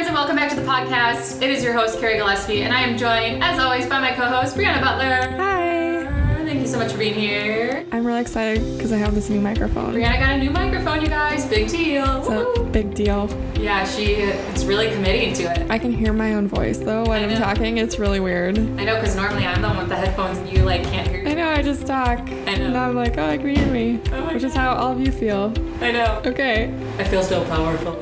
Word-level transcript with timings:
friends, 0.00 0.08
and 0.08 0.16
welcome 0.16 0.36
back 0.36 0.48
to 0.48 0.56
the 0.56 0.66
podcast. 0.66 1.42
It 1.42 1.50
is 1.50 1.62
your 1.62 1.74
host, 1.74 2.00
Carrie 2.00 2.16
Gillespie, 2.16 2.62
and 2.62 2.72
I 2.72 2.80
am 2.80 2.96
joined, 2.96 3.44
as 3.44 3.58
always, 3.58 3.86
by 3.86 4.00
my 4.00 4.12
co 4.12 4.24
host, 4.28 4.56
Brianna 4.56 4.80
Butler. 4.80 5.36
Hi. 5.36 6.06
Thank 6.46 6.60
you 6.60 6.66
so 6.66 6.78
much 6.78 6.92
for 6.92 6.98
being 6.98 7.12
here. 7.12 7.84
I'm 7.92 8.06
really 8.06 8.22
excited 8.22 8.62
because 8.76 8.92
I 8.92 8.96
have 8.96 9.14
this 9.14 9.28
new 9.28 9.42
microphone. 9.42 9.92
Brianna 9.92 10.18
got 10.18 10.30
a 10.30 10.38
new 10.38 10.48
microphone, 10.48 11.02
you 11.02 11.08
guys. 11.08 11.44
Big 11.46 11.68
deal. 11.68 12.20
It's 12.20 12.58
a 12.58 12.62
big 12.62 12.94
deal. 12.94 13.28
Yeah, 13.58 13.84
she 13.84 14.14
it's 14.14 14.64
really 14.64 14.90
committing 14.90 15.34
to 15.34 15.42
it. 15.42 15.70
I 15.70 15.78
can 15.78 15.92
hear 15.92 16.14
my 16.14 16.32
own 16.32 16.48
voice 16.48 16.78
though 16.78 17.04
when 17.04 17.28
I'm 17.28 17.36
talking. 17.36 17.76
It's 17.76 17.98
really 17.98 18.20
weird. 18.20 18.58
I 18.58 18.84
know, 18.84 18.94
because 18.94 19.16
normally 19.16 19.46
I'm 19.46 19.60
the 19.60 19.68
one 19.68 19.76
with 19.76 19.90
the 19.90 19.96
headphones, 19.96 20.38
and 20.38 20.50
you 20.50 20.62
like 20.62 20.82
can't 20.84 21.08
hear. 21.08 21.28
I 21.28 21.34
know 21.34 21.50
I 21.50 21.60
just 21.60 21.86
talk. 21.86 22.20
I 22.20 22.24
know. 22.24 22.64
And 22.64 22.76
I'm 22.76 22.96
like, 22.96 23.18
oh, 23.18 23.28
I 23.28 23.36
can 23.36 23.54
hear 23.54 23.66
me. 23.66 24.00
Oh 24.12 24.24
my 24.24 24.32
Which 24.32 24.44
is 24.44 24.54
how 24.54 24.72
all 24.72 24.92
of 24.92 25.00
you 25.00 25.12
feel. 25.12 25.52
I 25.82 25.92
know. 25.92 26.22
Okay. 26.24 26.74
I 26.98 27.04
feel 27.04 27.22
so 27.22 27.44
powerful. 27.44 28.00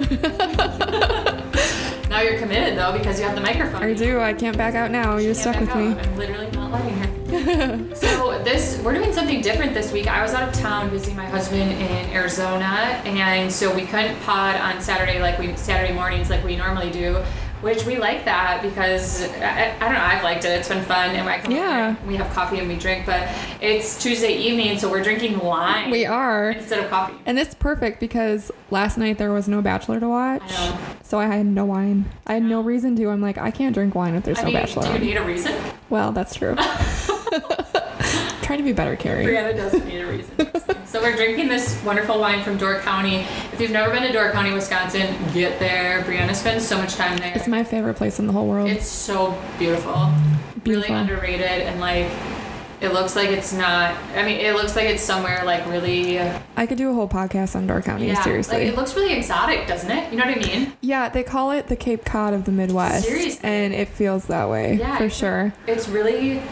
now 2.19 2.25
you're 2.25 2.39
committed 2.39 2.77
though 2.77 2.93
because 2.93 3.19
you 3.21 3.25
have 3.25 3.37
the 3.37 3.41
microphone. 3.41 3.83
I 3.83 3.95
do. 3.95 4.21
I 4.21 4.33
can't 4.33 4.57
back 4.57 4.75
out 4.75 4.91
now. 4.91 5.19
You're 5.19 5.35
stuck 5.35 5.61
with 5.61 5.69
out. 5.69 5.77
me. 5.77 6.01
I'm 6.01 6.17
literally 6.17 6.51
not 6.51 6.73
letting 6.73 6.95
her. 6.95 7.95
so 7.95 8.43
this 8.43 8.81
we're 8.83 8.95
doing 8.95 9.13
something 9.13 9.41
different 9.41 9.73
this 9.73 9.93
week. 9.93 10.09
I 10.09 10.23
was 10.23 10.35
out 10.35 10.49
of 10.49 10.53
town 10.55 10.91
visiting 10.91 11.17
my 11.17 11.27
husband 11.27 11.71
in 11.73 12.11
Arizona, 12.11 13.01
and 13.05 13.53
so 13.53 13.73
we 13.73 13.83
couldn't 13.83 14.21
pod 14.23 14.57
on 14.57 14.81
Saturday 14.81 15.21
like 15.21 15.39
we 15.39 15.55
Saturday 15.57 15.93
mornings 15.93 16.29
like 16.29 16.43
we 16.45 16.57
normally 16.57 16.91
do. 16.91 17.23
Which 17.61 17.85
we 17.85 17.99
like 17.99 18.25
that 18.25 18.63
because 18.63 19.23
I, 19.41 19.75
I 19.77 19.79
don't 19.81 19.95
know 19.95 20.01
I've 20.01 20.23
liked 20.23 20.45
it. 20.45 20.51
It's 20.51 20.69
been 20.69 20.85
fun, 20.85 21.11
and 21.17 21.29
I 21.29 21.39
come 21.41 21.51
Yeah. 21.53 21.97
we 22.07 22.15
have 22.17 22.33
coffee 22.33 22.59
and 22.61 22.69
we 22.69 22.77
drink. 22.77 23.05
But 23.05 23.29
it's 23.61 24.01
Tuesday 24.01 24.37
evening, 24.37 24.79
so 24.79 24.89
we're 24.89 25.03
drinking 25.03 25.41
wine 25.41 25.91
We 25.91 26.07
are. 26.07 26.51
instead 26.51 26.85
of 26.85 26.91
coffee. 26.91 27.15
And 27.27 27.39
it's 27.39 27.55
perfect 27.57 27.99
because 27.99 28.53
last 28.71 28.97
night 28.97 29.19
there 29.19 29.33
was 29.33 29.49
no 29.49 29.61
Bachelor 29.61 29.99
to 29.99 30.09
watch. 30.09 30.43
I 30.47 30.71
know. 30.71 30.79
So 31.03 31.19
I 31.19 31.27
had 31.27 31.47
no 31.47 31.65
wine. 31.65 32.05
I 32.27 32.35
had 32.35 32.43
no 32.45 32.61
reason 32.61 32.95
to. 32.97 33.09
I'm 33.11 33.21
like, 33.21 33.39
I 33.39 33.51
can't 33.51 33.75
drink 33.75 33.95
wine 33.95 34.15
if 34.15 34.23
there's 34.25 34.39
I 34.39 34.43
no 34.43 34.47
mean, 34.47 34.55
Bachelor. 34.55 34.85
do 34.85 34.93
you 34.93 34.99
need 35.01 35.17
a 35.17 35.25
reason? 35.25 35.55
Well, 35.91 36.13
that's 36.13 36.35
true. 36.35 36.55
To 38.59 38.65
be 38.65 38.73
better, 38.73 38.97
Carrie. 38.97 39.25
Brianna 39.25 39.57
doesn't 39.57 39.87
need 39.87 40.01
a 40.01 40.07
reason. 40.07 40.87
so 40.87 41.01
we're 41.01 41.15
drinking 41.15 41.47
this 41.47 41.81
wonderful 41.85 42.19
wine 42.19 42.43
from 42.43 42.59
Door 42.59 42.81
County. 42.81 43.19
If 43.53 43.61
you've 43.61 43.71
never 43.71 43.93
been 43.93 44.03
to 44.03 44.13
Door 44.13 44.33
County, 44.33 44.51
Wisconsin, 44.53 45.15
get 45.33 45.61
there. 45.61 46.03
Brianna 46.03 46.35
spends 46.35 46.67
so 46.67 46.77
much 46.77 46.97
time 46.97 47.17
there. 47.19 47.33
It's 47.37 47.47
my 47.47 47.63
favorite 47.63 47.95
place 47.95 48.19
in 48.19 48.27
the 48.27 48.33
whole 48.33 48.49
world. 48.49 48.69
It's 48.69 48.85
so 48.89 49.41
beautiful. 49.61 50.13
Beautiful. 50.65 50.93
Really 50.93 51.01
underrated 51.01 51.47
and 51.47 51.79
like 51.79 52.11
it 52.81 52.93
looks 52.93 53.15
like 53.17 53.29
it's 53.31 53.53
not 53.53 53.95
I 54.15 54.23
mean 54.25 54.41
it 54.41 54.55
looks 54.55 54.77
like 54.77 54.87
it's 54.89 55.03
somewhere 55.03 55.43
like 55.45 55.67
really 55.67 56.21
I 56.57 56.67
could 56.67 56.79
do 56.79 56.91
a 56.91 56.95
whole 56.95 57.09
podcast 57.09 57.55
on 57.55 57.67
Door 57.69 57.83
County, 57.83 58.09
yeah, 58.09 58.23
seriously. 58.23 58.59
Like 58.59 58.67
it 58.67 58.77
looks 58.77 58.97
really 58.97 59.13
exotic, 59.13 59.69
doesn't 59.69 59.91
it? 59.91 60.13
You 60.13 60.19
know 60.19 60.27
what 60.27 60.37
I 60.37 60.41
mean? 60.41 60.73
yeah, 60.81 61.09
they 61.09 61.23
call 61.23 61.53
it 61.53 61.69
the 61.69 61.77
Cape 61.77 62.05
Cod 62.05 62.35
of 62.35 62.45
the 62.45 62.53
Midwest. 62.53 63.07
Seriously? 63.07 63.41
And 63.45 63.73
it 63.73 63.89
feels 63.89 64.25
that 64.27 64.49
way, 64.51 64.75
Yeah, 64.75 64.99
for 64.99 65.09
sure. 65.09 65.53
It's 65.69 65.89
really 65.89 66.43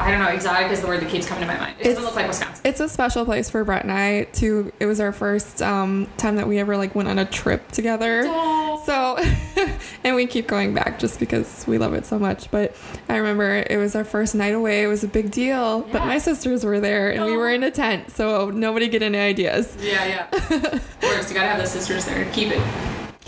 I 0.00 0.10
don't 0.10 0.20
know, 0.20 0.28
exotic 0.28 0.70
is 0.72 0.80
the 0.80 0.86
word 0.86 1.00
that 1.00 1.10
keeps 1.10 1.26
coming 1.26 1.42
to 1.42 1.46
my 1.46 1.58
mind. 1.58 1.76
It 1.78 1.84
doesn't 1.84 2.02
look 2.02 2.16
like 2.16 2.26
Wisconsin. 2.26 2.62
It's 2.64 2.80
a 2.80 2.88
special 2.88 3.24
place 3.24 3.50
for 3.50 3.64
Brett 3.64 3.82
and 3.82 3.92
I, 3.92 4.24
too. 4.24 4.72
It 4.80 4.86
was 4.86 5.00
our 5.00 5.12
first 5.12 5.60
um, 5.62 6.08
time 6.16 6.36
that 6.36 6.48
we 6.48 6.58
ever 6.58 6.76
like 6.76 6.94
went 6.94 7.08
on 7.08 7.18
a 7.18 7.24
trip 7.24 7.70
together. 7.72 8.22
Oh. 8.26 8.82
So, 8.86 9.18
and 10.04 10.16
we 10.16 10.26
keep 10.26 10.46
going 10.46 10.72
back 10.74 10.98
just 10.98 11.20
because 11.20 11.66
we 11.66 11.78
love 11.78 11.92
it 11.94 12.06
so 12.06 12.18
much. 12.18 12.50
But 12.50 12.74
I 13.08 13.16
remember 13.16 13.64
it 13.68 13.76
was 13.76 13.94
our 13.94 14.04
first 14.04 14.34
night 14.34 14.54
away. 14.54 14.82
It 14.82 14.86
was 14.86 15.04
a 15.04 15.08
big 15.08 15.30
deal. 15.30 15.82
But 15.82 16.06
my 16.06 16.18
sisters 16.18 16.64
were 16.64 16.80
there 16.80 17.12
and 17.12 17.24
we 17.24 17.36
were 17.36 17.50
in 17.50 17.62
a 17.62 17.70
tent. 17.70 18.10
So 18.10 18.50
nobody 18.50 18.88
get 18.88 19.02
any 19.02 19.18
ideas. 19.18 19.76
Yeah, 19.80 20.06
yeah. 20.06 20.28
of 20.32 21.00
course, 21.00 21.28
you 21.28 21.34
gotta 21.34 21.48
have 21.48 21.58
the 21.60 21.66
sisters 21.66 22.06
there. 22.06 22.30
Keep 22.32 22.52
it 22.52 22.62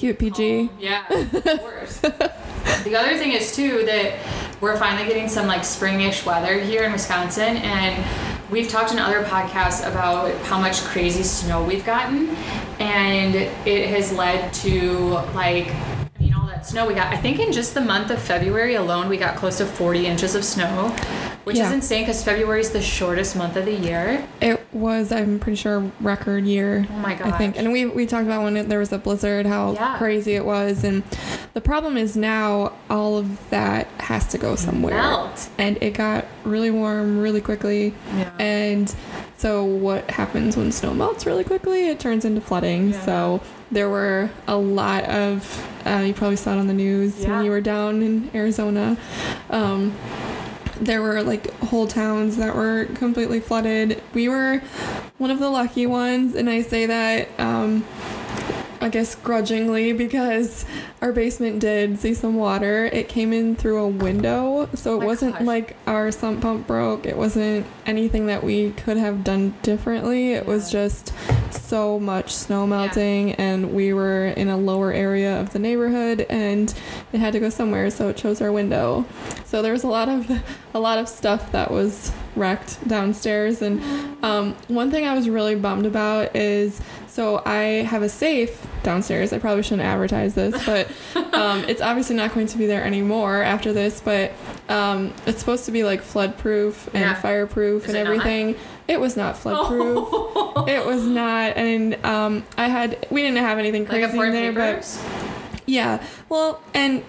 Cute 0.03 0.19
PG. 0.19 0.71
Yeah, 0.81 1.07
of 1.13 1.61
course. 1.61 2.03
the 2.85 2.97
other 2.97 3.17
thing 3.17 3.33
is 3.33 3.55
too 3.55 3.85
that 3.87 4.19
we're 4.61 4.77
finally 4.77 5.07
getting 5.07 5.29
some 5.29 5.47
like 5.47 5.63
springish 5.63 6.25
weather 6.25 6.59
here 6.61 6.85
in 6.85 6.93
Wisconsin, 6.93 7.57
and 7.59 8.05
we've 8.51 8.69
talked 8.69 8.93
in 8.93 8.99
other 8.99 9.25
podcasts 9.25 9.89
about 9.89 10.35
how 10.43 10.59
much 10.61 10.83
crazy 10.83 11.23
snow 11.23 11.65
we've 11.65 11.85
gotten, 11.85 12.29
and 12.79 13.35
it 13.67 13.89
has 13.89 14.13
led 14.13 14.53
to 14.55 15.21
like. 15.35 15.73
I 16.63 16.75
mean, 16.75 16.79
all 16.79 16.87
that 16.87 16.87
snow 16.87 16.87
we 16.87 16.95
got. 16.95 17.13
I 17.13 17.17
think 17.17 17.39
in 17.41 17.53
just 17.53 17.75
the 17.75 17.81
month 17.81 18.11
of 18.11 18.21
February 18.21 18.75
alone, 18.75 19.09
we 19.09 19.17
got 19.17 19.37
close 19.37 19.59
to 19.59 19.67
40 19.67 20.07
inches 20.07 20.35
of 20.35 20.45
snow, 20.45 20.89
which 21.45 21.59
is 21.59 21.71
insane 21.73 22.03
because 22.03 22.23
February 22.25 22.61
is 22.61 22.71
the 22.71 22.83
shortest 22.83 23.37
month 23.37 23.57
of 23.57 23.65
the 23.65 23.73
year. 23.75 24.27
It 24.41 24.61
was, 24.73 25.13
I'm 25.13 25.39
pretty 25.39 25.57
sure, 25.57 25.91
record 26.01 26.45
year. 26.45 26.87
Oh 26.91 26.99
my 26.99 27.15
god! 27.15 27.29
I 27.33 27.39
think, 27.39 27.59
and 27.59 27.73
we 27.73 27.87
we 27.87 28.07
talked 28.07 28.27
about 28.27 28.43
when 28.45 28.57
it, 28.57 28.69
there 28.69 28.79
was 28.79 28.93
a 28.93 28.99
blizzard, 28.99 29.47
how 29.47 29.73
Yeah. 29.75 29.99
crazy 29.99 30.35
it 30.35 30.45
was, 30.45 30.85
and 30.85 31.03
the 31.55 31.61
problem 31.61 31.97
is 31.97 32.17
now 32.17 32.73
all 32.89 33.19
of 33.19 33.51
that 33.51 33.87
has 33.99 34.27
to 34.29 34.39
go 34.39 34.57
somewhere, 34.57 34.95
Melt. 34.95 35.49
and 35.59 35.77
it 35.83 35.95
got 35.95 36.27
really 36.45 36.71
warm 36.71 37.19
really 37.19 37.41
quickly, 37.41 37.95
Yeah. 38.17 38.31
and 38.39 38.95
so 39.37 39.65
what 39.65 40.11
happens 40.13 40.57
when 40.57 40.71
snow 40.73 40.95
melts 40.95 41.27
really 41.27 41.45
quickly? 41.45 41.89
It 41.89 41.99
turns 42.01 42.25
into 42.25 42.41
flooding. 42.41 42.91
Yeah. 42.93 43.05
So 43.05 43.41
there 43.73 43.89
were 43.89 44.31
a 44.47 44.57
lot 44.57 45.05
of, 45.05 45.67
uh, 45.87 46.05
you 46.07 46.13
probably 46.15 46.37
saw 46.37 46.53
it 46.53 46.59
on 46.59 46.67
the 46.67 46.75
news 46.75 47.19
Yeah. 47.21 47.37
when 47.37 47.45
you 47.47 47.51
were 47.51 47.61
down 47.61 48.03
in 48.03 48.31
Arizona. 48.35 48.97
Um, 49.51 49.95
there 50.81 51.01
were 51.01 51.23
like 51.23 51.53
whole 51.61 51.87
towns 51.87 52.37
that 52.37 52.55
were 52.55 52.87
completely 52.95 53.41
flooded. 53.41 54.03
We 54.15 54.29
were 54.29 54.63
one 55.19 55.31
of 55.31 55.39
the 55.39 55.49
lucky 55.49 55.87
ones, 55.87 56.35
and 56.35 56.51
I 56.51 56.63
say 56.63 56.87
that 56.87 57.29
um, 57.39 57.85
I 58.83 58.89
guess 58.89 59.15
grudgingly 59.15 59.93
because 59.93 60.65
our 61.01 61.13
basement 61.13 61.61
did 61.61 62.01
see 62.01 62.15
some 62.15 62.35
water. 62.35 62.87
It 62.87 63.09
came 63.09 63.33
in 63.33 63.55
through 63.55 63.79
a 63.79 63.89
window, 63.89 64.69
so 64.75 65.01
it 65.01 65.05
wasn't 65.05 65.35
gosh. 65.35 65.43
like 65.43 65.77
our 65.87 66.11
sump 66.11 66.43
pump 66.43 66.67
broke. 66.67 67.07
It 67.07 67.17
wasn't 67.17 67.65
anything 67.87 68.27
that 68.27 68.43
we 68.43 68.73
could 68.73 68.97
have 68.97 69.23
done 69.23 69.55
differently. 69.63 70.33
It 70.33 70.47
was 70.47 70.71
just 70.71 71.13
so 71.51 72.01
much 72.01 72.35
snow 72.35 72.67
melting, 72.67 73.33
and 73.35 73.73
we 73.73 73.93
were 73.93 74.27
in 74.27 74.49
a 74.49 74.57
lower 74.57 74.93
area 74.93 75.41
of 75.41 75.53
the 75.53 75.59
neighborhood, 75.61 76.27
and 76.29 76.75
it 77.13 77.19
had 77.19 77.33
to 77.35 77.41
go 77.41 77.51
somewhere, 77.51 77.89
so 77.89 78.09
it 78.09 78.17
chose 78.17 78.43
our 78.43 78.51
window. 78.51 79.07
So 79.45 79.63
there 79.63 79.73
was 79.73 79.85
a 79.85 79.89
lot 79.89 80.09
of 80.09 80.29
a 80.75 80.81
lot 80.81 80.99
of 80.99 81.09
stuff 81.09 81.53
that 81.53 81.71
was 81.71 82.11
wrecked 82.35 82.87
downstairs, 82.89 83.63
and 83.63 83.81
um, 84.25 84.55
one 84.69 84.91
thing 84.91 85.07
I 85.07 85.15
was 85.15 85.29
really 85.29 85.55
bummed 85.55 85.87
about 85.87 86.35
is 86.35 86.81
so 87.13 87.43
I 87.45 87.85
have 87.85 88.03
a 88.03 88.09
safe 88.09 88.67
downstairs. 88.83 89.35
I 89.35 89.39
probably 89.39 89.63
shouldn't 89.63 89.83
advertise 89.83 90.35
this, 90.35 90.55
but 90.65 90.89
um, 91.35 91.63
it's 91.65 91.83
obviously 91.83 92.17
not 92.17 92.33
going 92.33 92.47
to 92.47 92.57
be 92.57 92.65
there 92.67 92.83
anymore 92.83 93.43
after 93.43 93.75
this. 93.75 94.01
But 94.01 94.33
um, 94.71 95.13
it's 95.27 95.39
supposed 95.39 95.67
to 95.67 95.73
be 95.73 95.85
like 95.85 96.01
flood 96.01 96.39
proof 96.39 96.87
and 96.95 97.03
Yeah. 97.03 97.15
fireproof 97.15 97.83
Is 97.85 97.91
and 97.91 97.99
it 97.99 98.05
not? 98.05 98.11
everything. 98.13 98.57
It 98.89 98.99
was 98.99 99.15
not 99.17 99.37
flood 99.43 99.67
proof. 99.67 100.09
It 100.69 100.87
was 100.87 101.05
not, 101.07 101.57
and 101.59 102.03
um, 102.05 102.45
I 102.57 102.69
had 102.69 103.07
we 103.11 103.21
didn't 103.21 103.39
have 103.45 103.59
anything 103.59 103.83
like 103.83 103.91
crazy 103.91 104.05
in 104.05 104.11
important 104.11 104.57
there, 104.57 104.75
but 104.75 105.63
yeah. 105.67 106.03
Well, 106.31 106.63
and 106.73 107.05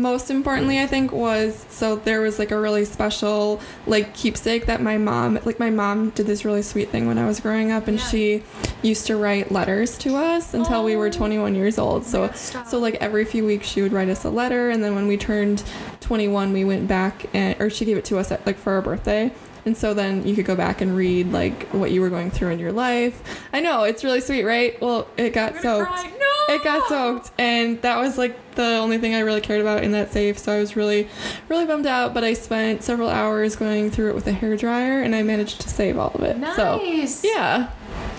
most 0.00 0.30
importantly, 0.30 0.80
I 0.80 0.86
think 0.86 1.12
was 1.12 1.64
so 1.70 1.96
there 1.96 2.20
was 2.20 2.38
like 2.38 2.50
a 2.50 2.60
really 2.60 2.84
special 2.84 3.60
like 3.86 4.14
keepsake 4.14 4.66
that 4.66 4.80
my 4.82 4.98
mom 4.98 5.38
like 5.44 5.58
my 5.58 5.70
mom 5.70 6.10
did 6.10 6.26
this 6.26 6.44
really 6.44 6.62
sweet 6.62 6.88
thing 6.90 7.06
when 7.06 7.18
I 7.18 7.26
was 7.26 7.40
growing 7.40 7.70
up, 7.72 7.88
and 7.88 7.98
Yeah. 7.98 8.04
she 8.06 8.42
used 8.82 9.06
to 9.06 9.16
write 9.16 9.50
letters 9.52 9.96
to 9.98 10.16
us 10.16 10.54
until 10.54 10.84
we 10.84 10.96
were 10.96 11.06
Oh. 11.06 11.10
21 11.10 11.54
years 11.54 11.78
old. 11.78 12.04
So 12.04 12.26
God, 12.26 12.36
so 12.66 12.78
like 12.78 12.96
every 12.96 13.24
few 13.24 13.44
weeks 13.46 13.66
she 13.66 13.82
would 13.82 13.92
write 13.92 14.08
us 14.08 14.24
a 14.24 14.30
letter, 14.30 14.70
and 14.70 14.82
then 14.82 14.94
when 14.94 15.06
we 15.06 15.16
turned 15.16 15.62
21, 16.00 16.52
we 16.52 16.64
went 16.64 16.86
back 16.88 17.26
and 17.32 17.54
or 17.60 17.70
she 17.70 17.84
gave 17.84 17.96
it 17.96 18.04
to 18.06 18.18
us 18.18 18.30
at, 18.32 18.44
like 18.46 18.58
for 18.58 18.72
our 18.72 18.82
birthday. 18.82 19.32
And 19.66 19.74
so 19.74 19.94
then 19.94 20.26
you 20.26 20.34
could 20.34 20.44
go 20.44 20.54
back 20.54 20.82
and 20.82 20.94
read 20.94 21.32
like 21.32 21.68
what 21.70 21.90
you 21.90 22.02
were 22.02 22.10
going 22.10 22.30
through 22.30 22.50
in 22.50 22.58
your 22.58 22.72
life. 22.72 23.22
I 23.50 23.60
know 23.60 23.84
it's 23.84 24.04
really 24.04 24.20
sweet, 24.20 24.44
right? 24.44 24.78
Well, 24.82 25.08
it 25.16 25.32
got 25.32 25.56
soaked. 25.62 26.04
It 26.48 26.62
got 26.62 26.88
soaked, 26.88 27.30
and 27.38 27.80
that 27.82 27.98
was 27.98 28.18
like 28.18 28.36
the 28.54 28.76
only 28.76 28.98
thing 28.98 29.14
I 29.14 29.20
really 29.20 29.40
cared 29.40 29.60
about 29.60 29.82
in 29.82 29.92
that 29.92 30.12
safe. 30.12 30.38
So 30.38 30.52
I 30.52 30.58
was 30.60 30.76
really, 30.76 31.08
really 31.48 31.64
bummed 31.64 31.86
out. 31.86 32.12
But 32.14 32.22
I 32.24 32.34
spent 32.34 32.82
several 32.82 33.08
hours 33.08 33.56
going 33.56 33.90
through 33.90 34.10
it 34.10 34.14
with 34.14 34.26
a 34.26 34.32
hair 34.32 34.56
dryer, 34.56 35.00
and 35.00 35.14
I 35.14 35.22
managed 35.22 35.60
to 35.62 35.68
save 35.68 35.98
all 35.98 36.10
of 36.14 36.22
it. 36.22 36.36
So 36.56 36.76
Nice. 36.78 37.24
yeah, 37.24 37.70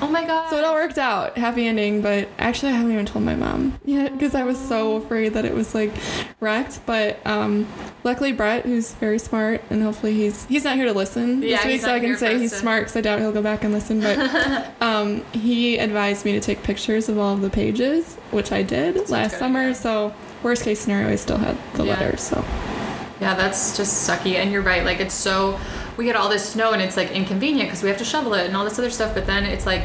Oh 0.02 0.08
my 0.08 0.26
god. 0.26 0.50
so 0.50 0.58
it 0.58 0.66
all 0.66 0.74
worked 0.74 0.98
out, 0.98 1.38
happy 1.38 1.68
ending. 1.68 2.02
But 2.02 2.28
actually, 2.40 2.72
I 2.72 2.76
haven't 2.76 2.92
even 2.94 3.06
told 3.06 3.24
my 3.26 3.36
mom 3.36 3.80
yet 3.86 4.14
because 4.14 4.34
I 4.36 4.44
was 4.44 4.58
so 4.60 4.96
afraid 4.96 5.34
that 5.34 5.46
it 5.46 5.54
was 5.54 5.74
like 5.76 5.92
wrecked. 6.40 6.80
But 6.86 7.26
um, 7.28 7.68
luckily, 8.06 8.32
Brett, 8.32 8.64
who's 8.66 8.94
very 8.94 9.20
smart, 9.20 9.62
and 9.70 9.84
hopefully 9.84 10.14
he's 10.14 10.46
he's 10.46 10.64
not 10.64 10.76
here 10.78 10.86
to 10.86 10.94
listen 10.94 11.42
Yeah, 11.42 11.58
this 11.58 11.66
week, 11.66 11.82
so 11.82 11.94
I 11.94 12.00
can 12.00 12.16
say 12.16 12.40
he's 12.40 12.52
to- 12.52 12.58
smart 12.58 12.84
because 12.84 12.96
I 12.96 13.02
doubt 13.02 13.20
he'll 13.20 13.34
go 13.34 13.42
back 13.42 13.64
and 13.66 13.74
listen. 13.74 14.00
But 14.00 14.72
um, 14.82 15.26
he 15.34 15.78
advised 15.78 16.24
me 16.24 16.32
to 16.34 16.40
take 16.40 16.64
pictures 16.64 17.10
of 17.10 17.18
all 17.18 17.34
of 17.34 17.42
the 17.42 17.50
pages, 17.50 18.16
which 18.32 18.52
I 18.54 18.62
did 18.64 18.96
That's 18.96 19.10
last 19.10 19.38
summer. 19.38 19.74
So 19.74 20.14
worst 20.44 20.64
case 20.64 20.80
scenario, 20.80 21.10
I 21.10 21.16
still 21.16 21.38
had 21.38 21.58
the 21.74 21.84
Yeah. 21.84 21.94
letters. 22.00 22.22
So 22.22 22.46
Yeah, 23.20 23.34
that's 23.34 23.76
just 23.76 24.08
sucky. 24.08 24.36
And 24.36 24.52
you're 24.52 24.62
right. 24.62 24.86
Like 24.86 25.00
it's 25.02 25.14
so 25.16 25.60
we 25.98 26.06
get 26.06 26.16
all 26.16 26.30
this 26.30 26.48
snow 26.50 26.72
and 26.74 26.82
it's 26.82 26.96
like 26.98 27.12
inconvenient 27.12 27.70
because 27.70 27.82
we 27.82 27.90
have 27.90 27.98
to 27.98 28.06
shovel 28.06 28.34
it 28.36 28.46
and 28.46 28.56
all 28.56 28.64
this 28.66 28.78
other 28.78 28.90
stuff. 28.92 29.14
But 29.14 29.26
then 29.26 29.46
it's 29.46 29.66
like 29.66 29.84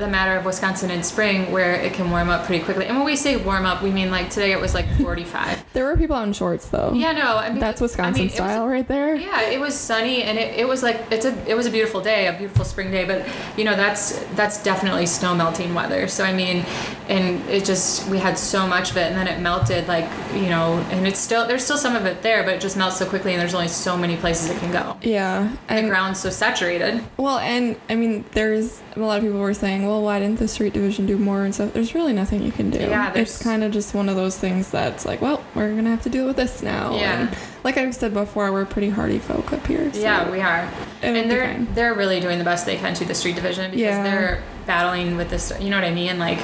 the 0.00 0.08
matter 0.08 0.36
of 0.36 0.44
Wisconsin 0.44 0.90
in 0.90 1.02
spring 1.02 1.52
where 1.52 1.74
it 1.74 1.92
can 1.92 2.10
warm 2.10 2.28
up 2.28 2.44
pretty 2.46 2.64
quickly. 2.64 2.86
And 2.86 2.96
when 2.96 3.06
we 3.06 3.14
say 3.16 3.36
warm 3.36 3.64
up, 3.66 3.82
we 3.82 3.90
mean 3.90 4.10
like 4.10 4.30
today 4.30 4.52
it 4.52 4.60
was 4.60 4.74
like 4.74 4.86
45. 5.00 5.64
There 5.72 5.84
were 5.84 5.96
people 5.96 6.18
in 6.22 6.32
shorts 6.32 6.66
though. 6.66 6.92
yeah, 6.94 7.12
no, 7.12 7.36
I 7.36 7.50
mean 7.50 7.60
That's 7.60 7.80
I 7.80 7.84
Wisconsin 7.84 8.14
mean, 8.14 8.28
it 8.28 8.30
was- 8.32 8.34
style 8.34 8.66
right 8.66 8.86
there. 8.88 9.14
yeah, 9.14 9.42
it 9.42 9.60
was 9.60 9.74
sunny 9.78 10.24
and 10.24 10.36
it, 10.36 10.58
it 10.58 10.66
was 10.66 10.82
like 10.82 11.00
it's 11.12 11.24
a 11.24 11.32
it 11.48 11.54
was 11.54 11.66
a 11.66 11.70
beautiful 11.70 12.00
day, 12.00 12.26
a 12.26 12.32
beautiful 12.32 12.64
spring 12.64 12.90
day, 12.90 13.04
but 13.04 13.24
you 13.56 13.62
know 13.64 13.76
that's 13.76 14.18
that's 14.34 14.60
definitely 14.64 15.06
snow 15.06 15.32
melting 15.34 15.72
weather. 15.74 16.08
So 16.08 16.24
I 16.24 16.32
mean, 16.32 16.64
and 17.08 17.48
it 17.48 17.64
just 17.64 18.08
we 18.08 18.18
had 18.18 18.36
so 18.36 18.66
much 18.66 18.90
of 18.90 18.96
it 18.96 19.02
and 19.12 19.16
then 19.16 19.28
it 19.28 19.40
melted 19.40 19.86
like, 19.86 20.08
you 20.34 20.48
know, 20.48 20.78
and 20.90 21.06
it's 21.06 21.20
still 21.20 21.46
there's 21.46 21.64
still 21.64 21.78
some 21.78 21.94
of 21.94 22.04
it 22.04 22.22
there, 22.22 22.42
but 22.42 22.54
it 22.54 22.60
just 22.60 22.76
melts 22.76 22.96
so 22.98 23.06
quickly 23.06 23.32
and 23.32 23.40
there's 23.40 23.54
only 23.54 23.68
so 23.68 23.96
many 23.96 24.16
places 24.16 24.50
it 24.50 24.58
can 24.58 24.72
go. 24.72 24.96
Yeah. 25.02 25.54
The 25.68 25.74
And 25.74 25.88
ground's 25.88 26.18
so 26.20 26.30
saturated. 26.30 27.04
well, 27.16 27.38
and 27.38 27.76
I 27.88 27.94
mean, 27.94 28.24
there's 28.32 28.82
a 28.96 29.00
lot 29.00 29.18
of 29.18 29.24
people 29.24 29.38
were 29.38 29.54
saying, 29.54 29.86
well, 29.86 29.89
why 29.98 30.20
didn't 30.20 30.38
the 30.38 30.46
street 30.48 30.72
division 30.72 31.06
do 31.06 31.18
more 31.18 31.42
and 31.44 31.52
stuff? 31.54 31.72
There's 31.72 31.94
really 31.94 32.12
nothing 32.12 32.42
you 32.42 32.52
can 32.52 32.70
do. 32.70 32.78
Yeah, 32.78 33.10
there's- 33.10 33.34
it's 33.34 33.42
kind 33.42 33.64
of 33.64 33.72
just 33.72 33.92
one 33.94 34.08
of 34.08 34.14
those 34.16 34.38
things 34.38 34.70
that's 34.70 35.04
like, 35.04 35.20
well, 35.20 35.42
we're 35.56 35.74
gonna 35.74 35.90
have 35.90 36.02
to 36.02 36.08
deal 36.08 36.26
with 36.26 36.36
this 36.36 36.62
now. 36.62 36.94
Yeah. 36.94 37.20
And 37.28 37.36
like 37.64 37.76
I've 37.76 37.94
said 37.94 38.14
before, 38.14 38.52
we're 38.52 38.64
pretty 38.64 38.90
hardy 38.90 39.18
folk 39.18 39.52
up 39.52 39.66
here. 39.66 39.92
So 39.92 40.00
Yeah, 40.00 40.30
we 40.30 40.40
are. 40.40 40.68
and 41.02 41.30
they're 41.30 41.46
fine. 41.46 41.68
they're 41.74 41.94
really 41.94 42.20
doing 42.20 42.38
the 42.38 42.44
best 42.44 42.64
they 42.66 42.76
can 42.76 42.94
to 42.94 43.04
the 43.04 43.14
street 43.14 43.34
division 43.34 43.70
because 43.72 43.80
Yeah. 43.82 44.02
they're 44.04 44.42
battling 44.66 45.16
with 45.16 45.30
this 45.30 45.52
you 45.58 45.68
know 45.70 45.76
what 45.76 45.84
I 45.84 45.90
mean? 45.92 46.18
Like 46.18 46.38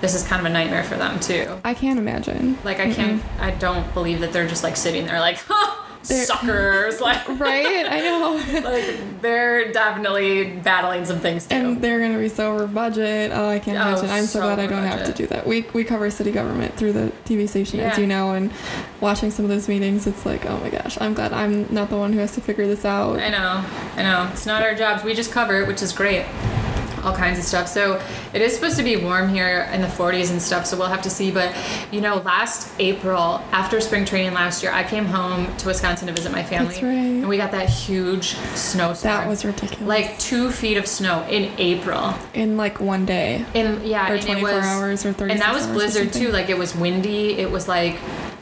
this 0.00 0.14
is 0.14 0.22
kind 0.22 0.40
of 0.40 0.46
a 0.46 0.50
nightmare 0.50 0.84
for 0.84 0.96
them 0.96 1.18
too. 1.18 1.58
I 1.64 1.74
can't 1.74 1.98
imagine. 1.98 2.56
Like 2.64 2.78
I 2.80 2.92
can't 2.92 3.20
I 3.40 3.50
don't 3.50 3.92
believe 3.94 4.20
that 4.20 4.32
they're 4.32 4.46
just 4.46 4.62
like 4.62 4.76
sitting 4.76 5.06
there 5.06 5.18
like, 5.20 5.38
huh, 5.48 5.81
They're- 6.04 6.24
suckers. 6.24 7.00
like 7.00 7.28
Right? 7.28 7.86
I 7.88 8.00
know. 8.00 8.60
like 8.64 9.20
they're 9.22 9.72
definitely 9.72 10.56
battling 10.56 11.04
some 11.04 11.20
things 11.20 11.46
too. 11.46 11.54
And 11.54 11.80
they're 11.82 12.00
gonna 12.00 12.18
be 12.18 12.28
so 12.28 12.54
over 12.54 12.66
budget. 12.66 13.30
Oh, 13.32 13.48
I 13.48 13.58
can't 13.58 13.78
Oh, 13.78 13.88
imagine. 13.92 14.10
I'm 14.10 14.24
so, 14.24 14.40
so 14.40 14.40
glad 14.40 14.58
I 14.58 14.66
don't 14.66 14.84
have 14.84 15.06
to 15.06 15.12
do 15.12 15.26
that. 15.28 15.46
We 15.46 15.62
we 15.72 15.84
cover 15.84 16.10
city 16.10 16.32
government 16.32 16.74
through 16.76 16.92
the 16.92 17.12
TV 17.24 17.48
station, 17.48 17.80
as 17.80 17.98
you 17.98 18.06
know, 18.06 18.32
and 18.32 18.52
watching 19.00 19.30
some 19.30 19.44
of 19.44 19.48
those 19.50 19.68
meetings, 19.68 20.06
it's 20.06 20.24
like, 20.26 20.44
oh 20.46 20.58
my 20.58 20.70
gosh, 20.70 20.96
I'm 21.00 21.14
glad 21.14 21.32
I'm 21.32 21.72
not 21.72 21.88
the 21.90 21.96
one 21.98 22.12
who 22.12 22.18
has 22.20 22.32
to 22.34 22.40
figure 22.40 22.66
this 22.66 22.84
out. 22.84 23.18
I 23.18 23.28
know, 23.28 23.64
I 23.96 24.02
know. 24.02 24.28
It's 24.32 24.46
not 24.46 24.62
our 24.62 24.74
jobs. 24.74 25.04
We 25.04 25.14
just 25.14 25.32
cover 25.32 25.60
it, 25.62 25.66
which 25.68 25.82
is 25.82 25.92
great. 25.92 26.24
All 27.02 27.14
kinds 27.14 27.38
of 27.38 27.44
stuff. 27.44 27.66
So 27.68 28.00
it 28.32 28.40
is 28.42 28.54
supposed 28.54 28.76
to 28.76 28.82
be 28.84 28.96
warm 28.96 29.28
here 29.28 29.68
in 29.72 29.80
the 29.80 29.88
40s 29.88 30.30
and 30.30 30.40
stuff. 30.40 30.66
So 30.66 30.76
we'll 30.76 30.86
have 30.86 31.02
to 31.02 31.10
see. 31.10 31.30
But 31.30 31.54
you 31.90 32.00
know, 32.00 32.16
last 32.18 32.72
April 32.78 33.42
after 33.52 33.80
spring 33.80 34.04
training 34.04 34.34
last 34.34 34.62
year, 34.62 34.72
I 34.72 34.84
came 34.84 35.04
home 35.06 35.54
to 35.58 35.66
Wisconsin 35.66 36.06
to 36.06 36.12
visit 36.14 36.30
my 36.32 36.42
family, 36.44 36.68
That's 36.74 36.82
right. 36.82 36.92
and 36.92 37.28
we 37.28 37.36
got 37.36 37.50
that 37.52 37.68
huge 37.68 38.34
snowstorm. 38.54 39.14
That 39.14 39.28
was 39.28 39.44
ridiculous. 39.44 39.80
like 39.86 40.18
two 40.18 40.50
feet 40.50 40.76
of 40.76 40.86
snow 40.86 41.24
in 41.28 41.50
April. 41.58 42.14
in 42.34 42.56
like 42.56 42.80
one 42.80 43.04
day 43.04 43.44
And 43.54 43.82
yeah, 43.82 44.10
or 44.12 44.18
24 44.18 44.42
was, 44.52 44.64
hours 44.64 45.04
or 45.06 45.12
30. 45.12 45.32
and 45.32 45.40
that 45.42 45.52
was 45.52 45.66
blizzard 45.66 46.12
too. 46.12 46.30
Like 46.30 46.50
it 46.50 46.58
was 46.58 46.74
windy. 46.74 47.38
It 47.38 47.50
was 47.50 47.66
like, 47.68 47.98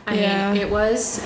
I 0.06 0.14
Yeah. 0.14 0.52
mean, 0.52 0.60
it 0.62 0.70
was 0.70 1.24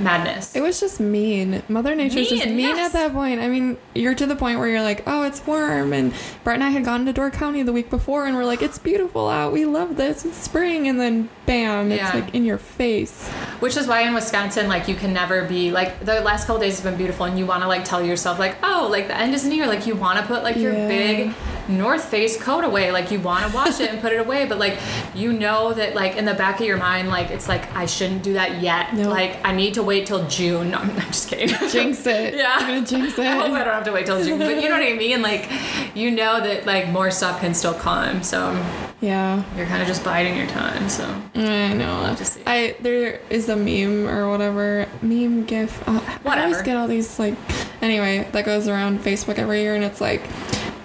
madness. 0.00 0.54
It 0.56 0.60
was 0.60 0.80
just 0.80 0.98
mean. 1.00 1.62
Mother 1.68 1.94
Nature's 1.94 2.28
just 2.28 2.44
Mean, 2.46 2.56
mean 2.56 2.66
yes. 2.76 2.86
at 2.86 2.92
that 2.94 3.12
point. 3.12 3.40
I 3.40 3.48
mean, 3.48 3.76
you're 3.94 4.14
to 4.14 4.26
the 4.26 4.36
point 4.36 4.58
where 4.58 4.68
you're 4.68 4.82
like, 4.82 5.02
oh, 5.06 5.22
it's 5.24 5.46
warm. 5.46 5.92
And 5.92 6.12
Brett 6.44 6.54
and 6.54 6.64
I 6.64 6.70
had 6.70 6.84
gone 6.84 7.04
to 7.06 7.12
Door 7.12 7.32
County 7.32 7.62
the 7.62 7.72
week 7.72 7.90
before 7.90 8.26
and 8.26 8.36
we're 8.36 8.44
like, 8.44 8.62
it's 8.62 8.78
beautiful 8.78 9.28
out. 9.28 9.52
We 9.52 9.64
love 9.66 9.96
this. 9.96 10.24
It's 10.24 10.36
spring. 10.36 10.88
And 10.88 10.98
then 11.00 11.28
bam, 11.46 11.92
it's 11.92 12.00
Yeah. 12.02 12.14
like 12.20 12.34
in 12.34 12.44
your 12.44 12.58
face. 12.58 13.28
Which 13.60 13.76
is 13.76 13.86
why 13.86 14.02
in 14.02 14.14
Wisconsin, 14.14 14.68
like 14.68 14.88
you 14.88 14.94
can 14.94 15.12
never 15.12 15.44
be 15.44 15.70
like 15.70 16.04
the 16.04 16.20
last 16.20 16.46
couple 16.46 16.60
days 16.60 16.80
have 16.80 16.84
been 16.90 16.96
beautiful, 16.98 17.26
and 17.26 17.38
you 17.38 17.44
want 17.46 17.62
to 17.62 17.68
like 17.68 17.84
tell 17.84 18.02
yourself 18.04 18.38
like, 18.38 18.56
oh, 18.62 18.88
like 18.90 19.08
the 19.08 19.16
end 19.16 19.34
is 19.34 19.44
near. 19.44 19.66
Like 19.66 19.86
you 19.86 19.94
want 19.94 20.18
to 20.18 20.26
put 20.26 20.42
like 20.42 20.56
your 20.56 20.72
Yeah. 20.72 20.88
big 20.88 21.34
North 21.70 22.04
Face 22.04 22.36
coat 22.40 22.64
away. 22.64 22.90
Like 22.92 23.10
you 23.10 23.20
want 23.20 23.46
to 23.48 23.54
wash 23.54 23.80
it 23.80 23.90
and 23.90 24.00
put 24.00 24.12
it 24.12 24.20
away, 24.20 24.46
but 24.46 24.58
like 24.58 24.78
you 25.14 25.32
know 25.32 25.72
that 25.74 25.94
like 25.94 26.16
in 26.16 26.24
the 26.24 26.34
back 26.34 26.60
of 26.60 26.66
your 26.66 26.76
mind, 26.76 27.08
like 27.08 27.30
it's 27.30 27.48
like 27.48 27.74
I 27.74 27.86
shouldn't 27.86 28.22
do 28.22 28.34
that 28.34 28.60
yet. 28.60 28.94
Nope. 28.94 29.08
Like 29.10 29.38
I 29.44 29.52
need 29.52 29.74
to 29.74 29.82
wait 29.82 30.06
till 30.06 30.26
June. 30.28 30.70
No, 30.70 30.78
I'm, 30.78 30.90
I'm 30.90 30.96
just 31.06 31.28
kidding. 31.28 31.48
Jinx 31.70 32.06
it. 32.06 32.34
Yeah. 32.40 32.58
Going 32.60 32.84
to 32.84 32.90
jinx 32.96 33.18
I 33.18 33.24
hope 33.26 33.50
I 33.52 33.64
don't 33.64 33.74
have 33.74 33.84
to 33.84 33.92
wait 33.92 34.06
till 34.06 34.22
June, 34.22 34.38
but 34.38 34.62
you 34.62 34.68
know 34.68 34.78
what 34.78 34.86
I 34.86 34.94
mean. 34.94 35.22
Like 35.22 35.50
you 35.94 36.10
know 36.10 36.40
that 36.40 36.66
like 36.66 36.88
more 36.88 37.10
stuff 37.10 37.40
can 37.40 37.54
still 37.54 37.74
come, 37.74 38.22
so 38.22 38.52
Yeah. 39.00 39.42
you're 39.56 39.66
kind 39.66 39.82
of 39.82 39.88
just 39.88 40.04
biding 40.04 40.36
your 40.36 40.46
time. 40.48 40.88
So 40.88 41.04
I 41.34 41.72
know. 41.74 42.00
Love 42.02 42.18
to 42.18 42.24
see. 42.24 42.42
I 42.46 42.76
there 42.80 43.20
is 43.30 43.48
a 43.48 43.56
meme 43.56 44.08
or 44.08 44.28
whatever 44.30 44.86
meme 45.02 45.44
gif. 45.44 45.86
Uh, 45.88 46.00
I 46.24 46.42
always 46.44 46.62
get 46.62 46.76
all 46.76 46.88
these 46.88 47.18
like 47.18 47.34
anyway 47.82 48.26
that 48.32 48.44
goes 48.44 48.68
around 48.68 49.00
Facebook 49.00 49.38
every 49.38 49.60
year, 49.62 49.74
and 49.74 49.84
it's 49.84 50.00
like, 50.00 50.22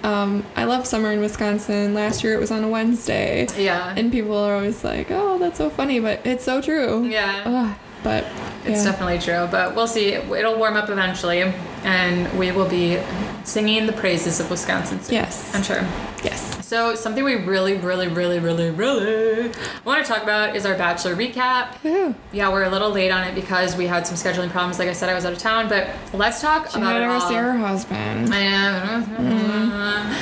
um, 0.06 0.46
I 0.56 0.64
love 0.66 0.86
summer 0.86 1.12
in 1.12 1.20
Wisconsin. 1.20 1.94
Last 1.94 2.24
year 2.24 2.34
it 2.34 2.40
was 2.40 2.52
on 2.52 2.64
a 2.64 2.70
Wednesday, 2.70 3.48
yeah, 3.58 3.94
and 3.98 4.12
people 4.12 4.38
are 4.38 4.56
always 4.56 4.84
like, 4.84 5.08
"Oh, 5.10 5.38
that's 5.40 5.58
so 5.58 5.70
funny," 5.70 6.00
but 6.00 6.26
it's 6.26 6.44
so 6.44 6.62
true. 6.62 7.06
yeah. 7.06 7.44
Ugh, 7.46 7.76
but 8.04 8.26
It's 8.66 8.84
definitely 8.84 9.20
true, 9.20 9.48
but 9.52 9.76
we'll 9.76 9.88
see. 9.88 10.14
It'll 10.14 10.58
warm 10.58 10.76
up 10.76 10.90
eventually, 10.90 11.42
and 11.84 12.38
we 12.38 12.52
will 12.52 12.68
be 12.70 13.00
singing 13.44 13.86
the 13.88 13.94
praises 13.94 14.40
of 14.40 14.50
Wisconsin 14.50 15.02
soon. 15.02 15.14
Yes. 15.16 15.54
I'm 15.56 15.64
sure. 15.64 15.84
Yes. 16.26 16.66
So, 16.68 16.96
something 16.96 17.24
we 17.24 17.36
really, 17.36 17.76
really, 17.78 18.08
really, 18.08 18.40
really, 18.40 18.70
really 18.72 19.52
want 19.86 20.04
to 20.06 20.12
talk 20.12 20.24
about 20.24 20.56
is 20.56 20.66
our 20.66 20.76
Bachelor 20.76 21.16
recap. 21.16 21.82
Woo. 21.84 22.16
Yeah, 22.32 22.52
we're 22.52 22.64
a 22.64 22.70
little 22.70 22.90
late 22.90 23.12
on 23.12 23.24
it 23.28 23.36
because 23.36 23.78
we 23.78 23.86
had 23.88 24.06
some 24.08 24.16
scheduling 24.18 24.50
problems. 24.50 24.80
Like 24.80 24.90
I 24.90 24.94
said, 24.94 25.10
I 25.10 25.14
was 25.14 25.26
out 25.26 25.34
of 25.34 25.40
town, 25.40 25.70
but 25.70 25.90
let's 26.14 26.42
talk 26.42 26.70
She 26.72 26.78
about 26.78 26.94
had 26.94 27.02
it 27.04 27.06
to 27.06 27.08
go 27.08 27.14
all. 27.14 27.30
see 27.30 27.36
her 27.36 27.54
husband. 27.54 28.30
I. 28.34 30.16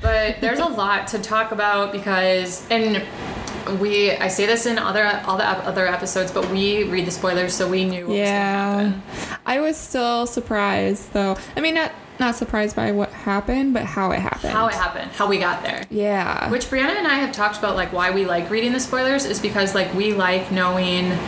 But 0.00 0.40
there's 0.40 0.58
a 0.58 0.64
lot 0.66 1.06
to 1.08 1.18
talk 1.20 1.52
about 1.52 1.92
because, 1.92 2.66
and 2.70 3.04
we, 3.80 4.10
I 4.10 4.26
say 4.28 4.46
this 4.46 4.66
in 4.66 4.76
other 4.78 5.04
all 5.26 5.36
the 5.36 5.46
other 5.46 5.86
episodes, 5.86 6.32
but 6.32 6.50
we 6.50 6.82
read 6.84 7.06
the 7.06 7.12
spoilers, 7.12 7.54
so 7.54 7.68
we 7.68 7.84
knew. 7.84 8.08
What 8.08 8.16
Yeah. 8.16 8.92
I 9.46 9.60
was 9.60 9.76
still 9.76 10.26
surprised 10.26 11.12
though. 11.12 11.36
I 11.56 11.60
mean, 11.60 11.74
not 11.74 11.92
not 12.22 12.36
surprised 12.36 12.76
by 12.76 12.92
what 12.92 13.10
happened, 13.10 13.74
but 13.74 13.82
how 13.82 14.12
it 14.12 14.20
happened. 14.20 14.52
How 14.52 14.68
it 14.68 14.74
happened, 14.74 15.10
how 15.12 15.26
we 15.26 15.38
got 15.38 15.62
there. 15.64 15.84
Yeah. 15.90 16.50
Which 16.50 16.66
Brianna 16.66 16.96
and 16.96 17.06
I 17.08 17.14
have 17.14 17.32
talked 17.32 17.58
about, 17.58 17.74
like 17.74 17.92
why 17.92 18.12
we 18.12 18.24
like 18.24 18.48
reading 18.48 18.72
the 18.72 18.80
spoilers 18.80 19.24
is 19.24 19.40
because 19.40 19.74
like 19.74 19.92
we 19.94 20.14
like 20.14 20.52
knowing. 20.52 21.18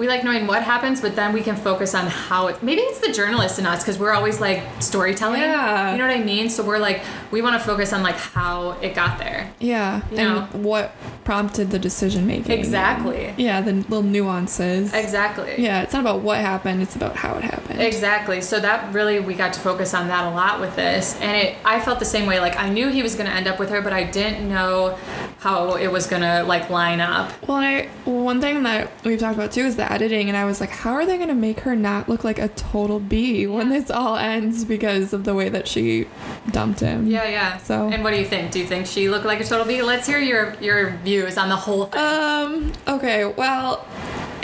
We 0.00 0.08
like 0.08 0.24
knowing 0.24 0.46
what 0.46 0.62
happens, 0.62 1.02
but 1.02 1.14
then 1.14 1.34
we 1.34 1.42
can 1.42 1.56
focus 1.56 1.94
on 1.94 2.06
how 2.06 2.46
it. 2.46 2.62
Maybe 2.62 2.80
it's 2.80 3.06
the 3.06 3.12
journalist 3.12 3.58
in 3.58 3.66
us 3.66 3.82
because 3.82 3.98
we're 3.98 4.12
always 4.12 4.40
like 4.40 4.62
storytelling. 4.78 5.42
Yeah. 5.42 5.92
You 5.92 5.98
know 5.98 6.06
what 6.06 6.16
I 6.16 6.24
mean? 6.24 6.48
So 6.48 6.64
we're 6.64 6.78
like, 6.78 7.02
we 7.30 7.42
want 7.42 7.60
to 7.60 7.68
focus 7.68 7.92
on 7.92 8.02
like 8.02 8.16
how 8.16 8.78
it 8.80 8.94
got 8.94 9.18
there. 9.18 9.52
Yeah, 9.58 10.00
You 10.10 10.16
and 10.16 10.54
know? 10.54 10.68
what 10.68 10.94
prompted 11.24 11.70
the 11.70 11.78
decision 11.78 12.26
making. 12.26 12.50
Exactly. 12.58 13.34
Yeah, 13.36 13.60
the 13.60 13.74
little 13.74 14.02
nuances. 14.02 14.94
Exactly. 14.94 15.56
Yeah, 15.58 15.82
it's 15.82 15.92
not 15.92 16.00
about 16.00 16.22
what 16.22 16.38
happened; 16.38 16.80
it's 16.80 16.96
about 16.96 17.14
how 17.14 17.36
it 17.36 17.44
happened. 17.44 17.82
Exactly. 17.82 18.40
So 18.40 18.58
that 18.58 18.94
really 18.94 19.20
we 19.20 19.34
got 19.34 19.52
to 19.52 19.60
focus 19.60 19.92
on 19.92 20.08
that 20.08 20.24
a 20.24 20.34
lot 20.34 20.60
with 20.60 20.76
this, 20.76 21.14
and 21.20 21.36
it. 21.36 21.56
I 21.62 21.78
felt 21.78 21.98
the 21.98 22.06
same 22.06 22.26
way. 22.26 22.40
Like 22.40 22.56
I 22.56 22.70
knew 22.70 22.88
he 22.88 23.02
was 23.02 23.16
going 23.16 23.26
to 23.28 23.34
end 23.36 23.46
up 23.46 23.58
with 23.58 23.68
her, 23.68 23.82
but 23.82 23.92
I 23.92 24.04
didn't 24.04 24.48
know 24.48 24.98
how 25.40 25.76
it 25.76 25.88
was 25.88 26.06
going 26.06 26.22
to 26.22 26.42
like 26.44 26.70
line 26.70 27.00
up. 27.00 27.32
Well, 27.46 27.58
and 27.58 27.66
I 27.66 28.10
one 28.10 28.40
thing 28.40 28.62
that 28.62 28.90
we've 29.04 29.20
talked 29.20 29.36
about 29.36 29.52
too 29.52 29.66
is 29.66 29.76
the 29.76 29.89
editing, 29.90 30.28
and 30.28 30.36
I 30.36 30.44
was 30.44 30.60
like, 30.60 30.70
how 30.70 30.92
are 30.92 31.04
they 31.04 31.16
going 31.16 31.28
to 31.28 31.34
make 31.34 31.60
her 31.60 31.74
not 31.76 32.08
look 32.08 32.24
like 32.24 32.38
a 32.38 32.48
total 32.48 33.00
B 33.00 33.46
when 33.46 33.68
this 33.68 33.90
all 33.90 34.16
ends 34.16 34.64
because 34.64 35.12
of 35.12 35.24
the 35.24 35.34
way 35.34 35.48
that 35.48 35.66
she 35.68 36.06
dumped 36.50 36.80
him? 36.80 37.06
Yeah, 37.06 37.28
yeah. 37.28 37.56
So- 37.58 37.88
And 37.90 38.02
what 38.04 38.12
do 38.12 38.18
you 38.18 38.24
think? 38.26 38.52
Do 38.52 38.58
you 38.60 38.66
think 38.66 38.86
she 38.86 39.08
looked 39.08 39.26
like 39.26 39.40
a 39.40 39.44
total 39.44 39.66
B? 39.66 39.82
Let's 39.82 40.06
hear 40.06 40.18
your 40.18 40.54
your 40.60 40.90
views 40.98 41.36
on 41.36 41.48
the 41.48 41.56
whole 41.56 41.86
thing. 41.86 42.00
Um. 42.00 42.72
Okay. 42.88 43.24
Well, 43.24 43.84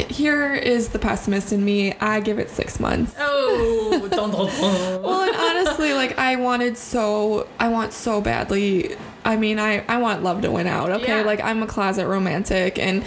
here 0.09 0.55
is 0.55 0.88
the 0.91 0.99
pessimist 0.99 1.53
in 1.53 1.65
me. 1.65 1.95
I 2.00 2.21
give 2.21 2.38
it 2.38 2.50
six 2.50 2.79
months. 2.81 3.15
oh, 3.19 4.07
dun, 4.11 4.31
dun, 4.31 4.31
dun. 4.31 4.47
well 5.03 5.23
and 5.23 5.37
honestly 5.37 5.93
like 5.95 6.19
i 6.19 6.37
wanted 6.37 6.76
so 6.76 7.47
i 7.59 7.69
want 7.69 7.93
so 7.93 8.21
badly 8.21 8.95
i 9.25 9.37
mean 9.37 9.59
i 9.59 9.85
i 9.88 9.97
want 9.99 10.23
love 10.23 10.43
to 10.43 10.50
win 10.50 10.67
out 10.67 10.91
okay 10.91 11.19
Yeah. 11.19 11.23
like 11.23 11.41
i'm 11.43 11.62
a 11.62 11.67
closet 11.67 12.07
romantic 12.07 12.79
and 12.79 13.05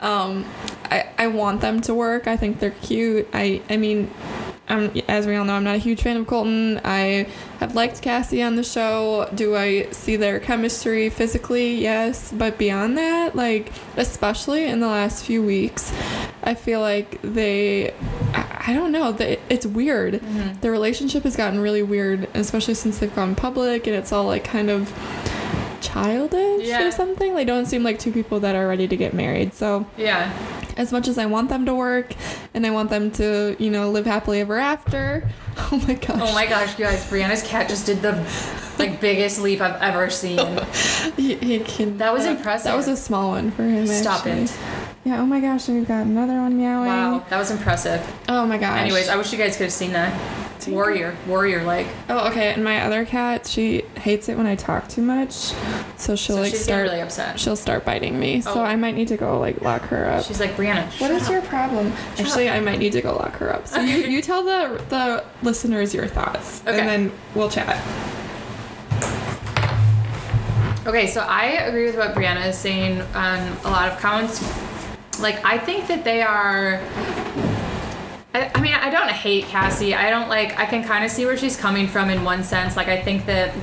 um 0.00 0.44
i 0.90 1.06
i 1.18 1.26
want 1.26 1.60
them 1.60 1.80
to 1.80 1.94
work 1.94 2.26
i 2.26 2.36
think 2.36 2.58
they're 2.58 2.70
cute 2.70 3.28
i 3.32 3.60
i 3.68 3.76
mean 3.76 4.10
um, 4.70 4.92
as 5.08 5.26
we 5.26 5.34
all 5.34 5.44
know, 5.44 5.54
I'm 5.54 5.64
not 5.64 5.74
a 5.74 5.78
huge 5.78 6.00
fan 6.00 6.16
of 6.16 6.28
Colton. 6.28 6.80
I 6.84 7.26
have 7.58 7.74
liked 7.74 8.00
Cassie 8.00 8.40
on 8.40 8.54
the 8.54 8.62
show. 8.62 9.28
Do 9.34 9.56
I 9.56 9.90
see 9.90 10.14
their 10.14 10.38
chemistry 10.38 11.10
physically? 11.10 11.74
Yes. 11.74 12.32
But 12.32 12.56
beyond 12.56 12.96
that, 12.96 13.34
like, 13.34 13.72
especially 13.96 14.66
in 14.66 14.78
the 14.78 14.86
last 14.86 15.24
few 15.24 15.42
weeks, 15.42 15.92
I 16.44 16.54
feel 16.54 16.80
like 16.80 17.20
they, 17.22 17.92
I, 18.32 18.72
don't 18.72 18.92
know, 18.92 19.10
they, 19.10 19.40
it's 19.48 19.66
weird. 19.66 20.22
Their 20.60 20.70
relationship 20.70 21.24
has 21.24 21.34
gotten 21.34 21.58
really 21.58 21.82
weird, 21.82 22.28
especially 22.34 22.74
since 22.74 23.00
they've 23.00 23.14
gone 23.14 23.34
public 23.34 23.88
and 23.88 23.96
it's 23.96 24.12
all 24.12 24.26
like 24.26 24.44
kind 24.44 24.70
of 24.70 24.88
childish 25.80 26.66
Yeah. 26.66 26.86
or 26.86 26.90
something. 26.90 27.34
They 27.34 27.44
don't 27.44 27.66
seem 27.66 27.82
like 27.82 27.98
two 27.98 28.12
people 28.12 28.40
that 28.40 28.54
are 28.54 28.66
ready 28.68 28.86
to 28.88 28.96
get 28.96 29.14
married. 29.14 29.54
So, 29.54 29.86
yeah. 29.96 30.32
as 30.76 30.92
much 30.92 31.08
as 31.08 31.18
I 31.18 31.26
want 31.26 31.48
them 31.48 31.66
to 31.66 31.74
work 31.74 32.14
and 32.54 32.66
I 32.66 32.70
want 32.70 32.90
them 32.90 33.10
to, 33.12 33.56
you 33.58 33.70
know, 33.70 33.90
live 33.90 34.06
happily 34.06 34.40
ever 34.40 34.58
after, 34.58 35.28
Oh 35.72 35.84
my 35.86 35.94
gosh. 35.94 36.20
Oh 36.22 36.32
my 36.34 36.46
gosh, 36.46 36.78
you 36.78 36.84
guys! 36.86 37.04
Brianna's 37.10 37.42
cat 37.42 37.68
just 37.68 37.84
did 37.84 38.00
the 38.00 38.12
like 38.78 39.00
biggest 39.06 39.40
leap 39.40 39.60
I've 39.60 39.80
ever 39.82 40.08
seen. 40.08 40.38
He, 41.16 41.34
he 41.34 41.58
can. 41.58 41.98
That 41.98 42.12
was 42.14 42.24
That 42.24 42.36
impressive. 42.36 42.64
That 42.64 42.76
was 42.76 42.88
a 42.88 42.96
small 42.96 43.30
one 43.30 43.50
for 43.50 43.64
him. 43.64 43.86
Stop 43.86 44.26
actually. 44.26 44.44
it! 44.44 44.58
Yeah. 45.04 45.20
Oh 45.20 45.26
my 45.26 45.40
gosh, 45.40 45.68
we've 45.68 45.86
got 45.86 46.06
another 46.06 46.34
one 46.34 46.56
meowing. 46.56 46.86
Wow, 46.86 47.24
that 47.28 47.36
was 47.38 47.50
impressive. 47.50 48.00
Oh 48.28 48.46
my 48.46 48.56
gosh. 48.58 48.78
Anyways, 48.80 49.08
I 49.08 49.16
wish 49.16 49.32
you 49.32 49.38
guys 49.38 49.56
could 49.56 49.64
have 49.64 49.72
seen 49.72 49.92
that. 49.92 50.49
Warrior, 50.68 51.16
warrior 51.26 51.64
like. 51.64 51.86
Oh, 52.08 52.28
okay. 52.30 52.52
And 52.52 52.62
my 52.64 52.82
other 52.82 53.04
cat, 53.04 53.46
she 53.46 53.82
hates 53.96 54.28
it 54.28 54.36
when 54.36 54.46
I 54.46 54.54
talk 54.54 54.88
too 54.88 55.02
much, 55.02 55.32
so 55.96 56.16
she'll 56.16 56.36
So 56.36 56.42
like 56.42 56.50
she's 56.50 56.62
start. 56.64 56.82
really 56.82 57.00
upset. 57.00 57.38
She'll 57.40 57.56
start 57.56 57.84
biting 57.84 58.18
me. 58.18 58.42
Oh. 58.46 58.54
So 58.54 58.62
I 58.62 58.76
might 58.76 58.94
need 58.94 59.08
to 59.08 59.16
go 59.16 59.38
like 59.38 59.60
lock 59.62 59.82
her 59.82 60.06
up. 60.06 60.24
She's 60.24 60.40
like 60.40 60.56
Brianna. 60.56 60.84
What 60.86 60.92
shut 61.08 61.10
is 61.12 61.22
up." 61.24 61.30
your 61.32 61.42
problem? 61.42 61.92
Actually, 62.18 62.48
I 62.50 62.60
might 62.60 62.78
need 62.78 62.92
to 62.92 63.00
go 63.02 63.14
lock 63.16 63.36
her 63.36 63.52
up. 63.52 63.66
So 63.66 63.80
you, 63.80 63.98
you 63.98 64.22
tell 64.22 64.42
the 64.44 64.82
the 64.88 65.24
listeners 65.42 65.94
your 65.94 66.06
thoughts, 66.06 66.62
Okay. 66.66 66.78
and 66.80 66.88
then 66.88 67.12
we'll 67.34 67.50
chat. 67.50 67.76
Okay, 70.86 71.06
so 71.06 71.20
I 71.20 71.44
agree 71.68 71.84
with 71.86 71.96
what 71.96 72.14
Brianna 72.14 72.46
is 72.48 72.56
saying 72.58 73.02
on 73.14 73.38
a 73.64 73.70
lot 73.70 73.92
of 73.92 73.98
comments. 74.00 74.40
Like, 75.20 75.44
I 75.44 75.58
think 75.58 75.86
that 75.88 76.04
they 76.04 76.22
are. 76.22 76.80
I, 78.32 78.50
I 78.54 78.60
mean, 78.60 78.74
I 78.74 78.90
don't 78.90 79.10
hate 79.10 79.44
Cassie. 79.46 79.94
I 79.94 80.10
don't 80.10 80.28
like. 80.28 80.58
I 80.58 80.66
can 80.66 80.84
kind 80.84 81.04
of 81.04 81.10
see 81.10 81.26
where 81.26 81.36
she's 81.36 81.56
coming 81.56 81.88
from 81.88 82.10
in 82.10 82.24
one 82.24 82.44
sense. 82.44 82.76
Like, 82.76 82.88
I 82.88 83.00
think 83.00 83.26
that. 83.26 83.54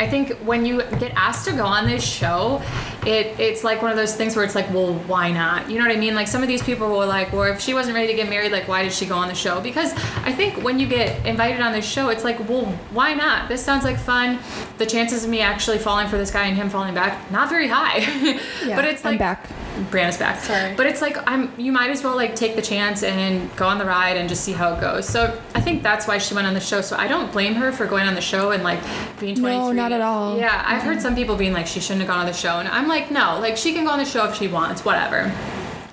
I 0.00 0.08
think 0.08 0.38
when 0.38 0.64
you 0.64 0.82
get 1.00 1.12
asked 1.16 1.44
to 1.48 1.52
go 1.52 1.64
on 1.64 1.86
this 1.86 2.04
show, 2.04 2.62
it 3.06 3.38
it's 3.38 3.64
like 3.64 3.82
one 3.82 3.90
of 3.90 3.96
those 3.96 4.14
things 4.14 4.36
where 4.36 4.44
it's 4.44 4.54
like, 4.54 4.72
well, 4.72 4.94
why 4.94 5.30
not? 5.30 5.70
You 5.70 5.78
know 5.78 5.86
what 5.86 5.96
I 5.96 6.00
mean? 6.00 6.14
Like 6.14 6.28
some 6.28 6.42
of 6.42 6.48
these 6.48 6.62
people 6.62 6.88
were 6.88 7.06
like, 7.06 7.32
well, 7.32 7.44
if 7.44 7.60
she 7.60 7.74
wasn't 7.74 7.94
ready 7.94 8.08
to 8.08 8.14
get 8.14 8.28
married, 8.28 8.52
like 8.52 8.68
why 8.68 8.82
did 8.82 8.92
she 8.92 9.06
go 9.06 9.16
on 9.16 9.28
the 9.28 9.34
show? 9.34 9.60
Because 9.60 9.92
I 10.24 10.32
think 10.32 10.62
when 10.62 10.78
you 10.78 10.86
get 10.86 11.24
invited 11.26 11.60
on 11.60 11.72
this 11.72 11.86
show, 11.86 12.08
it's 12.08 12.24
like, 12.24 12.48
well, 12.48 12.66
why 12.90 13.14
not? 13.14 13.48
This 13.48 13.64
sounds 13.64 13.84
like 13.84 13.98
fun. 13.98 14.38
The 14.78 14.86
chances 14.86 15.24
of 15.24 15.30
me 15.30 15.40
actually 15.40 15.78
falling 15.78 16.08
for 16.08 16.18
this 16.18 16.30
guy 16.30 16.46
and 16.46 16.56
him 16.56 16.70
falling 16.70 16.94
back, 16.94 17.30
not 17.30 17.48
very 17.48 17.68
high. 17.68 17.98
yeah, 18.66 18.76
but 18.76 18.84
it's 18.84 19.04
like 19.04 19.14
I'm 19.14 19.18
back. 19.18 19.48
Brianna's 19.90 20.16
back. 20.16 20.40
Sorry. 20.40 20.74
But 20.74 20.86
it's 20.86 21.00
like 21.00 21.16
I'm 21.26 21.52
you 21.58 21.72
might 21.72 21.90
as 21.90 22.02
well 22.02 22.16
like 22.16 22.34
take 22.34 22.56
the 22.56 22.62
chance 22.62 23.02
and 23.02 23.54
go 23.56 23.66
on 23.66 23.78
the 23.78 23.84
ride 23.84 24.16
and 24.16 24.28
just 24.28 24.44
see 24.44 24.52
how 24.52 24.74
it 24.74 24.80
goes. 24.80 25.08
So 25.08 25.40
I 25.54 25.60
think 25.60 25.82
that's 25.82 26.06
why 26.06 26.18
she 26.18 26.34
went 26.34 26.46
on 26.46 26.54
the 26.54 26.60
show. 26.60 26.80
So 26.80 26.96
I 26.96 27.06
don't 27.06 27.30
blame 27.32 27.54
her 27.54 27.72
for 27.72 27.86
going 27.86 28.08
on 28.08 28.14
the 28.14 28.20
show 28.20 28.50
and 28.50 28.62
like 28.62 28.80
being 29.20 29.36
23. 29.36 29.42
No, 29.42 29.72
not 29.72 29.92
at 29.92 30.00
all. 30.00 30.36
Yeah, 30.36 30.64
I've 30.66 30.82
heard 30.82 31.00
some 31.00 31.14
people 31.14 31.36
being 31.36 31.52
like 31.52 31.66
she 31.66 31.80
shouldn't 31.80 32.00
have 32.00 32.08
gone 32.08 32.20
on 32.20 32.26
the 32.26 32.32
show 32.32 32.58
and 32.58 32.68
I'm 32.68 32.87
like 32.88 33.10
no, 33.10 33.38
like 33.40 33.56
she 33.56 33.72
can 33.72 33.84
go 33.84 33.90
on 33.90 33.98
the 33.98 34.04
show 34.04 34.28
if 34.28 34.36
she 34.36 34.48
wants, 34.48 34.84
whatever. 34.84 35.32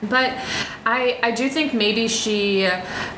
But 0.10 0.38
I, 0.86 1.20
I 1.24 1.32
do 1.32 1.50
think 1.50 1.74
maybe 1.74 2.08
she, 2.08 2.68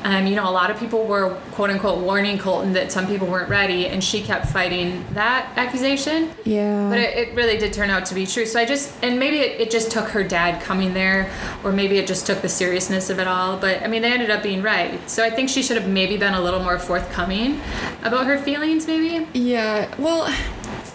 um, 0.04 0.26
you 0.26 0.34
know, 0.36 0.48
a 0.48 0.50
lot 0.50 0.70
of 0.70 0.78
people 0.78 1.04
were 1.04 1.34
quote 1.52 1.68
unquote 1.68 2.02
warning 2.02 2.38
Colton 2.38 2.72
that 2.74 2.90
some 2.90 3.06
people 3.06 3.26
weren't 3.26 3.50
ready, 3.50 3.88
and 3.88 4.02
she 4.02 4.22
kept 4.22 4.46
fighting 4.46 5.04
that 5.12 5.52
accusation. 5.56 6.30
Yeah. 6.44 6.88
But 6.88 6.98
it, 6.98 7.16
it 7.28 7.34
really 7.34 7.58
did 7.58 7.74
turn 7.74 7.90
out 7.90 8.06
to 8.06 8.14
be 8.14 8.24
true. 8.26 8.46
So 8.46 8.58
I 8.58 8.64
just, 8.64 8.92
and 9.02 9.18
maybe 9.18 9.38
it, 9.38 9.60
it 9.60 9.70
just 9.70 9.90
took 9.90 10.08
her 10.10 10.24
dad 10.24 10.62
coming 10.62 10.94
there, 10.94 11.30
or 11.62 11.72
maybe 11.72 11.98
it 11.98 12.06
just 12.06 12.26
took 12.26 12.40
the 12.40 12.48
seriousness 12.48 13.10
of 13.10 13.18
it 13.18 13.26
all. 13.26 13.58
But 13.58 13.82
I 13.82 13.86
mean, 13.88 14.00
they 14.00 14.12
ended 14.12 14.30
up 14.30 14.42
being 14.42 14.62
right. 14.62 15.10
So 15.10 15.22
I 15.22 15.28
think 15.28 15.50
she 15.50 15.62
should 15.62 15.76
have 15.76 15.88
maybe 15.88 16.16
been 16.16 16.34
a 16.34 16.40
little 16.40 16.62
more 16.62 16.78
forthcoming 16.78 17.60
about 18.02 18.26
her 18.26 18.38
feelings, 18.38 18.86
maybe. 18.86 19.26
yeah. 19.38 19.94
Well, 19.98 20.32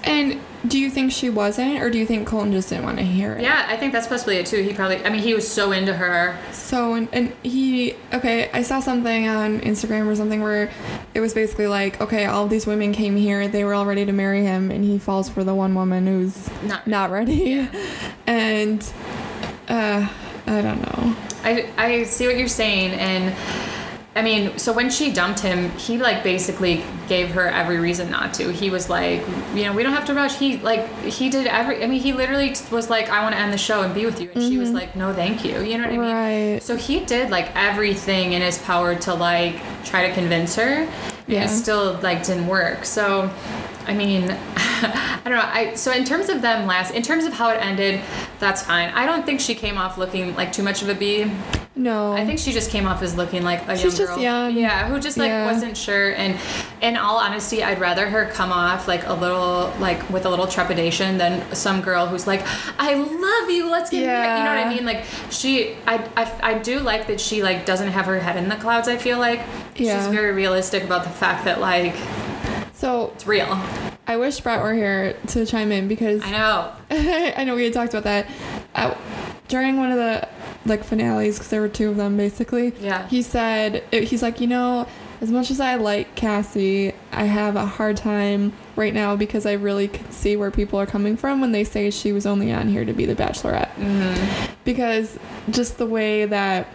and 0.05 0.39
do 0.67 0.79
you 0.79 0.89
think 0.89 1.11
she 1.11 1.29
wasn't, 1.29 1.81
or 1.81 1.89
do 1.89 1.97
you 1.97 2.05
think 2.05 2.27
Colton 2.27 2.51
just 2.53 2.69
didn't 2.69 2.85
want 2.85 2.97
to 2.97 3.03
hear 3.03 3.33
it? 3.33 3.41
Yeah, 3.41 3.65
I 3.67 3.75
think 3.75 3.91
that's 3.91 4.07
possibly 4.07 4.37
it 4.37 4.45
too. 4.45 4.61
He 4.63 4.73
probably, 4.73 5.03
I 5.03 5.09
mean, 5.09 5.21
he 5.21 5.33
was 5.33 5.45
so 5.49 5.71
into 5.73 5.93
her. 5.93 6.37
So 6.51 6.93
and, 6.93 7.09
and 7.11 7.33
he 7.43 7.95
okay, 8.13 8.49
I 8.51 8.61
saw 8.61 8.79
something 8.79 9.27
on 9.27 9.59
Instagram 9.61 10.07
or 10.07 10.15
something 10.15 10.41
where 10.41 10.71
it 11.13 11.19
was 11.19 11.33
basically 11.33 11.67
like, 11.67 11.99
okay, 11.99 12.25
all 12.25 12.47
these 12.47 12.65
women 12.65 12.93
came 12.93 13.17
here, 13.17 13.47
they 13.47 13.63
were 13.63 13.73
all 13.73 13.85
ready 13.85 14.05
to 14.05 14.13
marry 14.13 14.43
him, 14.43 14.71
and 14.71 14.85
he 14.85 14.97
falls 14.97 15.27
for 15.29 15.43
the 15.43 15.53
one 15.53 15.75
woman 15.75 16.07
who's 16.07 16.49
Not- 16.63 16.87
not 16.87 17.11
ready, 17.11 17.67
and 18.27 18.81
uh, 19.67 20.07
I 20.47 20.61
don't 20.61 20.81
know. 20.81 21.15
I, 21.43 21.69
I 21.77 22.03
see 22.03 22.25
what 22.25 22.37
you're 22.37 22.47
saying 22.47 22.91
and 22.91 23.35
I 24.15 24.21
mean, 24.21 24.59
so 24.59 24.71
when 24.73 24.91
she 24.91 25.11
dumped 25.11 25.39
him, 25.39 25.71
he 25.71 25.97
like 25.97 26.23
basically 26.23 26.83
gave 27.07 27.31
her 27.31 27.47
every 27.47 27.79
reason 27.79 28.11
not 28.11 28.33
to. 28.35 28.51
He 28.51 28.69
was 28.69 28.87
like, 28.87 29.21
you 29.55 29.63
know, 29.63 29.73
we 29.73 29.81
don't 29.81 29.93
have 29.93 30.05
to 30.05 30.13
rush. 30.13 30.37
He 30.37 30.57
like 30.57 30.87
he 30.99 31.29
did 31.29 31.47
every. 31.47 31.83
I 31.83 31.87
mean, 31.87 31.99
he 31.99 32.13
literally 32.13 32.55
was 32.71 32.91
like, 32.91 33.09
I 33.09 33.23
want 33.23 33.33
to 33.33 33.41
end 33.41 33.51
the 33.51 33.57
show 33.57 33.81
and 33.81 33.93
be 33.93 34.05
with 34.05 34.21
you, 34.21 34.29
and 34.35 34.43
she 34.43 34.59
was 34.59 34.69
mm-hmm. 34.69 34.77
like, 34.77 34.95
no, 34.95 35.13
thank 35.13 35.43
you. 35.43 35.61
You 35.61 35.79
know 35.79 35.85
what 35.85 35.93
I 35.93 35.97
mean? 35.97 36.53
Right. 36.53 36.63
So 36.63 36.75
he 36.75 36.99
did 37.05 37.31
like 37.31 37.55
everything 37.55 38.33
in 38.33 38.43
his 38.43 38.59
power 38.59 38.93
to 38.93 39.15
like 39.15 39.59
try 39.83 40.07
to 40.07 40.13
convince 40.13 40.55
her, 40.57 40.87
and 41.27 41.33
it 41.33 41.49
still 41.49 41.99
like 42.03 42.23
didn't 42.23 42.45
work. 42.45 42.85
So, 42.85 43.33
I 43.85 43.93
mean, 43.93 44.23
I 44.57 45.21
don't 45.23 45.33
know. 45.33 45.41
I 45.41 45.73
so 45.75 45.91
in 45.91 46.03
terms 46.05 46.29
of 46.29 46.41
them 46.41 46.67
last, 46.67 46.93
in 46.93 47.01
terms 47.03 47.25
of 47.25 47.33
how 47.33 47.49
it 47.49 47.55
ended, 47.61 48.01
that's 48.39 48.63
fine. 48.63 48.89
I 48.89 49.05
don't 49.05 49.25
think 49.25 49.39
she 49.39 49.55
came 49.55 49.77
off 49.77 49.97
looking 49.97 50.35
like 50.35 50.51
too 50.51 50.63
much 50.63 50.81
of 50.81 50.89
a 50.89 50.95
bee. 50.95 51.31
No. 51.75 52.13
I 52.13 52.23
think 52.23 52.37
she 52.37 52.51
just 52.51 52.69
came 52.69 52.85
off 52.85 53.01
as 53.01 53.15
looking 53.15 53.41
like 53.41 53.67
a 53.67 53.75
She's 53.75 53.83
young 53.97 54.07
just 54.07 54.13
girl. 54.13 54.19
young. 54.19 54.55
Yeah, 54.55 54.87
who 54.87 54.99
just 54.99 55.17
like 55.17 55.29
Yeah. 55.29 55.51
wasn't 55.51 55.75
sure. 55.75 56.11
And 56.13 56.37
in 56.81 56.95
all 56.97 57.17
honesty, 57.17 57.63
I'd 57.63 57.79
rather 57.79 58.07
her 58.07 58.25
come 58.27 58.51
off 58.51 58.87
like 58.87 59.07
a 59.07 59.13
little 59.13 59.73
like 59.79 60.07
with 60.11 60.25
a 60.25 60.29
little 60.29 60.45
trepidation 60.45 61.17
than 61.17 61.55
some 61.55 61.81
girl 61.81 62.05
who's 62.05 62.27
like, 62.27 62.43
"I 62.77 62.93
love 62.93 63.49
you, 63.49 63.71
let's 63.71 63.89
get 63.89 64.05
married." 64.05 64.37
You 64.39 64.43
know 64.45 64.55
what 64.55 64.67
I 64.67 64.69
mean? 64.75 64.85
Like 64.85 65.03
she, 65.31 65.75
I, 65.87 65.95
I, 66.15 66.31
I 66.51 66.53
do 66.59 66.79
like 66.79 67.07
that 67.07 67.19
she 67.19 67.41
like 67.41 67.65
doesn't 67.65 67.87
have 67.89 68.05
her 68.05 68.19
head 68.19 68.35
in 68.37 68.49
the 68.49 68.55
clouds. 68.57 68.87
I 68.87 68.97
feel 68.97 69.17
like 69.17 69.39
Yeah. 69.75 69.97
she's 69.97 70.13
very 70.13 70.31
realistic 70.31 70.83
about 70.83 71.03
the 71.05 71.09
fact 71.09 71.45
that 71.45 71.59
like 71.59 71.95
so 72.73 73.11
it's 73.15 73.25
real. 73.27 73.47
I 74.07 74.17
wish 74.17 74.39
Brett 74.41 74.61
were 74.61 74.73
here 74.73 75.15
to 75.27 75.45
chime 75.45 75.71
in 75.71 75.87
because 75.87 76.21
I 76.23 76.31
know. 76.31 76.71
I 77.37 77.43
know 77.45 77.55
we 77.55 77.63
had 77.63 77.73
talked 77.73 77.93
about 77.93 78.03
that 78.03 78.27
during 79.47 79.77
one 79.77 79.91
of 79.91 79.97
the 79.97 80.27
like 80.65 80.83
finales 80.83 81.37
because 81.37 81.49
there 81.49 81.61
were 81.61 81.69
two 81.69 81.89
of 81.89 81.97
them 81.97 82.17
basically. 82.17 82.73
Yeah. 82.79 83.07
He 83.07 83.21
said 83.21 83.83
he's 83.91 84.21
like 84.21 84.39
you 84.41 84.47
know 84.47 84.87
as 85.21 85.31
much 85.31 85.51
as 85.51 85.61
I 85.61 85.75
like 85.75 86.15
Cassie, 86.15 86.91
I 87.13 87.23
have 87.23 87.55
a 87.55 87.65
hard 87.65 87.95
time 87.95 88.51
right 88.75 88.93
now 88.93 89.15
because 89.15 89.45
I 89.45 89.53
really 89.53 89.87
can 89.87 90.11
see 90.11 90.35
where 90.35 90.51
people 90.51 90.77
are 90.81 90.85
coming 90.85 91.15
from 91.15 91.39
when 91.39 91.53
they 91.53 91.63
say 91.63 91.91
she 91.91 92.11
was 92.11 92.25
only 92.25 92.51
on 92.51 92.67
here 92.67 92.83
to 92.83 92.91
be 92.91 93.05
the 93.05 93.15
Bachelorette 93.15 93.69
Mm-hmm. 93.75 94.51
because 94.65 95.17
just 95.49 95.77
the 95.77 95.85
way 95.85 96.25
that. 96.25 96.67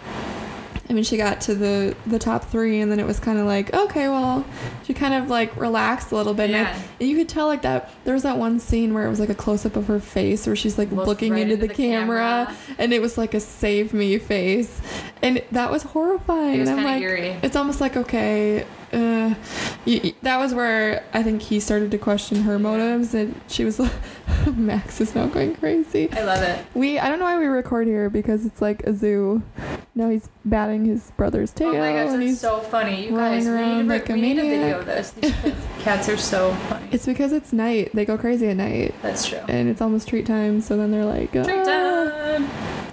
I 0.90 0.94
mean, 0.94 1.04
she 1.04 1.16
got 1.18 1.42
to 1.42 1.54
the 1.54 1.94
the 2.06 2.18
top 2.18 2.44
three, 2.44 2.80
and 2.80 2.90
then 2.90 2.98
it 2.98 3.06
was 3.06 3.20
kind 3.20 3.38
of 3.38 3.44
like, 3.44 3.74
okay, 3.74 4.08
well, 4.08 4.44
she 4.84 4.94
kind 4.94 5.12
of 5.12 5.28
like 5.28 5.54
relaxed 5.56 6.12
a 6.12 6.16
little 6.16 6.32
bit. 6.32 6.44
And, 6.50 6.56
I- 6.56 6.60
Yeah. 6.70 6.78
and 7.00 7.08
you 7.10 7.16
could 7.16 7.28
tell 7.28 7.46
like 7.46 7.60
that. 7.62 7.90
There 8.04 8.14
was 8.14 8.22
that 8.22 8.38
one 8.38 8.58
scene 8.58 8.94
where 8.94 9.04
it 9.06 9.10
was 9.10 9.20
like 9.20 9.28
a 9.28 9.34
close 9.34 9.66
up 9.66 9.76
of 9.76 9.86
her 9.88 10.00
face, 10.00 10.46
where 10.46 10.56
she's 10.56 10.78
like 10.78 10.90
Looked 10.90 11.06
looking 11.06 11.32
right 11.32 11.42
into, 11.42 11.54
into 11.54 11.66
the, 11.66 11.68
the 11.68 11.74
camera, 11.74 12.46
camera. 12.46 12.56
and 12.78 12.92
it 12.94 13.02
was 13.02 13.18
like 13.18 13.34
a 13.34 13.40
save 13.40 13.92
me 13.92 14.16
face, 14.18 14.80
and 15.22 15.42
that 15.52 15.70
was 15.70 15.82
horrifying. 15.82 16.54
It 16.56 16.60
was 16.60 16.68
and 16.70 16.80
I'm 16.80 16.86
like, 16.86 17.02
eerie. 17.02 17.36
it's 17.42 17.54
almost 17.56 17.80
like 17.82 17.96
okay. 17.96 18.64
Uh, 18.92 19.34
that 20.22 20.38
was 20.38 20.54
where 20.54 21.04
I 21.12 21.22
think 21.22 21.42
he 21.42 21.60
started 21.60 21.90
to 21.90 21.98
question 21.98 22.42
her 22.42 22.58
motives, 22.58 23.14
and 23.14 23.38
she 23.48 23.64
was 23.64 23.78
like, 23.78 23.92
"Max 24.56 25.00
is 25.00 25.14
now 25.14 25.26
going 25.26 25.54
crazy." 25.56 26.10
I 26.12 26.22
love 26.24 26.42
it. 26.42 26.64
We 26.74 26.98
I 26.98 27.08
don't 27.08 27.18
know 27.18 27.24
why 27.26 27.38
we 27.38 27.46
record 27.46 27.86
here 27.86 28.08
because 28.10 28.46
it's 28.46 28.60
like 28.62 28.82
a 28.84 28.94
zoo. 28.94 29.42
Now 29.94 30.10
he's 30.10 30.28
batting 30.44 30.84
his 30.84 31.10
brother's 31.16 31.52
tail, 31.52 31.70
Oh 31.70 31.78
my 31.78 31.92
gosh, 31.92 32.10
that's 32.10 32.22
he's 32.22 32.40
so 32.40 32.60
funny. 32.60 33.06
You 33.08 33.16
guys, 33.16 33.44
we 33.46 33.50
need, 33.52 33.82
to, 33.82 33.88
like 33.88 34.08
we 34.08 34.20
need 34.20 34.38
a 34.38 34.42
video 34.42 34.78
of 34.78 34.86
this. 34.86 35.12
Cats 35.80 36.08
are 36.08 36.16
so 36.16 36.54
funny. 36.68 36.88
It's 36.92 37.04
because 37.04 37.32
it's 37.32 37.52
night. 37.52 37.90
They 37.94 38.04
go 38.04 38.16
crazy 38.16 38.46
at 38.48 38.56
night, 38.56 38.94
That's 39.02 39.26
true. 39.26 39.40
and 39.48 39.68
it's 39.68 39.80
almost 39.80 40.06
treat 40.08 40.24
time. 40.26 40.60
So 40.60 40.76
then 40.76 40.92
they're 40.92 41.04
like, 41.04 41.32
Treat 41.32 41.46
"Ah." 41.48 41.64
time. 41.64 42.42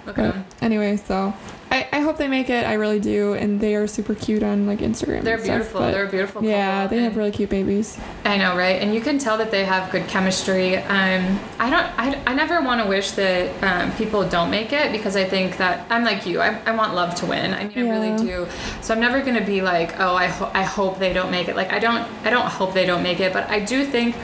Look 0.04 0.18
at 0.18 0.34
But 0.34 0.62
anyway, 0.64 0.96
so 0.96 1.32
I, 1.76 1.88
I 1.92 2.00
hope 2.00 2.16
they 2.16 2.28
make 2.28 2.48
it. 2.48 2.64
I 2.64 2.74
really 2.74 3.00
do, 3.00 3.34
and 3.34 3.60
they 3.60 3.74
are 3.74 3.86
super 3.86 4.14
cute 4.14 4.42
on 4.42 4.66
like 4.66 4.78
Instagram. 4.78 5.22
They're 5.22 5.38
stuff, 5.38 5.56
beautiful. 5.56 5.80
They're 5.80 6.06
a 6.06 6.10
beautiful. 6.10 6.42
yeah, 6.44 6.86
they 6.86 7.02
have 7.02 7.16
really 7.16 7.30
cute 7.30 7.50
babies. 7.50 7.98
I 8.24 8.38
know, 8.38 8.56
right? 8.56 8.80
And 8.80 8.94
you 8.94 9.00
can 9.00 9.18
tell 9.18 9.36
that 9.38 9.50
they 9.50 9.64
have 9.64 9.90
good 9.92 10.06
chemistry. 10.08 10.76
Um, 10.76 11.38
I 11.58 11.68
don't. 11.70 11.86
I, 11.98 12.22
I 12.26 12.34
never 12.34 12.60
want 12.62 12.82
to 12.82 12.88
wish 12.88 13.10
that 13.12 13.62
um, 13.62 13.92
people 13.96 14.26
don't 14.28 14.50
make 14.50 14.72
it 14.72 14.90
because 14.92 15.16
I 15.16 15.24
think 15.24 15.58
that 15.58 15.86
I'm 15.90 16.04
like 16.04 16.24
you. 16.26 16.40
I, 16.40 16.58
I 16.64 16.74
want 16.74 16.94
love 16.94 17.14
to 17.16 17.26
win. 17.26 17.52
I 17.52 17.68
mean, 17.68 17.86
I 17.86 17.90
really 17.90 18.16
do. 18.16 18.46
So 18.80 18.94
I'm 18.94 19.00
never 19.00 19.20
gonna 19.22 19.44
be 19.44 19.60
like, 19.62 20.00
oh, 20.00 20.14
I 20.14 20.26
ho- 20.26 20.50
I 20.54 20.62
hope 20.62 20.98
they 20.98 21.12
don't 21.12 21.30
make 21.30 21.48
it. 21.48 21.56
Like 21.56 21.72
I 21.72 21.78
don't. 21.78 22.06
I 22.24 22.30
don't 22.30 22.46
hope 22.46 22.72
they 22.72 22.86
don't 22.86 23.02
make 23.02 23.20
it. 23.20 23.32
But 23.32 23.50
I 23.50 23.60
do 23.60 23.84
think 23.84 24.16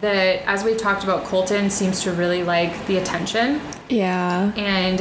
that 0.00 0.42
as 0.48 0.64
we've 0.64 0.78
talked 0.78 1.04
about, 1.04 1.24
Colton 1.24 1.68
seems 1.68 2.00
to 2.02 2.12
really 2.12 2.42
like 2.42 2.86
the 2.86 2.96
attention. 2.96 3.60
Yeah, 3.90 4.52
And 4.56 5.00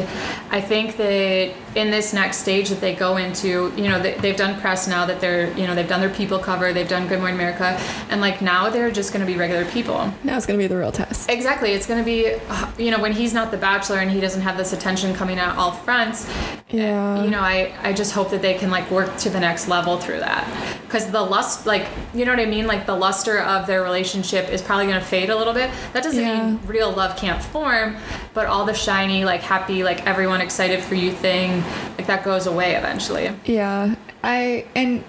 I 0.50 0.60
think 0.62 0.98
that 0.98 1.54
in 1.76 1.92
this 1.92 2.14
next 2.14 2.38
stage 2.38 2.70
that 2.70 2.82
they 2.82 2.96
go 2.96 3.18
into, 3.18 3.72
you 3.78 3.88
know, 3.88 4.02
they, 4.02 4.14
they've 4.16 4.36
done 4.36 4.60
press 4.60 4.88
now 4.88 5.06
that 5.06 5.20
they're, 5.22 5.52
you 5.58 5.68
know, 5.68 5.76
they've 5.76 5.88
done 5.88 6.02
their 6.02 6.10
people 6.10 6.40
cover, 6.40 6.74
they've 6.74 6.88
done 6.88 7.08
Good 7.08 7.20
Morning 7.20 7.36
America, 7.36 7.80
and 8.10 8.22
like 8.22 8.42
now 8.42 8.70
they're 8.70 8.92
just 8.92 9.14
going 9.14 9.26
to 9.26 9.32
be 9.32 9.38
regular 9.38 9.66
people. 9.66 10.12
Now 10.24 10.36
it's 10.38 10.46
gonna 10.46 10.58
be 10.58 10.68
the 10.68 10.78
real 10.78 10.92
test. 10.92 11.30
Exactly. 11.30 11.72
It's 11.74 11.86
going 11.86 12.00
to 12.00 12.06
be, 12.06 12.34
uh, 12.50 12.72
you 12.78 12.92
know, 12.92 13.00
when 13.00 13.12
he's 13.12 13.34
not 13.34 13.52
the 13.52 13.58
bachelor 13.58 13.98
and 14.00 14.10
he 14.10 14.20
doesn't 14.20 14.42
have 14.42 14.58
this 14.58 14.74
attention 14.74 15.14
coming 15.14 15.38
at 15.38 15.56
all 15.58 15.72
fronts, 15.72 16.28
Yeah. 16.70 17.24
you 17.24 17.30
know, 17.30 17.40
I, 17.42 17.74
I 17.82 17.94
just 17.94 18.14
hope 18.14 18.32
that 18.32 18.42
they 18.42 18.56
can 18.56 18.70
like 18.72 18.90
work 18.92 19.16
to 19.18 19.30
the 19.30 19.40
next 19.40 19.68
level 19.68 19.98
through 19.98 20.20
that. 20.20 20.48
Because 20.82 21.12
the 21.12 21.22
lust, 21.22 21.66
like, 21.68 21.88
you 22.16 22.26
know 22.26 22.32
what 22.32 22.40
I 22.40 22.46
mean? 22.46 22.66
Like 22.66 22.86
the 22.88 22.96
luster 22.96 23.40
of 23.40 23.68
their 23.68 23.84
relationship 23.84 24.50
is 24.50 24.62
probably 24.62 24.88
going 24.88 25.00
to 25.00 25.06
fade 25.06 25.30
a 25.30 25.36
little 25.36 25.54
bit. 25.54 25.70
That 25.94 26.04
doesn't 26.04 26.20
Yeah. 26.24 26.44
mean 26.50 26.60
real 26.66 26.92
love 26.92 27.16
can't 27.16 27.42
form, 27.44 27.98
but 28.34 28.48
all 28.48 28.66
the 28.66 28.74
shiny, 28.74 29.24
like 29.24 29.42
happy, 29.42 29.84
like 29.84 30.06
everyone 30.08 30.42
excited 30.42 30.82
for 30.84 30.96
you 30.96 31.12
thing, 31.12 31.59
like 31.98 32.08
that 32.08 32.24
goes 32.24 32.48
away 32.48 32.76
eventually. 32.76 33.30
Yeah, 33.46 33.96
I 34.24 34.66
and 34.76 35.04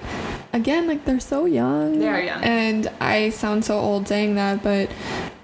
again, 0.52 0.86
like 0.86 1.04
they're 1.04 1.20
so 1.20 1.44
young. 1.46 1.98
They 1.98 2.08
are 2.08 2.20
young. 2.20 2.42
and 2.42 2.90
I 3.00 3.30
sound 3.30 3.64
so 3.64 3.78
old 3.78 4.08
saying 4.08 4.34
that, 4.36 4.62
but 4.62 4.90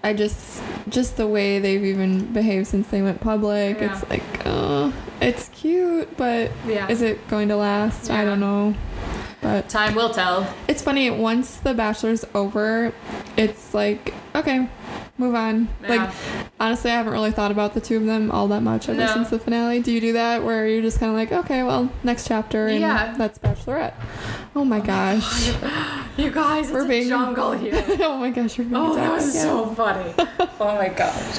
I 0.04 0.12
just 0.12 0.62
just 0.88 1.16
the 1.16 1.26
way 1.26 1.58
they've 1.58 1.84
even 1.84 2.32
behaved 2.32 2.66
since 2.68 2.88
they 2.88 3.02
went 3.02 3.20
public. 3.20 3.78
Yeah. 3.80 3.92
It's 3.98 4.08
like, 4.10 4.22
oh, 4.46 4.92
it's 5.20 5.48
cute, 5.48 6.16
but 6.16 6.50
Yeah. 6.66 6.88
is 6.88 7.02
it 7.02 7.26
going 7.28 7.48
to 7.48 7.56
last? 7.56 8.10
I 8.10 8.24
don't 8.24 8.40
know. 8.40 8.74
But 9.42 9.68
Time 9.68 9.94
will 9.94 10.10
tell. 10.10 10.52
it's 10.66 10.82
funny. 10.82 11.10
Once 11.10 11.56
the 11.56 11.74
Bachelor's 11.74 12.24
over, 12.34 12.92
it's 13.36 13.74
like 13.74 14.14
okay, 14.34 14.68
move 15.18 15.34
on. 15.34 15.68
Yeah. 15.82 15.88
Like 15.88 16.10
honestly, 16.60 16.90
I 16.90 16.94
haven't 16.94 17.12
really 17.12 17.30
thought 17.30 17.50
about 17.50 17.74
the 17.74 17.80
two 17.80 17.96
of 17.96 18.04
them 18.06 18.30
all 18.30 18.48
that 18.48 18.62
much 18.62 18.88
ever 18.88 18.98
No. 18.98 19.06
since 19.12 19.30
the 19.30 19.38
finale. 19.38 19.80
Do 19.80 19.92
you 19.92 20.00
do 20.00 20.12
that 20.14 20.42
where 20.44 20.66
you're 20.68 20.82
just 20.82 20.98
kind 21.00 21.10
of 21.10 21.16
like, 21.16 21.32
okay, 21.44 21.62
well, 21.62 21.90
next 22.04 22.26
chapter, 22.28 22.66
and 22.68 22.80
Yeah. 22.80 23.14
that's 23.16 23.38
Bachelorette. 23.38 23.94
Oh 24.54 24.64
my 24.64 24.80
gosh. 24.80 25.52
You 26.16 26.30
guys, 26.30 26.70
We're 26.70 26.80
it's 26.80 26.88
being- 26.88 27.08
jungle 27.10 27.52
here. 27.52 27.84
oh 28.00 28.16
my 28.16 28.30
gosh, 28.30 28.56
you're 28.56 28.64
being 28.66 28.74
Oh, 28.80 28.94
that 28.96 29.12
was 29.12 29.28
again. 29.30 29.42
so 29.42 29.66
funny. 29.74 30.14
Oh 30.58 30.74
my 30.74 30.88
gosh. 30.88 31.38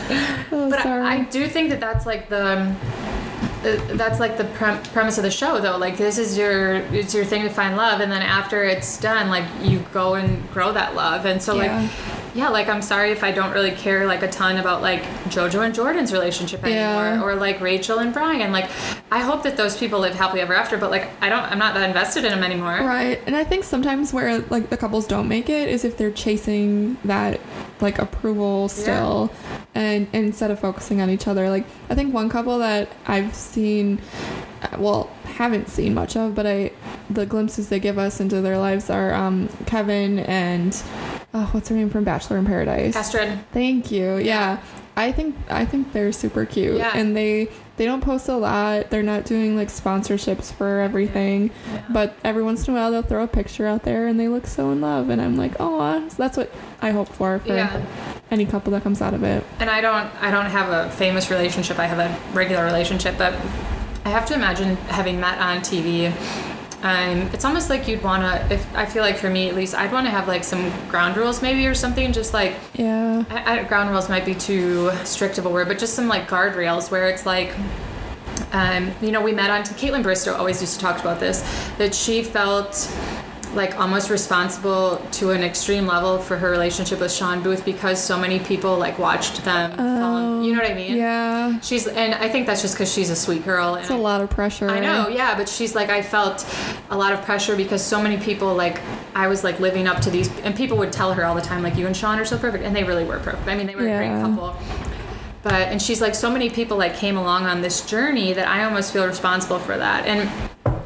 Oh, 0.52 0.70
But. 0.70 0.86
I, 0.86 1.16
I 1.16 1.24
do 1.24 1.48
think 1.48 1.72
that 1.72 1.80
that's 1.80 2.06
like 2.06 2.30
the 2.30 2.46
um, 2.60 2.78
uh, 3.66 3.96
that's 3.96 4.20
like 4.20 4.38
the 4.38 4.44
prem- 4.44 4.84
premise 4.94 5.18
of 5.18 5.24
the 5.24 5.32
show 5.32 5.60
though 5.60 5.78
like 5.78 5.98
this 5.98 6.20
is 6.20 6.38
your 6.38 6.76
it's 6.94 7.16
your 7.16 7.26
thing 7.26 7.42
to 7.42 7.50
find 7.50 7.76
love 7.76 8.00
and 8.02 8.12
then 8.12 8.22
after 8.22 8.64
it's 8.64 9.00
done 9.00 9.30
like 9.30 9.46
you 9.64 9.80
go 9.92 10.14
and 10.14 10.48
grow 10.52 10.72
that 10.72 10.94
love 10.94 11.26
and 11.26 11.42
so 11.42 11.56
Yeah. 11.56 11.82
like 11.82 12.27
yeah 12.38 12.48
like 12.50 12.70
i'm 12.70 12.82
sorry 12.82 13.12
if 13.12 13.24
i 13.24 13.32
don't 13.32 13.52
really 13.52 13.72
care 13.72 14.06
like 14.06 14.22
a 14.24 14.30
ton 14.30 14.58
about 14.58 14.82
like 14.82 15.02
jojo 15.34 15.66
and 15.66 15.74
jordan's 15.76 16.14
relationship 16.14 16.64
anymore 16.64 17.04
Yeah. 17.04 17.22
or 17.24 17.36
like 17.36 17.60
rachel 17.60 18.00
and 18.00 18.14
bryan 18.14 18.52
like 18.52 18.70
i 19.12 19.20
hope 19.20 19.44
that 19.44 19.58
those 19.58 19.76
people 19.76 20.00
live 20.00 20.14
happily 20.16 20.40
ever 20.42 20.54
after 20.54 20.78
but 20.78 20.92
like 20.92 21.10
i 21.22 21.28
don't 21.30 21.44
i'm 21.52 21.58
not 21.60 21.74
that 21.74 21.88
invested 21.90 22.24
in 22.24 22.32
them 22.32 22.44
anymore 22.44 22.78
Right. 22.88 23.20
And 23.26 23.36
I 23.36 23.44
think 23.44 23.64
sometimes 23.64 24.14
where 24.14 24.40
like 24.40 24.70
the 24.70 24.78
couples 24.78 25.08
don't 25.08 25.28
make 25.28 25.50
it 25.50 25.68
is 25.68 25.84
if 25.84 25.98
they're 25.98 26.12
chasing 26.12 26.98
that 27.06 27.40
like 27.82 27.98
approval 28.00 28.70
still 28.70 29.32
and 29.76 30.08
instead 30.14 30.52
of 30.52 30.60
focusing 30.60 31.02
on 31.02 31.10
each 31.10 31.28
other. 31.28 31.50
Like 31.50 31.66
I 31.90 31.96
think 31.96 32.14
one 32.14 32.30
couple 32.30 32.58
that 32.60 32.90
I've 33.08 33.34
seen 33.36 34.00
uh, 34.62 34.78
well, 34.80 35.10
haven't 35.26 35.70
seen 35.70 35.94
much 35.94 36.16
of, 36.18 36.34
but 36.36 36.46
I 36.48 36.72
the 37.10 37.26
glimpses 37.26 37.70
they 37.70 37.80
give 37.80 37.98
us 37.98 38.20
into 38.20 38.42
their 38.42 38.58
lives 38.58 38.90
are 38.90 39.14
um 39.14 39.50
Kevin 39.66 40.20
and 40.20 40.74
oh, 41.38 41.50
what's 41.52 41.70
her 41.70 41.76
name 41.76 41.90
from 41.90 42.04
Bachelor 42.04 42.38
in 42.38 42.46
Paradise? 42.46 42.96
Astrid. 42.96 43.40
Thank 43.54 43.92
you. 43.92 44.18
Yeah. 44.18 44.60
I 44.96 45.12
think 45.12 45.36
I 45.50 45.64
think 45.66 45.94
they're 45.94 46.12
super 46.12 46.44
cute 46.46 46.78
Yeah. 46.78 46.92
and 46.96 47.16
they 47.16 47.50
they 47.76 47.86
don't 47.86 48.02
post 48.02 48.28
a 48.30 48.36
lot. 48.36 48.90
They're 48.90 49.04
not 49.04 49.26
doing 49.26 49.56
like 49.56 49.68
sponsorships 49.68 50.52
for 50.52 50.80
everything. 50.80 51.52
Yeah. 51.72 51.84
But 51.90 52.16
every 52.24 52.42
once 52.42 52.68
in 52.68 52.74
a 52.74 52.78
while 52.78 52.90
they'll 52.90 53.04
throw 53.04 53.24
a 53.24 53.28
picture 53.28 53.68
out 53.68 53.84
there 53.84 54.08
and 54.08 54.20
they 54.20 54.28
look 54.28 54.48
so 54.48 54.72
in 54.72 54.82
love 54.82 55.10
and 55.10 55.22
I'm 55.22 55.38
like, 55.38 55.54
"Oh, 55.60 56.08
so 56.10 56.16
that's 56.18 56.36
what 56.36 56.52
I 56.82 56.90
hope 56.90 57.10
for 57.10 57.38
for 57.38 57.54
yeah 57.54 57.86
any 58.32 58.46
couple 58.48 58.72
that 58.72 58.82
comes 58.82 59.00
out 59.02 59.14
of 59.14 59.22
it." 59.24 59.44
and 59.60 59.70
I 59.70 59.82
don't 59.82 60.10
I 60.20 60.32
don't 60.32 60.48
have 60.48 60.70
a 60.72 60.90
famous 60.94 61.30
relationship. 61.30 61.78
I 61.78 61.86
have 61.86 62.00
a 62.00 62.36
regular 62.36 62.66
relationship, 62.66 63.20
but 63.20 63.34
I 64.04 64.10
have 64.10 64.26
to 64.28 64.34
imagine 64.34 64.78
having 64.90 65.20
met 65.20 65.38
on 65.38 65.60
TV. 65.60 66.12
Um, 66.84 67.22
it's 67.34 67.44
almost 67.44 67.70
like 67.70 67.88
you'd 67.88 68.04
wanna. 68.04 68.48
If 68.52 68.76
I 68.76 68.86
feel 68.86 69.02
like 69.02 69.18
for 69.18 69.30
me 69.30 69.50
at 69.50 69.56
least, 69.56 69.74
I'd 69.74 69.92
want 69.92 70.06
to 70.06 70.12
have 70.12 70.28
like 70.28 70.44
some 70.44 70.72
ground 70.88 71.18
rules 71.18 71.42
maybe 71.42 71.66
or 71.66 71.74
something. 71.74 72.14
Just 72.14 72.34
like 72.34 72.56
Yeah. 72.74 73.24
I, 73.30 73.60
I, 73.60 73.64
ground 73.64 73.90
rules 73.90 74.10
might 74.10 74.26
be 74.26 74.36
too 74.36 74.92
strict 75.04 75.38
of 75.38 75.46
a 75.46 75.50
word, 75.50 75.68
but 75.68 75.80
just 75.80 75.96
some 75.96 76.08
like 76.08 76.30
guardrails 76.30 76.92
where 76.92 77.08
it's 77.08 77.26
like. 77.26 77.54
Um, 78.54 78.94
you 79.02 79.12
know, 79.12 79.22
we 79.22 79.34
met 79.34 79.50
on 79.50 79.64
Kaitlyn 79.64 80.04
Bristowe 80.04 80.38
always 80.38 80.62
used 80.62 80.76
to 80.76 80.80
talk 80.80 81.02
about 81.02 81.20
this 81.20 81.42
that 81.78 81.94
she 81.94 82.24
felt 82.24 82.90
like 83.56 83.80
almost 83.80 84.10
responsible 84.10 84.98
to 85.14 85.32
an 85.32 85.44
extreme 85.44 85.88
level 85.88 86.20
for 86.20 86.38
her 86.38 86.50
relationship 86.52 87.00
with 87.00 87.12
Shawn 87.12 87.42
Booth 87.42 87.64
because 87.66 88.02
so 88.04 88.18
many 88.18 88.40
people 88.40 88.78
like 88.78 89.00
watched 89.00 89.44
them. 89.46 89.72
in- 89.72 89.80
oh, 89.80 90.42
you 90.42 90.54
know 90.54 90.62
what 90.62 90.70
I 90.70 90.74
mean? 90.76 90.94
Oh, 90.94 90.98
Yeah. 90.98 91.60
She's 91.62 91.88
and 91.88 92.14
I 92.16 92.30
think 92.30 92.46
that's 92.46 92.62
just 92.62 92.76
because 92.76 92.92
she's 92.92 93.10
a 93.10 93.16
sweet 93.16 93.44
girl. 93.46 93.76
It's 93.76 93.90
a 93.90 93.96
lot 93.96 94.22
of 94.22 94.30
pressure. 94.30 94.70
I 94.70 94.80
know, 94.80 95.08
yeah, 95.08 95.36
but 95.36 95.48
she's 95.50 95.74
like, 95.76 95.90
I 95.90 96.02
felt 96.02 96.46
a 96.90 96.98
lot 96.98 97.14
of 97.14 97.22
pressure 97.24 97.56
because 97.56 97.82
so 97.84 98.02
many 98.02 98.18
people, 98.18 98.54
like, 98.54 98.82
I 99.16 99.28
was 99.28 99.44
like 99.44 99.60
living 99.60 99.88
up 99.88 100.02
to 100.02 100.10
these, 100.12 100.30
and 100.42 100.56
people 100.56 100.78
would 100.78 100.92
tell 100.92 101.14
her 101.14 101.26
all 101.26 101.34
the 101.36 101.42
time, 101.42 101.64
like, 101.64 101.76
you 101.78 101.88
and 101.88 101.96
Sean 101.98 102.20
are 102.20 102.26
so 102.26 102.38
perfect, 102.38 102.64
and 102.64 102.76
they 102.76 102.84
really 102.84 103.04
were 103.06 103.20
perfect. 103.20 103.48
I 103.48 103.56
mean, 103.56 103.66
they 103.68 103.76
were 103.76 103.88
a 103.88 103.98
great 103.98 104.22
couple. 104.22 104.56
But, 105.44 105.70
and 105.70 105.82
she's 105.82 106.02
like, 106.02 106.14
so 106.16 106.30
many 106.30 106.50
people 106.50 106.78
like 106.78 106.96
came 106.96 107.16
along 107.18 107.46
on 107.46 107.62
this 107.62 107.82
journey 107.86 108.34
that 108.34 108.48
I 108.48 108.66
almost 108.66 108.92
feel 108.92 109.08
responsible 109.08 109.60
for 109.60 109.78
that. 109.78 110.06
And 110.06 110.30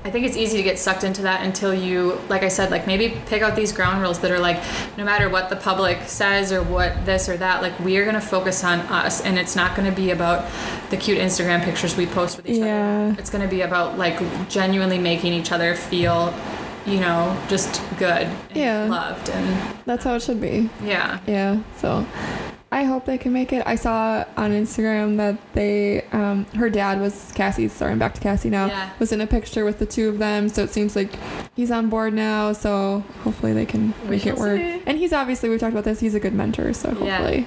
I 0.04 0.10
think 0.10 0.26
it's 0.26 0.36
easy 0.36 0.58
to 0.58 0.64
get 0.64 0.80
sucked 0.80 1.04
into 1.04 1.22
that 1.22 1.46
until 1.46 1.74
you, 1.76 2.20
like 2.28 2.42
I 2.42 2.48
said, 2.48 2.72
like 2.72 2.88
maybe 2.88 3.16
pick 3.28 3.44
out 3.44 3.56
these 3.56 3.72
ground 3.72 4.02
rules 4.02 4.18
that 4.20 4.32
are 4.32 4.40
like, 4.40 4.60
no 4.98 5.06
matter 5.06 5.30
what 5.30 5.50
the 5.50 5.56
public 5.56 6.00
says 6.08 6.52
or 6.52 6.64
what 6.64 7.06
this 7.06 7.30
or 7.30 7.38
that, 7.38 7.62
like 7.62 7.78
we 7.80 7.98
are 7.98 8.04
going 8.04 8.16
to 8.16 8.22
focus 8.22 8.64
on 8.64 8.80
us, 8.80 9.22
and 9.22 9.38
it's 9.38 9.56
not 9.56 9.76
going 9.76 9.88
to 9.88 9.96
be 9.96 10.10
about 10.10 10.50
the 10.90 10.98
cute 10.98 11.20
Instagram 11.20 11.64
pictures 11.64 11.96
we 11.96 12.08
post 12.08 12.36
with 12.38 12.50
each 12.50 12.58
Yeah. 12.58 13.10
other. 13.12 13.20
It's 13.20 13.30
going 13.30 13.44
to 13.44 13.48
be 13.48 13.62
about 13.62 14.00
like 14.00 14.20
genuinely 14.50 14.98
making 14.98 15.34
each 15.34 15.52
other 15.52 15.76
feel, 15.76 16.34
you 16.88 17.00
know, 17.00 17.38
just 17.48 17.80
good, 18.00 18.24
and 18.24 18.56
Yeah. 18.56 18.86
loved, 18.86 19.30
and 19.30 19.78
That's 19.86 20.04
how 20.04 20.16
it 20.16 20.24
should 20.24 20.42
be. 20.42 20.68
yeah, 20.84 21.20
Yeah. 21.28 21.58
So 21.78 22.08
I 22.74 22.84
hope 22.86 23.04
they 23.04 23.18
can 23.18 23.34
make 23.34 23.52
it. 23.52 23.64
I 23.66 23.76
saw 23.76 24.24
on 24.38 24.52
Instagram 24.52 25.18
that 25.18 25.38
they, 25.54 26.04
um, 26.14 26.46
her 26.56 26.70
dad 26.70 27.02
was 27.02 27.32
Cassie's. 27.36 27.74
Sorry, 27.74 27.92
I'm 27.92 28.00
back 28.00 28.14
to 28.14 28.22
Cassie 28.22 28.50
now. 28.50 28.68
Yeah. 28.68 28.92
Was 28.98 29.12
in 29.12 29.20
a 29.20 29.28
picture 29.28 29.66
with 29.66 29.80
the 29.80 29.86
two 29.86 30.08
of 30.08 30.20
them, 30.20 30.48
so 30.48 30.64
it 30.64 30.70
seems 30.70 30.96
like 30.96 31.10
he's 31.54 31.70
on 31.70 31.90
board 31.90 32.14
now. 32.14 32.54
So 32.54 33.04
hopefully 33.24 33.52
they 33.52 33.66
can 33.66 33.94
We 34.04 34.12
make 34.12 34.26
it 34.26 34.38
work. 34.38 34.58
see. 34.58 34.82
And 34.86 34.98
he's 34.98 35.12
obviously 35.12 35.50
we've 35.50 35.60
talked 35.60 35.74
about 35.74 35.84
this. 35.84 36.00
He's 36.00 36.16
a 36.16 36.20
good 36.22 36.34
mentor, 36.34 36.72
so 36.72 36.98
Yeah. 37.04 37.44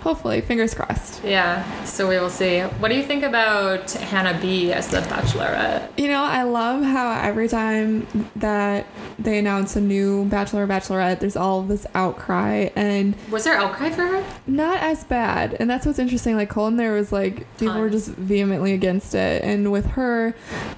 Hopefully, 0.00 0.40
fingers 0.40 0.74
crossed. 0.74 1.22
yeah. 1.24 1.64
So 1.84 2.08
we 2.08 2.18
will 2.18 2.30
see. 2.30 2.60
What 2.60 2.88
do 2.90 2.94
you 2.96 3.02
think 3.02 3.22
about 3.24 3.90
Hannah 3.92 4.38
B 4.40 4.72
as 4.72 4.88
the 4.88 5.00
Bachelorette? 5.00 5.88
You 5.98 6.08
know, 6.08 6.22
I 6.22 6.42
love 6.44 6.82
how 6.82 7.10
every 7.20 7.48
time 7.48 8.06
that 8.36 8.86
they 9.18 9.38
announce 9.38 9.74
a 9.76 9.80
new 9.80 10.24
Bachelor 10.26 10.64
or 10.64 10.66
Bachelorette, 10.66 11.20
there's 11.20 11.36
all 11.36 11.62
this 11.62 11.86
outcry 11.94 12.68
and 12.76 13.14
Was 13.30 13.44
there 13.44 13.56
outcry 13.56 13.90
for 13.90 14.02
her? 14.06 14.24
not 14.46 14.80
as 14.82 15.04
bad. 15.04 15.56
And 15.58 15.68
that's 15.68 15.84
what's 15.86 15.98
interesting. 15.98 16.36
Like 16.36 16.50
Colin 16.50 16.76
there 16.76 16.92
was 16.92 17.10
like 17.12 17.46
people 17.58 17.80
were 17.80 17.90
just 17.90 18.08
vehemently 18.10 18.72
against 18.74 19.14
it. 19.14 19.42
And 19.42 19.72
with 19.72 19.86
her, 19.86 20.34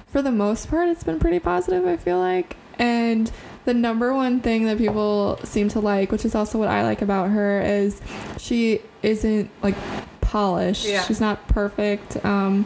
for 0.07 0.21
the 0.21 0.31
most 0.31 0.69
part, 0.69 0.89
it's 0.89 1.03
been 1.03 1.19
pretty 1.19 1.39
positive, 1.39 1.85
I 1.85 1.97
feel 1.97 2.17
like. 2.19 2.55
And 2.79 3.31
the 3.65 3.73
number 3.75 4.11
one 4.13 4.39
thing 4.39 4.65
that 4.65 4.79
people 4.79 5.39
seem 5.43 5.69
to 5.69 5.79
like, 5.79 6.11
which 6.11 6.25
is 6.25 6.33
also 6.33 6.57
what 6.57 6.67
I 6.67 6.81
like 6.83 7.01
about 7.03 7.29
her, 7.29 7.61
is 7.61 8.01
she 8.39 8.81
isn't 9.03 9.49
like 9.61 9.75
polished. 10.21 10.85
Yeah. 10.85 11.01
She's 11.03 11.19
not 11.19 11.45
perfect. 11.49 12.23
Um, 12.25 12.65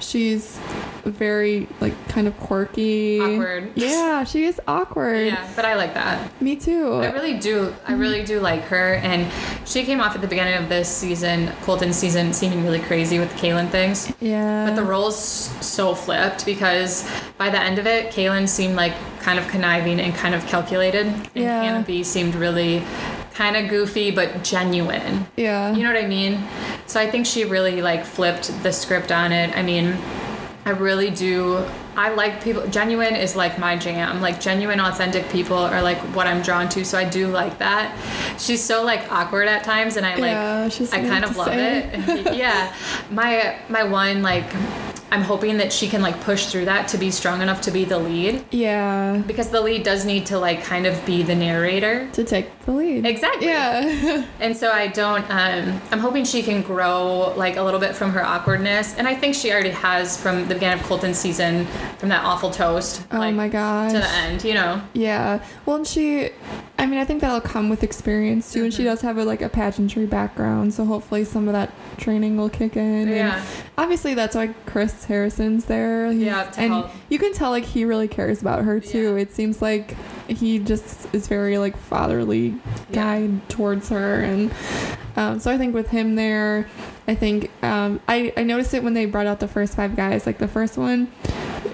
she's 0.00 0.58
very 1.04 1.68
like 1.80 1.92
kind 2.08 2.26
of 2.28 2.38
quirky. 2.38 3.20
Awkward. 3.20 3.72
Yeah, 3.74 4.24
she 4.24 4.44
is 4.44 4.60
awkward. 4.68 5.26
Yeah, 5.26 5.48
but 5.56 5.64
I 5.64 5.74
like 5.74 5.94
that. 5.94 6.40
Me 6.40 6.56
too. 6.56 6.92
I 6.94 7.10
really 7.10 7.38
do. 7.38 7.74
I 7.86 7.94
really 7.94 8.22
do 8.24 8.40
like 8.40 8.62
her, 8.64 8.94
and 8.94 9.30
she 9.66 9.82
came 9.84 10.00
off 10.00 10.14
at 10.14 10.20
the 10.22 10.28
beginning 10.28 10.54
of 10.62 10.68
this 10.68 10.88
season, 10.88 11.50
Colton 11.62 11.92
season, 11.92 12.32
seeming 12.32 12.62
really 12.64 12.78
crazy 12.80 13.18
with 13.18 13.30
the 13.32 13.38
Caelynn 13.46 13.68
things. 13.70 14.12
yeah. 14.20 14.66
But 14.66 14.76
the 14.76 14.84
roles 14.84 15.16
so 15.18 15.94
flipped 15.94 16.46
because 16.46 17.08
by 17.36 17.50
the 17.50 17.60
end 17.60 17.78
of 17.78 17.86
it, 17.86 18.12
Caelynn 18.12 18.48
seemed 18.48 18.76
like 18.76 18.94
kind 19.20 19.38
of 19.38 19.46
conniving 19.48 20.00
and 20.00 20.14
kind 20.14 20.34
of 20.34 20.46
calculated, 20.46 21.06
and 21.06 21.28
Yeah. 21.34 21.62
Hannah 21.62 21.84
B 21.84 22.02
seemed 22.04 22.34
really 22.36 22.82
kind 23.34 23.56
of 23.56 23.68
goofy 23.68 24.10
but 24.10 24.44
genuine. 24.44 25.26
yeah. 25.36 25.74
You 25.74 25.82
know 25.82 25.92
what 25.92 26.02
I 26.02 26.06
mean? 26.06 26.42
So 26.86 27.00
I 27.00 27.10
think 27.10 27.26
she 27.26 27.44
really 27.44 27.82
like 27.82 28.04
flipped 28.04 28.62
the 28.62 28.72
script 28.72 29.10
on 29.10 29.32
it. 29.32 29.56
I 29.56 29.62
mean, 29.62 29.96
I 30.64 30.70
really 30.70 31.10
do. 31.10 31.64
I 31.96 32.14
like 32.14 32.42
people. 32.42 32.66
Genuine 32.68 33.16
is 33.16 33.34
like 33.34 33.58
my 33.58 33.76
jam. 33.76 34.20
Like 34.20 34.40
genuine, 34.40 34.80
authentic 34.80 35.28
people 35.30 35.56
are 35.56 35.82
like 35.82 35.98
what 36.14 36.26
I'm 36.26 36.40
drawn 36.40 36.68
to. 36.70 36.84
So 36.84 36.96
I 36.96 37.04
do 37.04 37.26
like 37.26 37.58
that. 37.58 37.96
She's 38.38 38.62
so 38.62 38.84
like 38.84 39.10
awkward 39.10 39.48
at 39.48 39.64
times, 39.64 39.96
and 39.96 40.06
I 40.06 40.12
like. 40.12 40.30
Yeah, 40.30 40.68
she's 40.68 40.92
I 40.92 41.02
kind 41.02 41.24
of 41.24 41.36
love 41.36 41.48
say. 41.48 41.90
it. 41.92 42.34
yeah, 42.36 42.74
my 43.10 43.58
my 43.68 43.82
one 43.82 44.22
like 44.22 44.44
I'm 45.12 45.20
hoping 45.22 45.58
that 45.58 45.72
she 45.74 45.88
can 45.88 46.00
like 46.00 46.18
push 46.22 46.46
through 46.46 46.64
that 46.64 46.88
to 46.88 46.98
be 46.98 47.10
strong 47.10 47.42
enough 47.42 47.60
to 47.62 47.70
be 47.70 47.84
the 47.84 47.98
lead 47.98 48.44
Yeah. 48.50 49.22
because 49.26 49.50
the 49.50 49.60
lead 49.60 49.82
does 49.82 50.06
need 50.06 50.24
to 50.26 50.38
like 50.38 50.64
kind 50.64 50.86
of 50.86 51.04
be 51.04 51.22
the 51.22 51.34
narrator. 51.34 52.08
To 52.12 52.24
take 52.24 52.46
the 52.64 52.72
lead. 52.72 53.04
Exactly. 53.04 53.46
Yeah. 53.48 54.24
And 54.40 54.56
so 54.56 54.72
I 54.72 54.86
don't. 54.88 55.24
Um, 55.30 55.80
I'm 55.92 55.98
hoping 55.98 56.24
she 56.24 56.42
can 56.42 56.62
grow 56.62 57.32
like 57.36 57.56
a 57.56 57.62
little 57.62 57.78
bit 57.78 57.94
from 57.94 58.10
her 58.12 58.24
awkwardness, 58.24 58.96
and 58.96 59.06
I 59.06 59.14
think 59.14 59.34
she 59.34 59.52
already 59.52 59.70
has 59.70 60.20
from 60.20 60.48
the 60.48 60.54
beginning 60.54 60.80
of 60.80 60.86
Colton's 60.86 61.18
season, 61.18 61.66
from 61.98 62.08
that 62.08 62.24
awful 62.24 62.50
toast. 62.50 63.04
oh 63.12 63.18
like, 63.18 63.34
my 63.34 63.48
god. 63.48 63.90
To 63.90 63.98
the 63.98 64.08
end, 64.08 64.42
you 64.44 64.54
know. 64.54 64.80
Yeah. 64.94 65.44
Well, 65.66 65.76
and 65.76 65.86
she, 65.86 66.30
I 66.82 66.86
mean, 66.86 66.98
I 66.98 67.04
think 67.04 67.20
that'll 67.20 67.40
come 67.40 67.68
with 67.68 67.84
experience 67.84 68.52
too. 68.52 68.64
And 68.64 68.74
she 68.74 68.82
Mhm. 68.82 68.86
does 68.86 69.00
have 69.02 69.16
a, 69.16 69.24
like 69.24 69.40
a 69.40 69.48
pageantry 69.48 70.04
background, 70.04 70.74
so 70.74 70.84
hopefully 70.84 71.22
some 71.22 71.46
of 71.46 71.52
that 71.54 71.70
training 71.96 72.36
will 72.36 72.48
kick 72.48 72.76
in. 72.76 73.06
And 73.06 73.10
Yeah. 73.10 73.40
obviously, 73.78 74.14
that's 74.14 74.34
why 74.34 74.48
Chris 74.66 75.04
Harrison's 75.04 75.66
there. 75.66 76.10
He's- 76.10 76.24
Yeah, 76.24 76.50
and 76.58 76.72
help. 76.72 76.90
you 77.08 77.20
can 77.20 77.32
tell 77.32 77.50
like 77.50 77.64
he 77.66 77.84
really 77.84 78.08
cares 78.08 78.42
about 78.42 78.64
her 78.64 78.80
too. 78.80 79.14
Yeah. 79.14 79.22
It 79.22 79.32
seems 79.32 79.62
like 79.62 79.94
he 80.26 80.58
just 80.58 81.06
is 81.14 81.28
very 81.28 81.56
like 81.56 81.76
fatherly 81.76 82.56
guy 82.92 83.28
towards 83.48 83.90
her, 83.90 84.14
and 84.20 84.50
um, 85.16 85.38
so 85.38 85.52
I 85.52 85.58
think 85.58 85.74
with 85.74 85.90
him 85.90 86.16
there, 86.16 86.66
I 87.06 87.14
think 87.14 87.50
um, 87.62 88.00
I 88.08 88.32
I 88.36 88.42
noticed 88.42 88.74
it 88.74 88.82
when 88.82 88.94
they 88.94 89.06
brought 89.06 89.26
out 89.26 89.38
the 89.38 89.46
first 89.46 89.74
five 89.76 89.94
guys. 89.94 90.26
Like 90.26 90.38
the 90.38 90.48
first 90.48 90.76
one, 90.76 91.06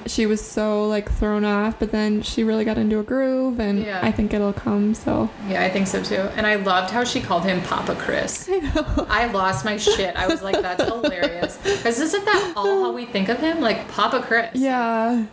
she 0.09 0.27
was 0.27 0.41
so 0.45 0.87
like 0.89 1.11
thrown 1.13 1.45
off, 1.45 1.79
but 1.79 1.93
then 1.93 2.23
she 2.23 2.43
really 2.45 2.65
got 2.65 2.79
into 2.79 2.99
a 2.99 3.03
groove, 3.03 3.61
and 3.61 3.83
Yeah. 3.85 4.01
I 4.03 4.11
think 4.11 4.33
it'll 4.35 4.53
come. 4.53 4.95
So 4.95 5.31
Yeah, 5.49 5.63
I 5.63 5.71
think 5.71 5.87
so 5.87 6.03
too. 6.03 6.17
And 6.37 6.47
I 6.47 6.57
loved 6.57 6.91
how 6.91 7.05
she 7.05 7.21
called 7.21 7.45
him 7.45 7.61
Papa 7.63 7.95
Chris. 7.97 8.49
I 8.53 8.59
know. 8.59 9.07
I 9.09 9.27
lost 9.33 9.65
my 9.65 9.77
shit. 9.77 10.17
I 10.17 10.27
was 10.27 10.43
like, 10.43 10.61
that's 10.61 10.83
hilarious. 10.85 11.59
Because 11.79 12.01
isn't 12.01 12.25
that 12.25 12.53
all 12.57 12.85
how 12.85 12.93
we 12.93 13.05
think 13.07 13.29
of 13.29 13.39
him? 13.39 13.61
Like 13.61 13.89
Papa 13.89 14.23
Chris. 14.27 14.51
Yeah. 14.55 15.25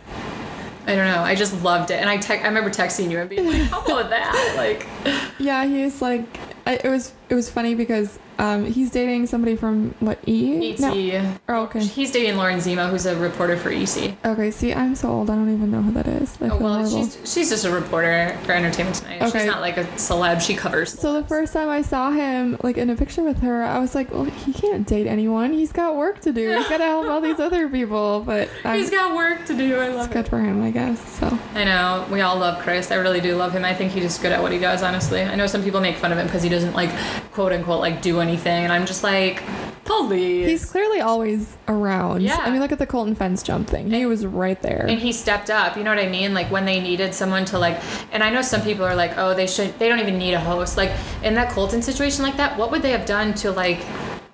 I 0.86 0.94
don't 0.94 1.06
know. 1.12 1.22
I 1.22 1.34
just 1.34 1.62
loved 1.64 1.90
it. 1.90 1.94
And 2.00 2.08
I 2.08 2.16
te- 2.18 2.34
I 2.38 2.46
remember 2.46 2.70
texting 2.70 3.10
you 3.10 3.18
and 3.18 3.28
being 3.28 3.46
like, 3.46 3.62
how 3.62 3.84
about 3.84 4.10
that? 4.10 4.54
Like, 4.56 4.86
Yeah, 5.40 5.64
he's 5.64 6.00
like, 6.00 6.24
I, 6.64 6.74
it 6.76 6.88
was 6.88 7.12
it 7.28 7.34
was 7.34 7.50
funny 7.50 7.74
because 7.74 8.18
um, 8.38 8.64
he's 8.66 8.90
dating 8.90 9.26
somebody 9.26 9.56
from 9.56 9.94
what 10.00 10.18
E? 10.26 10.72
ET. 10.72 10.80
No. 10.80 11.34
Oh, 11.48 11.62
okay. 11.64 11.80
He's 11.84 12.10
dating 12.10 12.36
Lauren 12.36 12.60
Zima, 12.60 12.88
who's 12.88 13.06
a 13.06 13.16
reporter 13.16 13.56
for 13.56 13.70
ET. 13.70 13.96
Okay. 14.24 14.50
See, 14.50 14.74
I'm 14.74 14.94
so 14.94 15.08
old. 15.10 15.30
I 15.30 15.34
don't 15.34 15.52
even 15.52 15.70
know 15.70 15.82
who 15.82 15.92
that 15.92 16.06
is. 16.06 16.36
I 16.40 16.46
Oh 16.48 16.56
well, 16.58 16.74
horrible. 16.74 17.04
she's 17.04 17.32
she's 17.32 17.50
just 17.50 17.64
a 17.64 17.70
reporter 17.70 18.38
for 18.44 18.52
Entertainment 18.52 18.96
Tonight. 18.96 19.22
Okay. 19.22 19.38
She's 19.40 19.46
not 19.46 19.60
like 19.60 19.76
a 19.76 19.84
celeb. 19.84 20.40
She 20.40 20.54
covers. 20.54 20.92
So 20.98 21.14
the 21.14 21.26
first 21.26 21.52
time 21.52 21.68
I 21.68 21.82
saw 21.82 22.10
him, 22.10 22.58
like 22.62 22.76
in 22.76 22.90
a 22.90 22.96
picture 22.96 23.22
with 23.22 23.40
her, 23.40 23.62
I 23.62 23.78
was 23.78 23.94
like, 23.94 24.12
"Well, 24.12 24.24
he 24.24 24.52
can't 24.52 24.86
date 24.86 25.06
anyone. 25.06 25.52
He's 25.52 25.72
got 25.72 25.96
work 25.96 26.20
to 26.22 26.32
do. 26.32 26.56
He's 26.56 26.68
got 26.68 26.78
to 26.78 26.84
help 26.84 27.06
all 27.06 27.20
these 27.20 27.40
other 27.40 27.68
people." 27.68 28.20
But 28.20 28.48
I'm, 28.64 28.78
he's 28.78 28.90
got 28.90 29.14
work 29.14 29.46
to 29.46 29.56
do. 29.56 29.76
I 29.78 29.86
it's 29.86 29.96
love 29.96 30.10
good 30.10 30.28
for 30.28 30.40
him, 30.40 30.62
I 30.62 30.70
guess. 30.70 31.00
So 31.18 31.38
I 31.54 31.64
know 31.64 32.06
we 32.10 32.20
all 32.20 32.36
love 32.36 32.62
Chris. 32.62 32.90
I 32.90 32.96
really 32.96 33.20
do 33.20 33.34
love 33.36 33.52
him. 33.52 33.64
I 33.64 33.74
think 33.74 33.92
he's 33.92 34.04
just 34.04 34.22
good 34.22 34.32
at 34.32 34.42
what 34.42 34.52
he 34.52 34.58
does. 34.58 34.82
Honestly, 34.82 35.22
I 35.22 35.34
know 35.34 35.46
some 35.46 35.62
people 35.62 35.80
make 35.80 35.96
fun 35.96 36.12
of 36.12 36.18
him 36.18 36.26
because 36.26 36.42
he 36.42 36.48
doesn't 36.48 36.74
like 36.74 36.90
quote 37.32 37.52
unquote 37.52 37.80
like 37.80 38.02
do 38.02 38.20
anything, 38.26 38.64
and 38.64 38.72
I'm 38.72 38.86
just 38.86 39.02
like, 39.02 39.42
please. 39.84 40.48
he's 40.48 40.64
clearly 40.70 41.00
always 41.00 41.56
around. 41.68 42.22
Yeah. 42.22 42.38
I 42.40 42.50
mean, 42.50 42.60
look 42.60 42.72
at 42.72 42.78
the 42.78 42.86
Colton 42.86 43.14
fence 43.14 43.42
jump 43.42 43.68
thing. 43.68 43.90
He 43.90 44.00
And- 44.00 44.08
was 44.08 44.26
right 44.26 44.60
there. 44.62 44.84
and 44.88 44.98
he 44.98 45.12
stepped 45.12 45.48
up 45.50 45.76
you 45.76 45.84
know 45.84 45.90
what 45.90 45.98
i 45.98 46.08
mean 46.08 46.34
like 46.34 46.50
when 46.50 46.64
they 46.64 46.80
needed 46.80 47.14
someone 47.14 47.44
to 47.44 47.58
like 47.58 47.80
and 48.12 48.22
i 48.22 48.30
know 48.30 48.42
some 48.42 48.62
people 48.62 48.84
are 48.84 48.94
like 48.96 49.16
oh 49.16 49.32
they 49.34 49.46
should 49.46 49.76
they 49.78 49.88
don't 49.88 49.98
even 50.00 50.18
need 50.18 50.34
a 50.34 50.40
host 50.40 50.76
like 50.76 50.90
in 51.22 51.34
that 51.34 51.50
colton 51.50 51.80
situation 51.82 52.22
like 52.24 52.36
that 52.36 52.56
what 52.58 52.70
would 52.70 52.82
they 52.82 52.90
have 52.90 53.06
done 53.06 53.32
to 53.34 53.50
like 53.52 53.78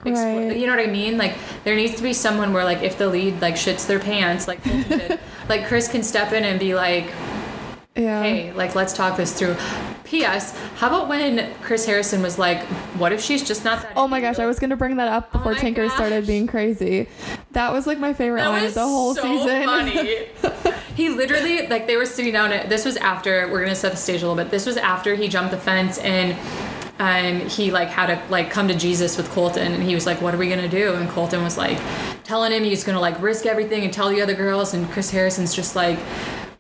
Right. 0.04 0.56
you 0.56 0.66
know 0.66 0.74
what 0.76 0.86
i 0.86 0.90
mean 0.90 1.16
like 1.18 1.34
there 1.64 1.76
needs 1.76 1.94
to 1.96 2.02
be 2.02 2.12
someone 2.12 2.52
where 2.52 2.64
like 2.64 2.82
if 2.82 2.96
the 2.98 3.06
lead 3.08 3.40
like 3.40 3.54
shits 3.54 3.86
their 3.86 4.00
pants 4.00 4.48
like 4.48 4.62
did, 4.64 5.18
like 5.48 5.66
chris 5.68 5.86
can 5.88 6.02
step 6.02 6.32
in 6.32 6.44
and 6.44 6.58
be 6.58 6.74
like 6.74 7.06
yeah. 7.94 8.22
hey 8.22 8.52
like 8.52 8.74
let's 8.74 8.92
talk 8.94 9.16
this 9.16 9.32
through 9.38 9.56
ps 10.12 10.56
how 10.76 10.88
about 10.88 11.08
when 11.08 11.52
chris 11.62 11.86
harrison 11.86 12.20
was 12.20 12.38
like 12.38 12.62
what 12.98 13.12
if 13.12 13.20
she's 13.20 13.42
just 13.42 13.64
not 13.64 13.80
that 13.82 13.92
Oh 13.96 14.06
my 14.06 14.20
gosh. 14.20 14.38
I 14.38 14.46
was 14.46 14.58
gonna 14.58 14.76
bring 14.76 14.96
that 14.96 15.08
up 15.08 15.30
Oh 15.32 15.38
before 15.38 15.52
my 15.52 15.58
Tinker 15.58 15.88
started 15.88 16.26
being 16.26 16.46
crazy. 16.46 17.08
That 17.52 17.72
was 17.72 17.86
like 17.86 17.98
my 17.98 18.12
favorite 18.12 18.40
That 18.42 18.48
line 18.48 18.62
was 18.62 18.72
of 18.72 18.74
the 18.74 18.86
whole 18.86 19.14
so 19.14 19.22
season. 19.22 19.64
Funny. 19.64 20.26
he 20.94 21.08
literally 21.08 21.66
like 21.68 21.86
they 21.86 21.96
were 21.96 22.06
sitting 22.06 22.32
down. 22.32 22.52
At, 22.52 22.68
this 22.68 22.84
was 22.84 22.96
after 22.98 23.48
we're 23.50 23.62
gonna 23.62 23.74
set 23.74 23.92
the 23.92 23.98
stage 23.98 24.22
a 24.22 24.28
little 24.28 24.42
bit. 24.42 24.50
This 24.50 24.66
was 24.66 24.76
after 24.76 25.14
he 25.14 25.28
jumped 25.28 25.50
the 25.52 25.56
fence 25.58 25.98
and 25.98 26.36
um, 26.98 27.48
he 27.48 27.70
like 27.70 27.88
had 27.88 28.06
to 28.06 28.30
like 28.30 28.50
come 28.50 28.68
to 28.68 28.74
Jesus 28.74 29.16
with 29.16 29.30
Colton 29.30 29.72
and 29.72 29.82
he 29.82 29.94
was 29.94 30.06
like, 30.06 30.20
"What 30.20 30.34
are 30.34 30.38
we 30.38 30.48
gonna 30.48 30.68
do?" 30.68 30.94
And 30.94 31.08
Colton 31.10 31.42
was 31.42 31.56
like 31.56 31.78
telling 32.24 32.52
him 32.52 32.64
he's 32.64 32.84
gonna 32.84 33.00
like 33.00 33.20
risk 33.20 33.46
everything 33.46 33.84
and 33.84 33.92
tell 33.92 34.08
the 34.10 34.20
other 34.20 34.34
girls. 34.34 34.74
And 34.74 34.88
Chris 34.90 35.10
Harrison's 35.10 35.54
just 35.54 35.74
like, 35.74 35.98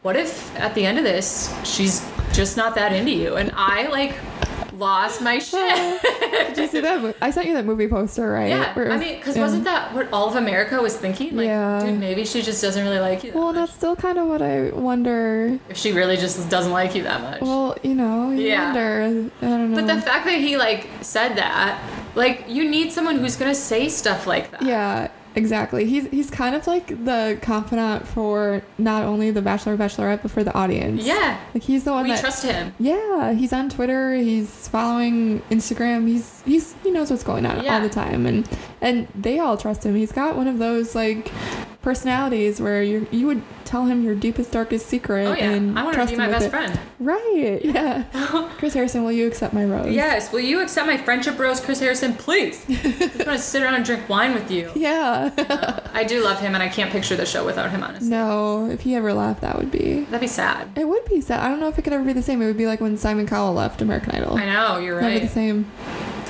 "What 0.02 0.16
if 0.16 0.54
at 0.58 0.74
the 0.74 0.84
end 0.86 0.98
of 0.98 1.04
this 1.04 1.54
she's 1.64 2.00
just 2.32 2.56
not 2.56 2.74
that 2.74 2.92
into 2.92 3.10
you?" 3.12 3.36
And 3.36 3.50
I 3.54 3.86
like 3.88 4.14
lost 4.78 5.20
my 5.20 5.38
shit. 5.50 6.02
Did 6.48 6.58
you 6.58 6.66
see 6.66 6.80
that? 6.80 7.14
I 7.20 7.30
sent 7.30 7.46
you 7.46 7.54
that 7.54 7.64
movie 7.66 7.86
poster, 7.88 8.30
right? 8.32 8.48
Yeah, 8.48 8.76
it 8.78 8.90
I 8.90 8.96
mean, 8.96 9.16
because 9.18 9.36
yeah. 9.36 9.42
wasn't 9.42 9.64
that 9.64 9.94
what 9.94 10.08
all 10.12 10.28
of 10.28 10.34
America 10.36 10.80
was 10.80 10.96
thinking? 10.96 11.36
Like, 11.36 11.46
Yeah. 11.46 11.84
dude, 11.84 12.00
maybe 12.00 12.24
she 12.24 12.42
just 12.42 12.60
doesn't 12.62 12.82
really 12.82 12.98
like 12.98 13.22
you. 13.22 13.30
That 13.32 13.38
Well, 13.38 13.52
much. 13.52 13.56
that's 13.56 13.74
still 13.74 13.94
kind 13.94 14.18
of 14.18 14.26
what 14.28 14.40
I 14.42 14.70
wonder. 14.70 15.58
if 15.68 15.76
she 15.76 15.92
really 15.92 16.16
just 16.16 16.48
doesn't 16.48 16.72
like 16.72 16.94
you 16.94 17.02
that 17.04 17.20
much. 17.20 17.42
Well, 17.42 17.76
you 17.82 17.94
know, 17.94 18.30
you 18.30 18.48
Yeah. 18.48 18.64
wonder. 18.64 19.02
I 19.42 19.44
don't 19.46 19.70
know. 19.72 19.76
but 19.76 19.86
the 19.94 20.00
fact 20.00 20.24
that 20.24 20.38
he 20.38 20.56
like 20.56 20.88
said 21.02 21.36
that, 21.36 21.78
like, 22.14 22.46
you 22.48 22.68
need 22.68 22.92
someone 22.92 23.18
who's 23.18 23.36
gonna 23.36 23.54
say 23.54 23.88
stuff 23.88 24.26
like 24.26 24.50
that. 24.52 24.62
yeah, 24.62 25.08
exactly. 25.34 25.84
He's 25.86 26.06
he's 26.08 26.30
kind 26.30 26.54
of 26.54 26.66
like 26.66 26.88
the 27.04 27.38
confidant 27.42 28.06
for 28.06 28.62
not 28.78 29.04
only 29.04 29.30
the 29.30 29.42
Bachelor 29.42 29.76
Bachelorette, 29.76 30.22
but 30.22 30.30
for 30.30 30.44
the 30.44 30.52
audience. 30.54 31.02
Yeah. 31.04 31.38
Like 31.54 31.62
he's 31.62 31.84
the 31.84 31.92
one 31.92 32.04
We 32.04 32.10
that. 32.10 32.20
trust 32.20 32.44
him. 32.44 32.74
yeah, 32.78 33.32
he's 33.32 33.52
on 33.52 33.68
Twitter. 33.68 34.14
He's 34.14 34.68
following 34.68 35.40
Instagram. 35.50 36.06
He's 36.06 36.41
he's 36.44 36.74
he 36.82 36.90
knows 36.90 37.10
what's 37.10 37.24
going 37.24 37.46
on 37.46 37.62
Yeah. 37.62 37.74
all 37.76 37.80
the 37.80 37.88
time, 37.88 38.26
and 38.26 38.48
and 38.80 39.08
they 39.14 39.38
all 39.38 39.56
trust 39.56 39.84
him. 39.84 39.94
He's 39.96 40.12
got 40.12 40.36
one 40.36 40.48
of 40.48 40.58
those 40.58 40.94
like 40.94 41.30
personalities 41.82 42.60
where 42.60 42.82
you 42.82 43.06
you 43.10 43.26
would 43.26 43.42
tell 43.64 43.86
him 43.86 44.02
your 44.04 44.14
deepest 44.14 44.52
darkest 44.52 44.86
secret 44.86 45.26
Oh 45.26 45.32
yeah, 45.32 45.50
and 45.50 45.78
I 45.78 45.82
want 45.82 45.94
to 45.94 45.98
trust 45.98 46.12
be 46.12 46.16
my 46.18 46.28
best 46.28 46.46
it. 46.46 46.50
friend. 46.50 46.78
Right. 47.00 47.60
Yeah. 47.64 48.04
Chris 48.58 48.74
Harrison, 48.74 49.02
will 49.02 49.10
you 49.12 49.26
accept 49.26 49.52
my 49.54 49.64
rose? 49.64 49.92
Yes. 49.92 50.30
Will 50.32 50.40
you 50.40 50.60
accept 50.62 50.86
my 50.86 50.96
friendship 50.96 51.38
rose, 51.38 51.58
Chris 51.60 51.80
Harrison? 51.80 52.14
Please. 52.14 52.64
I 52.68 52.72
just 52.74 53.26
want 53.26 53.30
to 53.30 53.38
sit 53.38 53.62
around 53.62 53.74
and 53.74 53.84
drink 53.84 54.08
wine 54.08 54.34
with 54.34 54.50
you. 54.50 54.70
Yeah. 54.76 55.30
I 55.94 56.04
do 56.04 56.22
love 56.22 56.38
him, 56.40 56.54
and 56.54 56.62
I 56.62 56.68
can't 56.68 56.92
picture 56.92 57.16
the 57.16 57.26
show 57.26 57.44
without 57.44 57.70
him. 57.70 57.82
Honestly, 57.82 58.08
no, 58.08 58.70
if 58.70 58.82
he 58.82 58.94
ever 58.94 59.12
left, 59.12 59.40
that 59.40 59.56
would 59.58 59.70
be. 59.70 60.00
that'd 60.04 60.20
be 60.20 60.26
sad. 60.28 60.68
It 60.76 60.86
would 60.86 61.04
be 61.06 61.20
sad. 61.20 61.40
I 61.40 61.48
don't 61.48 61.58
know 61.58 61.68
if 61.68 61.78
it 61.78 61.82
could 61.82 61.92
ever 61.92 62.04
be 62.04 62.12
the 62.12 62.22
same. 62.22 62.40
It 62.42 62.46
would 62.46 62.58
be 62.58 62.66
like 62.66 62.80
when 62.80 62.96
Simon 62.96 63.26
Cowell 63.26 63.54
left 63.54 63.82
American 63.82 64.12
Idol. 64.12 64.36
I 64.36 64.44
know 64.46 64.78
you're 64.78 64.96
right. 64.96 65.14
Never 65.14 65.20
the 65.26 65.28
same. 65.32 65.70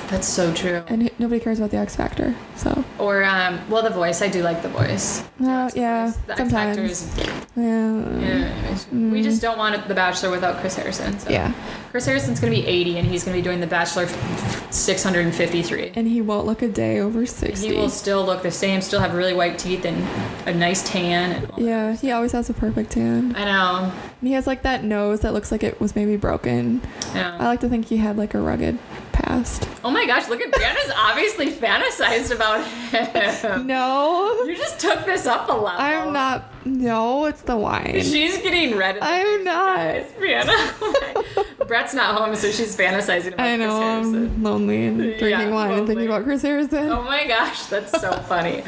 That's 0.09 0.27
so 0.27 0.53
true. 0.53 0.83
And 0.87 1.09
nobody 1.19 1.39
cares 1.39 1.59
about 1.59 1.71
the 1.71 1.77
X 1.77 1.95
Factor. 1.95 2.35
So, 2.55 2.83
Or 2.99 3.23
um, 3.23 3.59
well, 3.69 3.81
the 3.83 3.89
voice. 3.89 4.21
I 4.21 4.27
do 4.27 4.43
like 4.43 4.61
the 4.61 4.69
voice. 4.69 5.23
no, 5.39 5.69
The 5.69 5.79
yeah. 5.79 6.13
The 6.27 6.39
X 6.41 6.51
Factor 6.51 6.83
is 6.83 7.11
Yeah. 7.55 8.19
Yeah, 8.19 8.77
we 8.91 9.21
just 9.21 9.41
don't 9.41 9.57
want 9.57 9.87
The 9.87 9.95
Bachelor 9.95 10.29
without 10.31 10.59
Chris 10.59 10.75
Harrison. 10.75 11.17
So. 11.19 11.29
Mm. 11.29 11.33
Yeah. 11.33 11.53
Chris 11.91 12.05
Harrison's 12.05 12.39
gonna 12.39 12.51
be 12.51 12.65
80, 12.65 12.97
and 12.97 13.07
he's 13.07 13.23
gonna 13.23 13.37
be 13.37 13.41
doing 13.41 13.59
The 13.59 13.67
Bachelor 13.67 14.07
653. 14.71 15.91
And 15.95 16.07
he 16.07 16.21
won't 16.21 16.45
look 16.45 16.61
a 16.61 16.67
day 16.67 16.99
over 16.99 17.25
60. 17.25 17.67
He 17.67 17.73
will 17.75 17.89
still 17.89 18.25
look 18.25 18.41
the 18.41 18.51
same, 18.51 18.81
still 18.81 18.99
have 18.99 19.13
really 19.13 19.33
white 19.33 19.57
teeth 19.59 19.85
and 19.85 20.03
a 20.47 20.53
nice 20.53 20.87
tan. 20.87 21.31
And 21.31 21.51
all 21.51 21.57
that. 21.57 21.63
yeah, 21.63 21.95
he 21.95 22.11
always 22.11 22.31
has 22.31 22.49
a 22.49 22.53
perfect 22.53 22.91
tan. 22.91 23.35
I 23.35 23.45
know. 23.45 23.91
And 24.19 24.27
he 24.27 24.33
has 24.33 24.47
like 24.47 24.63
that 24.63 24.83
nose 24.83 25.21
that 25.21 25.33
looks 25.33 25.51
like 25.51 25.63
it 25.63 25.79
was 25.79 25.95
maybe 25.95 26.17
broken. 26.17 26.81
I. 27.13 27.37
I 27.37 27.45
like 27.45 27.59
to 27.61 27.69
think 27.69 27.85
he 27.87 27.97
had 27.97 28.17
like 28.17 28.33
a 28.33 28.39
rugged 28.39 28.79
past. 29.23 29.67
oh 29.83 29.89
my 29.91 30.05
gosh, 30.05 30.29
look 30.29 30.41
at 30.41 30.51
Brianna's 30.51 30.91
obviously 30.97 31.51
fantasized 31.51 32.33
about 32.33 32.65
him. 32.65 33.67
No. 33.67 34.43
You 34.45 34.55
just 34.55 34.79
took 34.79 35.05
this 35.05 35.25
up 35.25 35.49
a 35.49 35.53
level. 35.53 35.69
I'm 35.81 36.13
not. 36.13 36.52
No, 36.65 37.25
it's 37.25 37.41
the 37.41 37.57
wine. 37.57 38.01
She's 38.01 38.37
getting 38.39 38.77
red. 38.77 38.97
I'm 39.01 39.43
not. 39.43 40.03
Brianna. 40.19 41.57
Brett's 41.67 41.93
not 41.93 42.15
home, 42.17 42.35
so 42.35 42.51
she's 42.51 42.75
fantasizing 42.75 43.33
about 43.33 43.45
I 43.47 43.55
know 43.55 43.67
Chris 43.79 44.11
Harrison. 44.11 44.15
I'm 44.35 44.43
lonely 44.43 44.85
and 44.85 44.97
drinking 44.97 45.29
Yeah, 45.29 45.49
wine 45.49 45.71
and 45.71 45.87
thinking 45.87 46.07
about 46.07 46.23
Chris 46.23 46.41
Harrison. 46.41 46.89
Oh 46.89 47.01
my 47.03 47.25
gosh, 47.25 47.65
that's 47.67 47.91
so 47.99 48.11
funny. 48.27 48.63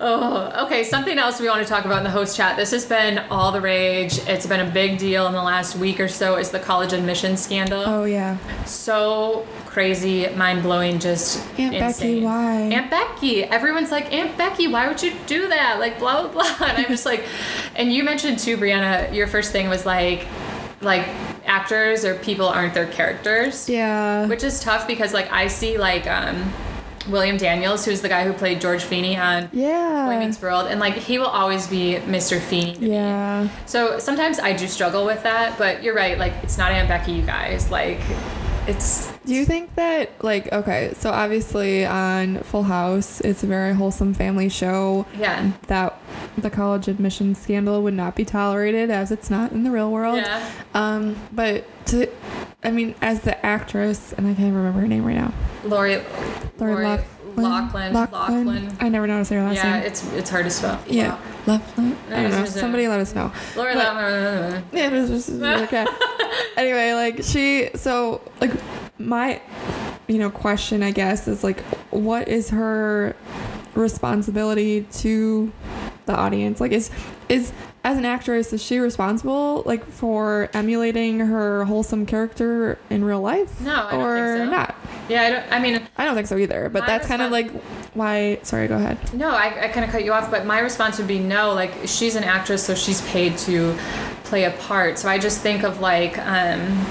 Oh, 0.00 0.64
okay. 0.66 0.82
Something 0.84 1.18
else 1.18 1.40
we 1.40 1.48
want 1.48 1.62
to 1.62 1.68
talk 1.68 1.84
about 1.84 1.98
in 1.98 2.04
the 2.04 2.10
host 2.10 2.36
chat. 2.36 2.56
This 2.56 2.70
has 2.72 2.84
been 2.84 3.18
all 3.30 3.52
the 3.52 3.60
rage. 3.60 4.18
It's 4.26 4.46
been 4.46 4.60
a 4.66 4.70
big 4.70 4.98
deal 4.98 5.26
in 5.26 5.32
the 5.32 5.42
last 5.42 5.76
week 5.76 6.00
or 6.00 6.08
so. 6.08 6.36
Is 6.36 6.50
the 6.50 6.58
college 6.60 6.92
admission 6.92 7.36
scandal? 7.36 7.82
Oh 7.86 8.04
yeah. 8.04 8.38
So 8.64 9.46
crazy, 9.66 10.26
mind 10.30 10.62
blowing, 10.62 10.98
just 10.98 11.38
Aunt 11.58 11.78
Becky, 11.78 12.22
why? 12.24 12.54
Aunt 12.62 12.90
Becky. 12.90 13.44
Everyone's 13.44 13.90
like, 13.90 14.12
Aunt 14.12 14.36
Becky, 14.38 14.68
why 14.68 14.88
would 14.88 15.02
you 15.02 15.12
do 15.26 15.48
that? 15.48 15.78
Like 15.78 15.98
blah 15.98 16.22
blah 16.26 16.32
blah. 16.32 16.66
And 16.68 16.78
I'm 16.78 16.86
just 16.88 17.06
like, 17.06 17.15
and 17.74 17.92
you 17.92 18.02
mentioned 18.04 18.38
too, 18.38 18.56
Brianna. 18.56 19.12
Your 19.14 19.26
first 19.26 19.52
thing 19.52 19.68
was 19.68 19.84
like, 19.86 20.26
like 20.82 21.06
actors 21.46 22.04
or 22.04 22.14
people 22.16 22.46
aren't 22.48 22.74
their 22.74 22.86
characters 22.88 23.68
Yeah. 23.68 24.26
which 24.26 24.42
is 24.44 24.60
tough 24.60 24.86
because 24.86 25.14
like 25.14 25.30
I 25.32 25.46
see 25.46 25.78
like 25.78 26.06
um 26.06 26.52
William 27.08 27.36
Daniels, 27.36 27.84
who's 27.84 28.00
the 28.00 28.08
guy 28.08 28.24
who 28.24 28.32
played 28.32 28.60
George 28.60 28.82
Feeny 28.82 29.16
on 29.16 29.46
Boy 29.46 29.58
Yeah. 29.60 30.18
Meets 30.18 30.42
World, 30.42 30.66
and 30.66 30.80
like 30.80 30.94
he 30.94 31.18
will 31.18 31.28
always 31.28 31.68
be 31.68 31.98
Mr. 32.04 32.40
Feeny. 32.40 32.74
to 32.74 32.80
me. 32.80 32.90
Yeah. 32.94 33.48
So 33.64 34.00
sometimes 34.00 34.40
I 34.40 34.52
do 34.54 34.66
struggle 34.66 35.06
with 35.06 35.22
that, 35.22 35.56
but 35.56 35.84
you're 35.84 35.94
right. 35.94 36.18
Like 36.18 36.32
it's 36.42 36.58
not 36.58 36.72
Aunt 36.72 36.88
Becky, 36.88 37.12
you 37.12 37.22
guys. 37.22 37.70
Like 37.70 38.00
it's 38.66 39.12
Do 39.24 39.34
you 39.34 39.44
think 39.44 39.74
that, 39.76 40.22
like, 40.24 40.52
okay, 40.52 40.92
so 40.96 41.10
obviously 41.10 41.84
on 41.84 42.38
Full 42.38 42.64
House, 42.64 43.20
it's 43.20 43.42
a 43.42 43.46
very 43.46 43.74
wholesome 43.74 44.14
family 44.14 44.48
show 44.48 45.06
yeah, 45.16 45.52
that 45.68 46.00
the 46.38 46.50
college 46.50 46.88
admission 46.88 47.34
scandal 47.34 47.82
would 47.82 47.94
not 47.94 48.16
be 48.16 48.24
tolerated 48.24 48.90
as 48.90 49.10
it's 49.10 49.30
not 49.30 49.52
in 49.52 49.62
the 49.64 49.70
real 49.70 49.90
world. 49.90 50.18
yeah. 50.18 50.50
Um, 50.74 51.16
but 51.32 51.64
to, 51.86 52.10
I 52.62 52.70
mean, 52.70 52.94
as 53.00 53.20
the 53.20 53.44
actress, 53.44 54.12
and 54.12 54.26
I 54.26 54.34
can't 54.34 54.54
remember 54.54 54.80
her 54.80 54.88
name 54.88 55.04
right 55.04 55.16
now. 55.16 55.32
Lori, 55.64 56.02
Lori 56.58 56.84
Lori 56.84 57.04
Loughlin. 57.36 57.92
Lachlan, 57.92 58.46
Lachlan. 58.46 58.76
I 58.80 58.88
never 58.88 59.06
noticed 59.06 59.30
how 59.30 59.36
to 59.36 59.54
say 59.54 59.54
her 59.54 59.54
last 59.54 59.64
Yeah, 59.64 59.78
name. 59.78 59.86
it's 59.86 60.12
it's 60.14 60.30
hard 60.30 60.44
to 60.44 60.50
spell. 60.50 60.80
Yeah. 60.86 61.18
Loughlin. 61.46 61.96
I 62.10 62.10
don't 62.10 62.10
know. 62.10 62.26
It's 62.26 62.36
just 62.36 62.56
a- 62.56 62.60
Somebody 62.60 62.88
let 62.88 63.00
us 63.00 63.14
know. 63.14 63.32
Lachlan. 63.56 64.64
Yeah, 64.72 64.88
it 64.88 64.92
was 64.92 65.10
just 65.10 65.30
okay. 65.42 65.86
anyway, 66.56 66.92
like 66.94 67.22
she, 67.22 67.70
so 67.74 68.20
like 68.40 68.52
my, 68.98 69.40
you 70.08 70.18
know, 70.18 70.30
question 70.30 70.82
I 70.82 70.90
guess 70.90 71.28
is 71.28 71.44
like, 71.44 71.60
what 71.90 72.28
is 72.28 72.50
her 72.50 73.14
responsibility 73.74 74.82
to 74.90 75.52
the 76.06 76.16
audience? 76.16 76.60
Like, 76.60 76.72
is 76.72 76.90
is 77.28 77.52
as 77.84 77.96
an 77.98 78.04
actress, 78.04 78.52
is 78.52 78.62
she 78.62 78.78
responsible 78.78 79.62
like 79.64 79.84
for 79.86 80.48
emulating 80.54 81.20
her 81.20 81.64
wholesome 81.64 82.04
character 82.06 82.78
in 82.90 83.04
real 83.04 83.20
life? 83.20 83.60
No, 83.60 83.86
I 83.86 83.90
don't 83.92 84.00
or 84.00 84.36
think 84.38 84.46
so. 84.46 84.50
not? 84.50 84.74
Yeah, 85.08 85.22
I 85.22 85.30
don't. 85.30 85.52
I 85.52 85.58
mean, 85.60 85.88
I 85.96 86.04
don't 86.04 86.14
think 86.14 86.26
so 86.26 86.36
either. 86.36 86.68
But 86.68 86.86
that's 86.86 87.06
kind 87.06 87.22
of 87.22 87.30
like 87.30 87.50
why. 87.94 88.40
Sorry, 88.42 88.66
go 88.66 88.76
ahead. 88.76 88.98
no, 89.14 89.30
I, 89.30 89.66
I 89.66 89.68
kind 89.68 89.84
of 89.84 89.90
cut 89.90 90.04
you 90.04 90.12
off, 90.12 90.30
but 90.30 90.46
my 90.46 90.58
response 90.60 90.98
would 90.98 91.06
be 91.08 91.18
no. 91.18 91.52
Like 91.54 91.72
she's 91.86 92.16
an 92.16 92.24
actress, 92.24 92.64
so 92.64 92.74
she's 92.74 93.00
paid 93.08 93.38
to 93.38 93.76
play 94.24 94.44
a 94.44 94.50
part. 94.52 94.98
So 94.98 95.08
I 95.08 95.18
just 95.18 95.40
think 95.40 95.62
of 95.62 95.80
like. 95.80 96.18
um 96.18 96.86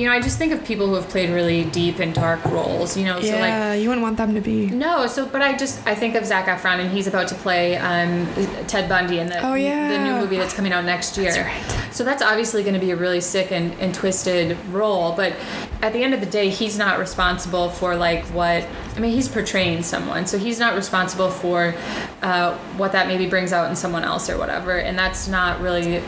you 0.00 0.06
know, 0.06 0.12
I 0.12 0.20
just 0.20 0.38
think 0.38 0.52
of 0.52 0.64
people 0.64 0.86
who 0.86 0.94
have 0.94 1.10
played 1.10 1.28
really 1.28 1.64
deep 1.64 1.98
and 1.98 2.14
dark 2.14 2.42
roles, 2.46 2.96
you 2.96 3.04
know, 3.04 3.20
so 3.20 3.32
like 3.32 3.50
yeah, 3.50 3.74
you 3.74 3.86
wouldn't 3.86 4.02
want 4.02 4.16
them 4.16 4.34
to 4.34 4.40
be. 4.40 4.70
No, 4.70 5.06
so 5.06 5.26
but 5.26 5.42
I 5.42 5.54
just 5.54 5.86
I 5.86 5.94
think 5.94 6.14
of 6.14 6.24
Zac 6.24 6.46
Efron 6.46 6.80
and 6.80 6.90
he's 6.90 7.06
about 7.06 7.28
to 7.28 7.34
play 7.34 7.76
um, 7.76 8.26
Ted 8.66 8.88
Bundy 8.88 9.18
in 9.18 9.26
the 9.26 9.38
Oh, 9.46 9.52
the 9.52 9.98
new 10.02 10.18
movie 10.18 10.38
that's 10.38 10.54
coming 10.54 10.72
out 10.72 10.86
next 10.86 11.18
year. 11.18 11.52
So 11.90 12.02
that's 12.02 12.22
obviously 12.22 12.62
going 12.62 12.74
to 12.74 12.80
be 12.80 12.92
a 12.92 12.96
really 12.96 13.20
sick 13.20 13.52
and, 13.52 13.74
and 13.74 13.94
twisted 13.94 14.56
role, 14.70 15.12
but 15.14 15.34
at 15.82 15.92
the 15.92 16.02
end 16.02 16.14
of 16.14 16.20
the 16.20 16.26
day, 16.26 16.48
he's 16.48 16.78
not 16.78 16.98
responsible 16.98 17.68
for 17.68 17.94
like 17.94 18.24
what 18.26 18.66
I 18.96 19.00
mean. 19.00 19.12
He's 19.12 19.28
portraying 19.28 19.82
someone, 19.82 20.26
so 20.26 20.38
he's 20.38 20.58
not 20.58 20.76
responsible 20.76 21.30
for 21.30 21.74
uh, 22.22 22.56
what 22.78 22.92
that 22.92 23.06
maybe 23.06 23.28
brings 23.28 23.52
out 23.52 23.68
in 23.68 23.76
someone 23.76 24.04
else 24.04 24.30
or 24.30 24.38
whatever, 24.38 24.78
and 24.78 24.98
that's 24.98 25.28
not 25.28 25.60
really. 25.60 26.02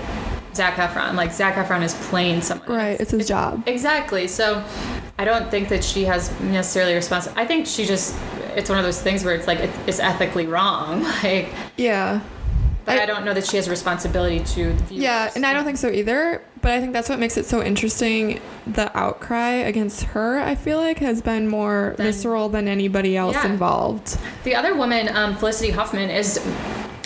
Zac 0.54 0.74
Efron, 0.74 1.14
like 1.14 1.32
Zac 1.32 1.54
Efron 1.54 1.82
is 1.82 1.94
playing 2.08 2.42
someone. 2.42 2.68
Right, 2.68 3.00
it's 3.00 3.10
his 3.10 3.26
job. 3.28 3.62
Exactly. 3.66 4.28
So 4.28 4.64
I 5.18 5.24
don't 5.24 5.50
think 5.50 5.68
that 5.68 5.82
she 5.84 6.04
has 6.04 6.30
necessarily 6.40 6.94
responsible. 6.94 7.38
I 7.38 7.46
think 7.46 7.66
she 7.66 7.84
just 7.84 8.16
it's 8.56 8.68
one 8.68 8.78
of 8.78 8.84
those 8.84 9.00
things 9.00 9.24
where 9.24 9.34
it's 9.34 9.46
like 9.46 9.60
it, 9.60 9.70
it's 9.86 9.98
ethically 10.00 10.46
wrong. 10.46 11.02
Like, 11.22 11.48
Yeah. 11.76 12.20
but 12.84 12.98
I, 12.98 13.02
I- 13.02 13.06
don't 13.06 13.24
know 13.24 13.32
that 13.34 13.46
she 13.46 13.56
has 13.56 13.66
a 13.66 13.70
responsibility 13.70 14.40
to 14.40 14.72
the 14.72 14.82
viewers. 14.84 15.02
Yeah, 15.02 15.30
and 15.34 15.46
I 15.46 15.52
don't 15.54 15.64
think 15.64 15.78
so 15.78 15.88
either. 15.90 16.42
But 16.60 16.70
I 16.72 16.80
think 16.80 16.92
that's 16.92 17.08
what 17.08 17.18
makes 17.18 17.36
it 17.36 17.44
so 17.46 17.60
interesting. 17.60 18.40
The 18.68 18.96
outcry 18.96 19.50
against 19.50 20.04
her, 20.04 20.38
I 20.38 20.54
feel 20.54 20.78
like, 20.78 20.98
has 20.98 21.20
been 21.20 21.48
more 21.48 21.94
Than- 21.96 22.06
visceral 22.06 22.48
than 22.50 22.68
anybody 22.68 23.16
else 23.16 23.34
Yeah. 23.34 23.46
involved. 23.48 24.16
The 24.44 24.54
other 24.54 24.76
woman, 24.76 25.08
um, 25.16 25.34
Felicity 25.34 25.70
Huffman, 25.72 26.08
is 26.08 26.38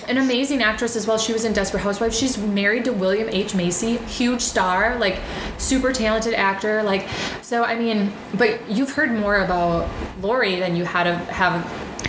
an 0.09 0.19
amazing 0.19 0.63
actress 0.63 0.97
as 0.97 1.07
well. 1.07 1.19
She 1.19 1.33
was 1.33 1.45
in 1.45 1.53
Desperate 1.53 1.81
Housewives. 1.81 2.19
She's 2.19 2.39
married 2.39 2.85
to 2.85 2.93
William 2.93 3.29
H 3.29 3.55
Macy, 3.55 3.97
huge 3.99 4.41
star, 4.41 4.99
like 4.99 5.19
super 5.59 5.93
talented 5.93 6.35
actor. 6.35 6.83
Like, 6.83 7.09
so 7.43 7.65
I 7.65 7.77
mean, 7.77 8.13
but 8.35 8.69
you've 8.69 8.93
heard 8.93 9.13
more 9.13 9.45
about 9.45 9.89
Lori 10.21 10.57
than 10.57 10.77
you 10.77 10.85
had 10.85 11.07
a, 11.07 11.17
have 11.17 11.65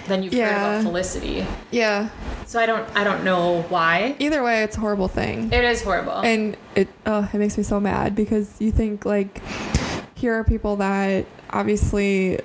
than 0.07 0.23
you've 0.23 0.33
heard 0.33 0.43
about 0.43 0.83
Felicity. 0.83 1.45
Yeah. 1.71 2.09
So 2.45 2.59
I 2.59 2.65
don't 2.65 2.87
I 2.95 3.03
don't 3.03 3.23
know 3.23 3.63
why. 3.63 4.15
Either 4.19 4.41
way, 4.41 4.63
it's 4.63 4.77
a 4.77 4.79
horrible 4.79 5.09
thing. 5.09 5.51
It 5.51 5.63
is 5.65 5.81
horrible. 5.81 6.19
And 6.19 6.55
it, 6.75 6.87
oh, 7.05 7.29
it 7.33 7.37
makes 7.37 7.57
me 7.57 7.63
so 7.63 7.79
mad 7.79 8.15
because 8.15 8.55
you 8.59 8.71
think, 8.71 9.05
like, 9.05 9.41
here 10.15 10.33
are 10.33 10.43
people 10.43 10.77
that 10.77 11.25
obviously, 11.51 12.39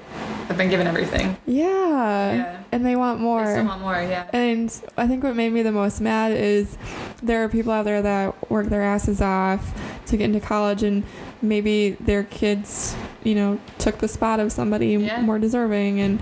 I've 0.48 0.56
been 0.56 0.68
given 0.70 0.86
everything. 0.86 1.36
yeah, 1.46 2.32
Yeah. 2.34 2.56
and 2.72 2.84
they 2.84 2.96
want 2.96 3.20
more. 3.20 3.40
I 3.42 3.52
still 3.52 3.64
want 3.66 3.80
more, 3.80 3.94
yeah. 3.94 4.28
And 4.32 4.72
I 4.96 5.06
think 5.06 5.22
what 5.24 5.36
made 5.36 5.52
me 5.52 5.62
the 5.62 5.72
most 5.72 6.00
mad 6.00 6.32
is 6.32 6.76
there 7.22 7.42
are 7.44 7.48
people 7.48 7.72
out 7.72 7.84
there 7.84 8.02
that 8.02 8.50
work 8.50 8.66
their 8.66 8.82
asses 8.82 9.20
off 9.20 9.74
to 10.06 10.16
get 10.16 10.24
into 10.26 10.40
college 10.40 10.82
and 10.82 11.04
maybe 11.40 11.90
their 12.00 12.22
kids, 12.24 12.94
you 13.24 13.34
know, 13.34 13.58
took 13.78 13.98
the 13.98 14.08
spot 14.08 14.40
of 14.40 14.52
somebody 14.52 14.88
Yeah. 14.94 15.20
more 15.22 15.38
deserving 15.38 16.00
and 16.00 16.20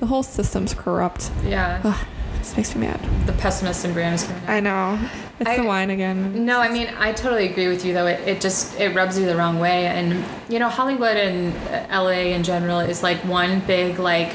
the 0.00 0.06
whole 0.06 0.22
system's 0.22 0.74
corrupt. 0.74 1.30
Yeah. 1.44 1.80
Ugh, 1.84 1.96
it 2.34 2.38
just 2.38 2.56
makes 2.56 2.74
me 2.74 2.86
mad. 2.86 3.00
The 3.26 3.32
pessimist 3.32 3.84
in 3.84 3.92
Brianna's 3.94 4.24
coming 4.24 4.42
out. 4.44 4.50
I 4.50 4.60
know. 4.60 4.98
It's 5.42 5.50
I- 5.50 5.56
the 5.58 5.64
wine 5.64 5.90
again. 5.90 6.44
No, 6.46 6.60
I 6.60 6.68
mean 6.70 6.88
I 6.98 7.12
totally 7.12 7.46
agree 7.50 7.68
with 7.68 7.84
you 7.84 7.92
though. 7.92 8.06
It, 8.06 8.20
it 8.26 8.40
just 8.40 8.78
it 8.80 8.94
rubs 8.94 9.18
you 9.18 9.26
the 9.26 9.36
wrong 9.36 9.58
way, 9.58 9.86
and 9.86 10.24
you 10.48 10.58
know 10.58 10.68
Hollywood 10.68 11.16
and 11.16 11.52
LA 11.90 12.32
in 12.36 12.42
general 12.42 12.80
is 12.80 13.02
like 13.02 13.18
one 13.24 13.60
big 13.60 13.98
like 13.98 14.32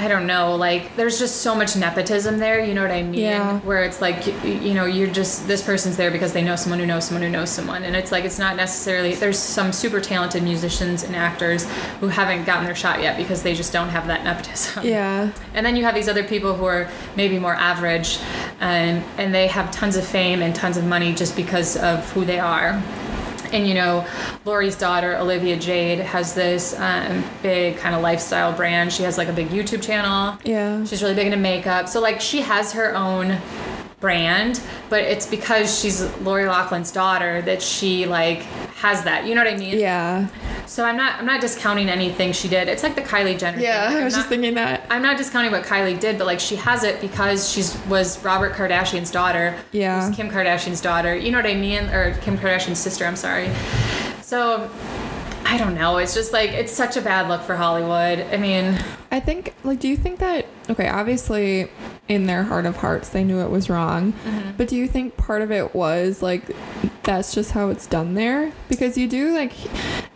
I 0.00 0.08
don't 0.08 0.26
know 0.26 0.56
like 0.56 0.96
there's 0.96 1.18
just 1.18 1.42
so 1.42 1.54
much 1.54 1.76
nepotism 1.76 2.38
there. 2.38 2.64
You 2.64 2.72
know 2.72 2.80
what 2.80 2.90
I 2.90 3.02
mean? 3.02 3.20
Yeah. 3.20 3.60
Where 3.60 3.84
it's 3.84 4.00
like 4.00 4.26
y- 4.26 4.32
you 4.68 4.72
know 4.72 4.86
you're 4.86 5.10
just 5.10 5.46
this 5.46 5.62
person's 5.62 5.98
there 5.98 6.10
because 6.10 6.32
they 6.32 6.42
know 6.42 6.56
someone 6.56 6.78
who 6.80 6.86
knows 6.86 7.04
someone 7.04 7.22
who 7.22 7.28
knows 7.28 7.50
someone, 7.50 7.82
and 7.84 7.94
it's 7.94 8.10
like 8.10 8.24
it's 8.24 8.38
not 8.38 8.56
necessarily 8.56 9.14
there's 9.14 9.38
some 9.38 9.72
super 9.72 10.00
talented 10.00 10.42
musicians 10.42 11.02
and 11.02 11.14
actors 11.14 11.64
who 12.00 12.08
haven't 12.08 12.44
gotten 12.46 12.64
their 12.64 12.74
shot 12.74 13.02
yet 13.02 13.18
because 13.18 13.42
they 13.42 13.54
just 13.54 13.74
don't 13.74 13.90
have 13.90 14.06
that 14.06 14.24
nepotism. 14.24 14.86
Yeah. 14.86 15.32
And 15.52 15.66
then 15.66 15.76
you 15.76 15.84
have 15.84 15.94
these 15.94 16.08
other 16.08 16.24
people 16.24 16.54
who 16.54 16.64
are 16.64 16.88
maybe 17.14 17.38
more 17.38 17.54
average, 17.54 18.18
and 18.58 19.04
and 19.18 19.34
they 19.34 19.48
have 19.48 19.70
tons 19.70 19.96
of 19.98 20.06
fame 20.06 20.40
and 20.40 20.54
tons 20.54 20.78
of 20.78 20.84
money 20.86 21.14
just 21.14 21.36
because 21.36 21.76
of 21.76 22.10
who 22.12 22.24
they 22.24 22.38
are. 22.38 22.82
And 23.52 23.66
you 23.66 23.74
know, 23.74 24.06
Lori's 24.44 24.76
daughter 24.76 25.16
Olivia 25.16 25.56
Jade 25.56 25.98
has 26.00 26.34
this 26.34 26.78
um, 26.78 27.24
big 27.42 27.76
kind 27.78 27.94
of 27.94 28.02
lifestyle 28.02 28.52
brand. 28.52 28.92
She 28.92 29.02
has 29.02 29.18
like 29.18 29.28
a 29.28 29.32
big 29.32 29.48
YouTube 29.48 29.82
channel. 29.82 30.38
Yeah. 30.44 30.84
She's 30.84 31.02
really 31.02 31.14
big 31.14 31.26
into 31.26 31.38
makeup. 31.38 31.88
So 31.88 32.00
like 32.00 32.20
she 32.20 32.40
has 32.40 32.72
her 32.72 32.94
own 32.94 33.38
brand, 34.00 34.60
but 34.88 35.02
it's 35.02 35.26
because 35.26 35.78
she's 35.78 36.02
Lori 36.18 36.46
Loughlin's 36.46 36.90
daughter 36.90 37.42
that 37.42 37.60
she 37.62 38.06
like 38.06 38.38
has 38.80 39.04
that. 39.04 39.26
You 39.26 39.34
know 39.34 39.44
what 39.44 39.52
I 39.52 39.56
mean? 39.56 39.78
Yeah. 39.78 40.26
So 40.66 40.84
I'm 40.84 40.96
not 40.96 41.18
I'm 41.20 41.26
not 41.26 41.40
discounting 41.40 41.88
anything 41.88 42.32
she 42.32 42.48
did. 42.48 42.68
It's 42.68 42.82
like 42.82 42.94
the 42.94 43.02
Kylie 43.02 43.38
Jenner. 43.38 43.58
Yeah. 43.58 43.88
thing. 43.90 43.98
I 43.98 44.04
was 44.04 44.14
not- 44.14 44.18
just 44.20 44.28
thinking 44.30 44.54
that. 44.54 44.86
I'm 44.90 45.02
not 45.02 45.16
discounting 45.18 45.52
what 45.52 45.64
Kylie 45.64 46.00
did, 46.00 46.16
but 46.18 46.26
like 46.26 46.40
she 46.40 46.56
has 46.56 46.82
it 46.82 47.00
because 47.00 47.50
she's 47.50 47.76
was 47.86 48.22
Robert 48.24 48.54
Kardashian's 48.54 49.10
daughter. 49.10 49.54
Yeah. 49.72 50.10
Kim 50.12 50.30
Kardashian's 50.30 50.80
daughter. 50.80 51.14
You 51.14 51.30
know 51.30 51.38
what 51.38 51.46
I 51.46 51.54
mean? 51.54 51.84
Or 51.90 52.14
Kim 52.18 52.38
Kardashian's 52.38 52.78
sister, 52.78 53.04
I'm 53.04 53.16
sorry. 53.16 53.50
So 54.22 54.70
I 55.44 55.58
don't 55.58 55.74
know. 55.74 55.98
It's 55.98 56.14
just 56.14 56.32
like 56.32 56.50
it's 56.50 56.72
such 56.72 56.96
a 56.96 57.02
bad 57.02 57.28
look 57.28 57.42
for 57.42 57.56
Hollywood. 57.56 58.20
I 58.32 58.36
mean, 58.36 58.78
I 59.10 59.18
think, 59.18 59.52
like, 59.64 59.80
do 59.80 59.88
you 59.88 59.96
think 59.96 60.20
that, 60.20 60.46
okay, 60.70 60.88
obviously 60.88 61.68
in 62.10 62.26
their 62.26 62.42
heart 62.42 62.66
of 62.66 62.76
hearts, 62.78 63.08
they 63.08 63.22
knew 63.22 63.38
it 63.38 63.50
was 63.50 63.70
wrong, 63.70 64.12
Mm-hmm. 64.12 64.50
but 64.56 64.66
do 64.68 64.76
you 64.76 64.88
think 64.88 65.16
part 65.16 65.42
of 65.42 65.52
it 65.52 65.74
was, 65.74 66.20
like, 66.22 66.42
that's 67.04 67.32
just 67.32 67.52
how 67.52 67.70
it's 67.70 67.86
done 67.86 68.14
there? 68.14 68.52
Because 68.68 68.98
you 68.98 69.06
do, 69.06 69.32
like, 69.32 69.52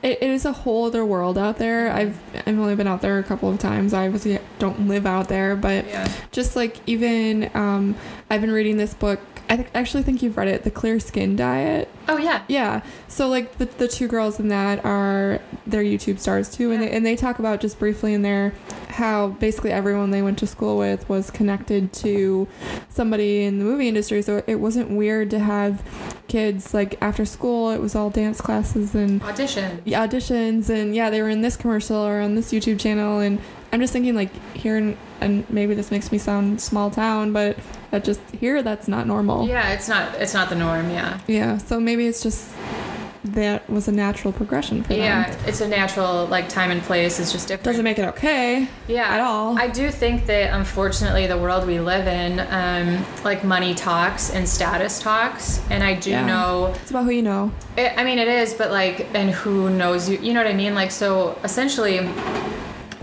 it, 0.02 0.18
it 0.20 0.22
is 0.22 0.44
a 0.44 0.52
whole 0.52 0.87
other 0.87 1.04
world 1.04 1.38
out 1.38 1.59
there. 1.59 1.90
I've, 1.92 2.18
I've 2.46 2.59
only 2.59 2.74
been 2.74 2.88
out 2.88 3.00
there 3.00 3.18
a 3.18 3.22
couple 3.22 3.48
of 3.48 3.59
times. 3.61 3.94
I 3.94 4.07
obviously 4.07 4.38
don't 4.59 4.88
live 4.88 5.07
out 5.07 5.28
there, 5.28 5.54
but 5.54 5.87
yeah. 5.87 6.12
just 6.33 6.57
like 6.57 6.80
even, 6.87 7.48
um, 7.54 7.94
I've 8.28 8.40
been 8.40 8.50
reading 8.52 8.76
this 8.76 8.92
book. 8.92 9.20
I 9.54 9.56
th- 9.58 9.68
actually 9.72 10.02
think 10.02 10.20
you've 10.20 10.36
read 10.36 10.48
it, 10.48 10.64
The 10.64 10.70
Clear 10.72 10.98
Skin 10.98 11.36
Diet. 11.36 11.88
Oh 12.08 12.18
yeah. 12.18 12.42
Yeah. 12.48 12.82
So 13.06 13.28
like 13.28 13.56
the, 13.58 13.66
the 13.66 13.86
two 13.86 14.08
girls 14.08 14.40
in 14.40 14.48
that 14.48 14.84
are 14.84 15.40
they're 15.64 15.84
YouTube 15.84 16.18
stars 16.18 16.50
too, 16.50 16.72
and 16.72 16.82
they 16.82 16.90
and 16.90 17.06
they 17.06 17.14
talk 17.14 17.38
about 17.38 17.60
just 17.60 17.78
briefly 17.78 18.14
in 18.14 18.22
there 18.22 18.52
how 18.88 19.28
basically 19.28 19.70
everyone 19.70 20.10
they 20.10 20.22
went 20.22 20.38
to 20.40 20.46
school 20.46 20.76
with 20.76 21.08
was 21.08 21.30
connected 21.30 21.92
to 21.92 22.48
somebody 22.88 23.44
in 23.44 23.60
the 23.60 23.64
movie 23.64 23.86
industry. 23.86 24.22
So 24.22 24.42
it 24.48 24.56
wasn't 24.56 24.90
weird 24.90 25.30
to 25.30 25.38
have 25.38 25.82
kids 26.26 26.74
like 26.74 27.00
after 27.00 27.24
school. 27.24 27.70
It 27.70 27.80
was 27.80 27.94
all 27.94 28.10
dance 28.10 28.40
classes 28.40 28.92
and 28.96 29.22
Audition. 29.22 29.82
auditions, 29.86 30.68
and 30.68 30.96
yeah, 30.96 31.10
they 31.10 31.22
were 31.22 31.28
in 31.30 31.42
this 31.42 31.56
commercial 31.56 31.96
or 31.98 32.20
on 32.20 32.34
this 32.34 32.52
YouTube 32.52 32.80
channel. 32.80 33.20
And 33.20 33.38
I'm 33.72 33.80
just 33.80 33.92
thinking 33.92 34.16
like 34.16 34.32
here 34.56 34.76
in, 34.76 34.96
and 35.20 35.48
maybe 35.48 35.74
this 35.74 35.92
makes 35.92 36.10
me 36.10 36.18
sound 36.18 36.60
small 36.60 36.90
town, 36.90 37.32
but 37.32 37.56
that 37.94 38.02
just 38.02 38.20
here 38.40 38.61
that's 38.61 38.88
not 38.88 39.07
normal. 39.07 39.46
Yeah, 39.46 39.70
it's 39.72 39.88
not 39.88 40.14
it's 40.16 40.35
not 40.35 40.48
the 40.48 40.57
norm. 40.57 40.90
Yeah. 40.90 41.20
Yeah, 41.28 41.59
so 41.59 41.78
maybe 41.78 42.07
it's 42.09 42.22
just 42.24 42.50
that 43.26 43.70
was 43.70 43.87
a 43.88 43.92
natural 43.92 44.33
progression 44.33 44.83
for 44.83 44.88
them. 44.90 44.98
Yeah, 44.98 45.37
it's 45.46 45.61
a 45.61 45.68
natural 45.68 46.26
like 46.26 46.48
time 46.48 46.70
and 46.72 46.83
place 46.83 47.20
is 47.20 47.30
just 47.33 47.46
different. 47.48 47.64
Doesn't 47.64 47.85
make 47.85 47.98
it 48.00 48.04
okay. 48.14 48.68
yeah 48.88 49.14
at 49.14 49.20
all. 49.20 49.57
i 49.59 49.66
do 49.68 49.90
think 49.90 50.26
that 50.26 50.52
unfortunately 50.54 51.26
the 51.26 51.38
world 51.38 51.66
we 51.66 51.78
live 51.80 52.07
in 52.07 52.33
um, 52.61 53.04
like 53.24 53.42
money 53.44 53.74
talks 53.74 54.30
and 54.30 54.46
status 54.46 54.98
talks 55.00 55.62
and 55.70 55.83
i 55.83 55.94
do 55.94 56.11
Yeah. 56.11 56.26
know 56.26 56.74
It's 56.83 56.90
about 56.90 57.04
who 57.04 57.11
you 57.12 57.22
know. 57.22 57.50
it, 57.78 57.92
i 57.96 58.04
mean 58.04 58.18
it 58.18 58.28
is 58.28 58.52
but 58.54 58.70
like 58.70 58.96
and 59.14 59.30
who 59.30 59.70
knows 59.70 60.09
you 60.11 60.18
you 60.18 60.33
know 60.35 60.42
what 60.42 60.50
i 60.50 60.57
mean 60.64 60.74
like 60.74 60.90
so 60.90 61.38
essentially 61.44 61.96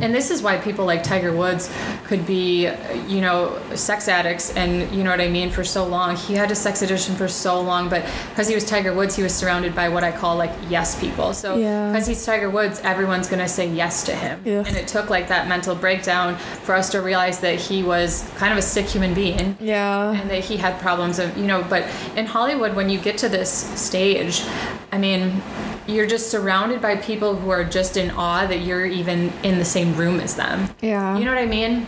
and 0.02 0.14
this 0.14 0.32
is 0.32 0.42
why 0.42 0.58
people 0.58 0.86
like 0.86 1.04
Tiger 1.04 1.32
Woods 1.36 1.72
could 2.06 2.26
be, 2.26 2.70
you 3.08 3.22
know, 3.22 3.58
sex 3.76 4.08
addicts 4.08 4.56
and 4.56 4.92
you 4.96 5.04
know 5.04 5.12
what 5.12 5.22
I 5.22 5.30
mean 5.30 5.50
for 5.52 5.64
so 5.64 5.86
long. 5.86 6.16
He 6.16 6.34
had 6.34 6.52
a 6.52 6.56
sex 6.56 6.82
addiction 6.82 7.16
for 7.16 7.28
so 7.28 7.62
long, 7.62 7.90
but 7.90 8.04
because 8.30 8.48
he 8.48 8.56
was 8.56 8.66
Tiger 8.66 8.94
Woods, 8.94 9.16
he 9.16 9.24
was 9.24 9.34
surrounded 9.34 9.76
by 9.76 9.90
what 9.90 10.04
I 10.04 10.12
call 10.12 10.36
like 10.38 10.52
yes 10.70 11.00
people. 11.00 11.34
So 11.34 11.56
Yeah. 11.58 11.92
because 11.92 12.08
he's 12.08 12.26
Tiger 12.26 12.50
Woods, 12.50 12.82
everyone's 12.84 13.28
gonna 13.28 13.48
say 13.48 13.68
yes 13.68 14.04
to 14.04 14.16
him. 14.16 14.40
Ugh. 14.46 14.66
And 14.68 14.76
it 14.78 14.88
took 14.88 15.10
like 15.10 15.28
that 15.30 15.48
mental 15.48 15.76
breakdown 15.76 16.36
for 16.38 16.76
us 16.76 16.90
to 16.92 17.02
realize 17.02 17.40
that 17.42 17.56
he 17.56 17.84
was 17.84 18.30
kind 18.38 18.52
of 18.52 18.58
a 18.58 18.62
sick 18.62 18.88
human 18.88 19.14
being 19.14 19.56
Yeah. 19.60 20.12
and 20.12 20.30
that 20.30 20.44
he 20.46 20.58
had 20.58 20.80
problems 20.80 21.20
of 21.20 21.38
you 21.38 21.46
know 21.46 21.64
but 21.70 21.84
in 22.16 22.26
hollywood 22.26 22.76
when 22.76 22.90
you 22.90 22.98
get 23.00 23.18
to 23.20 23.30
this 23.30 23.50
stage 23.80 24.44
i 24.92 24.98
mean 24.98 25.42
you're 25.88 26.08
just 26.08 26.30
surrounded 26.30 26.82
by 26.82 26.96
people 26.96 27.36
who 27.36 27.50
are 27.50 27.64
just 27.64 27.98
in 27.98 28.12
awe 28.12 28.46
that 28.48 28.60
you're 28.62 28.86
even 28.86 29.32
in 29.44 29.58
the 29.60 29.66
same 29.66 29.96
room 29.96 30.20
as 30.20 30.36
them 30.36 30.70
Yeah. 30.82 31.18
you 31.18 31.26
know 31.26 31.32
what 31.32 31.40
i 31.42 31.46
mean 31.46 31.86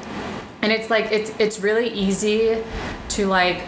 and 0.62 0.72
it's 0.72 0.90
like 0.90 1.12
it's 1.12 1.32
it's 1.40 1.60
really 1.60 1.90
easy 1.90 2.58
to 3.10 3.26
like 3.28 3.60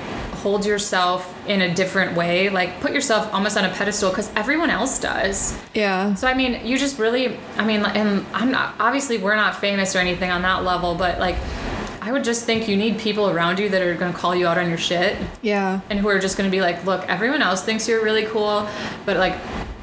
hold 0.42 0.66
yourself 0.66 1.34
in 1.48 1.62
a 1.62 1.74
different 1.74 2.16
way 2.16 2.50
like 2.50 2.80
put 2.80 2.92
yourself 2.94 3.32
almost 3.34 3.58
on 3.58 3.66
a 3.66 3.70
pedestal 3.70 4.10
because 4.12 4.32
everyone 4.36 4.70
else 4.70 5.00
does 5.00 5.60
yeah. 5.74 6.14
so 6.14 6.28
I 6.28 6.34
mean, 6.36 6.66
you 6.66 6.78
just 6.78 6.98
really, 7.00 7.38
I 7.58 7.66
mean, 7.66 7.84
and 7.84 8.26
I'm 8.34 8.50
not 8.52 8.76
obviously 8.80 9.18
we're 9.18 9.36
not 9.36 9.56
famous 9.60 9.94
or 9.96 10.00
anything 10.00 10.32
on 10.32 10.42
that 10.44 10.64
level, 10.64 10.96
but 10.96 11.20
like, 11.20 11.36
I 12.02 12.14
would 12.14 12.24
just 12.24 12.46
think 12.46 12.70
you 12.70 12.78
need 12.78 12.98
people 13.00 13.30
around 13.30 13.60
you 13.60 13.68
that 13.70 13.82
are 13.82 13.94
going 13.96 14.14
to 14.14 14.18
call 14.18 14.34
you 14.36 14.48
out 14.48 14.58
on 14.58 14.70
your 14.70 14.78
shit 14.78 15.18
Yeah. 15.42 15.82
and 15.90 16.00
who 16.00 16.08
are 16.08 16.18
just 16.20 16.38
going 16.38 16.50
to 16.50 16.56
be 16.56 16.62
like, 16.62 16.86
look, 16.86 17.04
everyone 17.10 17.42
else 17.42 17.62
thinks 17.64 17.90
you're 17.90 18.02
really 18.04 18.24
cool, 18.26 18.70
but 19.06 19.18
like, 19.18 19.36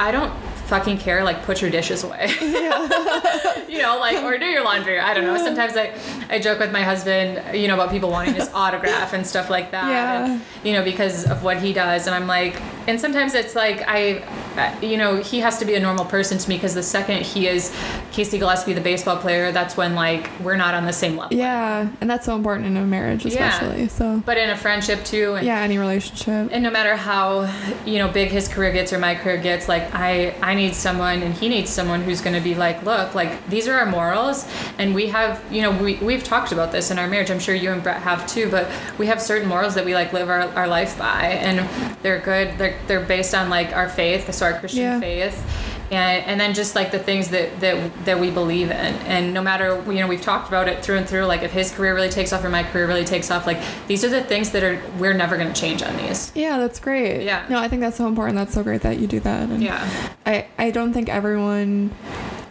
I 0.03 0.11
don't 0.11 0.33
fucking 0.67 0.99
care. 0.99 1.23
Like, 1.23 1.45
put 1.45 1.63
your 1.63 1.71
dishes 1.71 2.03
away. 2.03 2.29
you 2.41 3.81
know, 3.81 3.99
like, 4.01 4.25
or 4.25 4.37
do 4.37 4.47
your 4.47 4.65
laundry. 4.65 4.99
I 4.99 5.15
don't 5.15 5.25
know. 5.25 5.37
Sometimes 5.37 5.77
I, 5.77 5.95
I 6.29 6.41
joke 6.41 6.59
with 6.59 6.73
my 6.73 6.83
husband, 6.83 7.57
you 7.57 7.69
know, 7.69 7.75
about 7.75 7.91
people 7.91 8.11
wanting 8.11 8.35
his 8.35 8.49
autograph 8.53 9.13
and 9.13 9.25
stuff 9.25 9.49
like 9.49 9.71
that. 9.71 9.89
Yeah. 9.89 10.27
And, 10.27 10.43
you 10.65 10.73
know, 10.73 10.83
because 10.83 11.25
of 11.27 11.45
what 11.45 11.59
he 11.59 11.73
does. 11.73 12.07
And 12.07 12.17
I'm 12.17 12.27
like, 12.27 12.61
and 12.89 13.01
sometimes 13.01 13.35
it's 13.35 13.55
like, 13.55 13.83
I, 13.87 14.25
Uh, 14.57 14.75
you 14.83 14.97
know, 14.97 15.17
he 15.17 15.41
has 15.41 15.59
to 15.59 15.65
be 15.65 15.75
a 15.75 15.81
normal 15.81 16.05
person 16.05 16.39
to 16.39 16.49
me 16.49 16.57
because 16.57 16.75
the 16.75 16.83
second 16.83 17.23
he 17.23 17.47
is 17.49 17.75
Casey 18.13 18.39
Gillespie, 18.39 18.73
the 18.73 18.81
baseball 18.81 19.17
player, 19.17 19.53
that's 19.53 19.77
when 19.77 19.95
like 19.95 20.31
we're 20.41 20.57
not 20.57 20.75
on 20.75 20.85
the 20.87 20.93
same 20.93 21.17
level. 21.17 21.37
Yeah. 21.37 21.89
And 22.01 22.11
that's 22.11 22.27
so 22.27 22.37
important 22.37 22.67
in 22.67 22.77
a 22.77 22.85
marriage, 22.85 23.25
Yeah. 23.25 23.49
especially. 23.49 23.89
So, 23.89 24.23
But 24.25 24.39
in 24.39 24.51
a 24.51 24.57
friendship 24.57 25.05
too. 25.05 25.35
And, 25.35 25.47
yeah, 25.47 25.61
any 25.61 25.79
relationship. 25.79 26.49
and 26.53 26.63
no 26.63 26.71
matter 26.71 26.97
how 26.97 27.51
you 27.87 27.99
know 27.99 28.09
big 28.09 28.29
his 28.31 28.49
career 28.49 28.73
gets 28.73 28.93
or 28.93 28.99
my 28.99 29.15
career 29.15 29.37
gets 29.39 29.69
like 29.69 29.83
i 29.95 30.35
i 30.43 30.55
need 30.55 30.75
someone 30.75 31.23
and 31.23 31.35
he 31.35 31.49
needs 31.49 31.71
someone 31.71 32.03
who's 32.03 32.21
going 32.21 32.35
to 32.35 32.41
be 32.41 32.55
like 32.55 32.83
look 32.83 33.15
like 33.15 33.49
these 33.49 33.67
are 33.69 33.79
our 33.79 33.87
morals 33.87 34.47
and 34.79 34.95
we 34.95 35.07
have 35.07 35.43
you 35.51 35.63
know 35.63 35.71
we, 35.83 35.95
we've 35.97 36.23
talked 36.25 36.53
about 36.53 36.73
this 36.73 36.91
in 36.91 36.99
our 36.99 37.07
marriage 37.09 37.31
i'm 37.31 37.39
sure 37.39 37.55
you 37.55 37.71
and 37.71 37.83
brett 37.83 38.01
have 38.03 38.27
too 38.27 38.49
but 38.51 38.71
we 38.99 39.07
have 39.07 39.21
certain 39.21 39.49
morals 39.49 39.75
that 39.75 39.85
we 39.85 39.95
like 39.95 40.13
live 40.13 40.29
our, 40.29 40.43
our 40.57 40.69
life 40.69 40.99
by 40.99 41.23
and 41.25 41.69
they're 42.03 42.21
good 42.21 42.57
they're, 42.59 42.79
they're 42.87 43.01
based 43.05 43.35
on 43.35 43.49
like 43.51 43.75
our 43.77 43.89
faith 43.89 44.33
so 44.35 44.42
our 44.43 44.59
christian 44.59 44.83
Yeah. 44.83 45.01
faith 45.01 45.69
and, 45.91 46.25
and 46.25 46.41
then 46.41 46.55
just 46.55 46.75
like 46.75 46.91
the 46.91 46.99
things 46.99 47.29
that, 47.29 47.61
that 47.61 48.05
that 48.07 48.19
we 48.19 48.31
believe 48.31 48.71
in 48.71 48.77
and 49.07 49.35
no 49.35 49.43
matter 49.43 49.83
you 49.87 50.01
know 50.01 50.07
we've 50.09 50.23
talked 50.23 50.49
about 50.49 50.67
it 50.69 50.83
through 50.83 50.97
and 50.97 51.09
through 51.09 51.25
like 51.27 51.43
if 51.43 51.53
his 51.53 51.71
career 51.71 51.95
really 51.95 52.09
takes 52.09 52.33
off 52.33 52.43
or 52.45 52.49
my 52.49 52.63
career 52.63 52.87
really 52.87 53.05
takes 53.05 53.31
off 53.31 53.47
like 53.47 53.61
these 53.89 54.03
are 54.05 54.09
the 54.09 54.23
things 54.25 54.51
that 54.53 54.63
are 54.63 54.81
we're 54.99 55.13
never 55.13 55.37
going 55.37 55.53
to 55.53 55.61
change 55.61 55.83
on 55.83 55.95
these 55.99 56.33
Yeah, 56.35 56.59
that's 56.59 56.81
great. 56.81 57.25
Yeah. 57.25 57.45
No, 57.51 57.59
I 57.59 57.69
think 57.69 57.81
that's 57.83 57.97
so 57.99 58.07
important. 58.07 58.37
That's 58.39 58.55
so 58.55 58.63
great 58.63 58.81
that 58.83 58.99
you 58.99 59.07
do 59.07 59.21
that. 59.21 59.51
And 59.51 59.63
yeah 59.63 59.87
I, 60.25 60.47
I 60.59 60.71
don't 60.71 60.93
think 60.95 61.09
everyone 61.11 61.91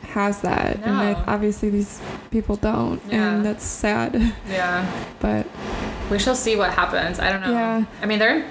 has 0.04 0.42
that. 0.42 0.76
And 0.76 0.86
No. 0.86 1.04
like, 1.14 1.28
obviously 1.28 1.70
these 1.70 2.00
people 2.32 2.58
don't. 2.58 3.02
Yeah. 3.10 3.36
And 3.36 3.46
that's 3.46 3.64
sad. 3.64 4.14
Yeah. 4.48 4.86
But 5.20 5.48
We 6.12 6.20
shall 6.20 6.36
see 6.36 6.56
what 6.58 6.72
happens. 6.74 7.20
I 7.20 7.32
don't 7.32 7.42
know. 7.42 7.52
Yeah. 7.52 7.86
I 8.02 8.06
mean, 8.06 8.20
they're 8.20 8.46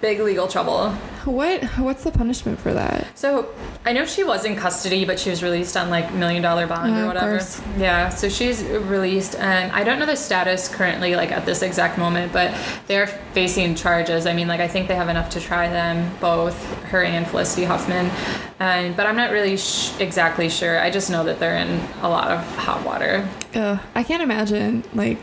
big 0.00 0.20
legal 0.20 0.48
trouble. 0.48 0.90
what 1.26 1.62
what's 1.78 2.04
the 2.04 2.10
punishment 2.10 2.58
for 2.58 2.72
that? 2.72 3.06
So 3.18 3.52
I 3.84 3.92
know 3.92 4.06
she 4.06 4.24
was 4.24 4.44
in 4.44 4.56
custody, 4.56 5.04
but 5.04 5.18
she 5.20 5.28
was 5.30 5.42
released 5.42 5.76
on 5.76 5.90
like 5.90 6.12
million 6.14 6.42
dollar 6.42 6.66
bond 6.66 6.94
Yeah, 6.94 7.04
or 7.04 7.06
whatever. 7.06 7.40
Yeah. 7.78 8.08
So 8.08 8.28
she's 8.28 8.62
released, 8.64 9.34
and 9.36 9.70
I 9.72 9.84
don't 9.84 9.98
know 9.98 10.06
the 10.06 10.16
status 10.16 10.68
currently, 10.68 11.16
like 11.16 11.30
at 11.30 11.44
this 11.46 11.62
exact 11.62 11.98
moment, 11.98 12.32
but 12.32 12.54
they're 12.86 13.06
facing 13.06 13.74
charges. 13.74 14.26
I 14.26 14.32
mean, 14.34 14.48
like 14.48 14.60
I 14.60 14.68
think 14.68 14.88
they 14.88 14.94
have 14.94 15.08
enough 15.08 15.30
to 15.30 15.40
try 15.40 15.68
them, 15.68 16.10
both 16.20 16.56
her 16.84 17.02
and 17.02 17.26
Felicity 17.26 17.64
Huffman. 17.64 18.10
And 18.58 18.96
but 18.96 19.06
I'm 19.06 19.16
not 19.16 19.30
really 19.30 19.56
sh- 19.56 19.92
exactly 20.00 20.48
sure. 20.48 20.80
I 20.80 20.90
just 20.90 21.10
know 21.10 21.24
that 21.24 21.38
they're 21.38 21.56
in 21.56 21.80
a 22.02 22.08
lot 22.08 22.30
of 22.30 22.40
hot 22.56 22.84
water. 22.84 23.28
Ugh, 23.54 23.78
I 23.94 24.02
can't 24.02 24.22
imagine 24.22 24.84
like 24.94 25.18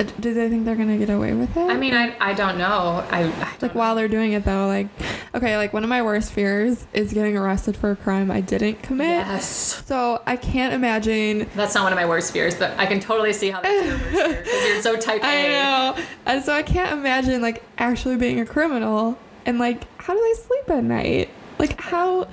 Uh, 0.00 0.04
do 0.18 0.34
they 0.34 0.48
think 0.48 0.64
they're 0.64 0.74
gonna 0.76 0.98
get 0.98 1.10
away 1.10 1.32
with 1.34 1.56
it? 1.56 1.70
I 1.70 1.74
mean, 1.74 1.94
I 1.94 2.16
I 2.20 2.34
don't 2.34 2.58
know. 2.58 3.04
I, 3.10 3.20
I 3.20 3.22
don't 3.22 3.62
like 3.62 3.74
know. 3.74 3.80
while 3.80 3.94
they're 3.94 4.08
doing 4.08 4.32
it 4.32 4.44
though, 4.44 4.66
like 4.66 4.88
okay, 5.34 5.56
like 5.56 5.72
one 5.72 5.82
of 5.82 5.88
my 5.88 6.02
worst 6.02 6.32
fears 6.32 6.86
is 6.92 7.12
getting 7.12 7.36
arrested 7.36 7.76
for 7.76 7.90
a 7.90 7.96
crime 7.96 8.30
I 8.30 8.40
didn't 8.40 8.82
commit. 8.82 9.26
Yes. 9.26 9.84
So 9.86 10.22
I 10.26 10.36
can't 10.36 10.74
imagine 10.74 11.48
That's 11.54 11.74
not 11.74 11.84
one 11.84 11.92
of 11.92 11.96
my 11.96 12.06
worst 12.06 12.32
fears, 12.32 12.54
but 12.56 12.78
I 12.78 12.86
can 12.86 13.00
totally 13.00 13.32
see 13.32 13.50
how 13.50 13.60
that's 13.60 13.84
your 13.84 13.96
worst 13.96 14.10
fear 14.10 14.38
because 14.38 14.68
you're 14.68 14.82
so 14.82 14.96
type 14.96 15.22
A. 15.22 15.26
I 15.26 15.48
know. 15.48 16.04
And 16.26 16.44
so 16.44 16.52
I 16.52 16.62
can't 16.62 16.92
imagine 16.92 17.42
like 17.42 17.62
actually 17.78 18.16
being 18.16 18.40
a 18.40 18.46
criminal 18.46 19.18
and 19.46 19.58
like 19.58 19.84
how 20.00 20.14
do 20.14 20.20
they 20.20 20.42
sleep 20.42 20.70
at 20.70 20.84
night? 20.84 21.30
Like 21.58 21.80
how 21.80 22.28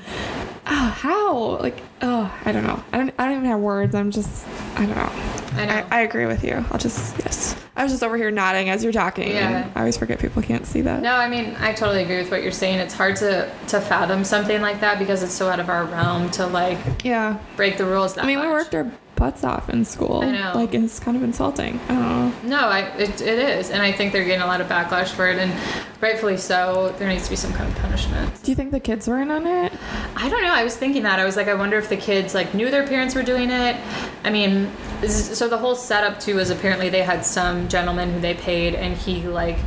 oh, 0.66 0.96
how? 0.98 1.58
Like 1.58 1.82
oh, 2.02 2.34
I 2.46 2.52
don't 2.52 2.64
know. 2.64 2.84
I 2.92 2.98
don't 2.98 3.14
I 3.18 3.26
don't 3.26 3.38
even 3.38 3.46
have 3.46 3.60
words. 3.60 3.96
I'm 3.96 4.12
just 4.12 4.48
I 4.76 4.86
don't 4.86 4.96
know. 4.96 5.12
I 5.54 5.66
know. 5.66 5.74
I, 5.74 5.86
I 5.92 6.02
agree 6.02 6.26
with 6.26 6.44
you. 6.44 6.66
I'll 6.72 6.80
just 6.80 7.18
yes. 7.20 7.41
I 7.82 7.84
was 7.84 7.94
just 7.94 8.04
over 8.04 8.16
here 8.16 8.30
nodding 8.30 8.70
as 8.70 8.84
you're 8.84 8.94
talking. 8.94 9.30
Yeah. 9.32 9.68
I 9.74 9.80
always 9.80 9.98
forget 9.98 10.20
people 10.20 10.44
can't 10.44 10.68
see 10.68 10.82
that. 10.82 11.02
no, 11.02 11.16
I 11.16 11.28
mean 11.28 11.56
I 11.60 11.74
totally 11.74 12.04
agree 12.04 12.18
with 12.20 12.30
what 12.30 12.44
you're 12.44 12.52
saying. 12.52 12.78
It's 12.78 12.94
hard 12.94 13.16
to 13.18 13.52
to 13.70 13.82
fathom 13.82 14.24
something 14.24 14.62
like 14.62 14.82
that 14.82 15.00
because 15.00 15.24
it's 15.24 15.34
so 15.34 15.50
out 15.50 15.60
of 15.60 15.68
our 15.68 15.86
realm 15.86 16.30
to 16.32 16.46
like 16.46 16.78
Yeah. 17.04 17.40
break 17.56 17.78
the 17.80 17.86
rules. 17.86 18.14
That 18.14 18.24
I 18.26 18.28
mean, 18.28 18.40
we 18.40 18.46
worked 18.48 18.76
our 18.76 18.92
butts 19.22 19.44
off 19.44 19.70
in 19.70 19.86
school. 19.86 20.22
I 20.24 20.32
know. 20.32 20.52
Like 20.56 20.74
it's 20.74 21.00
kind 21.00 21.16
of 21.16 21.22
insulting. 21.22 21.80
I 21.88 21.94
don't 21.94 22.02
know. 22.02 22.34
No, 22.58 22.68
I 22.68 22.80
it, 22.98 23.22
it 23.22 23.38
is, 23.38 23.70
and 23.70 23.80
I 23.84 23.92
think 23.92 24.14
they're 24.14 24.26
getting 24.26 24.42
a 24.42 24.48
lot 24.48 24.62
of 24.62 24.68
backlash 24.68 25.10
for 25.10 25.30
it, 25.30 25.38
and 25.38 25.54
rightfully 26.02 26.38
so. 26.38 26.94
There 26.98 27.08
needs 27.08 27.26
to 27.26 27.30
be 27.30 27.36
some 27.36 27.54
kind 27.54 27.70
of 27.72 27.78
punishment. 27.78 28.42
Do 28.44 28.50
you 28.50 28.56
think 28.56 28.72
the 28.72 28.80
kids 28.80 29.08
were 29.08 29.22
in 29.22 29.30
on 29.30 29.46
it? 29.46 29.72
I 30.16 30.28
don't 30.28 30.42
know. 30.42 30.52
I 30.52 30.64
was 30.64 30.76
thinking 30.76 31.04
that. 31.04 31.20
I 31.20 31.26
was 31.26 31.36
like, 31.38 31.48
I 31.48 31.54
wonder 31.54 31.78
if 31.78 31.88
the 31.88 31.98
kids 31.98 32.34
like 32.34 32.56
knew 32.56 32.72
their 32.72 32.88
parents 32.88 33.14
were 33.14 33.22
doing 33.22 33.52
it. 33.52 33.76
I 34.24 34.32
mean, 34.32 34.72
this- 35.02 35.38
so 35.38 35.48
the 35.48 35.60
whole 35.60 35.76
setup 35.76 36.20
too 36.20 36.36
was 36.38 36.50
apparently 36.50 36.90
they 36.90 37.04
had 37.04 37.24
some 37.24 37.68
gentleman 37.70 38.12
who 38.12 38.20
they 38.20 38.34
paid, 38.34 38.74
and 38.74 38.98
he 38.98 39.28
like 39.28 39.60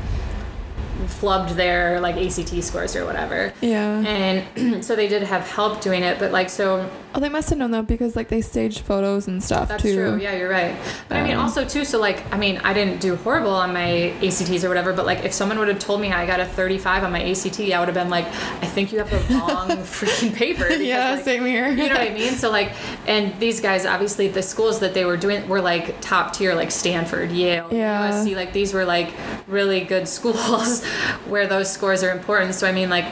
flubbed 1.07 1.51
their 1.57 2.01
like 2.01 2.17
ACT 2.17 2.63
scores 2.65 2.97
or 2.97 3.05
whatever. 3.07 3.53
Yeah. 3.61 4.01
And 4.05 4.85
so 4.85 4.97
they 4.97 5.07
did 5.07 5.23
have 5.23 5.43
help 5.49 5.81
doing 5.81 6.03
it, 6.03 6.19
but 6.19 6.33
like 6.33 6.51
so 6.51 6.91
Oh, 7.17 7.21
they 7.21 7.29
must 7.29 7.49
have 7.51 7.59
known 7.61 7.71
though 7.71 7.83
because 7.83 8.17
like 8.17 8.29
they 8.29 8.41
staged 8.41 8.81
photos 8.81 9.29
and 9.29 9.41
stuff 9.43 9.69
That's 9.69 9.83
too. 9.85 9.95
true. 9.95 10.17
Yeah, 10.21 10.35
you're 10.37 10.49
right. 10.51 10.75
But 11.09 11.19
I 11.19 11.23
mean, 11.23 11.35
Um, 11.37 11.45
also 11.45 11.65
too. 11.65 11.85
So 11.85 12.01
like, 12.01 12.25
I 12.35 12.37
mean, 12.37 12.59
I 12.65 12.73
didn't 12.73 13.01
do 13.01 13.15
horrible 13.15 13.55
on 13.55 13.73
my 13.73 14.13
ACTs 14.21 14.65
or 14.65 14.69
whatever. 14.69 14.93
But 14.93 15.07
like, 15.07 15.25
if 15.25 15.33
someone 15.33 15.59
would 15.61 15.69
have 15.69 15.79
told 15.79 16.01
me 16.01 16.11
I 16.13 16.27
got 16.27 16.41
a 16.41 16.45
35 16.45 17.05
on 17.05 17.13
my 17.13 17.23
ACT, 17.23 17.61
I 17.61 17.79
would 17.79 17.87
have 17.87 17.95
been 17.95 18.11
like, 18.11 18.27
I 18.27 18.67
think 18.67 18.91
you 18.93 18.99
have 18.99 19.11
the 19.11 19.35
wrong 19.35 19.69
freaking 19.85 20.35
paper. 20.35 20.65
because, 20.69 20.81
Yeah, 20.83 21.13
like, 21.13 21.25
same 21.25 21.47
here. 21.47 21.69
You 21.69 21.77
know 21.89 21.95
what 21.95 22.01
I 22.01 22.15
mean? 22.15 22.33
So 22.35 22.51
like, 22.51 22.73
and 23.07 23.39
these 23.39 23.61
guys, 23.61 23.87
obviously, 23.87 24.27
the 24.27 24.43
schools 24.43 24.81
that 24.81 24.93
they 24.93 25.05
were 25.05 25.17
doing 25.17 25.49
were 25.49 25.61
like 25.61 26.01
top 26.01 26.33
tier, 26.33 26.55
like 26.57 26.73
Stanford, 26.73 27.31
Yale, 27.31 27.69
Yeah. 27.71 28.11
USC. 28.11 28.35
Like 28.35 28.53
these 28.53 28.75
were 28.75 28.85
like 28.85 29.13
really 29.47 29.83
good 29.83 30.09
schools 30.09 30.85
where 31.29 31.47
those 31.47 31.71
scores 31.71 32.03
are 32.03 32.11
important. 32.11 32.57
So 32.57 32.67
I 32.67 32.73
mean, 32.73 32.91
like. 32.91 33.05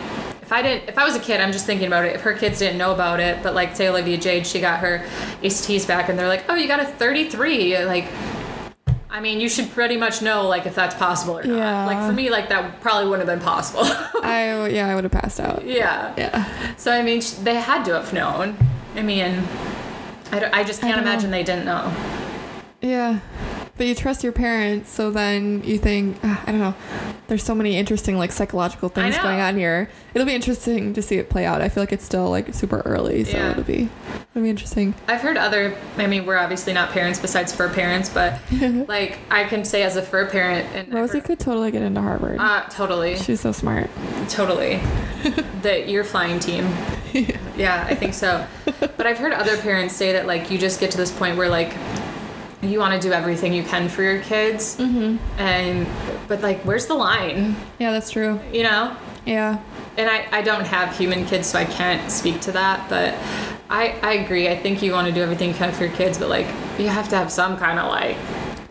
If 0.52 0.58
I 0.58 0.62
didn't, 0.62 0.88
if 0.90 0.98
I 0.98 1.04
was 1.06 1.16
a 1.16 1.18
kid, 1.18 1.40
I'm 1.40 1.50
just 1.50 1.64
thinking 1.64 1.86
about 1.86 2.04
it. 2.04 2.14
If 2.14 2.20
her 2.20 2.34
kids 2.34 2.58
didn't 2.58 2.76
know 2.76 2.92
about 2.92 3.20
it, 3.20 3.42
but 3.42 3.54
like 3.54 3.74
say 3.74 3.88
Olivia 3.88 4.18
Jade, 4.18 4.46
she 4.46 4.60
got 4.60 4.80
her 4.80 5.02
ACTs 5.42 5.86
back, 5.86 6.10
and 6.10 6.18
they're 6.18 6.28
like, 6.28 6.44
"Oh, 6.50 6.54
you 6.54 6.68
got 6.68 6.78
a 6.78 6.84
33." 6.84 7.86
Like, 7.86 8.06
I 9.08 9.20
mean, 9.20 9.40
you 9.40 9.48
should 9.48 9.70
pretty 9.70 9.96
much 9.96 10.20
know 10.20 10.46
like 10.46 10.66
if 10.66 10.74
that's 10.74 10.94
possible 10.94 11.38
or 11.38 11.42
not. 11.42 11.56
Yeah. 11.56 11.86
Like 11.86 12.06
for 12.06 12.12
me, 12.12 12.28
like 12.28 12.50
that 12.50 12.82
probably 12.82 13.08
wouldn't 13.08 13.26
have 13.26 13.38
been 13.38 13.42
possible. 13.42 13.84
I 14.22 14.68
yeah, 14.68 14.88
I 14.88 14.94
would 14.94 15.04
have 15.04 15.12
passed 15.12 15.40
out. 15.40 15.64
yeah. 15.64 16.12
Yeah. 16.18 16.76
So 16.76 16.92
I 16.92 17.02
mean, 17.02 17.22
they 17.44 17.54
had 17.54 17.84
to 17.84 17.94
have 17.94 18.12
known. 18.12 18.54
I 18.94 19.00
mean, 19.00 19.42
I, 20.32 20.60
I 20.60 20.64
just 20.64 20.82
can't 20.82 20.96
know. 20.96 21.02
imagine 21.02 21.30
they 21.30 21.44
didn't 21.44 21.64
know. 21.64 21.90
Yeah. 22.82 23.20
But 23.82 23.86
but 23.86 23.88
you 23.88 23.94
trust 23.96 24.22
your 24.22 24.32
parents, 24.32 24.90
so 24.92 25.10
then 25.10 25.64
you 25.64 25.76
think, 25.76 26.16
ah, 26.22 26.40
I 26.46 26.52
don't 26.52 26.60
know. 26.60 26.74
There's 27.26 27.42
so 27.42 27.52
many 27.52 27.76
interesting 27.76 28.16
like 28.16 28.30
psychological 28.30 28.88
things 28.88 29.16
know. 29.16 29.22
going 29.24 29.40
on 29.40 29.56
here. 29.56 29.90
It'll 30.14 30.24
be 30.24 30.36
interesting 30.36 30.94
to 30.94 31.02
see 31.02 31.16
it 31.16 31.28
play 31.28 31.44
out. 31.46 31.60
I 31.60 31.68
feel 31.68 31.82
like 31.82 31.90
it's 31.90 32.04
still 32.04 32.30
like 32.30 32.54
super 32.54 32.80
early, 32.84 33.24
so 33.24 33.36
Yeah. 33.36 33.50
it'll 33.50 33.64
be 33.64 33.88
it'll 34.30 34.42
be 34.44 34.50
interesting. 34.50 34.94
I've 35.08 35.20
heard 35.20 35.36
other. 35.36 35.76
I 35.98 36.06
mean, 36.06 36.26
we're 36.26 36.36
obviously 36.38 36.72
not 36.72 36.90
parents 36.90 37.18
besides 37.18 37.52
fur 37.52 37.70
parents, 37.70 38.08
but 38.08 38.38
like 38.88 39.18
I 39.32 39.42
can 39.44 39.64
say 39.64 39.82
as 39.82 39.96
a 39.96 40.02
fur 40.02 40.26
parent, 40.30 40.64
and 40.76 40.94
Rosie 40.94 41.20
could 41.20 41.40
totally 41.40 41.72
get 41.72 41.82
into 41.82 42.00
Harvard. 42.00 42.38
Uh, 42.38 42.62
totally, 42.68 43.16
She's 43.16 43.40
so 43.40 43.50
smart. 43.50 43.90
totally. 44.28 44.80
the 45.62 45.90
ear 45.90 46.04
flying 46.04 46.38
team. 46.38 46.72
Yeah, 47.54 47.84
I 47.86 47.94
think 47.94 48.14
so. 48.14 48.46
But 48.80 49.06
I've 49.06 49.18
heard 49.18 49.34
other 49.34 49.58
parents 49.58 49.94
say 49.94 50.12
that 50.14 50.26
like 50.26 50.50
you 50.50 50.56
just 50.56 50.80
get 50.80 50.90
to 50.92 50.96
this 50.96 51.12
point 51.12 51.36
where 51.36 51.50
like 51.50 51.74
you 52.62 52.78
want 52.78 52.94
to 52.94 53.00
do 53.08 53.12
everything 53.12 53.52
you 53.52 53.62
can 53.64 53.88
for 53.88 54.02
your 54.02 54.20
kids, 54.20 54.76
Mm-hmm. 54.78 55.16
and 55.40 55.86
but 56.28 56.40
like 56.42 56.60
where's 56.62 56.86
the 56.86 56.94
line? 56.94 57.56
Yeah, 57.78 57.90
that's 57.92 58.10
true. 58.10 58.38
You 58.52 58.62
know? 58.62 58.96
Yeah. 59.26 59.60
And 59.96 60.08
I, 60.08 60.26
I 60.32 60.42
don't 60.42 60.64
have 60.66 60.96
human 60.96 61.26
kids, 61.26 61.46
so 61.48 61.58
I 61.58 61.64
can't 61.64 62.10
speak 62.10 62.40
to 62.42 62.52
that. 62.52 62.88
But 62.88 63.14
I, 63.68 63.98
I 64.02 64.12
agree. 64.14 64.48
I 64.48 64.56
think 64.58 64.82
you 64.82 64.92
want 64.92 65.06
to 65.08 65.12
do 65.12 65.20
everything 65.22 65.48
you 65.50 65.54
can 65.54 65.72
for 65.72 65.84
your 65.84 65.94
kids, 65.94 66.18
but 66.18 66.28
like 66.28 66.46
you 66.78 66.88
have 66.88 67.08
to 67.10 67.16
have 67.16 67.30
some 67.30 67.56
kind 67.58 67.78
of 67.78 67.88
like, 67.90 68.16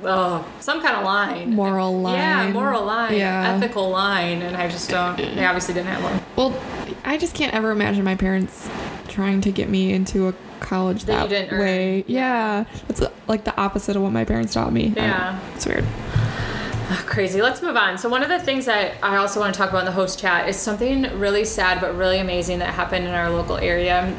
oh, 0.03 0.45
some 0.59 0.81
kind 0.81 0.95
of 0.97 1.03
line. 1.03 1.53
Moral 1.53 1.99
line 1.99 2.15
Yeah, 2.17 2.51
moral 2.51 2.83
line, 2.85 3.13
Yeah. 3.17 3.53
ethical 3.55 3.89
line, 3.89 4.41
and 4.41 4.57
I 4.57 4.67
just 4.67 4.89
don't. 4.89 5.15
They 5.17 5.45
obviously 5.45 5.73
didn't 5.73 5.87
have 5.89 6.03
one. 6.03 6.21
Well, 6.35 6.59
I 7.05 7.17
just 7.17 7.35
can't 7.35 7.53
ever 7.53 7.71
imagine 7.71 8.03
my 8.03 8.15
parents 8.15 8.69
trying 9.07 9.41
to 9.41 9.51
get 9.51 9.69
me 9.69 9.93
into 9.93 10.27
a 10.29 10.33
college 10.61 11.05
That 11.05 11.23
you 11.23 11.29
that, 11.29 11.49
didn't 11.49 11.59
way. 11.59 12.03
Yeah. 12.07 12.65
It's 12.87 13.01
uh, 13.01 13.11
like 13.27 13.43
the 13.43 13.55
opposite 13.59 13.95
of 13.95 14.01
what 14.01 14.11
my 14.13 14.23
parents 14.23 14.53
taught 14.53 14.71
me. 14.71 14.85
I 14.85 14.89
don't 14.89 14.95
know. 14.95 15.01
Yeah. 15.03 15.39
It's 15.55 15.65
weird. 15.65 15.85
Ah, 16.93 17.03
Crazy. 17.07 17.41
Let's 17.41 17.61
move 17.61 17.75
on. 17.75 17.97
So 17.97 18.09
one 18.09 18.23
of 18.23 18.29
the 18.29 18.39
things 18.39 18.65
that 18.65 18.93
I 19.03 19.17
also 19.17 19.39
want 19.39 19.53
to 19.53 19.57
talk 19.57 19.69
about 19.69 19.79
in 19.79 19.85
the 19.85 19.91
host 19.91 20.19
chat 20.19 20.47
is 20.47 20.57
something 20.57 21.03
really 21.19 21.45
sad 21.45 21.79
but 21.81 21.95
really 21.95 22.19
amazing 22.19 22.59
that 22.59 22.73
happened 22.73 23.05
in 23.05 23.13
our 23.13 23.29
local 23.29 23.57
area. 23.57 24.15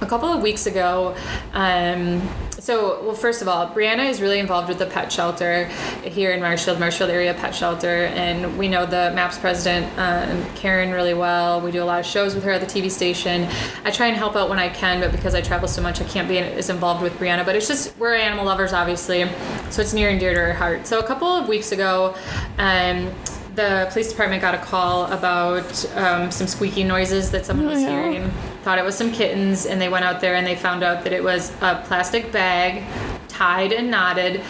A 0.00 0.06
couple 0.06 0.28
of 0.32 0.42
weeks 0.42 0.66
ago, 0.66 1.14
um, 1.52 2.22
so 2.60 3.02
well, 3.02 3.14
first 3.14 3.42
of 3.42 3.48
all, 3.48 3.68
Brianna 3.68 4.08
is 4.08 4.20
really 4.20 4.38
involved 4.38 4.68
with 4.68 4.78
the 4.78 4.86
pet 4.86 5.10
shelter 5.10 5.64
here 6.04 6.32
in 6.32 6.40
Marshfield, 6.40 6.78
Marshfield 6.78 7.10
area 7.10 7.32
pet 7.34 7.54
shelter, 7.54 8.06
and 8.06 8.58
we 8.58 8.68
know 8.68 8.84
the 8.86 9.10
MAPS 9.14 9.38
president, 9.38 9.86
um, 9.98 10.44
Karen, 10.56 10.92
really 10.92 11.14
well. 11.14 11.60
We 11.60 11.70
do 11.70 11.82
a 11.82 11.84
lot 11.84 12.00
of 12.00 12.06
shows 12.06 12.34
with 12.34 12.44
her 12.44 12.50
at 12.52 12.60
the 12.60 12.66
TV 12.66 12.90
station. 12.90 13.48
I 13.84 13.90
try 13.90 14.06
and 14.06 14.16
help 14.16 14.36
out 14.36 14.48
when 14.48 14.58
I 14.58 14.68
can, 14.68 15.00
but 15.00 15.10
because 15.12 15.34
I 15.34 15.40
travel 15.40 15.68
so 15.68 15.80
much, 15.82 16.00
I 16.00 16.04
can't 16.04 16.28
be 16.28 16.38
as 16.38 16.70
involved 16.70 17.02
with 17.02 17.14
Brianna. 17.14 17.44
But 17.44 17.56
it's 17.56 17.66
just 17.68 17.96
we're 17.98 18.14
animal 18.14 18.44
lovers, 18.44 18.72
obviously, 18.72 19.24
so 19.70 19.82
it's 19.82 19.92
near 19.92 20.10
and 20.10 20.20
dear 20.20 20.34
to 20.34 20.40
her 20.40 20.52
heart. 20.54 20.86
So 20.86 20.98
a 20.98 21.06
couple 21.06 21.28
of 21.28 21.48
weeks 21.48 21.72
ago, 21.72 22.14
um, 22.58 23.10
the 23.54 23.88
police 23.90 24.08
department 24.10 24.42
got 24.42 24.54
a 24.54 24.58
call 24.58 25.06
about 25.12 25.84
um, 25.96 26.30
some 26.30 26.46
squeaky 26.46 26.84
noises 26.84 27.30
that 27.32 27.44
someone 27.44 27.66
Oh, 27.66 27.70
was 27.70 27.82
yeah. 27.82 27.88
hearing. 28.10 28.32
Thought 28.62 28.78
it 28.78 28.84
was 28.84 28.94
some 28.94 29.10
kittens, 29.10 29.64
and 29.64 29.80
they 29.80 29.88
went 29.88 30.04
out 30.04 30.20
there 30.20 30.34
and 30.34 30.46
they 30.46 30.54
found 30.54 30.82
out 30.82 31.02
that 31.04 31.14
it 31.14 31.24
was 31.24 31.50
a 31.62 31.82
plastic 31.86 32.30
bag 32.30 32.84
tied 33.28 33.72
and 33.72 33.90
knotted 33.90 34.42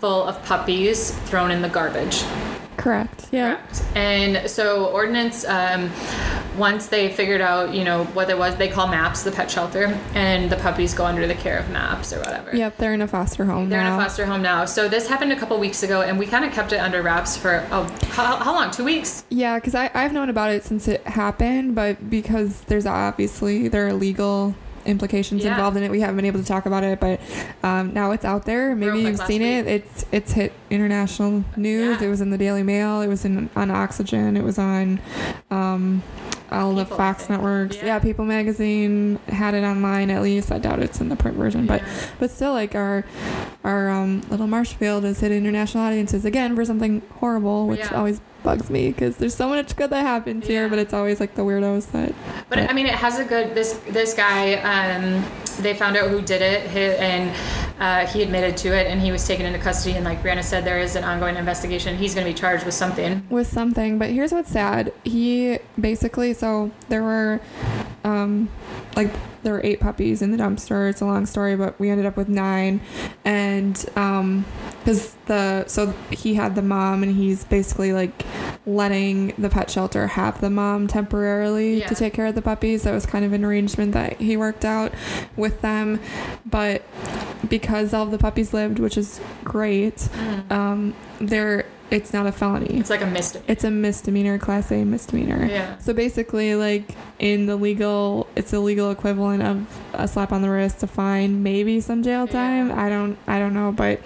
full 0.00 0.24
of 0.24 0.42
puppies 0.44 1.12
thrown 1.20 1.50
in 1.50 1.62
the 1.62 1.68
garbage. 1.70 2.24
Correct. 2.84 3.28
Yeah. 3.32 3.58
And 3.94 4.50
so 4.50 4.88
ordinance, 4.88 5.42
um, 5.46 5.90
once 6.58 6.88
they 6.88 7.10
figured 7.10 7.40
out, 7.40 7.72
you 7.72 7.82
know, 7.82 8.04
what 8.12 8.28
it 8.28 8.36
was, 8.36 8.56
they 8.56 8.68
call 8.68 8.88
MAPS 8.88 9.22
the 9.22 9.32
pet 9.32 9.50
shelter, 9.50 9.98
and 10.12 10.50
the 10.50 10.56
puppies 10.56 10.92
go 10.92 11.06
under 11.06 11.26
the 11.26 11.34
care 11.34 11.56
of 11.58 11.70
MAPS 11.70 12.12
or 12.12 12.18
whatever. 12.18 12.54
Yep. 12.54 12.76
They're 12.76 12.92
in 12.92 13.00
a 13.00 13.08
foster 13.08 13.46
home 13.46 13.70
They're 13.70 13.80
now. 13.80 13.94
in 13.94 14.00
a 14.00 14.04
foster 14.04 14.26
home 14.26 14.42
now. 14.42 14.66
So 14.66 14.86
this 14.86 15.08
happened 15.08 15.32
a 15.32 15.36
couple 15.36 15.58
weeks 15.58 15.82
ago, 15.82 16.02
and 16.02 16.18
we 16.18 16.26
kind 16.26 16.44
of 16.44 16.52
kept 16.52 16.74
it 16.74 16.78
under 16.78 17.00
wraps 17.00 17.38
for 17.38 17.66
oh, 17.70 17.84
how, 18.10 18.36
how 18.36 18.52
long? 18.52 18.70
Two 18.70 18.84
weeks. 18.84 19.24
Yeah, 19.30 19.54
because 19.58 19.74
I've 19.74 20.12
known 20.12 20.28
about 20.28 20.50
it 20.50 20.62
since 20.62 20.86
it 20.86 21.06
happened, 21.06 21.74
but 21.74 22.10
because 22.10 22.60
there's 22.64 22.84
obviously 22.84 23.66
there 23.68 23.86
are 23.86 23.94
legal 23.94 24.54
implications 24.86 25.42
Yeah. 25.42 25.52
involved 25.52 25.76
in 25.76 25.82
it, 25.82 25.90
we 25.90 26.00
haven't 26.00 26.16
been 26.16 26.24
able 26.26 26.40
to 26.40 26.46
talk 26.46 26.66
about 26.66 26.84
it. 26.84 27.00
But 27.00 27.20
um, 27.62 27.94
now 27.94 28.10
it's 28.10 28.24
out 28.24 28.44
there. 28.44 28.76
Maybe 28.76 29.00
you've 29.00 29.20
seen 29.20 29.42
it. 29.42 29.66
It's 29.66 30.04
it's 30.12 30.32
hit 30.32 30.52
international 30.74 31.44
news. 31.56 32.00
Yeah. 32.00 32.06
It 32.06 32.10
was 32.10 32.20
in 32.20 32.30
the 32.30 32.38
Daily 32.38 32.62
Mail. 32.62 33.00
It 33.00 33.08
was 33.08 33.24
in 33.24 33.48
on 33.56 33.70
Oxygen. 33.70 34.36
It 34.36 34.44
was 34.44 34.58
on. 34.58 35.00
Um, 35.50 36.02
all 36.52 36.72
the 36.74 36.84
People, 36.84 36.94
I 36.94 36.98
Fox 36.98 37.28
networks, 37.28 37.76
Yeah. 37.76 37.86
yeah. 37.86 37.98
People 37.98 38.24
magazine 38.26 39.18
had 39.28 39.54
it 39.54 39.64
online 39.64 40.10
at 40.10 40.22
least. 40.22 40.52
I 40.52 40.58
doubt 40.58 40.78
it's 40.80 41.00
in 41.00 41.08
the 41.08 41.16
print 41.16 41.36
version, 41.36 41.66
but 41.66 41.80
Yeah. 41.80 41.88
but 42.20 42.30
still, 42.30 42.52
like 42.52 42.74
our 42.76 43.04
our 43.64 43.90
um, 43.90 44.22
little 44.30 44.46
Marshfield 44.46 45.02
has 45.04 45.18
hit 45.20 45.32
international 45.32 45.82
audiences 45.84 46.24
again 46.24 46.54
for 46.54 46.64
something 46.64 47.02
horrible, 47.18 47.66
which 47.66 47.90
always 47.90 48.20
bugs 48.44 48.68
me 48.70 48.88
because 48.88 49.16
there's 49.16 49.34
so 49.34 49.48
much 49.48 49.74
good 49.74 49.90
that 49.90 50.02
happens 50.02 50.46
here, 50.46 50.68
but 50.68 50.78
it's 50.78 50.92
always 50.92 51.18
like 51.18 51.34
the 51.34 51.42
weirdos 51.42 51.90
that. 51.92 52.14
But 52.48 52.70
I 52.70 52.72
mean, 52.72 52.86
it 52.86 52.94
has 52.94 53.18
a 53.18 53.24
good. 53.24 53.54
This 53.54 53.72
this 53.88 54.14
guy, 54.14 54.54
um, 54.56 55.24
they 55.62 55.74
found 55.74 55.96
out 55.96 56.10
who 56.10 56.20
did 56.20 56.42
it, 56.42 56.70
and 57.00 57.34
uh, 57.78 58.06
he 58.10 58.22
admitted 58.22 58.56
to 58.58 58.68
it, 58.68 58.86
and 58.86 59.00
he 59.00 59.12
was 59.12 59.26
taken 59.26 59.46
into 59.46 59.58
custody. 59.58 59.96
And 59.96 60.04
like 60.04 60.22
Brianna 60.22 60.44
said, 60.44 60.64
there 60.64 60.78
is 60.78 60.96
an 60.96 61.04
ongoing 61.04 61.36
investigation. 61.36 61.96
He's 61.96 62.14
going 62.14 62.26
to 62.26 62.32
be 62.32 62.38
charged 62.38 62.64
with 62.64 62.74
something. 62.74 63.26
with 63.30 63.46
something. 63.46 63.98
But 63.98 64.10
here's 64.10 64.32
what's 64.32 64.50
sad. 64.50 64.92
He 65.04 65.58
basically 65.80 66.34
so 66.34 66.70
there 66.88 67.02
were 67.02 67.40
um 68.04 68.48
like 68.96 69.10
there 69.42 69.52
were 69.52 69.60
eight 69.64 69.80
puppies 69.80 70.22
in 70.22 70.30
the 70.30 70.38
dumpster. 70.38 70.88
It's 70.88 71.00
a 71.00 71.06
long 71.06 71.26
story, 71.26 71.56
but 71.56 71.78
we 71.78 71.90
ended 71.90 72.06
up 72.06 72.16
with 72.16 72.28
nine, 72.28 72.80
and 73.24 73.84
um 73.96 74.44
because 74.78 75.16
the 75.26 75.66
so 75.66 75.92
he 76.10 76.34
had 76.34 76.54
the 76.54 76.62
mom 76.62 77.02
and 77.02 77.14
he's 77.16 77.44
basically 77.44 77.92
like 77.92 78.24
letting 78.66 79.34
the 79.36 79.50
pet 79.50 79.70
shelter 79.70 80.06
have 80.06 80.40
the 80.40 80.48
mom 80.50 80.86
temporarily 80.86 81.80
Yeah. 81.80 81.88
to 81.88 81.94
take 81.94 82.14
care 82.14 82.26
of 82.26 82.34
the 82.34 82.42
puppies. 82.42 82.84
That 82.84 82.92
was 82.94 83.04
kind 83.06 83.24
of 83.24 83.32
an 83.32 83.44
arrangement 83.44 83.92
that 83.92 84.20
he 84.20 84.36
worked 84.36 84.64
out 84.64 84.92
with 85.36 85.60
them, 85.60 86.00
but 86.46 86.82
because 87.48 87.92
all 87.92 88.06
the 88.06 88.18
puppies 88.18 88.54
lived, 88.54 88.78
which 88.78 88.96
is 88.96 89.20
great, 89.44 90.08
um, 90.50 90.94
there 91.20 91.66
it's 91.90 92.12
not 92.14 92.26
a 92.26 92.32
felony. 92.32 92.66
It's 92.78 92.88
like 92.90 93.02
a 93.02 93.06
misdemeanor. 93.06 93.44
It's 93.52 93.62
a 93.62 93.70
misdemeanor, 93.70 94.38
class 94.38 94.72
A 94.72 94.82
misdemeanor. 94.84 95.44
Yeah. 95.46 95.78
So 95.78 95.92
basically, 95.92 96.54
like 96.54 96.90
in 97.20 97.44
the 97.46 97.54
legal, 97.56 98.26
it's 98.34 98.50
the 98.50 98.58
legal 98.60 98.90
equivalent 98.90 99.42
of 99.42 99.80
a 99.92 100.08
slap 100.08 100.32
on 100.32 100.40
the 100.42 100.48
wrist, 100.50 100.82
a 100.82 100.86
fine, 100.86 101.42
maybe 101.42 101.80
some 101.80 102.02
jail 102.02 102.26
time. 102.26 102.70
Yeah. 102.70 102.82
I 102.84 102.88
don't, 102.88 103.18
I 103.28 103.38
don't 103.38 103.52
know, 103.54 103.70
but 103.70 104.00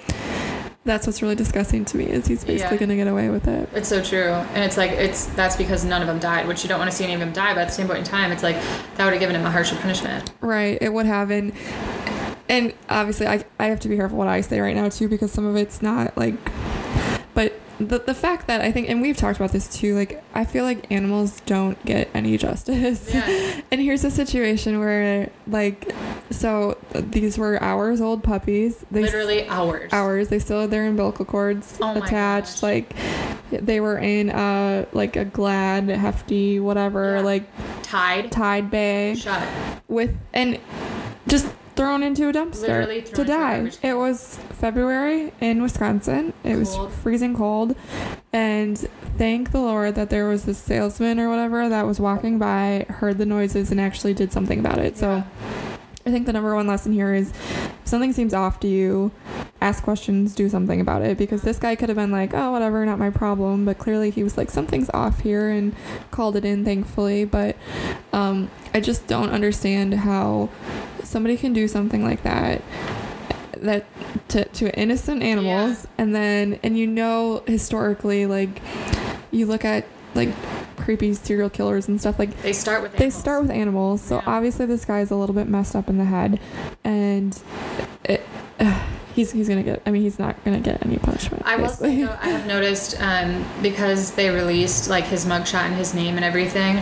that's 0.89 1.07
what's 1.07 1.23
really 1.23 1.35
disgusting 1.37 1.85
to 1.85 1.97
me 1.97 2.07
is 2.07 2.27
he's 2.27 2.43
basically 2.45 2.77
Yeah. 2.77 2.81
gonna 2.81 2.97
get 2.97 3.07
away 3.07 3.29
with 3.29 3.47
it. 3.47 3.69
It's 3.75 3.89
so 3.89 4.03
true, 4.03 4.31
and 4.55 4.65
it's 4.65 4.77
like 4.77 4.91
it's 4.93 5.27
that's 5.27 5.55
because 5.57 5.85
none 5.85 6.01
of 6.03 6.09
them 6.09 6.19
died, 6.19 6.49
which 6.49 6.65
you 6.65 6.69
don't 6.69 6.79
want 6.79 6.91
to 6.91 6.97
see 6.97 7.05
any 7.05 7.15
of 7.15 7.21
them 7.21 7.33
die. 7.33 7.55
But 7.55 7.61
at 7.63 7.69
the 7.69 7.75
same 7.75 7.87
point 7.87 8.01
in 8.01 8.05
time, 8.05 8.33
it's 8.33 8.43
like 8.43 8.57
that 8.97 9.05
would 9.05 9.13
have 9.13 9.21
given 9.21 9.37
him 9.37 9.45
a 9.47 9.51
harsher 9.51 9.77
punishment. 9.77 10.33
Right, 10.41 10.79
it 10.81 10.93
would 10.93 11.07
have, 11.07 11.31
and 11.31 11.53
and 12.49 12.73
obviously, 12.89 13.27
I 13.27 13.45
I 13.61 13.67
have 13.67 13.81
to 13.81 13.89
be 13.89 13.97
careful 13.97 14.19
what 14.19 14.27
I 14.29 14.41
say 14.41 14.61
right 14.61 14.75
now 14.75 14.89
too 14.89 15.09
because 15.09 15.31
some 15.31 15.47
of 15.47 15.55
it's 15.57 15.83
not 15.83 16.17
like, 16.17 16.35
but 17.35 17.53
the 17.81 17.99
the 18.01 18.15
fact 18.15 18.47
that 18.49 18.61
I 18.61 18.73
think, 18.73 18.89
and 18.89 19.01
we've 19.01 19.17
talked 19.17 19.39
about 19.39 19.53
this 19.53 19.69
too, 19.69 19.95
like 19.95 20.23
I 20.35 20.45
feel 20.45 20.65
like 20.65 20.91
animals 20.91 21.41
don't 21.47 21.83
get 21.85 22.09
any 22.15 22.37
justice. 22.39 23.13
Yeah. 23.15 23.61
And 23.71 23.81
here's 23.83 24.03
a 24.03 24.11
situation 24.11 24.79
where, 24.81 25.31
like, 25.47 25.93
so 26.31 26.79
these 26.95 27.37
were 27.37 27.63
hours 27.63 28.01
old 28.01 28.25
puppies. 28.25 28.83
They 28.91 29.03
Literally 29.03 29.47
hours. 29.47 29.93
hours. 29.93 30.29
They 30.29 30.39
still 30.39 30.63
had 30.63 30.71
their 30.71 30.87
umbilical 30.87 31.27
cords 31.27 31.79
Oh 31.83 31.93
attached. 32.03 32.55
gosh. 32.55 32.63
Like, 32.63 32.97
they 33.51 33.81
were 33.81 33.99
in 33.99 34.31
a 34.31 34.87
like 34.93 35.17
a 35.17 35.25
glad, 35.27 35.89
hefty, 35.91 36.59
whatever, 36.61 37.17
Yeah. 37.17 37.21
like 37.23 37.45
Tied. 37.83 38.33
Tide 38.33 38.71
bay. 38.71 39.15
Shut. 39.17 39.47
with 39.87 40.17
and 40.33 40.59
just 41.27 41.47
thrown 41.79 42.03
into 42.03 42.29
a 42.29 42.33
dumpster 42.33 42.61
to 42.61 42.67
thrown 42.67 42.91
into 42.91 43.23
a 43.23 43.25
die. 43.25 43.71
It 43.83 43.95
was 43.95 44.39
February 44.51 45.33
in 45.41 45.63
Wisconsin. 45.63 46.33
It 46.43 46.55
Cold. 46.65 46.91
was 46.91 46.99
freezing 46.99 47.37
cold, 47.37 47.77
and 48.33 48.77
thank 49.17 49.53
the 49.53 49.61
Lord 49.61 49.95
that 49.95 50.11
there 50.11 50.29
was 50.29 50.45
this 50.45 50.59
salesman 50.59 51.21
or 51.21 51.31
whatever 51.31 51.69
that 51.69 51.87
was 51.87 52.01
walking 52.01 52.39
by, 52.39 52.85
heard 52.89 53.19
the 53.19 53.27
noises, 53.27 53.71
and 53.71 53.81
actually 53.81 54.13
did 54.13 54.33
something 54.33 54.59
about 54.59 54.79
it. 54.79 54.99
So. 54.99 55.23
I 56.09 56.11
think 56.11 56.25
the 56.25 56.33
number 56.33 56.55
one 56.55 56.67
lesson 56.67 56.93
here 56.93 57.13
is 57.13 57.31
if 57.31 57.83
something 57.85 58.15
seems 58.15 58.33
off 58.33 58.59
to 58.61 58.67
you, 58.67 59.13
ask 59.61 59.83
questions, 59.85 60.35
do 60.35 60.49
something 60.49 60.81
about 60.81 61.03
it. 61.03 61.19
Because 61.19 61.43
this 61.43 61.59
guy 61.59 61.77
could 61.77 61.91
have 61.91 61.97
been 61.97 62.11
like, 62.11 62.33
oh, 62.33 62.51
whatever, 62.51 62.85
not 62.87 62.99
my 62.99 63.11
problem. 63.11 63.67
But 63.67 63.77
clearly 63.77 64.11
he 64.11 64.25
was 64.25 64.39
like, 64.39 64.51
something's 64.51 64.89
off 64.95 65.21
here 65.21 65.51
and 65.51 65.77
called 66.11 66.35
it 66.35 66.47
in, 66.47 66.65
thankfully. 66.65 67.27
But 67.27 67.57
um, 68.15 68.51
I 68.73 68.81
just 68.81 69.07
don't 69.07 69.29
understand 69.29 69.93
how 69.95 70.49
somebody 71.05 71.37
can 71.37 71.53
do 71.53 71.69
something 71.69 72.03
like 72.03 72.23
that. 72.23 72.63
That 73.59 73.85
to, 74.29 74.45
to 74.47 74.79
innocent 74.79 75.23
animals, 75.23 75.87
and 75.99 76.15
then, 76.15 76.59
and 76.63 76.79
you 76.79 76.87
know, 76.87 77.43
historically, 77.47 78.25
like, 78.25 78.63
you 79.31 79.45
look 79.45 79.65
at 79.65 79.85
like 80.15 80.31
creepy 80.89 81.13
serial 81.13 81.51
killers 81.51 81.87
and 81.87 82.01
stuff 82.01 82.19
like 82.19 82.35
They 82.41 82.55
start 82.55 82.81
with. 82.81 82.93
they 82.93 83.05
animals. 83.05 83.15
start 83.21 83.43
with 83.43 83.51
animals, 83.51 84.01
so 84.01 84.17
Yeah. 84.17 84.23
obviously 84.27 84.65
this 84.65 84.87
guy's 84.87 85.11
a 85.11 85.17
little 85.17 85.35
bit 85.35 85.47
messed 85.47 85.77
up 85.77 85.87
in 85.87 85.99
the 85.99 86.07
head, 86.07 86.41
and 86.83 87.39
it, 88.05 88.25
uh, 88.59 88.81
he's 89.15 89.33
he's 89.33 89.51
gonna 89.51 89.63
get. 89.63 89.83
I 89.85 89.91
mean, 89.91 90.01
he's 90.01 90.19
not 90.19 90.43
gonna 90.47 90.61
get 90.61 90.83
any 90.87 90.97
punishment. 90.97 91.43
I 91.45 91.57
will 91.57 91.69
say 91.69 92.03
though, 92.05 92.17
I 92.23 92.29
have 92.31 92.47
noticed 92.47 92.97
um, 93.03 93.45
because 93.61 94.13
they 94.13 94.31
released 94.31 94.89
like 94.89 95.05
his 95.05 95.27
mugshot 95.27 95.67
and 95.67 95.75
his 95.75 95.93
name 95.93 96.17
and 96.17 96.25
everything. 96.25 96.79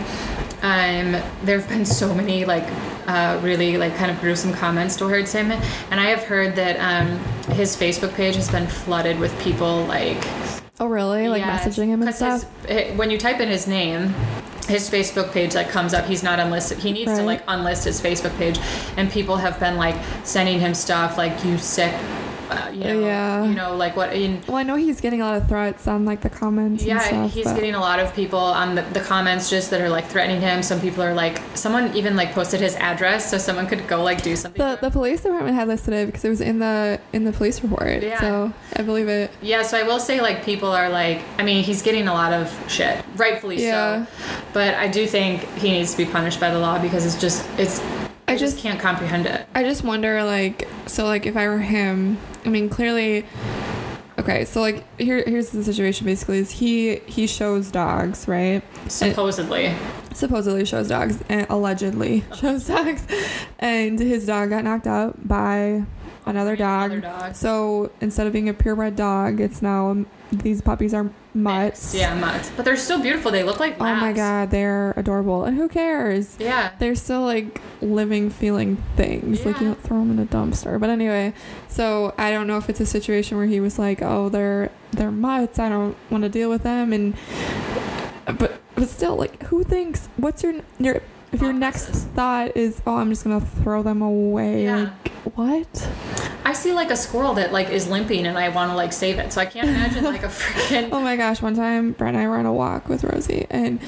Um, 0.61 1.21
there 1.43 1.59
have 1.59 1.67
been 1.67 1.83
so 1.85 2.13
many 2.15 2.45
like 2.45 2.67
uh, 3.07 3.37
really 3.43 3.77
like 3.77 3.93
kind 3.97 4.09
of 4.09 4.21
gruesome 4.21 4.53
comments 4.53 4.95
towards 4.95 5.33
him, 5.33 5.51
and 5.91 5.99
I 5.99 6.05
have 6.05 6.23
heard 6.23 6.55
that 6.55 6.77
um, 6.79 7.19
his 7.55 7.75
Facebook 7.75 8.13
page 8.13 8.35
has 8.37 8.49
been 8.49 8.67
flooded 8.67 9.19
with 9.19 9.37
people 9.41 9.83
like 9.83 10.23
Oh 10.79 10.85
really? 10.87 11.27
Like 11.27 11.39
Yes, 11.41 11.65
messaging 11.65 11.87
him 11.87 12.03
and 12.03 12.13
stuff. 12.13 12.43
his- 12.63 12.69
eh, 12.69 12.95
when 12.95 13.09
you 13.09 13.17
type 13.17 13.39
in 13.39 13.47
his 13.49 13.65
name, 13.67 14.13
his 14.67 14.89
Facebook 14.89 15.31
page 15.31 15.55
like 15.55 15.69
comes 15.69 15.93
up. 15.93 16.05
He's 16.05 16.21
not 16.23 16.39
unlisted. 16.39 16.77
He 16.79 16.91
needs 16.91 17.11
to 17.17 17.23
like 17.23 17.45
unlist 17.47 17.85
his 17.85 17.99
Facebook 18.01 18.37
page, 18.37 18.59
and 18.97 19.09
people 19.11 19.37
have 19.37 19.59
been 19.59 19.77
like 19.77 19.95
sending 20.23 20.59
him 20.59 20.73
stuff 20.75 21.17
like 21.17 21.43
"you 21.43 21.57
sick," 21.57 21.93
uh, 22.49 22.69
you 22.71 22.83
know, 22.83 22.99
Yeah. 23.01 23.43
you 23.45 23.53
know, 23.55 23.75
like 23.75 23.95
what. 23.95 24.13
In, 24.13 24.41
Well, 24.47 24.57
I 24.57 24.63
know 24.63 24.75
he's 24.75 25.01
getting 25.01 25.21
a 25.21 25.25
lot 25.25 25.41
of 25.41 25.47
threats 25.47 25.87
on 25.87 26.05
like 26.05 26.21
the 26.21 26.29
comments. 26.29 26.83
and 26.83 26.89
yeah, 26.89 26.99
stuff, 26.99 27.31
he's 27.31 27.45
but- 27.45 27.55
getting 27.55 27.75
a 27.75 27.79
lot 27.79 27.99
of 27.99 28.13
people 28.15 28.39
on 28.39 28.75
the, 28.75 28.81
the 28.93 28.99
comments 29.01 29.49
just 29.49 29.69
that 29.71 29.81
are 29.81 29.89
like 29.89 30.05
threatening 30.07 30.41
him. 30.41 30.63
Some 30.63 30.79
people 30.81 31.03
are 31.03 31.13
like, 31.13 31.41
someone 31.55 31.95
even 31.95 32.15
like 32.15 32.33
posted 32.33 32.61
his 32.61 32.75
address 32.75 33.29
so 33.29 33.37
someone 33.37 33.67
could 33.67 33.87
go 33.87 34.03
like 34.03 34.21
do 34.21 34.35
something. 34.35 34.59
The, 34.61 34.77
the 34.81 34.91
police 34.91 35.21
department 35.21 35.55
had 35.55 35.67
listed 35.67 35.93
it 35.93 36.05
because 36.07 36.23
it 36.25 36.29
was 36.29 36.41
in 36.41 36.59
the 36.59 36.99
in 37.13 37.23
the 37.23 37.31
police 37.33 37.61
report. 37.61 38.03
Yeah. 38.03 38.19
So 38.19 38.53
I 38.75 38.81
believe 38.83 39.07
it. 39.07 39.31
Yeah, 39.41 39.61
so 39.63 39.77
I 39.77 39.83
will 39.83 39.99
say 39.99 40.21
like 40.21 40.43
people 40.45 40.69
are 40.71 40.89
like 40.89 41.21
I 41.37 41.43
mean, 41.43 41.63
he's 41.63 41.81
getting 41.81 42.07
a 42.07 42.13
lot 42.13 42.33
of 42.33 42.51
shit, 42.67 43.03
rightfully 43.15 43.61
Yeah. 43.63 44.05
so. 44.05 44.11
But 44.53 44.73
I 44.75 44.87
do 44.87 45.05
think 45.07 45.41
he 45.55 45.71
needs 45.71 45.91
to 45.91 45.97
be 45.97 46.05
punished 46.05 46.39
by 46.39 46.49
the 46.51 46.59
law 46.59 46.79
because 46.81 47.05
it's 47.05 47.19
just 47.19 47.45
it's 47.59 47.79
I, 48.29 48.33
I 48.33 48.37
just, 48.37 48.55
just- 48.55 48.63
can't 48.63 48.79
comprehend 48.79 49.25
it. 49.25 49.47
I 49.55 49.63
just 49.63 49.83
wonder, 49.85 50.21
like, 50.23 50.67
so, 50.85 51.05
like, 51.05 51.25
if 51.25 51.37
I 51.37 51.47
were 51.47 51.59
him, 51.59 52.17
I 52.47 52.49
mean, 52.49 52.69
clearly, 52.69 53.25
okay, 54.17 54.45
so, 54.45 54.61
like, 54.61 54.85
here, 54.97 55.21
here's 55.27 55.49
the 55.49 55.65
situation. 55.65 56.05
Basically, 56.05 56.37
is 56.37 56.49
he 56.49 56.99
he 57.05 57.27
shows 57.27 57.69
dogs, 57.69 58.25
right? 58.25 58.63
Supposedly. 58.87 59.75
Supposedly 60.13 60.63
shows 60.63 60.87
dogs, 60.87 61.21
and 61.27 61.45
allegedly 61.49 62.23
shows 62.39 62.65
dogs, 62.65 63.05
and 63.59 63.99
his 63.99 64.25
dog 64.25 64.49
got 64.51 64.63
knocked 64.63 64.87
out 64.87 65.27
by 65.27 65.83
another 66.25 66.55
dog. 66.55 66.93
Another 66.93 67.01
dog. 67.01 67.35
So 67.35 67.91
instead 67.99 68.27
of 68.27 68.31
being 68.31 68.47
a 68.47 68.53
purebred 68.53 68.95
dog, 68.95 69.41
it's 69.41 69.61
now 69.61 70.05
these 70.31 70.61
puppies 70.61 70.93
are 70.93 71.09
mutts. 71.33 71.93
Yeah, 71.95 72.13
mutts. 72.19 72.51
But 72.55 72.65
they're 72.65 72.75
still 72.77 73.01
beautiful. 73.01 73.31
They 73.31 73.43
look 73.43 73.59
like 73.59 73.75
Oh 73.79 73.95
my 73.95 74.11
god, 74.13 74.51
they're 74.51 74.93
adorable, 74.97 75.43
and 75.45 75.57
who 75.57 75.67
cares? 75.69 76.35
Yeah. 76.39 76.71
they're 76.79 76.95
still 76.95 77.21
like 77.21 77.61
living, 77.81 78.29
feeling 78.29 78.77
things. 78.95 79.45
Like 79.45 79.59
you 79.59 79.67
don't 79.67 79.81
throw 79.81 79.99
them 79.99 80.11
in 80.11 80.19
a 80.19 80.25
dumpster. 80.25 80.79
But 80.79 80.89
anyway, 80.89 81.33
so 81.67 82.13
I 82.17 82.31
don't 82.31 82.47
know 82.47 82.57
if 82.57 82.69
it's 82.69 82.79
a 82.79 82.85
situation 82.85 83.37
where 83.37 83.47
he 83.47 83.59
was 83.59 83.77
like, 83.79 84.01
"Oh, 84.01 84.29
they're 84.29 84.71
they're 84.91 85.11
mutts. 85.11 85.59
I 85.59 85.69
don't 85.69 85.95
want 86.09 86.23
to 86.23 86.29
deal 86.29 86.49
with 86.49 86.63
them." 86.63 86.91
And 86.93 87.15
but 88.25 88.59
but 88.75 88.89
still, 88.89 89.15
like, 89.15 89.43
who 89.43 89.63
thinks? 89.63 90.07
What's 90.17 90.43
your 90.43 90.55
your 90.79 91.01
if 91.31 91.41
your 91.41 91.53
next 91.53 91.87
thought 91.87 92.55
is, 92.55 92.81
"Oh, 92.85 92.95
I'm 92.95 93.09
just 93.09 93.23
gonna 93.23 93.41
throw 93.41 93.83
them 93.83 94.01
away." 94.01 94.63
Yeah. 94.63 94.91
Like 95.03 95.11
what? 95.35 95.89
I 96.45 96.53
see 96.53 96.71
like 96.71 96.89
a 96.91 96.95
squirrel 96.95 97.33
that 97.33 97.51
like 97.51 97.69
is 97.69 97.89
limping 97.89 98.25
and 98.25 98.37
I 98.37 98.47
want 98.49 98.71
to 98.71 98.75
like 98.75 98.93
save 98.93 99.19
it. 99.19 99.33
So 99.33 99.41
I 99.41 99.45
can't 99.45 99.67
imagine 99.67 100.05
like 100.05 100.23
a 100.23 100.27
freaking 100.27 100.89
Oh 100.91 101.01
my 101.01 101.17
gosh! 101.17 101.41
One 101.41 101.55
time, 101.55 101.91
Brett 101.91 102.13
and 102.13 102.23
I 102.23 102.27
were 102.27 102.37
on 102.37 102.45
a 102.45 102.53
walk 102.53 102.87
with 102.87 103.03
Rosie, 103.03 103.45
and 103.49 103.79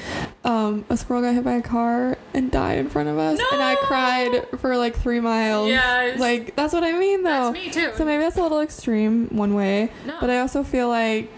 um, 0.44 0.84
a 0.90 0.96
squirrel 0.96 1.22
got 1.22 1.34
hit 1.34 1.44
by 1.44 1.54
a 1.54 1.62
car 1.62 2.18
and 2.34 2.50
died 2.50 2.78
in 2.78 2.90
front 2.90 3.08
of 3.08 3.18
us, 3.18 3.38
no! 3.38 3.44
and 3.52 3.62
I 3.62 3.76
cried 3.76 4.46
for 4.58 4.76
like 4.76 4.94
three 4.94 5.20
miles. 5.20 5.68
Yes. 5.68 6.18
like 6.18 6.54
that's 6.56 6.74
what 6.74 6.84
I 6.84 6.92
mean, 6.92 7.22
though. 7.22 7.52
That's 7.52 7.54
me 7.54 7.70
too. 7.70 7.92
So 7.96 8.04
maybe 8.04 8.22
that's 8.22 8.36
a 8.36 8.42
little 8.42 8.60
extreme 8.60 9.28
one 9.28 9.54
way, 9.54 9.90
no. 10.06 10.16
but 10.20 10.28
I 10.28 10.40
also 10.40 10.62
feel 10.62 10.88
like 10.88 11.30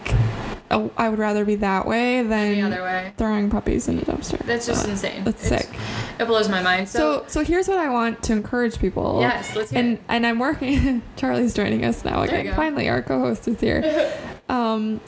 I 0.97 1.09
would 1.09 1.19
rather 1.19 1.45
be 1.45 1.55
that 1.55 1.85
way 1.85 2.21
the 2.23 2.29
than 2.29 2.63
other 2.73 2.83
way. 2.83 3.13
throwing 3.17 3.49
puppies 3.49 3.87
in 3.87 3.99
a 3.99 4.01
dumpster. 4.01 4.39
That's 4.45 4.65
just 4.67 4.83
So, 4.83 4.89
insane. 4.91 5.23
that's 5.23 5.45
It's- 5.45 5.65
sick. 5.67 5.79
It 6.19 6.25
blows 6.25 6.47
my 6.49 6.61
mind. 6.61 6.87
So, 6.89 6.99
So, 6.99 7.25
so 7.27 7.43
here's 7.43 7.67
what 7.67 7.77
I 7.79 7.89
want 7.89 8.21
to 8.23 8.33
encourage 8.33 8.79
people. 8.79 9.17
yes, 9.21 9.55
let's 9.55 9.71
hear 9.71 9.79
And 9.79 9.93
it. 9.93 10.01
and 10.09 10.25
I'm 10.25 10.39
working. 10.39 11.01
Charlie's 11.15 11.53
joining 11.53 11.83
us 11.85 12.03
now 12.05 12.21
again. 12.21 12.53
Finally, 12.55 12.87
our 12.89 13.01
co-host 13.01 13.47
is 13.47 13.59
here. 13.59 14.11
um, 14.49 14.99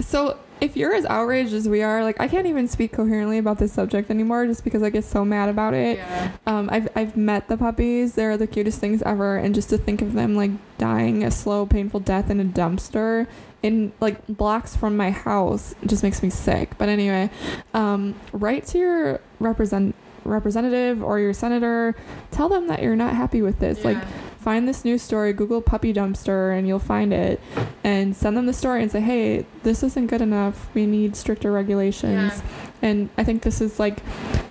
so 0.00 0.36
if 0.60 0.76
you're 0.76 0.92
as 0.94 1.06
outraged 1.06 1.54
as 1.54 1.68
we 1.68 1.82
are, 1.82 2.02
like 2.04 2.20
I 2.20 2.28
can't 2.28 2.46
even 2.46 2.68
speak 2.68 2.92
coherently 2.92 3.38
about 3.38 3.58
this 3.58 3.72
subject 3.72 4.10
anymore, 4.10 4.44
just 4.46 4.62
because 4.64 4.82
I 4.82 4.90
get 4.90 5.04
so 5.04 5.24
mad 5.24 5.48
about 5.48 5.72
it. 5.72 5.96
Yeah. 5.98 6.32
Um, 6.46 6.68
I've 6.70 6.88
I've 6.94 7.16
met 7.16 7.48
the 7.48 7.56
puppies. 7.56 8.14
They're 8.14 8.36
the 8.36 8.46
cutest 8.46 8.78
things 8.78 9.02
ever, 9.02 9.36
and 9.36 9.54
just 9.54 9.70
to 9.70 9.78
think 9.78 10.02
of 10.02 10.12
them 10.12 10.34
like 10.34 10.50
dying 10.76 11.24
a 11.24 11.30
slow, 11.30 11.64
painful 11.64 12.00
death 12.00 12.28
in 12.28 12.40
a 12.40 12.44
dumpster 12.44 13.26
in 13.62 13.92
like 14.00 14.26
blocks 14.26 14.74
from 14.74 14.96
my 14.96 15.10
house 15.10 15.74
it 15.82 15.88
just 15.88 16.02
makes 16.02 16.22
me 16.22 16.30
sick. 16.30 16.76
But 16.78 16.88
anyway, 16.88 17.30
um, 17.74 18.14
write 18.32 18.66
to 18.68 18.78
your 18.78 19.20
represent 19.38 19.94
representative 20.24 21.02
or 21.02 21.18
your 21.18 21.32
senator. 21.32 21.94
Tell 22.30 22.48
them 22.48 22.68
that 22.68 22.82
you're 22.82 22.96
not 22.96 23.14
happy 23.14 23.42
with 23.42 23.58
this. 23.58 23.84
Like 23.84 23.98
find 24.38 24.66
this 24.66 24.84
news 24.84 25.02
story, 25.02 25.32
Google 25.34 25.60
puppy 25.60 25.92
dumpster, 25.92 26.56
and 26.56 26.66
you'll 26.66 26.78
find 26.78 27.12
it, 27.12 27.40
and 27.84 28.16
send 28.16 28.36
them 28.36 28.46
the 28.46 28.52
story 28.54 28.80
and 28.82 28.90
say, 28.90 29.00
hey, 29.00 29.44
this 29.62 29.82
isn't 29.82 30.06
good 30.06 30.22
enough. 30.22 30.68
We 30.74 30.86
need 30.86 31.14
stricter 31.16 31.52
regulations. 31.52 32.32
Yeah. 32.36 32.42
And 32.82 33.10
I 33.18 33.24
think 33.24 33.42
this 33.42 33.60
is 33.60 33.78
like, 33.78 33.98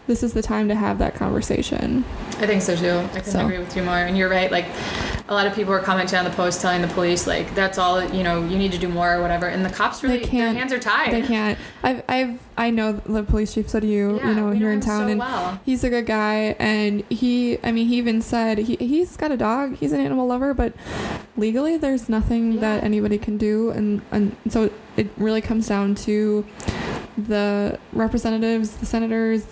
this 0.06 0.22
is 0.22 0.34
the 0.34 0.44
time 0.44 0.68
to 0.68 0.76
have 0.76 1.00
that 1.00 1.16
conversation. 1.16 2.06
I 2.38 2.46
think 2.46 2.62
so 2.62 2.76
too. 2.76 3.00
I 3.00 3.08
couldn't 3.08 3.26
So. 3.26 3.44
agree 3.46 3.58
with 3.58 3.76
you 3.76 3.82
more. 3.82 3.96
And 3.96 4.16
you're 4.16 4.30
right. 4.30 4.52
Like, 4.52 4.66
a 5.30 5.34
lot 5.34 5.46
of 5.46 5.54
people 5.54 5.72
were 5.72 5.80
commenting 5.80 6.18
on 6.18 6.26
the 6.26 6.32
post 6.32 6.60
telling 6.60 6.82
the 6.82 6.88
police, 6.88 7.28
like, 7.28 7.54
that's 7.54 7.78
all, 7.78 8.04
you 8.14 8.24
know, 8.24 8.44
you 8.46 8.58
need 8.58 8.72
to 8.72 8.80
do 8.80 8.90
more 8.90 9.14
or 9.16 9.22
whatever. 9.22 9.46
And 9.46 9.64
the 9.64 9.70
cops 9.70 10.02
really, 10.02 10.20
can't- 10.20 10.54
their 10.56 10.60
hands 10.62 10.74
are 10.74 10.80
tied. 10.80 11.14
They 11.14 11.22
can't. 11.22 11.58
I've, 11.84 12.04
I've, 12.10 12.40
I 12.58 12.72
know 12.72 12.94
the 12.94 13.22
police 13.22 13.54
chief 13.54 13.70
said 13.70 13.84
to 13.84 13.88
you, 13.88 14.18
Yeah, 14.18 14.30
you 14.30 14.36
know, 14.36 14.50
here 14.50 14.72
in 14.72 14.82
town, 14.82 15.02
so 15.04 15.08
and 15.08 15.20
well. 15.20 15.62
he's 15.64 15.84
a 15.84 15.90
good 15.90 16.08
guy. 16.08 16.56
And 16.58 17.04
he, 17.12 17.60
I 17.64 17.72
mean, 17.72 17.88
he 17.88 17.98
even 17.98 18.24
said 18.24 18.58
he, 18.58 18.76
he's 18.78 19.16
got 19.18 19.32
a 19.32 19.38
dog. 19.38 19.76
He's 19.76 19.92
an 19.92 20.02
animal 20.02 20.26
lover, 20.26 20.56
but 20.56 20.74
legally, 21.38 21.78
there's 21.78 22.10
nothing 22.10 22.60
that 22.62 22.84
anybody 22.84 23.20
can 23.20 23.38
do. 23.38 23.70
And, 23.70 24.02
and 24.12 24.36
so 24.50 24.72
it 24.98 25.10
really 25.16 25.42
comes 25.42 25.68
down 25.68 25.94
to 25.96 26.44
the 27.28 27.80
representatives, 27.94 28.78
the 28.78 28.86
senators, 28.86 29.46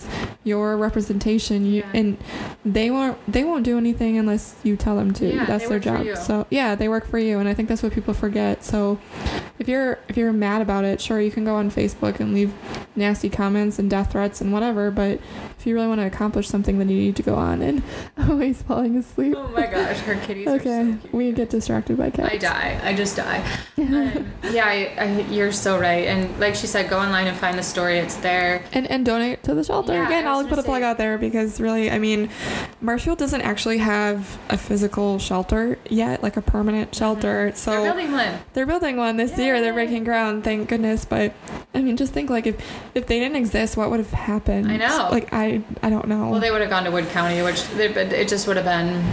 your 0.44 0.78
representation, 0.78 1.66
you, 1.66 1.82
Yeah. 1.82 2.00
and 2.00 2.18
they 2.66 2.90
won't 2.90 3.18
they 3.32 3.44
won't 3.44 3.64
do 3.64 3.78
anything 3.78 4.18
unless 4.18 4.56
you 4.64 4.76
tell 4.76 4.96
them 4.96 5.14
to. 5.14 5.34
Yeah, 5.34 5.46
that's 5.46 5.68
their 5.68 5.80
job. 5.80 6.18
So 6.18 6.46
yeah, 6.50 6.76
they 6.76 6.88
work 6.90 7.08
for 7.08 7.20
you, 7.20 7.40
and 7.40 7.48
I 7.50 7.54
think 7.54 7.70
that's 7.70 7.84
what 7.84 7.94
people 7.94 8.14
forget. 8.14 8.64
So 8.64 9.00
if 9.60 9.68
you're 9.68 10.00
if 10.08 10.18
you're 10.18 10.34
mad 10.34 10.62
about 10.62 10.84
it, 10.86 11.02
sure 11.02 11.20
you 11.20 11.32
can 11.32 11.44
go 11.46 11.56
on 11.56 11.70
Facebook 11.72 12.20
and 12.20 12.34
leave 12.34 12.54
nasty 12.96 13.30
comments 13.30 13.80
and 13.80 13.90
death 13.90 14.12
threats 14.12 14.42
and 14.42 14.52
whatever. 14.54 14.90
But 14.92 15.20
if 15.60 15.66
you 15.66 15.74
really 15.76 15.88
want 15.88 16.02
to 16.02 16.08
accomplish 16.08 16.48
something, 16.48 16.78
then 16.80 16.90
you 16.90 16.98
need 16.98 17.16
to 17.18 17.24
go 17.24 17.36
on. 17.36 17.62
And 17.62 17.84
oh, 18.18 18.40
he's 18.40 18.62
falling 18.62 18.98
asleep. 18.98 19.36
Oh 19.38 19.48
my 19.50 19.66
gosh, 19.68 19.98
her 20.00 20.16
kitties 20.16 20.48
are 20.48 20.52
okay, 20.56 20.96
so 21.02 21.10
we 21.12 21.32
get 21.32 21.50
distracted 21.50 21.98
by 21.98 22.10
cats. 22.10 22.34
I 22.34 22.38
die. 22.38 22.80
I 22.84 22.94
just 22.94 23.16
die. 23.16 23.44
Um, 23.98 24.32
yeah, 24.52 24.66
I, 24.66 24.94
I, 25.00 25.20
you're 25.30 25.52
so 25.52 25.80
right. 25.80 26.08
And 26.08 26.40
like 26.40 26.56
she 26.56 26.68
said, 26.68 26.90
go 26.90 27.00
online 27.00 27.28
and 27.28 27.38
find 27.38 27.57
the 27.58 27.64
story. 27.64 27.98
It's 27.98 28.16
there. 28.16 28.64
and 28.72 28.88
and 28.88 29.06
donate 29.06 29.44
to 29.44 29.54
the 29.54 29.64
shelter 29.64 29.94
Yeah, 29.94 30.08
again. 30.08 30.28
I'll 30.28 30.46
put 30.48 30.60
a 30.60 30.64
plug 30.64 30.84
out 30.84 30.98
there 30.98 31.18
because 31.18 31.60
really, 31.60 31.92
I 31.92 32.00
mean, 32.00 32.30
Marshfield 32.82 33.18
doesn't 33.18 33.42
actually 33.42 33.80
have 33.80 34.40
a 34.50 34.58
physical 34.58 35.20
shelter 35.20 35.78
yet, 35.90 36.24
like 36.24 36.38
a 36.38 36.42
permanent 36.42 36.92
mm-hmm. 36.92 37.00
shelter. 37.00 37.52
So 37.56 37.72
They're 37.72 37.94
building 37.94 38.12
one. 38.12 38.40
They're 38.54 38.66
building 38.66 38.98
one 38.98 39.18
this 39.18 39.38
year. 39.38 39.60
They're 39.62 39.74
breaking 39.74 40.04
ground, 40.04 40.44
thank 40.44 40.70
goodness. 40.70 41.06
But 41.06 41.34
I 41.74 41.82
mean, 41.82 41.98
just 41.98 42.14
think 42.14 42.30
like 42.30 42.48
if 42.48 42.56
if 42.96 43.08
they 43.08 43.20
didn't 43.20 43.38
exist, 43.38 43.76
what 43.78 43.90
would 43.90 44.00
have 44.00 44.12
happened? 44.12 44.72
I 44.72 44.78
know. 44.78 45.10
Like 45.12 45.34
I 45.34 45.62
I 45.84 45.90
don't 45.90 46.08
know. 46.08 46.30
Well, 46.30 46.40
they 46.40 46.52
would 46.52 46.62
have 46.62 46.70
gone 46.70 46.84
to 46.86 46.92
Wood 46.92 47.10
County, 47.10 47.42
which 47.42 47.68
they, 47.70 47.88
it 47.88 48.28
just 48.28 48.48
would 48.48 48.58
have 48.58 48.66
been. 48.66 49.04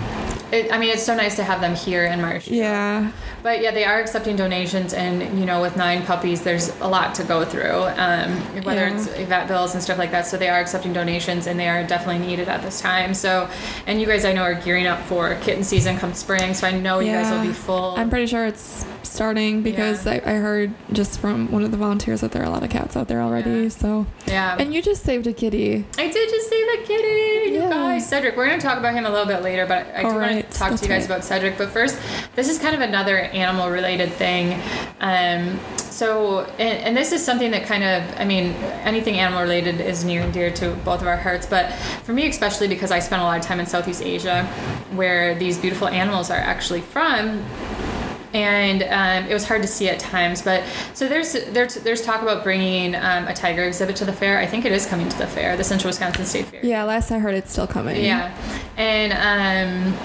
It, 0.52 0.72
I 0.72 0.78
mean, 0.78 0.90
it's 0.90 1.02
so 1.02 1.16
nice 1.16 1.36
to 1.36 1.42
have 1.42 1.60
them 1.60 1.74
here 1.74 2.04
in 2.04 2.20
Marshfield. 2.20 2.56
yeah. 2.56 3.10
But 3.44 3.60
yeah, 3.60 3.72
they 3.72 3.84
are 3.84 4.00
accepting 4.00 4.36
donations, 4.36 4.94
and 4.94 5.38
you 5.38 5.44
know, 5.44 5.60
with 5.60 5.76
nine 5.76 6.02
puppies, 6.06 6.40
there's 6.40 6.70
a 6.80 6.88
lot 6.88 7.14
to 7.16 7.24
go 7.24 7.44
through. 7.44 7.84
Um, 7.98 8.30
whether 8.64 8.88
Yeah. 8.88 8.94
it's 8.94 9.06
vet 9.28 9.48
bills 9.48 9.74
and 9.74 9.82
stuff 9.82 9.98
like 9.98 10.10
that, 10.12 10.26
so 10.26 10.38
they 10.38 10.48
are 10.48 10.58
accepting 10.60 10.94
donations, 10.94 11.46
and 11.46 11.60
they 11.60 11.68
are 11.68 11.84
definitely 11.84 12.26
needed 12.26 12.48
at 12.48 12.62
this 12.62 12.80
time. 12.80 13.12
So, 13.12 13.46
and 13.86 14.00
you 14.00 14.06
guys, 14.06 14.24
I 14.24 14.32
know, 14.32 14.44
are 14.44 14.54
gearing 14.54 14.86
up 14.86 14.98
for 15.02 15.34
kitten 15.42 15.62
season 15.62 15.98
come 15.98 16.14
spring, 16.14 16.54
so 16.54 16.66
I 16.66 16.70
know 16.70 17.00
you 17.00 17.12
guys 17.12 17.30
will 17.30 17.42
be 17.42 17.52
full. 17.52 17.94
I'm 17.98 18.08
pretty 18.08 18.26
sure 18.28 18.46
it's 18.46 18.86
starting 19.04 19.62
because 19.62 20.06
I, 20.06 20.16
I 20.16 20.34
heard 20.34 20.74
just 20.92 21.20
from 21.20 21.50
one 21.50 21.62
of 21.62 21.70
the 21.70 21.76
volunteers 21.76 22.20
that 22.20 22.32
there 22.32 22.42
are 22.42 22.46
a 22.46 22.50
lot 22.50 22.62
of 22.62 22.70
cats 22.70 22.96
out 22.96 23.08
there 23.08 23.20
already. 23.20 23.64
Yeah. 23.64 23.68
So 23.68 24.06
yeah. 24.26 24.56
and 24.58 24.74
you 24.74 24.82
just 24.82 25.02
saved 25.02 25.26
a 25.26 25.32
kitty. 25.32 25.84
I 25.98 26.08
did 26.08 26.28
just 26.28 26.48
save 26.48 26.68
a 26.68 26.86
kitty, 26.86 27.52
you 27.52 27.60
guys. 27.60 28.08
Cedric. 28.08 28.36
We're 28.36 28.46
going 28.46 28.58
to 28.58 28.66
talk 28.66 28.78
about 28.78 28.94
him 28.94 29.06
a 29.06 29.10
little 29.10 29.26
bit 29.26 29.42
later, 29.42 29.66
but 29.66 29.86
I 29.94 30.02
do 30.02 30.08
All 30.08 30.14
want 30.16 30.32
to 30.32 30.42
talk 30.58 30.70
that's 30.70 30.82
to 30.82 30.88
you 30.88 30.92
guys 30.92 31.02
right. 31.02 31.16
about 31.16 31.24
Cedric. 31.24 31.56
But 31.58 31.70
first, 31.70 31.98
this 32.34 32.48
is 32.48 32.58
kind 32.58 32.74
of 32.74 32.80
another 32.80 33.18
animal 33.18 33.70
related 33.70 34.12
thing. 34.12 34.60
Um, 35.00 35.58
so, 35.76 36.40
and, 36.58 36.78
and 36.84 36.96
this 36.96 37.12
is 37.12 37.24
something 37.24 37.52
that 37.52 37.66
kind 37.66 37.84
of, 37.84 38.20
I 38.20 38.24
mean, 38.24 38.52
anything 38.82 39.16
animal 39.16 39.42
related 39.42 39.80
is 39.80 40.04
near 40.04 40.22
and 40.22 40.32
dear 40.32 40.50
to 40.54 40.72
both 40.84 41.00
of 41.00 41.06
our 41.06 41.16
hearts, 41.16 41.46
but 41.46 41.72
for 42.02 42.12
me, 42.12 42.26
especially 42.28 42.66
because 42.66 42.90
I 42.90 42.98
spent 42.98 43.22
a 43.22 43.24
lot 43.24 43.38
of 43.38 43.44
time 43.44 43.60
in 43.60 43.66
Southeast 43.66 44.02
Asia 44.02 44.44
where 44.92 45.34
these 45.36 45.56
beautiful 45.56 45.86
animals 45.86 46.30
are 46.30 46.38
actually 46.38 46.80
from 46.80 47.44
and 48.34 48.82
um, 48.82 49.30
it 49.30 49.32
was 49.32 49.46
hard 49.46 49.62
to 49.62 49.68
see 49.68 49.88
at 49.88 49.98
times. 49.98 50.42
But 50.42 50.64
so 50.92 51.08
there's 51.08 51.32
there's 51.32 51.76
there's 51.76 52.02
talk 52.02 52.20
about 52.20 52.42
bringing 52.42 52.94
um, 52.96 53.26
a 53.28 53.32
tiger 53.32 53.62
exhibit 53.64 53.96
to 53.96 54.04
the 54.04 54.12
fair. 54.12 54.38
I 54.38 54.46
think 54.46 54.64
it 54.64 54.72
is 54.72 54.84
coming 54.86 55.08
to 55.08 55.16
the 55.16 55.26
fair, 55.26 55.56
the 55.56 55.64
Central 55.64 55.88
Wisconsin 55.88 56.26
State 56.26 56.46
Fair. 56.46 56.66
Yeah, 56.66 56.84
last 56.84 57.10
I 57.10 57.18
heard, 57.18 57.34
it's 57.34 57.52
still 57.52 57.68
coming. 57.68 58.04
Yeah, 58.04 58.36
and 58.76 59.94
um, 59.94 59.98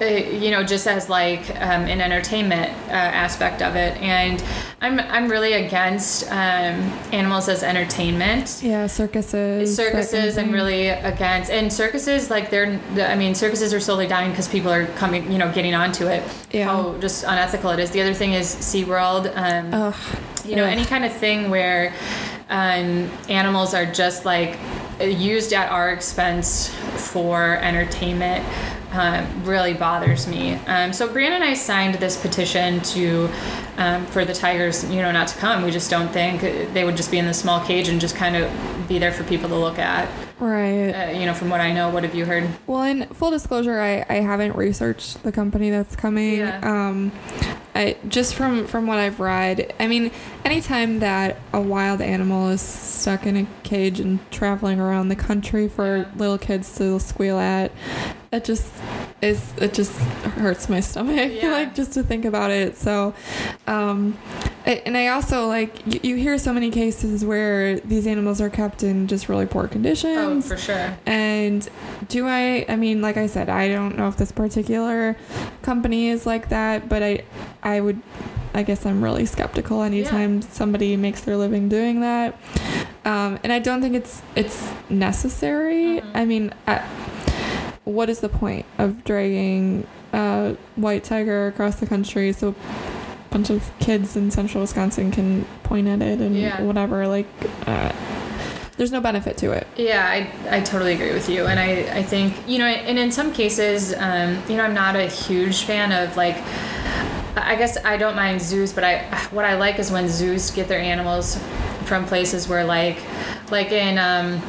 uh, 0.00 0.04
you 0.04 0.50
know, 0.50 0.64
just 0.64 0.86
as 0.86 1.10
like 1.10 1.50
um, 1.56 1.82
an 1.82 2.00
entertainment 2.00 2.70
uh, 2.88 2.92
aspect 2.92 3.60
of 3.60 3.76
it, 3.76 3.96
and 3.98 4.42
I'm 4.80 4.98
I'm 4.98 5.28
really 5.28 5.52
against 5.52 6.26
um, 6.28 6.80
animals 7.12 7.50
as 7.50 7.62
entertainment. 7.62 8.60
Yeah, 8.62 8.86
circuses. 8.86 9.76
Circuses, 9.76 10.38
I'm 10.38 10.52
really 10.52 10.88
against, 10.88 11.50
and 11.50 11.70
circuses 11.70 12.30
like 12.30 12.48
they're. 12.48 12.80
I 12.98 13.14
mean, 13.14 13.34
circuses 13.34 13.74
are 13.74 13.80
slowly 13.80 14.06
dying 14.06 14.30
because 14.30 14.48
people 14.48 14.70
are 14.70 14.86
coming, 14.86 15.30
you 15.30 15.36
know, 15.36 15.52
getting 15.52 15.74
onto 15.74 16.06
it. 16.06 16.22
Yeah. 16.50 16.64
How 16.64 16.96
just 16.98 17.24
unethical 17.24 17.70
it 17.70 17.78
is. 17.78 17.90
The 17.90 18.00
other 18.00 18.14
thing 18.14 18.32
is 18.32 18.54
SeaWorld. 18.54 19.36
Um, 19.36 19.74
Ugh. 19.74 19.94
you 20.46 20.56
know 20.56 20.64
any 20.64 20.86
kind 20.86 21.04
of 21.04 21.12
thing 21.12 21.50
where 21.50 21.92
um, 22.48 23.10
animals 23.28 23.74
are 23.74 23.86
just 23.86 24.24
like 24.24 24.58
used 24.98 25.52
at 25.52 25.70
our 25.70 25.92
expense 25.92 26.68
for 27.12 27.56
entertainment 27.56 28.44
um, 28.92 29.44
really 29.44 29.72
bothers 29.74 30.26
me 30.26 30.54
um, 30.66 30.92
so 30.92 31.08
brianna 31.08 31.32
and 31.32 31.44
i 31.44 31.54
signed 31.54 31.94
this 31.96 32.20
petition 32.20 32.80
to 32.80 33.28
um, 33.76 34.04
for 34.06 34.24
the 34.24 34.34
tigers 34.34 34.84
you 34.90 35.00
know 35.02 35.12
not 35.12 35.28
to 35.28 35.38
come 35.38 35.62
we 35.62 35.70
just 35.70 35.90
don't 35.90 36.08
think 36.12 36.40
they 36.74 36.84
would 36.84 36.96
just 36.96 37.10
be 37.10 37.18
in 37.18 37.26
the 37.26 37.34
small 37.34 37.64
cage 37.64 37.88
and 37.88 38.00
just 38.00 38.16
kind 38.16 38.36
of 38.36 38.50
be 38.88 38.98
there 38.98 39.12
for 39.12 39.24
people 39.24 39.48
to 39.48 39.56
look 39.56 39.78
at 39.78 40.08
Right. 40.40 40.90
uh, 40.90 41.10
you 41.18 41.26
know 41.26 41.34
from 41.34 41.50
what 41.50 41.60
i 41.60 41.70
know 41.72 41.90
what 41.90 42.02
have 42.02 42.14
you 42.14 42.24
heard 42.24 42.48
Well, 42.66 42.82
in 42.84 43.06
full 43.08 43.30
disclosure, 43.30 43.78
I, 43.78 44.04
I 44.08 44.14
haven't 44.20 44.56
researched 44.56 45.22
the 45.22 45.32
company 45.32 45.68
that's 45.70 45.94
coming. 45.96 46.38
Yeah. 46.38 46.60
Um, 46.62 47.12
I 47.74 47.96
just 48.08 48.34
from 48.34 48.66
from 48.66 48.86
what 48.86 48.98
I've 48.98 49.20
read, 49.20 49.74
I 49.78 49.86
mean, 49.86 50.10
anytime 50.44 50.98
that 51.00 51.36
a 51.52 51.60
wild 51.60 52.00
animal 52.00 52.48
is 52.48 52.60
stuck 52.60 53.26
in 53.26 53.36
a 53.36 53.46
cage 53.62 54.00
and 54.00 54.18
traveling 54.30 54.80
around 54.80 55.08
the 55.08 55.16
country 55.16 55.68
for 55.68 56.10
little 56.16 56.38
kids 56.38 56.74
to 56.76 56.98
squeal 57.00 57.38
at, 57.38 57.72
it 58.32 58.44
just 58.44 58.66
is 59.22 59.52
it 59.58 59.74
just 59.74 59.92
hurts 60.38 60.68
my 60.70 60.80
stomach 60.80 61.30
Yeah. 61.34 61.50
like 61.52 61.74
just 61.74 61.92
to 61.92 62.02
think 62.02 62.24
about 62.24 62.50
it. 62.50 62.76
So, 62.76 63.12
um, 63.66 64.16
I- 64.66 64.82
and 64.86 64.96
I 64.96 65.08
also 65.08 65.46
like 65.46 65.86
you, 65.86 66.00
you 66.02 66.16
hear 66.16 66.38
so 66.38 66.52
many 66.52 66.70
cases 66.70 67.24
where 67.24 67.78
these 67.80 68.06
animals 68.06 68.40
are 68.40 68.48
kept 68.50 68.82
in 68.82 69.08
just 69.08 69.28
really 69.28 69.46
poor 69.46 69.68
conditions. 69.68 70.16
oh 70.16 70.28
conditions. 70.28 70.48
for 70.48 70.56
sure 70.56 70.98
And 71.06 71.68
do 72.08 72.26
I 72.26 72.64
I 72.68 72.76
mean 72.76 73.02
like 73.02 73.16
I 73.16 73.26
said 73.26 73.48
I 73.50 73.68
don't 73.68 73.96
know 73.98 74.08
if 74.08 74.16
this 74.16 74.32
particular 74.32 75.16
company 75.62 76.08
is 76.08 76.24
like 76.24 76.48
that 76.48 76.88
but 76.88 77.02
I 77.02 77.24
I 77.62 77.80
would 77.80 78.00
I 78.52 78.62
guess 78.62 78.84
I'm 78.84 79.02
really 79.02 79.26
skeptical 79.26 79.82
anytime 79.82 80.42
somebody 80.42 80.96
makes 80.96 81.20
their 81.22 81.36
living 81.36 81.68
doing 81.68 82.00
that. 82.00 82.36
Um, 83.04 83.38
and 83.44 83.52
I 83.52 83.58
don't 83.60 83.80
think 83.80 83.94
it's 83.94 84.22
it's 84.36 84.70
necessary. 84.90 86.00
Mhm. 86.00 86.10
I 86.14 86.24
mean, 86.24 86.52
I, 86.66 86.78
what 87.84 88.10
is 88.10 88.20
the 88.20 88.28
point 88.28 88.66
of 88.78 89.04
dragging 89.04 89.86
a 90.12 90.56
white 90.76 91.04
tiger 91.04 91.46
across 91.46 91.76
the 91.76 91.86
country 91.86 92.32
so 92.32 92.48
a 92.50 92.54
bunch 93.32 93.50
of 93.50 93.70
kids 93.78 94.16
in 94.16 94.30
central 94.30 94.60
Wisconsin 94.62 95.10
can 95.12 95.44
point 95.62 95.86
at 95.88 96.02
it 96.02 96.20
and 96.20 96.36
Yeah. 96.36 96.60
whatever? 96.62 97.06
Like, 97.06 97.26
uh, 97.66 97.92
there's 98.76 98.92
no 98.92 99.00
benefit 99.00 99.36
to 99.38 99.52
it. 99.52 99.66
Yeah, 99.76 100.04
I, 100.06 100.56
I 100.56 100.60
totally 100.60 100.94
agree 100.94 101.12
with 101.12 101.28
you. 101.28 101.46
And 101.46 101.60
I, 101.60 101.98
I 101.98 102.02
think, 102.02 102.34
you 102.48 102.58
know, 102.58 102.64
and 102.66 102.98
in 102.98 103.12
some 103.12 103.32
cases, 103.32 103.94
um, 103.96 104.42
you 104.48 104.56
know, 104.56 104.64
I'm 104.64 104.74
not 104.74 104.96
a 104.96 105.06
huge 105.06 105.62
fan 105.64 105.92
of 105.92 106.16
like, 106.16 106.36
I 107.36 107.56
guess 107.56 107.76
I 107.84 107.96
don't 107.96 108.16
mind 108.16 108.40
zoos, 108.42 108.72
but 108.72 108.84
I, 108.84 109.04
what 109.30 109.44
I 109.44 109.56
like 109.56 109.78
is 109.78 109.90
when 109.90 110.08
zoos 110.08 110.50
get 110.50 110.68
their 110.68 110.80
animals 110.80 111.40
from 111.84 112.06
places 112.06 112.48
where 112.48 112.64
like, 112.64 112.98
like 113.50 113.72
in, 113.72 113.98
um, 113.98 114.42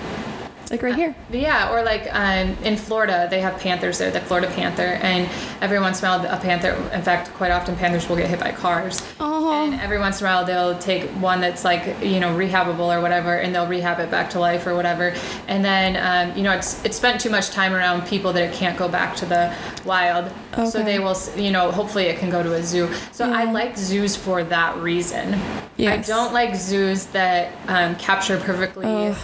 Like 0.71 0.81
right 0.83 0.95
here. 0.95 1.13
yeah, 1.31 1.69
or 1.73 1.83
like 1.83 2.07
um, 2.13 2.55
in 2.63 2.77
Florida, 2.77 3.27
they 3.29 3.41
have 3.41 3.59
panthers 3.59 3.97
there, 3.97 4.09
the 4.09 4.21
Florida 4.21 4.47
panther, 4.47 4.83
and 5.01 5.29
every 5.61 5.79
once 5.81 5.99
in 6.01 6.07
a 6.07 6.17
while, 6.17 6.25
a 6.25 6.39
panther. 6.39 6.71
In 6.93 7.01
fact, 7.01 7.29
quite 7.33 7.51
often 7.51 7.75
panthers 7.75 8.07
will 8.07 8.15
get 8.15 8.29
hit 8.29 8.39
by 8.39 8.53
cars, 8.53 9.03
Oh. 9.19 9.51
and 9.65 9.73
every 9.81 9.99
once 9.99 10.21
in 10.21 10.27
a 10.27 10.29
while, 10.29 10.45
they'll 10.45 10.77
take 10.79 11.03
one 11.21 11.41
that's 11.41 11.65
like 11.65 11.83
you 12.01 12.21
know 12.21 12.33
rehabable 12.35 12.87
or 12.95 13.01
whatever, 13.01 13.35
and 13.35 13.53
they'll 13.53 13.67
rehab 13.67 13.99
it 13.99 14.09
back 14.09 14.29
to 14.29 14.39
life 14.39 14.65
or 14.65 14.73
whatever. 14.73 15.13
And 15.49 15.63
then 15.65 15.97
um, 15.97 16.37
you 16.37 16.43
know 16.43 16.53
it's 16.53 16.83
it's 16.85 16.95
spent 16.95 17.19
too 17.19 17.29
much 17.29 17.49
time 17.49 17.73
around 17.73 18.07
people 18.07 18.31
that 18.31 18.43
it 18.43 18.53
can't 18.53 18.77
go 18.77 18.87
back 18.87 19.15
to 19.17 19.25
the 19.25 19.53
wild, 19.83 20.31
okay. 20.53 20.69
so 20.69 20.81
they 20.83 20.99
will 20.99 21.17
you 21.35 21.51
know 21.51 21.69
hopefully 21.71 22.05
it 22.05 22.17
can 22.17 22.29
go 22.29 22.41
to 22.41 22.53
a 22.53 22.63
zoo. 22.63 22.89
So 23.11 23.29
I 23.29 23.43
like 23.51 23.77
zoos 23.77 24.15
for 24.15 24.43
that 24.45 24.77
reason. 24.77 25.37
Yes. 25.75 26.07
I 26.09 26.13
don't 26.13 26.31
like 26.33 26.55
zoos 26.55 27.07
that 27.07 27.51
um, 27.67 27.95
capture 27.97 28.37
perfectly 28.37 28.85
Ugh. 28.85 29.17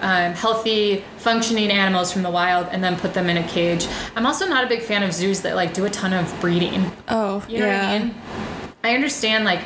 Um, 0.00 0.32
healthy, 0.32 1.04
functioning 1.18 1.70
animals 1.70 2.12
from 2.12 2.22
the 2.22 2.30
wild 2.30 2.66
and 2.70 2.82
then 2.82 2.96
put 2.98 3.14
them 3.14 3.28
in 3.28 3.36
a 3.36 3.46
cage. 3.48 3.86
I'm 4.16 4.26
also 4.26 4.46
not 4.46 4.64
a 4.64 4.66
big 4.66 4.82
fan 4.82 5.02
of 5.02 5.12
zoos 5.12 5.40
that 5.42 5.56
like 5.56 5.74
do 5.74 5.84
a 5.84 5.90
ton 5.90 6.12
of 6.12 6.34
breeding. 6.40 6.90
Oh, 7.08 7.44
You 7.48 7.60
know 7.60 7.66
yeah. 7.66 7.92
what 7.92 8.00
I 8.02 8.04
mean? 8.04 8.14
I 8.84 8.94
understand 8.94 9.44
like. 9.44 9.60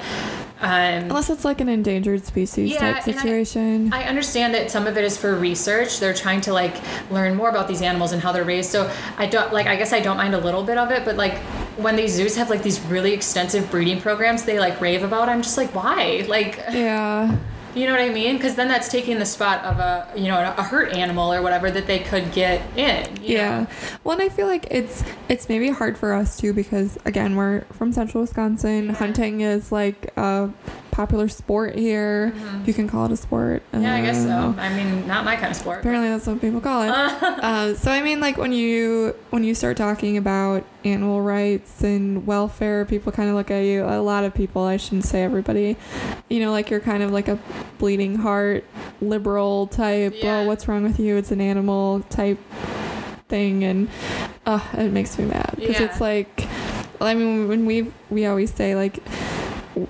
Um, 0.61 0.71
Unless 1.11 1.29
it's 1.29 1.45
like 1.45 1.61
an 1.61 1.69
endangered 1.69 2.25
species 2.25 2.71
Yeah, 2.71 2.79
type 2.95 3.07
and 3.07 3.15
I- 3.17 3.19
situation. 3.19 3.93
I 3.93 4.05
understand 4.05 4.55
that 4.55 4.71
some 4.71 4.87
of 4.87 4.97
it 4.97 5.05
is 5.05 5.17
for 5.17 5.35
research. 5.35 6.01
They're 6.01 6.15
trying 6.15 6.41
to 6.43 6.53
like 6.55 6.75
learn 7.11 7.35
more 7.35 7.51
about 7.51 7.69
these 7.69 7.83
animals 7.83 8.13
and 8.13 8.23
how 8.23 8.33
they're 8.33 8.45
raised. 8.45 8.71
So 8.71 8.91
I 9.19 9.27
don't 9.27 9.53
like. 9.53 9.67
I 9.67 9.77
guess 9.77 9.93
I 9.93 10.01
don't 10.01 10.17
mind 10.17 10.35
a 10.35 10.39
little 10.39 10.63
bit 10.63 10.79
of 10.79 10.91
it, 10.91 11.05
but 11.05 11.17
like 11.17 11.35
when 11.77 11.97
these 11.97 12.13
zoos 12.15 12.37
have 12.37 12.49
like 12.49 12.63
these 12.63 12.81
really 12.83 13.13
extensive 13.13 13.71
breeding 13.71 14.01
programs, 14.01 14.45
they 14.45 14.59
like 14.59 14.81
rave 14.81 15.03
about. 15.05 15.29
I'm 15.29 15.43
just 15.43 15.59
like, 15.59 15.75
why? 15.75 16.25
Like, 16.29 16.57
yeah. 16.73 17.37
You 17.75 17.87
know 17.87 17.93
what 17.93 18.01
I 18.01 18.11
mean? 18.11 18.37
Because 18.37 18.55
then 18.55 18.69
that's 18.69 18.89
taking 18.89 19.19
the 19.19 19.27
spot 19.27 19.65
of 19.65 19.79
a 19.79 20.09
you 20.17 20.29
know 20.29 20.55
a 20.57 20.63
hurt 20.63 20.93
animal 20.93 21.33
or 21.33 21.43
whatever 21.43 21.71
that 21.71 21.87
they 21.87 21.99
could 21.99 22.33
get 22.33 22.61
in. 22.77 23.19
Yeah. 23.23 23.61
know? 23.61 23.67
Well, 24.05 24.19
and 24.19 24.23
I 24.23 24.29
feel 24.29 24.47
like 24.47 24.67
it's 24.71 25.03
it's 25.29 25.49
maybe 25.49 25.71
hard 25.71 25.99
for 25.99 26.13
us 26.13 26.37
too 26.37 26.53
because 26.53 26.99
again 27.05 27.37
we're 27.37 27.63
from 27.73 27.93
central 27.93 28.23
Wisconsin. 28.23 28.91
Hunting 28.91 29.41
is 29.41 29.73
like 29.73 30.13
a 30.17 30.51
popular 30.95 31.27
sport 31.29 31.75
here. 31.75 32.33
You 32.65 32.73
can 32.73 32.87
call 32.89 33.07
it 33.07 33.11
a 33.13 33.17
sport. 33.17 33.63
Mm-hmm. 33.73 33.83
Yeah, 33.83 33.95
I 33.97 34.01
guess 34.01 34.23
so. 34.23 34.55
I 34.57 34.73
mean, 34.75 35.07
not 35.09 35.25
my 35.25 35.35
kind 35.35 35.51
of 35.51 35.57
sport. 35.57 35.81
Apparently, 35.81 36.09
that's 36.09 36.27
what 36.27 36.41
people 36.41 36.61
call 36.61 36.83
it. 36.85 36.89
uh, 36.91 37.75
so 37.75 37.91
I 37.91 38.01
mean, 38.01 38.21
like 38.21 38.39
when 38.39 38.53
you 38.53 39.15
when 39.31 39.43
you 39.43 39.55
start 39.57 39.77
talking 39.77 40.17
about 40.17 40.65
animal 40.85 41.21
rights 41.21 41.83
and 41.83 42.25
welfare, 42.27 42.85
people 42.85 43.11
kind 43.11 43.29
of 43.29 43.35
look 43.35 43.51
at 43.51 43.61
you. 43.65 43.85
A 43.85 44.01
lot 44.01 44.23
of 44.25 44.33
people, 44.35 44.63
I 44.63 44.77
shouldn't 44.77 45.05
say 45.05 45.25
everybody, 45.25 45.77
you 46.31 46.39
know, 46.39 46.53
like 46.53 46.71
you're 46.71 46.79
kind 46.81 47.03
of 47.03 47.11
like 47.11 47.27
a 47.27 47.41
bleeding 47.79 48.15
heart 48.17 48.65
liberal 49.01 49.67
type. 49.67 50.15
Yeah. 50.17 50.39
Oh, 50.41 50.47
what's 50.47 50.69
wrong 50.69 50.85
with 50.85 51.01
you? 51.01 51.17
It's 51.17 51.33
an 51.33 51.41
animal 51.41 52.01
type 52.09 52.39
thing, 53.29 53.65
and 53.65 53.89
uh, 54.47 54.61
it 54.75 54.93
makes 54.93 55.19
me 55.19 55.25
mad 55.25 55.55
because 55.57 55.81
Yeah. 55.81 55.87
it's 55.87 56.01
like, 56.01 56.47
I 57.01 57.15
mean, 57.15 57.49
when 57.49 57.67
we 57.67 57.91
we 58.11 58.27
always 58.27 58.55
say 58.55 58.77
like 58.77 59.01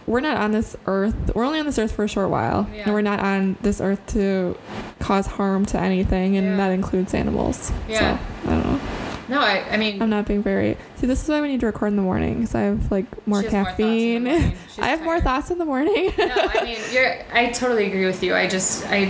we're 0.06 0.20
not 0.20 0.36
on 0.36 0.50
this 0.52 0.76
earth 0.86 1.14
we're 1.34 1.44
only 1.44 1.58
on 1.60 1.66
this 1.66 1.78
earth 1.78 1.92
for 1.92 2.04
a 2.04 2.08
short 2.08 2.30
while 2.30 2.68
Yeah. 2.72 2.84
and 2.84 2.94
we're 2.94 3.02
not 3.02 3.20
on 3.20 3.56
this 3.62 3.80
earth 3.80 4.04
to 4.08 4.56
cause 4.98 5.26
harm 5.26 5.66
to 5.66 5.78
anything 5.80 6.36
and 6.36 6.46
Yeah. 6.46 6.56
that 6.56 6.70
includes 6.72 7.14
animals 7.14 7.72
Yeah. 7.88 8.18
so 8.18 8.50
i 8.50 8.54
don't 8.54 8.64
know 8.64 8.80
No, 9.28 9.40
I, 9.40 9.64
I 9.70 9.76
mean, 9.76 10.00
i'm 10.02 10.10
not 10.10 10.26
being 10.26 10.42
very 10.42 10.76
see 10.96 11.06
this 11.06 11.22
is 11.22 11.28
why 11.28 11.40
we 11.40 11.48
need 11.48 11.60
to 11.60 11.66
record 11.66 11.88
in 11.88 11.96
the 11.96 12.02
morning 12.02 12.34
because 12.40 12.54
i 12.54 12.60
have 12.62 12.90
like 12.90 13.06
more 13.26 13.42
has 13.42 13.52
more 13.52 13.64
thoughts 13.64 13.78
in 13.80 14.24
the 14.24 14.30
caffeine 14.30 14.56
i 14.80 14.88
have 14.88 15.02
more 15.02 15.20
thoughts 15.20 15.50
in 15.50 15.58
the 15.58 15.64
morning 15.64 16.12
no, 16.18 16.26
I 16.34 16.64
mean, 16.64 16.78
you're. 16.92 17.16
I 17.32 17.50
totally 17.50 17.86
agree 17.86 18.06
with 18.06 18.22
you. 18.22 18.34
I 18.34 18.46
just, 18.46 18.86
I 18.88 19.06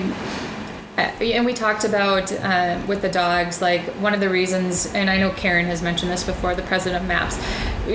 and 0.98 1.44
we 1.44 1.52
talked 1.54 1.84
about 1.84 2.30
uh, 2.32 2.80
with 2.86 3.02
the 3.02 3.08
dogs. 3.08 3.60
Like 3.60 3.82
one 4.00 4.14
of 4.14 4.20
the 4.20 4.28
reasons, 4.28 4.86
and 4.94 5.10
I 5.10 5.18
know 5.18 5.30
Karen 5.30 5.66
has 5.66 5.82
mentioned 5.82 6.10
this 6.10 6.24
before. 6.24 6.54
The 6.54 6.62
president 6.62 7.02
of 7.02 7.08
MAPS, 7.08 7.38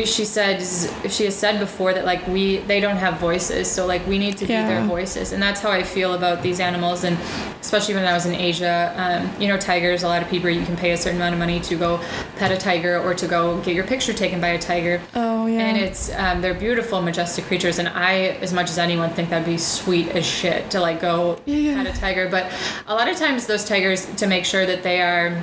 she 0.10 0.26
said 0.26 0.60
she 1.10 1.26
has 1.26 1.36
said 1.36 1.60
before 1.60 1.93
that 1.93 2.06
like 2.06 2.26
we 2.28 2.58
they 2.58 2.80
don't 2.80 2.97
have 2.97 3.20
voices, 3.20 3.70
so 3.70 3.86
like 3.86 4.06
we 4.08 4.18
need 4.18 4.38
to 4.38 4.45
be 4.45 4.54
their 4.54 4.84
voices, 4.84 5.32
and 5.32 5.41
that's 5.41 5.62
how 5.62 5.72
I 5.72 5.84
feel 5.84 6.14
about 6.14 6.41
these 6.43 6.60
animals. 6.60 7.04
And 7.04 7.18
especially 7.62 7.95
when 7.95 8.06
I 8.06 8.14
was 8.14 8.26
in 8.26 8.36
Asia, 8.36 8.93
um, 8.97 9.41
you 9.41 9.47
know, 9.47 9.58
tigers. 9.58 10.04
A 10.04 10.08
lot 10.08 10.22
of 10.22 10.30
people 10.30 10.50
you 10.50 10.66
can 10.66 10.76
pay 10.78 10.91
a 10.91 10.97
certain 10.97 11.18
amount 11.20 11.34
of 11.34 11.39
money 11.39 11.60
to 11.62 11.76
go 11.76 12.00
pet 12.38 12.52
a 12.52 12.58
tiger 12.58 13.00
or 13.00 13.14
to 13.14 13.28
go 13.28 13.60
get 13.62 13.76
your 13.76 13.86
picture 13.86 14.14
taken 14.14 14.39
by 14.41 14.50
a 14.50 14.60
tiger. 14.60 15.02
oh 15.16 15.45
yeah 15.45 15.60
And 15.60 15.78
it's 15.78 16.14
um, 16.16 16.41
they're 16.41 16.54
beautiful, 16.54 17.02
majestic 17.02 17.45
creatures, 17.45 17.80
and 17.80 17.88
I, 17.88 18.38
as 18.41 18.54
much 18.54 18.70
as 18.70 18.78
anyone, 18.78 19.10
think 19.12 19.30
that'd 19.30 19.45
be 19.45 19.58
sweet 19.58 20.10
as 20.10 20.26
shit 20.26 20.70
to 20.72 20.80
like 20.82 21.02
go 21.02 21.39
Yeah. 21.45 21.84
pet 21.84 21.95
a 21.95 22.00
tiger. 22.00 22.30
But 22.30 22.52
a 22.89 22.95
lot 22.95 23.07
of 23.07 23.15
times, 23.17 23.45
those 23.45 23.63
tigers, 23.63 24.05
to 24.15 24.25
make 24.27 24.43
sure 24.45 24.65
that 24.65 24.81
they 24.83 24.99
are 25.01 25.41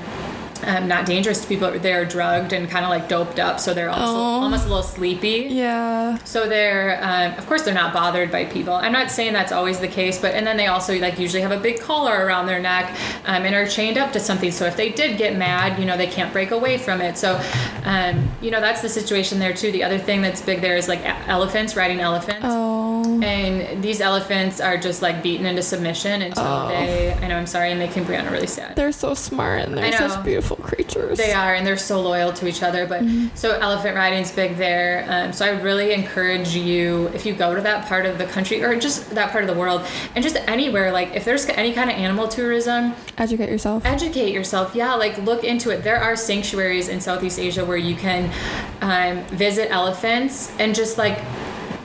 um, 0.64 0.88
not 0.88 1.06
dangerous 1.06 1.42
to 1.42 1.46
people. 1.46 1.70
They're 1.78 2.04
drugged 2.04 2.52
and 2.52 2.68
kind 2.68 2.84
of 2.84 2.90
like 2.90 3.08
doped 3.08 3.38
up, 3.38 3.60
so 3.60 3.72
they're 3.72 3.90
also 3.90 4.14
Oh. 4.16 4.42
almost 4.42 4.64
a 4.64 4.68
little 4.68 4.82
sleepy. 4.82 5.46
Yeah. 5.50 6.16
So 6.24 6.48
they're, 6.48 6.98
um, 7.02 7.38
of 7.38 7.46
course, 7.46 7.62
they're 7.62 7.74
not 7.74 7.92
bothered 7.92 8.32
by 8.32 8.46
people. 8.46 8.72
I'm 8.74 8.90
not 8.90 9.10
saying 9.10 9.32
that's 9.32 9.52
always 9.52 9.78
the 9.78 9.86
case, 9.86 10.18
but 10.20 10.34
and 10.34 10.44
then 10.46 10.56
they 10.56 10.66
also 10.66 10.98
like 10.98 11.18
usually 11.20 11.42
have 11.42 11.52
a 11.52 11.60
big 11.60 11.78
collar 11.80 12.24
around 12.24 12.46
their 12.46 12.58
neck 12.58 12.90
um, 13.26 13.44
and 13.44 13.54
are 13.54 13.66
chained 13.66 13.96
up 13.98 14.12
to 14.14 14.18
something. 14.18 14.50
So 14.50 14.64
if 14.64 14.76
they 14.76 14.90
did 14.90 15.18
get 15.18 15.36
mad, 15.36 15.78
you 15.78 15.84
know, 15.84 15.96
they 15.96 16.06
can't 16.08 16.32
break 16.32 16.50
away 16.50 16.78
from 16.78 17.00
it. 17.00 17.16
So, 17.18 17.40
um, 17.84 18.28
you 18.40 18.50
know, 18.50 18.60
that's 18.60 18.80
the 18.82 18.88
situation 18.88 19.38
there 19.38 19.52
too. 19.52 19.70
The 19.70 19.84
other 19.84 19.98
thing 19.98 20.20
that's 20.22 20.40
big 20.40 20.62
there 20.62 20.76
is 20.76 20.88
like 20.88 21.02
elephants 21.28 21.76
riding 21.76 22.00
elephants. 22.00 22.46
Oh. 22.48 22.75
And 23.22 23.82
these 23.82 24.00
elephants 24.00 24.60
are 24.60 24.76
just 24.76 25.02
like 25.02 25.22
beaten 25.22 25.46
into 25.46 25.62
submission 25.62 26.22
until 26.22 26.44
Oh. 26.44 26.68
they. 26.68 27.12
I 27.14 27.28
know 27.28 27.36
I'm 27.36 27.46
sorry, 27.46 27.70
I'm 27.72 27.78
making 27.78 28.04
Brianna 28.04 28.30
really 28.30 28.46
sad. 28.46 28.76
They're 28.76 28.92
so 28.92 29.14
smart 29.14 29.60
and 29.62 29.76
they're 29.76 29.92
such 29.92 30.24
beautiful 30.24 30.56
creatures. 30.56 31.18
They 31.18 31.32
are, 31.32 31.54
and 31.54 31.66
they're 31.66 31.76
so 31.76 32.00
loyal 32.00 32.32
to 32.34 32.46
each 32.46 32.62
other. 32.62 32.86
But 32.86 33.02
so 33.34 33.52
elephant 33.58 33.96
riding's 33.96 34.32
big 34.32 34.56
there. 34.56 35.04
Um, 35.08 35.32
so 35.32 35.44
I 35.46 35.52
would 35.52 35.62
really 35.62 35.92
encourage 35.92 36.54
you 36.54 37.08
if 37.14 37.24
you 37.26 37.34
go 37.34 37.54
to 37.54 37.60
that 37.62 37.86
part 37.86 38.06
of 38.06 38.18
the 38.18 38.26
country 38.26 38.62
or 38.62 38.76
just 38.78 39.10
that 39.14 39.30
part 39.32 39.44
of 39.44 39.48
the 39.52 39.58
world, 39.58 39.84
and 40.14 40.22
just 40.22 40.36
anywhere. 40.48 40.92
Like 40.92 41.14
if 41.14 41.24
there's 41.24 41.46
any 41.46 41.72
kind 41.72 41.90
of 41.90 41.96
animal 41.96 42.28
tourism, 42.28 42.94
Educate 43.18 43.48
yourself. 43.50 43.84
educate 43.86 44.32
yourself. 44.32 44.74
Yeah, 44.74 44.94
like 44.94 45.16
look 45.18 45.44
into 45.44 45.70
it. 45.70 45.82
There 45.82 45.98
are 46.02 46.16
sanctuaries 46.16 46.88
in 46.88 47.00
Southeast 47.00 47.38
Asia 47.38 47.64
where 47.64 47.76
you 47.76 47.96
can 47.96 48.30
um, 48.82 49.24
visit 49.36 49.70
elephants 49.70 50.52
and 50.58 50.74
just 50.74 50.98
like 50.98 51.18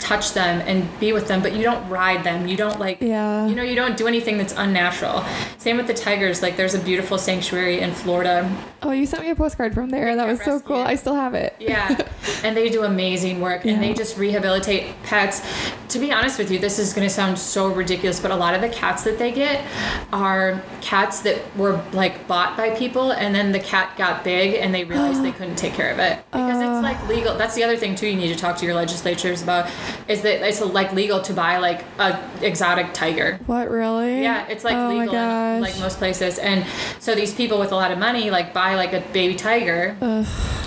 touch 0.01 0.33
them 0.33 0.61
and 0.65 0.87
be 0.99 1.13
with 1.13 1.27
them, 1.27 1.41
but 1.41 1.53
you 1.53 1.63
don't 1.63 1.87
ride 1.87 2.23
them. 2.23 2.47
You 2.47 2.57
don't 2.57 2.79
like 2.79 2.97
Yeah. 3.01 3.47
you 3.47 3.55
know, 3.55 3.63
you 3.63 3.75
don't 3.75 3.95
do 3.95 4.07
anything 4.07 4.37
that's 4.37 4.53
unnatural. 4.57 5.23
Same 5.59 5.77
with 5.77 5.87
the 5.87 5.93
tigers. 5.93 6.41
Like 6.41 6.57
there's 6.57 6.73
a 6.73 6.79
beautiful 6.79 7.17
sanctuary 7.17 7.79
in 7.79 7.93
Florida 7.93 8.49
Oh, 8.83 8.91
you 8.91 9.05
sent 9.05 9.23
me 9.23 9.29
a 9.29 9.35
postcard 9.35 9.73
from 9.73 9.89
there. 9.89 10.15
That 10.15 10.27
was 10.27 10.41
so 10.41 10.59
cool. 10.59 10.77
I 10.77 10.95
still 10.95 11.13
have 11.15 11.33
it. 11.35 11.55
Yeah, 11.59 11.95
and 12.43 12.57
they 12.57 12.69
do 12.69 12.83
amazing 12.83 13.39
work, 13.41 13.65
and 13.65 13.81
they 13.81 13.93
just 13.93 14.17
rehabilitate 14.17 14.93
pets. 15.03 15.41
To 15.89 15.99
be 15.99 16.11
honest 16.11 16.39
with 16.39 16.49
you, 16.49 16.57
this 16.57 16.79
is 16.79 16.93
going 16.93 17.07
to 17.07 17.13
sound 17.13 17.37
so 17.37 17.67
ridiculous, 17.67 18.19
but 18.19 18.31
a 18.31 18.35
lot 18.35 18.55
of 18.55 18.61
the 18.61 18.69
cats 18.69 19.03
that 19.03 19.19
they 19.19 19.31
get 19.31 19.65
are 20.13 20.61
cats 20.81 21.19
that 21.21 21.39
were 21.57 21.81
like 21.91 22.27
bought 22.27 22.57
by 22.57 22.71
people, 22.71 23.11
and 23.11 23.35
then 23.35 23.51
the 23.51 23.59
cat 23.59 23.95
got 23.97 24.23
big, 24.23 24.55
and 24.55 24.73
they 24.73 24.83
realized 24.83 25.23
they 25.23 25.31
couldn't 25.39 25.57
take 25.57 25.73
care 25.73 25.91
of 25.91 25.99
it 25.99 26.17
because 26.31 26.57
Uh. 26.63 26.71
it's 26.75 26.83
like 26.83 27.07
legal. 27.07 27.37
That's 27.37 27.55
the 27.55 27.63
other 27.63 27.77
thing 27.77 27.95
too. 27.95 28.07
You 28.07 28.15
need 28.15 28.33
to 28.33 28.39
talk 28.39 28.57
to 28.57 28.65
your 28.65 28.73
legislatures 28.75 29.43
about 29.43 29.69
is 30.07 30.21
that 30.23 30.41
it's 30.47 30.61
like 30.61 30.91
legal 30.93 31.21
to 31.21 31.33
buy 31.33 31.57
like 31.57 31.83
a 31.99 32.19
exotic 32.41 32.93
tiger. 32.93 33.39
What 33.45 33.69
really? 33.69 34.21
Yeah, 34.23 34.47
it's 34.47 34.63
like 34.63 34.75
oh 34.75 34.89
legal 34.89 35.15
in 35.15 35.61
like 35.61 35.77
most 35.79 35.97
places. 35.97 36.39
And 36.39 36.65
so 36.99 37.13
these 37.15 37.33
people 37.33 37.59
with 37.59 37.71
a 37.71 37.75
lot 37.75 37.91
of 37.91 37.99
money 37.99 38.31
like 38.31 38.53
buy 38.53 38.70
like 38.75 38.93
a 38.93 39.01
baby 39.11 39.35
tiger 39.35 39.95
Ugh. 40.01 40.25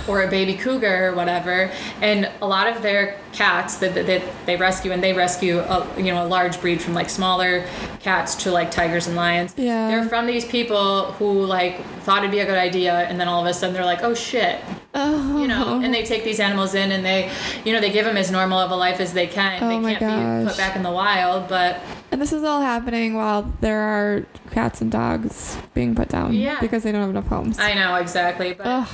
or 0.09 0.23
a 0.23 0.29
baby 0.29 0.55
cougar 0.55 1.09
or 1.09 1.15
whatever. 1.15 1.71
And 2.01 2.31
a 2.43 2.47
lot 2.47 2.67
of 2.67 2.83
their 2.83 3.19
cats 3.33 3.79
that, 3.79 3.95
that, 3.95 4.07
that 4.07 4.23
they 4.47 4.57
rescue 4.57 4.93
and 4.93 5.03
they 5.03 5.13
rescue 5.13 5.59
a, 5.59 5.87
you 5.97 6.05
know 6.13 6.25
a 6.25 6.29
large 6.29 6.61
breed 6.61 6.81
from 6.81 6.95
like 6.95 7.11
smaller 7.11 7.67
cats 8.01 8.35
to 8.45 8.51
like 8.53 8.71
tigers 8.71 9.07
and 9.07 9.17
lions. 9.17 9.55
Yeah. 9.57 9.89
They're 9.89 10.09
from 10.09 10.27
these 10.27 10.45
people 10.45 11.13
who 11.13 11.45
like 11.45 11.85
thought 12.03 12.19
it'd 12.19 12.31
be 12.31 12.41
a 12.41 12.47
good 12.47 12.59
idea 12.59 12.93
and 12.95 13.19
then 13.19 13.29
all 13.29 13.41
of 13.41 13.47
a 13.47 13.55
sudden 13.55 13.75
they're 13.75 13.85
like, 13.85 14.03
"Oh 14.03 14.15
shit." 14.15 14.61
Oh. 14.97 15.41
You 15.41 15.49
know, 15.49 15.81
and 15.83 15.93
they 15.93 16.05
take 16.05 16.23
these 16.23 16.39
animals 16.39 16.75
in 16.77 16.93
and 16.93 17.05
they, 17.05 17.29
you 17.65 17.73
know, 17.73 17.81
they 17.81 17.91
give 17.91 18.05
them 18.05 18.17
as 18.17 18.31
normal 18.31 18.59
of 18.61 18.71
a 18.71 18.77
life 18.77 19.01
as 19.01 19.13
they 19.13 19.27
can. 19.27 19.61
Oh 19.61 19.69
they 19.69 19.79
my 19.81 19.95
can't 19.97 20.45
be 20.45 20.49
put 20.49 20.57
back 20.57 20.77
in 20.77 20.85
the 20.85 20.91
wild, 20.93 21.49
but 21.49 21.81
And 22.13 22.23
this 22.23 22.33
is 22.33 22.45
all 22.45 22.61
happening 22.61 23.15
while 23.15 23.53
there 23.61 23.81
are 23.81 24.25
cats 24.53 24.81
and 24.81 24.93
dogs 24.93 25.57
being 25.75 25.97
put 25.97 26.11
down 26.11 26.33
Yeah. 26.35 26.61
because 26.61 26.85
they 26.85 26.93
don't 26.93 27.01
have 27.01 27.11
enough 27.11 27.27
homes. 27.27 27.59
I 27.59 27.75
know 27.75 27.94
exactly. 28.01 28.53
But 28.55 28.67
Ugh. 28.67 28.89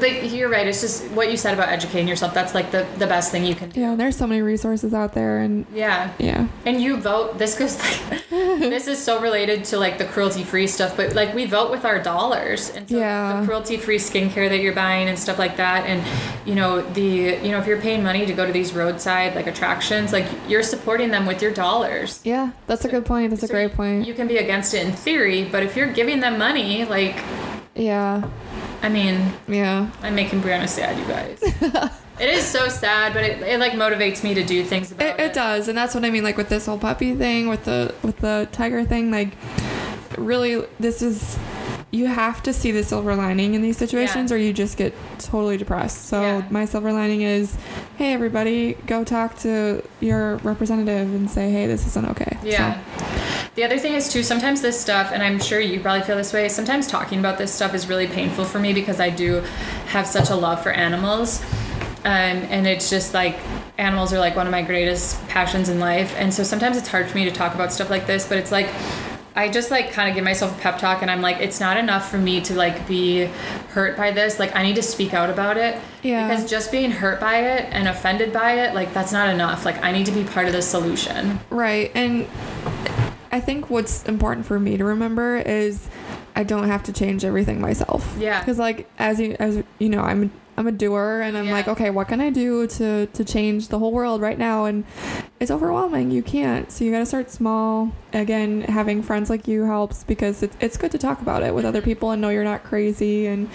But 0.00 0.30
you're 0.30 0.48
right. 0.48 0.66
It's 0.66 0.80
just 0.80 1.04
what 1.10 1.30
you 1.30 1.36
said 1.36 1.52
about 1.52 1.68
educating 1.68 2.08
yourself. 2.08 2.32
That's 2.32 2.54
like 2.54 2.70
the, 2.70 2.86
the 2.96 3.06
best 3.06 3.30
thing 3.30 3.44
you 3.44 3.54
can 3.54 3.68
do. 3.68 3.78
Yeah, 3.82 3.94
there's 3.94 4.16
so 4.16 4.26
many 4.26 4.40
resources 4.40 4.94
out 4.94 5.12
there, 5.12 5.38
and 5.40 5.66
Yeah. 5.72 6.14
yeah, 6.18 6.48
And 6.64 6.80
you 6.80 6.96
vote. 6.96 7.36
This 7.36 7.58
goes 7.58 7.78
like, 8.10 8.26
this 8.30 8.88
is 8.88 8.98
so 9.02 9.20
related 9.20 9.64
to 9.66 9.78
like 9.78 9.98
the 9.98 10.06
cruelty 10.06 10.44
free 10.44 10.66
stuff, 10.66 10.96
but 10.96 11.14
like 11.14 11.34
we 11.34 11.44
vote 11.44 11.70
with 11.70 11.84
our 11.84 12.02
dollars. 12.02 12.70
And 12.70 12.88
so 12.88 12.96
Yeah. 12.96 13.40
the 13.40 13.46
cruelty 13.46 13.76
free 13.76 13.98
skincare 13.98 14.48
that 14.48 14.60
you're 14.60 14.72
buying 14.74 15.08
and 15.08 15.18
stuff 15.18 15.38
like 15.38 15.58
that. 15.58 15.84
And, 15.86 16.02
you 16.48 16.54
know, 16.54 16.80
the, 16.80 17.02
you 17.02 17.50
know, 17.50 17.58
if 17.58 17.66
you're 17.66 17.80
paying 17.80 18.02
money 18.02 18.24
to 18.24 18.32
go 18.32 18.46
to 18.46 18.52
these 18.52 18.72
roadside 18.72 19.34
like 19.34 19.46
attractions, 19.46 20.10
like 20.10 20.26
you're 20.48 20.62
supporting 20.62 21.10
them 21.10 21.26
with 21.26 21.42
your 21.42 21.52
dollars. 21.52 22.20
yeah, 22.24 22.52
that's 22.66 22.86
a 22.86 22.88
good 22.88 23.04
point. 23.04 23.28
That's 23.28 23.42
a 23.42 23.48
great 23.48 23.74
point. 23.74 24.06
You 24.06 24.14
can 24.14 24.26
be 24.26 24.38
against 24.38 24.72
it 24.72 24.86
in 24.86 24.92
theory, 24.94 25.44
but 25.44 25.62
if 25.62 25.76
you're 25.76 25.92
giving 25.92 26.20
them 26.20 26.38
money, 26.38 26.86
like, 26.86 27.22
yeah, 27.76 28.28
I 28.82 28.88
mean, 28.88 29.32
yeah, 29.48 29.90
I'm 30.02 30.14
making 30.14 30.40
Brianna 30.42 30.68
sad, 30.68 30.98
you 30.98 31.04
guys. 31.04 31.42
it 32.20 32.28
is 32.28 32.44
so 32.44 32.68
sad, 32.68 33.12
but 33.14 33.22
it, 33.24 33.42
it 33.42 33.60
like 33.60 33.72
motivates 33.72 34.24
me 34.24 34.34
to 34.34 34.44
do 34.44 34.64
things 34.64 34.92
about 34.92 35.06
it, 35.06 35.20
it. 35.20 35.26
it 35.26 35.32
does, 35.34 35.68
and 35.68 35.76
that's 35.76 35.94
what 35.94 36.04
I 36.04 36.10
mean. 36.10 36.24
Like 36.24 36.36
with 36.36 36.48
this 36.48 36.66
whole 36.66 36.78
puppy 36.78 37.14
thing, 37.14 37.48
with 37.48 37.64
the 37.64 37.94
with 38.02 38.18
the 38.18 38.48
tiger 38.52 38.84
thing, 38.84 39.10
like 39.10 39.36
really, 40.18 40.64
this 40.80 41.02
is 41.02 41.38
you 41.92 42.06
have 42.06 42.42
to 42.42 42.52
see 42.52 42.72
the 42.72 42.82
silver 42.82 43.14
lining 43.14 43.54
in 43.54 43.62
these 43.62 43.76
situations, 43.76 44.30
Yeah. 44.30 44.36
or 44.36 44.40
you 44.40 44.52
just 44.52 44.76
get 44.76 44.92
totally 45.18 45.56
depressed. 45.56 46.06
So 46.06 46.20
Yeah. 46.20 46.42
my 46.50 46.64
silver 46.64 46.92
lining 46.92 47.22
is, 47.22 47.56
hey 47.96 48.12
everybody, 48.12 48.74
go 48.86 49.04
talk 49.04 49.38
to 49.40 49.82
your 50.00 50.36
representative 50.38 51.14
and 51.14 51.30
say, 51.30 51.50
hey, 51.50 51.66
this 51.68 51.86
isn't 51.86 52.04
okay. 52.10 52.36
Yeah. 52.42 52.82
The 53.56 53.64
other 53.64 53.78
thing 53.78 53.94
is 53.94 54.12
too, 54.12 54.22
sometimes 54.22 54.60
this 54.60 54.78
stuff, 54.78 55.12
and 55.12 55.22
I'm 55.22 55.40
sure 55.40 55.58
you 55.58 55.80
probably 55.80 56.02
feel 56.02 56.16
this 56.16 56.34
way, 56.34 56.46
sometimes 56.50 56.86
talking 56.86 57.18
about 57.18 57.38
this 57.38 57.50
stuff 57.50 57.74
is 57.74 57.88
really 57.88 58.06
painful 58.06 58.44
for 58.44 58.58
me 58.58 58.74
because 58.74 59.00
I 59.00 59.08
do 59.08 59.36
have 59.86 60.06
such 60.06 60.28
a 60.28 60.34
love 60.34 60.62
for 60.62 60.72
animals. 60.72 61.42
Um, 62.04 62.44
and 62.50 62.66
it's 62.66 62.90
just 62.90 63.14
like 63.14 63.38
animals 63.78 64.12
are 64.12 64.18
like 64.18 64.36
one 64.36 64.46
of 64.46 64.50
my 64.50 64.60
greatest 64.60 65.26
passions 65.28 65.70
in 65.70 65.80
life. 65.80 66.14
And 66.18 66.32
so 66.34 66.42
sometimes 66.42 66.76
it's 66.76 66.86
hard 66.86 67.08
for 67.08 67.16
me 67.16 67.24
to 67.24 67.30
talk 67.30 67.54
about 67.54 67.72
stuff 67.72 67.88
like 67.88 68.06
this, 68.06 68.28
but 68.28 68.36
it's 68.36 68.52
like 68.52 68.68
I 69.34 69.48
just 69.48 69.70
like 69.70 69.90
kind 69.90 70.08
of 70.08 70.14
give 70.14 70.24
myself 70.24 70.56
a 70.56 70.60
pep 70.60 70.78
talk 70.78 71.00
and 71.00 71.10
I'm 71.10 71.22
like, 71.22 71.38
it's 71.38 71.58
not 71.58 71.78
enough 71.78 72.10
for 72.10 72.18
me 72.18 72.42
to 72.42 72.54
like 72.54 72.86
be 72.86 73.24
hurt 73.70 73.96
by 73.96 74.10
this. 74.10 74.38
Like 74.38 74.54
I 74.54 74.62
need 74.64 74.76
to 74.76 74.82
speak 74.82 75.14
out 75.14 75.30
about 75.30 75.56
it. 75.56 75.80
Yeah. 76.02 76.28
Because 76.28 76.48
just 76.48 76.70
being 76.70 76.90
hurt 76.90 77.20
by 77.20 77.38
it 77.38 77.68
and 77.70 77.88
offended 77.88 78.34
by 78.34 78.66
it, 78.66 78.74
like 78.74 78.92
that's 78.92 79.12
not 79.12 79.30
enough. 79.30 79.64
Like 79.64 79.82
I 79.82 79.92
need 79.92 80.04
to 80.06 80.12
be 80.12 80.24
part 80.24 80.46
of 80.46 80.52
the 80.52 80.62
solution. 80.62 81.40
Right. 81.48 81.90
And 81.94 82.26
I 83.36 83.40
think 83.40 83.68
what's 83.68 84.02
important 84.04 84.46
for 84.46 84.58
me 84.58 84.78
to 84.78 84.84
remember 84.84 85.36
is 85.36 85.88
I 86.34 86.42
don't 86.42 86.68
have 86.68 86.82
to 86.84 86.92
change 86.92 87.22
everything 87.22 87.60
myself. 87.60 88.16
Yeah. 88.18 88.38
Because 88.40 88.58
like 88.58 88.88
as 88.98 89.20
you 89.20 89.36
as 89.38 89.62
you 89.78 89.90
know, 89.90 90.00
I'm 90.00 90.30
I'm 90.58 90.66
a 90.66 90.72
doer 90.72 91.20
and 91.20 91.36
I'm 91.36 91.48
Yeah. 91.48 91.52
like, 91.52 91.68
okay, 91.68 91.90
what 91.90 92.08
can 92.08 92.18
I 92.22 92.30
do 92.30 92.66
to 92.66 93.04
to 93.04 93.24
change 93.24 93.68
the 93.68 93.78
whole 93.78 93.92
world 93.92 94.22
right 94.22 94.38
now? 94.38 94.64
And 94.64 94.84
it's 95.38 95.50
overwhelming. 95.50 96.10
You 96.10 96.22
can't. 96.22 96.72
So 96.72 96.82
you 96.82 96.90
got 96.90 97.00
to 97.00 97.06
start 97.06 97.30
small. 97.30 97.92
Again, 98.14 98.62
having 98.62 99.02
friends 99.02 99.28
like 99.28 99.46
you 99.46 99.64
helps 99.66 100.02
because 100.02 100.42
it's 100.42 100.56
it's 100.58 100.78
good 100.78 100.92
to 100.92 100.98
talk 100.98 101.20
about 101.20 101.42
it 101.42 101.54
with 101.54 101.66
other 101.66 101.82
people 101.82 102.12
and 102.12 102.22
know 102.22 102.30
you're 102.30 102.42
not 102.42 102.64
crazy 102.64 103.26
and 103.26 103.50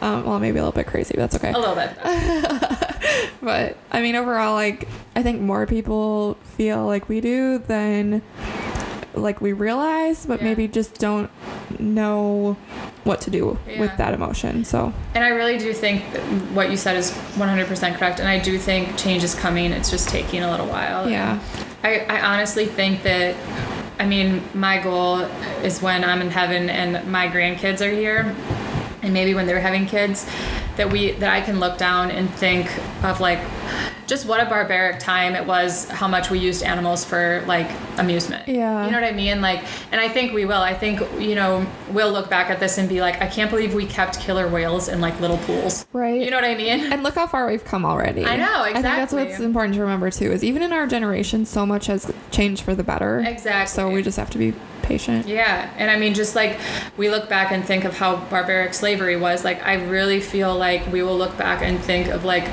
um, 0.00 0.24
well, 0.24 0.38
maybe 0.40 0.56
a 0.58 0.62
little 0.62 0.72
bit 0.80 0.86
crazy. 0.86 1.12
But 1.14 1.28
that's 1.30 1.36
okay 1.36 1.52
A 1.52 1.58
little 1.58 1.74
bit. 1.74 1.90
but 3.42 3.76
I 3.92 4.00
mean, 4.00 4.14
overall, 4.16 4.54
like 4.54 4.88
I 5.14 5.22
think 5.22 5.42
more 5.42 5.66
people 5.66 6.38
feel 6.56 6.86
like 6.86 7.10
we 7.10 7.20
do 7.20 7.58
than 7.58 8.22
like 9.16 9.40
we 9.40 9.52
realize, 9.52 10.26
but 10.26 10.38
Yeah. 10.40 10.44
maybe 10.48 10.68
just 10.68 10.98
don't 10.98 11.30
know 11.78 12.56
what 13.04 13.20
to 13.22 13.30
do 13.30 13.58
Yeah. 13.68 13.80
with 13.80 13.96
that 13.96 14.14
emotion. 14.14 14.64
So 14.64 14.92
And 15.14 15.24
I 15.24 15.28
really 15.28 15.58
do 15.58 15.72
think 15.72 16.02
what 16.52 16.70
you 16.70 16.76
said 16.76 16.96
is 16.96 17.12
100% 17.36 17.96
correct. 17.98 18.20
And 18.20 18.28
I 18.28 18.38
do 18.38 18.58
think 18.58 18.96
change 18.96 19.22
is 19.24 19.34
coming. 19.34 19.72
It's 19.72 19.90
just 19.90 20.08
taking 20.08 20.42
a 20.42 20.50
little 20.50 20.66
while. 20.66 21.08
yeah, 21.08 21.38
I, 21.84 22.00
I 22.08 22.20
honestly 22.20 22.66
think 22.66 23.02
that, 23.04 23.34
I 23.98 24.04
mean, 24.06 24.42
my 24.54 24.78
goal 24.78 25.20
is 25.62 25.80
when 25.80 26.04
I'm 26.04 26.20
in 26.20 26.30
heaven 26.30 26.68
and 26.68 27.06
my 27.10 27.28
grandkids 27.28 27.80
are 27.80 27.90
here, 27.90 28.34
and 29.06 29.14
maybe 29.14 29.32
when 29.34 29.46
they're 29.46 29.60
having 29.60 29.86
kids, 29.86 30.28
that 30.76 30.90
we 30.90 31.12
that 31.12 31.32
I 31.32 31.40
can 31.40 31.58
look 31.60 31.78
down 31.78 32.10
and 32.10 32.28
think 32.34 32.70
of 33.02 33.20
like 33.20 33.38
just 34.06 34.26
what 34.26 34.40
a 34.40 34.48
barbaric 34.48 35.00
time 35.00 35.34
it 35.34 35.44
was, 35.44 35.88
how 35.88 36.06
much 36.06 36.30
we 36.30 36.38
used 36.38 36.62
animals 36.62 37.04
for 37.04 37.42
like 37.46 37.68
amusement. 37.98 38.46
Yeah. 38.46 38.84
You 38.84 38.92
know 38.92 39.00
what 39.00 39.08
I 39.08 39.12
mean? 39.12 39.40
Like, 39.40 39.64
and 39.90 40.00
I 40.00 40.08
think 40.08 40.32
we 40.32 40.44
will. 40.44 40.60
I 40.60 40.74
think 40.74 41.00
you 41.20 41.34
know 41.34 41.66
we'll 41.90 42.12
look 42.12 42.28
back 42.28 42.50
at 42.50 42.60
this 42.60 42.78
and 42.78 42.88
be 42.88 43.00
like, 43.00 43.20
I 43.22 43.26
can't 43.26 43.50
believe 43.50 43.74
we 43.74 43.86
kept 43.86 44.20
killer 44.20 44.48
whales 44.48 44.88
in 44.88 45.00
like 45.00 45.18
little 45.20 45.38
pools. 45.38 45.86
right. 45.92 46.20
You 46.20 46.30
know 46.30 46.36
what 46.36 46.44
I 46.44 46.54
mean? 46.54 46.92
and 46.92 47.02
look 47.02 47.14
how 47.14 47.26
far 47.26 47.46
we've 47.46 47.64
come 47.64 47.84
already. 47.84 48.24
I 48.24 48.36
know, 48.36 48.64
exactly 48.64 48.68
I 48.68 48.72
think 48.72 48.84
that's 48.84 49.12
what's 49.12 49.40
important 49.40 49.74
to 49.74 49.80
remember 49.80 50.10
too. 50.10 50.32
Is 50.32 50.44
even 50.44 50.62
in 50.62 50.72
our 50.72 50.86
generation, 50.86 51.46
so 51.46 51.64
much 51.64 51.86
has 51.86 52.12
changed 52.30 52.62
for 52.62 52.74
the 52.74 52.84
better. 52.84 53.20
Exactly. 53.20 53.74
So 53.74 53.88
we 53.90 54.02
just 54.02 54.16
have 54.16 54.30
to 54.30 54.38
be 54.38 54.52
patient. 54.86 55.26
Yeah, 55.26 55.72
and 55.76 55.90
I 55.90 55.98
mean, 55.98 56.14
just 56.14 56.34
like 56.34 56.58
we 56.96 57.10
look 57.10 57.28
back 57.28 57.52
and 57.52 57.64
think 57.64 57.84
of 57.84 57.96
how 57.96 58.16
barbaric 58.26 58.74
slavery 58.74 59.16
was, 59.16 59.44
like 59.44 59.62
I 59.62 59.74
really 59.74 60.20
feel 60.20 60.56
like 60.56 60.90
we 60.92 61.02
will 61.02 61.16
look 61.16 61.36
back 61.36 61.62
and 61.62 61.78
think 61.80 62.08
of 62.08 62.24
like 62.24 62.50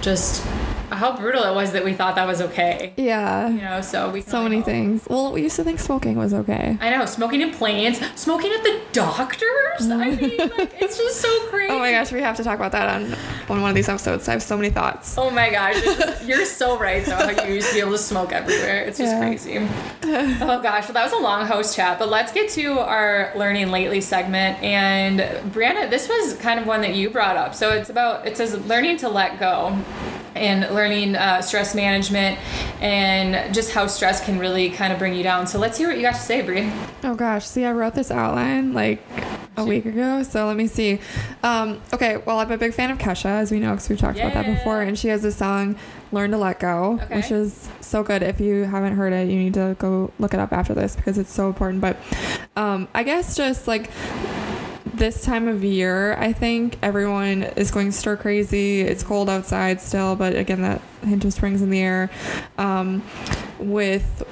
just 0.00 0.44
how 0.90 1.16
brutal 1.16 1.42
it 1.44 1.54
was 1.54 1.72
that 1.72 1.84
we 1.84 1.92
thought 1.94 2.14
that 2.16 2.26
was 2.26 2.40
okay. 2.40 2.92
Yeah. 2.96 3.48
You 3.48 3.60
know, 3.60 3.80
so 3.80 4.10
we 4.10 4.20
so 4.20 4.42
many 4.42 4.56
hope. 4.56 4.64
things. 4.66 5.06
Well, 5.08 5.32
we 5.32 5.42
used 5.42 5.56
to 5.56 5.64
think 5.64 5.80
smoking 5.80 6.16
was 6.16 6.32
okay. 6.34 6.76
I 6.80 6.90
know, 6.90 7.04
smoking 7.06 7.40
in 7.40 7.52
planes, 7.52 8.00
smoking 8.14 8.52
at 8.52 8.62
the 8.62 8.80
doctors. 8.92 9.90
I 9.90 9.96
mean, 9.96 10.18
like, 10.18 10.74
it's 10.80 10.96
just 10.96 11.20
so 11.20 11.46
crazy. 11.48 11.72
Oh 11.72 11.78
my 11.78 11.90
gosh, 11.90 12.12
we 12.12 12.20
have 12.20 12.36
to 12.36 12.44
talk 12.44 12.56
about 12.56 12.72
that 12.72 12.88
on 12.88 13.14
on 13.48 13.60
one 13.60 13.70
of 13.70 13.74
these 13.76 13.88
episodes. 13.88 14.28
I 14.28 14.32
have 14.32 14.42
so 14.42 14.56
many 14.56 14.70
thoughts. 14.70 15.16
Oh 15.18 15.30
my 15.30 15.50
gosh, 15.50 15.80
just- 15.82 16.24
you're 16.24 16.44
so 16.44 16.78
right 16.78 17.04
though. 17.04 17.16
How 17.16 17.44
you 17.44 17.54
used 17.54 17.68
to 17.68 17.74
be 17.74 17.80
able 17.80 17.92
to 17.92 17.98
smoke 17.98 18.32
everywhere. 18.32 18.82
It's 18.84 18.98
just 18.98 19.12
Yeah. 19.12 19.20
crazy. 19.20 19.58
Oh 20.42 20.60
gosh, 20.62 20.84
well 20.84 20.94
that 20.94 21.04
was 21.04 21.12
a 21.12 21.18
long 21.18 21.46
host 21.46 21.76
chat, 21.76 21.98
but 21.98 22.08
let's 22.08 22.32
get 22.32 22.48
to 22.50 22.78
our 22.78 23.32
learning 23.36 23.70
lately 23.70 24.00
segment. 24.00 24.62
And 24.62 25.20
Brianna, 25.52 25.90
this 25.90 26.08
was 26.08 26.34
kind 26.34 26.60
of 26.60 26.66
one 26.66 26.80
that 26.82 26.94
you 26.94 27.10
brought 27.10 27.36
up. 27.36 27.54
So 27.54 27.70
it's 27.72 27.90
about 27.90 28.26
it 28.26 28.36
says 28.36 28.54
learning 28.66 28.98
to 28.98 29.08
let 29.08 29.38
go. 29.40 29.76
And 30.34 30.74
learning 30.74 31.14
uh, 31.16 31.42
stress 31.42 31.74
management 31.74 32.38
and 32.82 33.54
just 33.54 33.72
how 33.72 33.86
stress 33.86 34.24
can 34.24 34.38
really 34.38 34.70
kind 34.70 34.92
of 34.92 34.98
bring 34.98 35.14
you 35.14 35.22
down. 35.22 35.46
So 35.46 35.58
let's 35.58 35.78
hear 35.78 35.88
what 35.88 35.96
you 35.96 36.02
got 36.02 36.14
to 36.14 36.20
say, 36.20 36.42
Bri. 36.42 36.72
Oh 37.04 37.14
gosh, 37.14 37.46
see, 37.46 37.64
I 37.64 37.72
wrote 37.72 37.94
this 37.94 38.10
outline 38.10 38.72
like 38.72 39.00
a 39.56 39.64
week 39.64 39.86
ago, 39.86 40.24
so 40.24 40.46
let 40.48 40.56
me 40.56 40.66
see. 40.66 40.98
Um, 41.44 41.80
okay, 41.92 42.16
well, 42.16 42.40
I'm 42.40 42.50
a 42.50 42.58
big 42.58 42.74
fan 42.74 42.90
of 42.90 42.98
Kesha, 42.98 43.26
as 43.26 43.52
we 43.52 43.60
know, 43.60 43.70
because 43.70 43.88
we've 43.88 43.98
talked 43.98 44.18
about 44.18 44.34
that 44.34 44.46
before, 44.46 44.82
and 44.82 44.98
she 44.98 45.06
has 45.08 45.24
a 45.24 45.30
song, 45.30 45.76
Learn 46.10 46.32
to 46.32 46.36
Let 46.38 46.58
Go, 46.58 46.98
Okay. 47.04 47.16
which 47.16 47.30
is 47.30 47.68
so 47.80 48.02
good. 48.02 48.24
If 48.24 48.40
you 48.40 48.64
haven't 48.64 48.96
heard 48.96 49.12
it, 49.12 49.28
you 49.28 49.36
need 49.38 49.54
to 49.54 49.76
go 49.78 50.10
look 50.18 50.34
it 50.34 50.40
up 50.40 50.52
after 50.52 50.74
this 50.74 50.96
because 50.96 51.18
it's 51.18 51.32
so 51.32 51.46
important. 51.46 51.80
But 51.80 51.96
um, 52.56 52.88
I 52.94 53.04
guess 53.04 53.36
just 53.36 53.68
like 53.68 53.90
this 54.96 55.24
time 55.24 55.48
of 55.48 55.64
year, 55.64 56.14
I 56.14 56.32
think 56.32 56.78
everyone 56.82 57.42
is 57.42 57.70
going 57.70 57.92
stir 57.92 58.16
crazy. 58.16 58.80
It's 58.82 59.02
cold 59.02 59.28
outside 59.28 59.80
still, 59.80 60.16
but 60.16 60.36
again, 60.36 60.62
that 60.62 60.80
hint 61.02 61.24
of 61.24 61.32
spring's 61.32 61.62
in 61.62 61.70
the 61.70 61.80
air. 61.80 62.10
Um, 62.58 63.02
with 63.58 64.22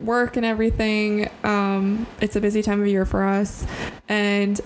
work 0.00 0.36
and 0.36 0.44
everything, 0.44 1.30
um, 1.44 2.06
it's 2.20 2.36
a 2.36 2.40
busy 2.40 2.62
time 2.62 2.80
of 2.80 2.86
year 2.86 3.04
for 3.04 3.24
us. 3.24 3.66
And 4.08 4.60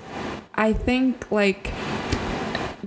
I 0.54 0.72
think, 0.72 1.30
like, 1.30 1.72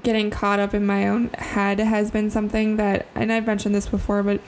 getting 0.03 0.29
caught 0.29 0.59
up 0.59 0.73
in 0.73 0.85
my 0.85 1.07
own 1.07 1.29
head 1.29 1.79
has 1.79 2.11
been 2.11 2.29
something 2.29 2.77
that, 2.77 3.05
and 3.15 3.31
I've 3.31 3.45
mentioned 3.45 3.75
this 3.75 3.87
before, 3.87 4.23
but 4.23 4.41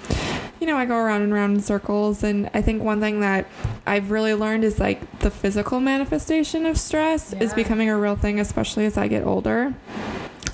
you 0.61 0.67
know, 0.67 0.77
I 0.77 0.85
go 0.85 0.95
around 0.95 1.23
and 1.23 1.33
around 1.33 1.55
in 1.55 1.59
circles. 1.59 2.23
And 2.23 2.49
I 2.53 2.61
think 2.61 2.83
one 2.83 3.01
thing 3.01 3.19
that 3.21 3.47
I've 3.85 4.11
really 4.11 4.35
learned 4.35 4.63
is 4.63 4.79
like 4.79 5.19
the 5.19 5.31
physical 5.31 5.79
manifestation 5.79 6.67
of 6.67 6.77
stress 6.77 7.33
is 7.33 7.53
becoming 7.53 7.89
a 7.89 7.97
real 7.97 8.15
thing, 8.15 8.39
especially 8.39 8.85
as 8.85 8.95
I 8.95 9.07
get 9.07 9.25
older. 9.25 9.73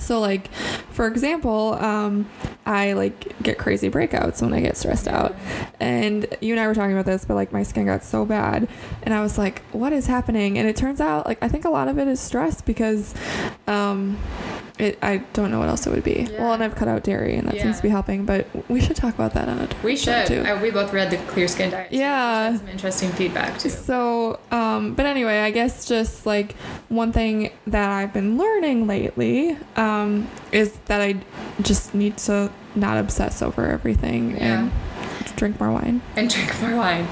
So, 0.00 0.20
like, 0.20 0.50
for 0.90 1.06
example, 1.06 1.74
um, 1.74 2.30
I 2.64 2.94
like 2.94 3.40
get 3.42 3.58
crazy 3.58 3.90
breakouts 3.90 4.40
when 4.40 4.54
I 4.54 4.60
get 4.60 4.78
stressed 4.78 5.06
out. 5.06 5.36
And 5.80 6.26
you 6.40 6.54
and 6.54 6.60
I 6.60 6.66
were 6.66 6.74
talking 6.74 6.92
about 6.92 7.04
this, 7.04 7.26
but 7.26 7.34
like 7.34 7.52
my 7.52 7.62
skin 7.62 7.84
got 7.84 8.02
so 8.02 8.24
bad. 8.24 8.66
And 9.02 9.12
I 9.12 9.20
was 9.20 9.36
like, 9.36 9.60
what 9.72 9.92
is 9.92 10.06
happening? 10.06 10.56
And 10.56 10.66
it 10.66 10.76
turns 10.76 11.02
out, 11.02 11.26
like, 11.26 11.42
I 11.42 11.48
think 11.48 11.66
a 11.66 11.70
lot 11.70 11.88
of 11.88 11.98
it 11.98 12.08
is 12.08 12.20
stress 12.20 12.62
because 12.62 13.14
um, 13.66 14.16
it, 14.78 14.98
I 15.02 15.18
don't 15.32 15.50
know 15.50 15.58
what 15.58 15.68
else 15.68 15.86
it 15.86 15.90
would 15.90 16.04
be. 16.04 16.28
Yeah. 16.30 16.42
Well, 16.42 16.52
and 16.52 16.62
I've 16.62 16.74
cut 16.76 16.88
out 16.88 17.02
dairy, 17.04 17.34
and 17.36 17.48
that 17.48 17.56
Yeah. 17.56 17.64
seems 17.64 17.76
to 17.78 17.82
be 17.82 17.88
helping. 17.88 18.24
But 18.24 18.46
we 18.68 18.80
should 18.80 18.96
talk 18.96 19.14
about 19.14 19.34
that 19.34 19.48
on 19.48 19.58
a 19.58 19.68
We 19.82 19.96
should. 19.96 20.26
too. 20.26 20.42
Uh, 20.42 20.58
we 20.60 20.70
both 20.70 20.92
read 20.92 21.10
the 21.10 21.16
Clear 21.32 21.48
Skin 21.48 21.70
Diet. 21.70 21.88
Yeah. 21.92 22.56
some 22.56 22.68
interesting 22.68 23.10
feedback 23.10 23.58
too. 23.58 23.68
So, 23.70 24.38
um, 24.50 24.94
but 24.94 25.06
anyway, 25.06 25.40
I 25.40 25.50
guess 25.50 25.86
just 25.86 26.26
like 26.26 26.54
one 26.88 27.12
thing 27.12 27.50
that 27.66 27.90
I've 27.90 28.12
been 28.12 28.38
learning 28.38 28.86
lately 28.86 29.56
um, 29.76 30.28
is 30.52 30.72
that 30.86 31.00
I 31.00 31.16
just 31.62 31.94
need 31.94 32.16
to 32.18 32.50
not 32.74 32.98
obsess 32.98 33.42
over 33.42 33.66
everything 33.70 34.32
Yeah. 34.32 34.60
and 34.60 34.70
drink 35.38 35.58
more 35.60 35.70
wine. 35.72 36.02
and 36.16 36.28
drink 36.28 36.60
more 36.60 36.76
wine. 36.76 37.06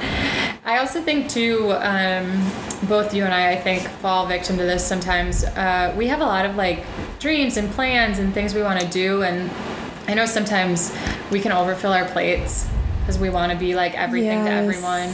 I 0.64 0.79
also 0.79 1.01
think 1.01 1.29
too, 1.31 1.72
um, 1.72 2.51
both 2.89 3.14
you 3.14 3.24
and 3.24 3.33
I, 3.33 3.53
I 3.53 3.57
think, 3.57 3.87
fall 4.01 4.27
victim 4.27 4.57
to 4.59 4.64
this 4.64 4.85
sometimes. 4.85 5.45
Uh, 5.45 5.95
we 5.97 6.09
have 6.09 6.20
a 6.20 6.24
lot 6.27 6.45
of 6.45 6.57
like 6.57 6.85
dreams 7.20 7.57
and 7.57 7.70
plans 7.72 8.18
and 8.18 8.35
things 8.35 8.55
we 8.55 8.62
want 8.62 8.81
to 8.81 8.87
do, 8.89 9.22
and 9.22 9.51
I 10.09 10.14
know 10.14 10.27
sometimes 10.27 10.95
we 11.31 11.41
can 11.41 11.53
overfill 11.53 11.93
our 11.93 12.05
plates 12.07 12.66
because 13.01 13.18
we 13.20 13.31
want 13.31 13.53
to 13.53 13.59
be 13.59 13.77
like 13.77 13.95
everything 13.97 14.45
to 14.45 14.51
everyone. 14.51 15.09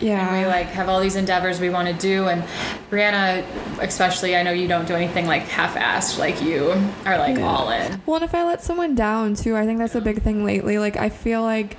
Yeah. 0.00 0.26
And 0.34 0.38
we 0.40 0.46
like 0.46 0.66
have 0.68 0.88
all 0.88 1.00
these 1.00 1.16
endeavors 1.16 1.60
we 1.60 1.68
want 1.68 1.88
to 1.88 1.94
do, 1.94 2.28
and 2.28 2.42
Brianna, 2.90 3.44
especially, 3.80 4.34
I 4.34 4.42
know 4.42 4.52
you 4.52 4.66
don't 4.68 4.86
do 4.88 4.94
anything 4.94 5.26
like 5.26 5.42
half-assed. 5.42 6.18
Like 6.18 6.40
you 6.42 6.70
are 7.04 7.18
like 7.18 7.36
Yeah. 7.36 7.46
all 7.46 7.68
in. 7.70 8.00
Well, 8.06 8.16
and 8.16 8.24
if 8.24 8.34
I 8.34 8.44
let 8.44 8.62
someone 8.62 8.94
down 8.94 9.34
too, 9.34 9.54
I 9.56 9.66
think 9.66 9.78
that's 9.78 9.94
a 9.94 10.00
big 10.00 10.22
thing 10.22 10.44
lately. 10.46 10.78
Like 10.78 10.96
I 10.96 11.10
feel 11.10 11.42
like, 11.42 11.76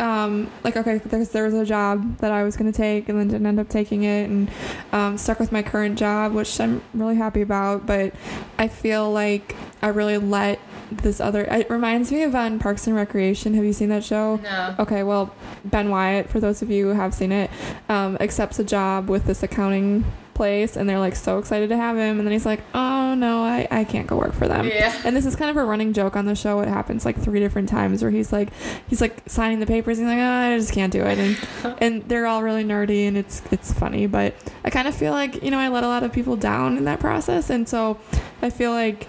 um, 0.00 0.50
like 0.64 0.76
okay, 0.76 0.98
there's 0.98 1.30
there 1.30 1.44
was 1.44 1.54
a 1.54 1.64
job 1.64 2.18
that 2.18 2.32
I 2.32 2.44
was 2.44 2.56
gonna 2.56 2.72
take 2.72 3.08
and 3.08 3.18
then 3.18 3.28
didn't 3.28 3.46
end 3.46 3.60
up 3.60 3.68
taking 3.68 4.04
it, 4.04 4.28
and 4.28 4.50
um, 4.92 5.18
stuck 5.18 5.40
with 5.40 5.52
my 5.52 5.62
current 5.62 5.98
job, 5.98 6.32
which 6.32 6.60
I'm 6.60 6.82
really 6.94 7.16
happy 7.16 7.42
about. 7.42 7.86
But 7.86 8.14
I 8.58 8.68
feel 8.68 9.10
like 9.10 9.56
I 9.82 9.88
really 9.88 10.18
let 10.18 10.60
this 10.90 11.20
other. 11.20 11.44
It 11.44 11.68
reminds 11.70 12.10
me 12.12 12.22
of 12.22 12.34
on 12.34 12.58
Parks 12.58 12.86
and 12.86 12.96
Recreation. 12.96 13.54
Have 13.54 13.64
you 13.64 13.72
seen 13.72 13.88
that 13.90 14.04
show? 14.04 14.36
No. 14.36 14.74
Okay, 14.78 15.02
well, 15.02 15.34
Ben 15.64 15.90
Wyatt, 15.90 16.30
for 16.30 16.40
those 16.40 16.62
of 16.62 16.70
you 16.70 16.86
who 16.86 16.94
have 16.94 17.14
seen 17.14 17.32
it, 17.32 17.50
um, 17.88 18.16
accepts 18.20 18.58
a 18.58 18.64
job 18.64 19.08
with 19.08 19.24
this 19.26 19.42
accounting 19.42 20.04
place, 20.38 20.76
and 20.76 20.88
they're 20.88 21.00
like 21.00 21.16
so 21.16 21.38
excited 21.38 21.68
to 21.68 21.76
have 21.76 21.96
him, 21.96 22.18
and 22.18 22.26
then 22.26 22.32
he's 22.32 22.46
like, 22.46 22.62
"Oh 22.72 23.14
no, 23.14 23.42
I, 23.42 23.68
I 23.70 23.84
can't 23.84 24.06
go 24.06 24.16
work 24.16 24.32
for 24.32 24.48
them." 24.48 24.68
Yeah. 24.68 24.98
And 25.04 25.14
this 25.14 25.26
is 25.26 25.36
kind 25.36 25.50
of 25.50 25.56
a 25.56 25.64
running 25.64 25.92
joke 25.92 26.16
on 26.16 26.24
the 26.24 26.34
show. 26.34 26.60
It 26.60 26.68
happens 26.68 27.04
like 27.04 27.18
three 27.18 27.40
different 27.40 27.68
times 27.68 28.02
where 28.02 28.10
he's 28.10 28.32
like, 28.32 28.50
he's 28.88 29.00
like 29.00 29.20
signing 29.26 29.58
the 29.58 29.66
papers, 29.66 29.98
and 29.98 30.08
he's 30.08 30.16
like, 30.16 30.22
oh, 30.22 30.54
I 30.54 30.56
just 30.56 30.72
can't 30.72 30.92
do 30.92 31.02
it, 31.02 31.18
and 31.18 31.76
and 31.82 32.02
they're 32.04 32.26
all 32.26 32.42
really 32.42 32.64
nerdy, 32.64 33.06
and 33.08 33.18
it's 33.18 33.42
it's 33.50 33.72
funny, 33.72 34.06
but 34.06 34.34
I 34.64 34.70
kind 34.70 34.88
of 34.88 34.94
feel 34.94 35.12
like 35.12 35.42
you 35.42 35.50
know 35.50 35.58
I 35.58 35.68
let 35.68 35.84
a 35.84 35.88
lot 35.88 36.04
of 36.04 36.12
people 36.12 36.36
down 36.36 36.78
in 36.78 36.84
that 36.84 37.00
process, 37.00 37.50
and 37.50 37.68
so 37.68 37.98
I 38.40 38.50
feel 38.50 38.70
like, 38.70 39.08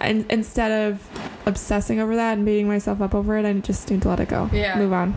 and 0.00 0.24
instead 0.30 0.90
of 0.90 1.06
obsessing 1.46 1.98
over 2.00 2.16
that 2.16 2.36
and 2.36 2.44
beating 2.46 2.68
myself 2.68 3.00
up 3.00 3.14
over 3.14 3.36
it, 3.38 3.44
I 3.46 3.52
just 3.54 3.90
need 3.90 4.02
to 4.02 4.08
let 4.08 4.20
it 4.20 4.28
go. 4.28 4.48
Yeah. 4.52 4.78
Move 4.78 4.92
on. 4.92 5.14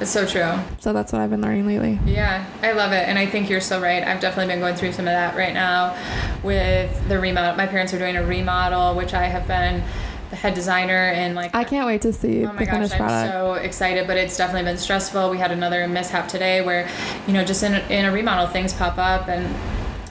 It's 0.00 0.10
so 0.10 0.26
true. 0.26 0.52
So 0.80 0.92
that's 0.92 1.12
what 1.12 1.20
I've 1.22 1.30
been 1.30 1.40
learning 1.42 1.66
lately. 1.66 1.98
Yeah, 2.04 2.44
I 2.62 2.72
love 2.72 2.92
it, 2.92 3.08
and 3.08 3.18
I 3.18 3.26
think 3.26 3.48
you're 3.48 3.60
so 3.60 3.80
right. 3.80 4.02
I've 4.02 4.20
definitely 4.20 4.52
been 4.52 4.60
going 4.60 4.74
through 4.74 4.92
some 4.92 5.06
of 5.06 5.12
that 5.12 5.36
right 5.36 5.54
now 5.54 5.96
with 6.42 7.08
the 7.08 7.18
remodel. 7.18 7.56
My 7.56 7.66
parents 7.66 7.94
are 7.94 7.98
doing 7.98 8.16
a 8.16 8.24
remodel, 8.24 8.94
which 8.96 9.14
I 9.14 9.24
have 9.24 9.46
been 9.46 9.82
the 10.30 10.36
head 10.36 10.54
designer 10.54 10.92
and 11.14 11.34
like. 11.36 11.54
I 11.54 11.62
can't 11.64 11.86
wait 11.86 12.02
to 12.02 12.12
see 12.12 12.44
Oh 12.44 12.52
my 12.52 12.64
the 12.64 12.66
gosh, 12.66 12.90
I'm 12.92 12.98
product. 12.98 13.32
so 13.32 13.54
excited, 13.54 14.06
but 14.06 14.16
it's 14.16 14.36
definitely 14.36 14.64
been 14.64 14.78
stressful. 14.78 15.30
We 15.30 15.38
had 15.38 15.52
another 15.52 15.86
mishap 15.86 16.26
today 16.28 16.60
where, 16.64 16.88
you 17.26 17.32
know, 17.32 17.44
just 17.44 17.62
in, 17.62 17.74
in 17.90 18.04
a 18.04 18.10
remodel, 18.12 18.48
things 18.48 18.72
pop 18.72 18.98
up 18.98 19.28
and 19.28 19.54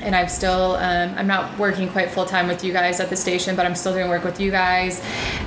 and 0.03 0.15
I'm 0.15 0.27
still 0.27 0.75
um, 0.75 1.13
I'm 1.17 1.27
not 1.27 1.57
working 1.57 1.89
quite 1.89 2.11
full 2.11 2.25
time 2.25 2.47
with 2.47 2.63
you 2.63 2.73
guys 2.73 2.99
at 2.99 3.09
the 3.09 3.15
station, 3.15 3.55
but 3.55 3.65
I'm 3.65 3.75
still 3.75 3.93
doing 3.93 4.09
work 4.09 4.23
with 4.23 4.39
you 4.39 4.51
guys, 4.51 5.01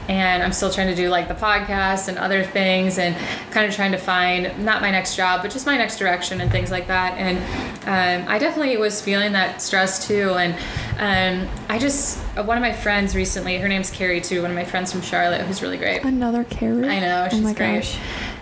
and 0.09 0.43
I'm 0.43 0.53
still 0.53 0.71
trying 0.71 0.89
to 0.89 0.95
do 0.95 1.09
like 1.09 1.29
the 1.29 1.35
podcast 1.35 2.09
and 2.09 2.19
other 2.19 2.43
things, 2.43 2.99
and 2.99 3.17
kind 3.51 3.67
of 3.67 3.75
trying 3.75 3.93
to 3.93 3.99
find 3.99 4.65
not 4.65 4.83
my 4.83 4.91
next 4.91 5.17
job, 5.17 5.43
but 5.43 5.51
just 5.51 5.67
my 5.67 5.77
next 5.77 5.99
direction 5.99 6.41
and 6.41 6.51
things 6.51 6.71
like 6.71 6.87
that. 6.89 7.15
And 7.19 7.39
um, 7.87 8.29
I 8.29 8.39
definitely 8.39 8.77
was 8.77 9.01
feeling 9.01 9.33
that 9.33 9.63
stress 9.63 10.07
too, 10.07 10.31
and 10.35 10.55
um, 10.99 11.49
I 11.69 11.79
just 11.79 12.19
one 12.37 12.57
of 12.57 12.63
my 12.63 12.73
friends 12.73 13.15
recently, 13.15 13.59
her 13.59 13.69
name's 13.69 13.91
Carrie 13.91 14.21
too, 14.21 14.43
one 14.43 14.51
of 14.51 14.57
my 14.57 14.65
friends 14.65 14.93
from 14.93 15.03
Charlotte, 15.03 15.43
who's 15.43 15.63
really 15.63 15.79
great. 15.79 16.05
Another 16.05 16.45
Carrie. 16.45 16.89
I 16.89 17.01
know, 17.01 17.29
she's 17.31 17.41
oh 17.41 17.43
my 17.43 17.53
great. 17.53 17.77
gosh. 17.77 17.99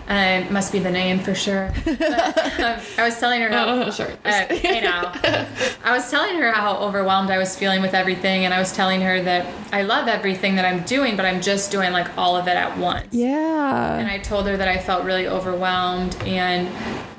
Um, 0.07 0.53
must 0.53 0.71
be 0.73 0.79
the 0.79 0.91
name 0.91 1.19
for 1.19 1.35
sure. 1.35 1.73
But, 1.85 2.61
um, 2.61 2.81
I 2.99 3.05
was 3.05 3.19
telling 3.19 3.41
her 3.41 3.49
how. 3.49 3.67
Oh, 3.69 3.91
sure. 3.91 4.11
Uh, 4.25 4.45
you 4.51 4.81
know, 4.83 5.13
I 5.85 5.93
was 5.93 6.11
telling 6.11 6.39
her 6.39 6.53
how 6.53 6.77
overwhelmed 6.77 7.31
I 7.31 7.39
was 7.39 7.57
feeling 7.57 7.83
with 7.83 7.95
everything, 7.95 8.45
and 8.45 8.53
I 8.53 8.59
was 8.59 8.73
telling 8.73 9.01
her 9.01 9.23
that 9.23 9.47
I 9.73 9.83
love 9.83 10.09
everything 10.09 10.57
that 10.57 10.65
I'm 10.65 10.85
doing, 10.85 11.17
but 11.17 11.25
I'm 11.25 11.41
just 11.41 11.71
doing 11.71 11.93
like 11.93 12.17
all 12.19 12.37
of 12.37 12.47
it 12.47 12.57
at 12.57 12.77
once. 12.79 13.07
Yeah. 13.11 13.97
And 13.97 14.09
I 14.09 14.19
told 14.19 14.47
her 14.47 14.57
that 14.57 14.69
I 14.69 14.79
felt 14.79 15.05
really 15.05 15.27
overwhelmed, 15.27 16.17
and 16.25 16.69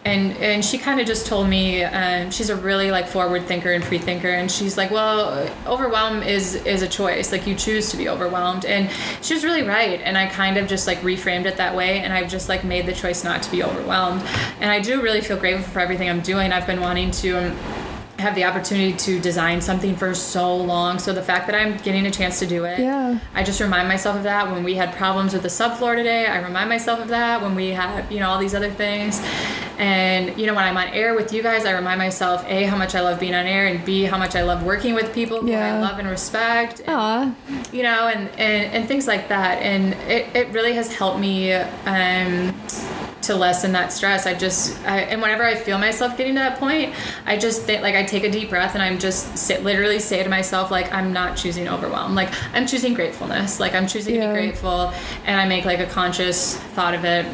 and 0.05 0.38
and 0.38 0.63
she 0.63 0.77
kind 0.77 0.99
of 0.99 1.07
just 1.07 1.25
told 1.25 1.49
me 1.49 1.83
um, 1.83 2.29
she's 2.29 2.49
a 2.49 2.55
really 2.55 2.91
like 2.91 3.07
forward 3.07 3.45
thinker 3.47 3.71
and 3.71 3.83
free 3.83 3.97
thinker, 3.97 4.29
and 4.29 4.49
she's 4.49 4.77
like, 4.77 4.91
well, 4.91 5.49
overwhelm 5.65 6.21
is 6.21 6.55
is 6.65 6.81
a 6.83 6.88
choice. 6.88 7.31
Like 7.31 7.47
you 7.47 7.55
choose 7.55 7.89
to 7.89 7.97
be 7.97 8.07
overwhelmed, 8.07 8.65
and 8.65 8.89
she 9.21 9.33
was 9.33 9.43
really 9.43 9.63
right. 9.63 9.99
And 10.01 10.15
I 10.17 10.27
kind 10.27 10.57
of 10.57 10.67
just 10.67 10.86
like 10.86 10.99
reframed 10.99 11.45
it 11.45 11.57
that 11.57 11.75
way, 11.75 11.99
and 12.01 12.13
I've 12.13 12.29
just 12.29 12.49
like 12.49 12.63
made 12.63 12.74
the 12.82 12.93
choice 12.93 13.23
not 13.23 13.43
to 13.43 13.51
be 13.51 13.63
overwhelmed. 13.63 14.21
And 14.59 14.71
I 14.71 14.80
do 14.80 15.01
really 15.01 15.21
feel 15.21 15.38
grateful 15.38 15.71
for 15.71 15.80
everything 15.80 16.09
I'm 16.09 16.21
doing. 16.21 16.51
I've 16.51 16.67
been 16.67 16.82
wanting 16.82 17.11
to. 17.11 17.51
Um, 17.51 17.84
Have 18.26 18.34
the 18.34 18.45
opportunity 18.45 18.93
to 18.97 19.19
design 19.19 19.61
something 19.61 19.95
for 19.95 20.15
so 20.15 20.55
long. 20.57 20.97
So 20.97 21.13
the 21.13 21.21
fact 21.21 21.45
that 21.45 21.55
I'm 21.55 21.78
getting 21.78 22.07
a 22.07 22.11
chance 22.11 22.39
to 22.39 22.47
do 22.47 22.65
it, 22.65 22.80
Yeah. 22.80 23.19
I 23.36 23.43
just 23.43 23.61
remind 23.61 23.88
myself 23.88 24.15
of 24.15 24.23
that 24.23 24.51
when 24.51 24.63
we 24.63 24.73
had 24.73 24.95
problems 24.95 25.34
with 25.34 25.43
the 25.43 25.47
subfloor 25.47 25.95
today. 25.95 26.26
I 26.26 26.39
remind 26.41 26.67
myself 26.67 26.99
of 26.99 27.09
that 27.09 27.43
when 27.43 27.53
we 27.53 27.69
had, 27.69 28.11
you 28.11 28.19
know, 28.19 28.28
all 28.28 28.39
these 28.39 28.55
other 28.55 28.71
things. 28.71 29.21
And, 29.78 30.36
you 30.39 30.47
know, 30.47 30.55
when 30.55 30.63
I'm 30.63 30.76
on 30.76 30.88
air 30.88 31.13
with 31.13 31.34
you 31.34 31.43
guys, 31.43 31.65
I 31.65 31.73
remind 31.73 31.99
myself, 31.99 32.43
A, 32.47 32.63
how 32.63 32.78
much 32.78 32.95
I 32.95 33.01
love 33.01 33.19
being 33.19 33.36
on 33.36 33.45
air, 33.45 33.67
and 33.67 33.86
B, 33.86 34.05
how 34.05 34.17
much 34.17 34.36
I 34.36 34.41
love 34.41 34.63
working 34.63 34.95
with 34.95 35.13
people 35.13 35.41
who 35.41 35.53
I 35.53 35.80
love 35.80 35.99
and 35.99 36.09
respect. 36.09 36.82
And, 36.88 37.67
you 37.71 37.84
know, 37.84 38.07
and, 38.07 38.28
and, 38.39 38.73
and 38.73 38.88
things 38.88 39.05
like 39.05 39.28
that. 39.30 39.61
And 39.61 39.93
it, 40.09 40.36
it 40.36 40.47
really 40.49 40.73
has 40.73 40.91
helped 40.91 41.19
me 41.19 41.53
um, 41.53 42.55
to 43.28 43.36
lessen 43.36 43.71
that 43.73 43.91
stress. 43.91 44.26
I 44.26 44.34
just, 44.34 44.78
I, 44.86 45.01
and 45.01 45.21
whenever 45.21 45.43
I 45.43 45.55
feel 45.55 45.78
myself 45.78 46.17
getting 46.17 46.34
to 46.36 46.39
that 46.39 46.59
point, 46.59 46.93
I 47.26 47.38
just 47.38 47.63
think, 47.63 47.82
like, 47.82 47.95
I 47.95 48.03
take 48.03 48.23
a 48.23 48.32
deep 48.32 48.49
breath 48.49 48.73
and 48.73 48.84
I'm 48.84 48.99
just 48.99 49.38
sit, 49.38 49.63
literally 49.63 49.99
say 49.99 50.23
to 50.23 50.30
myself, 50.30 50.71
like, 50.71 50.91
I'm 50.93 51.13
not 51.13 51.38
choosing 51.38 51.67
overwhelm. 51.67 52.15
Like, 52.15 52.34
I'm 52.53 52.65
choosing 52.67 52.93
gratefulness. 52.93 53.59
Like, 53.59 53.73
I'm 53.73 53.88
choosing 53.88 54.15
to 54.15 54.28
be 54.28 54.34
grateful. 54.34 54.93
And 55.26 55.39
I 55.39 55.47
make, 55.47 55.65
like, 55.65 55.80
a 55.80 55.88
conscious 55.88 56.55
thought 56.55 56.93
of 56.93 57.05
it. 57.05 57.26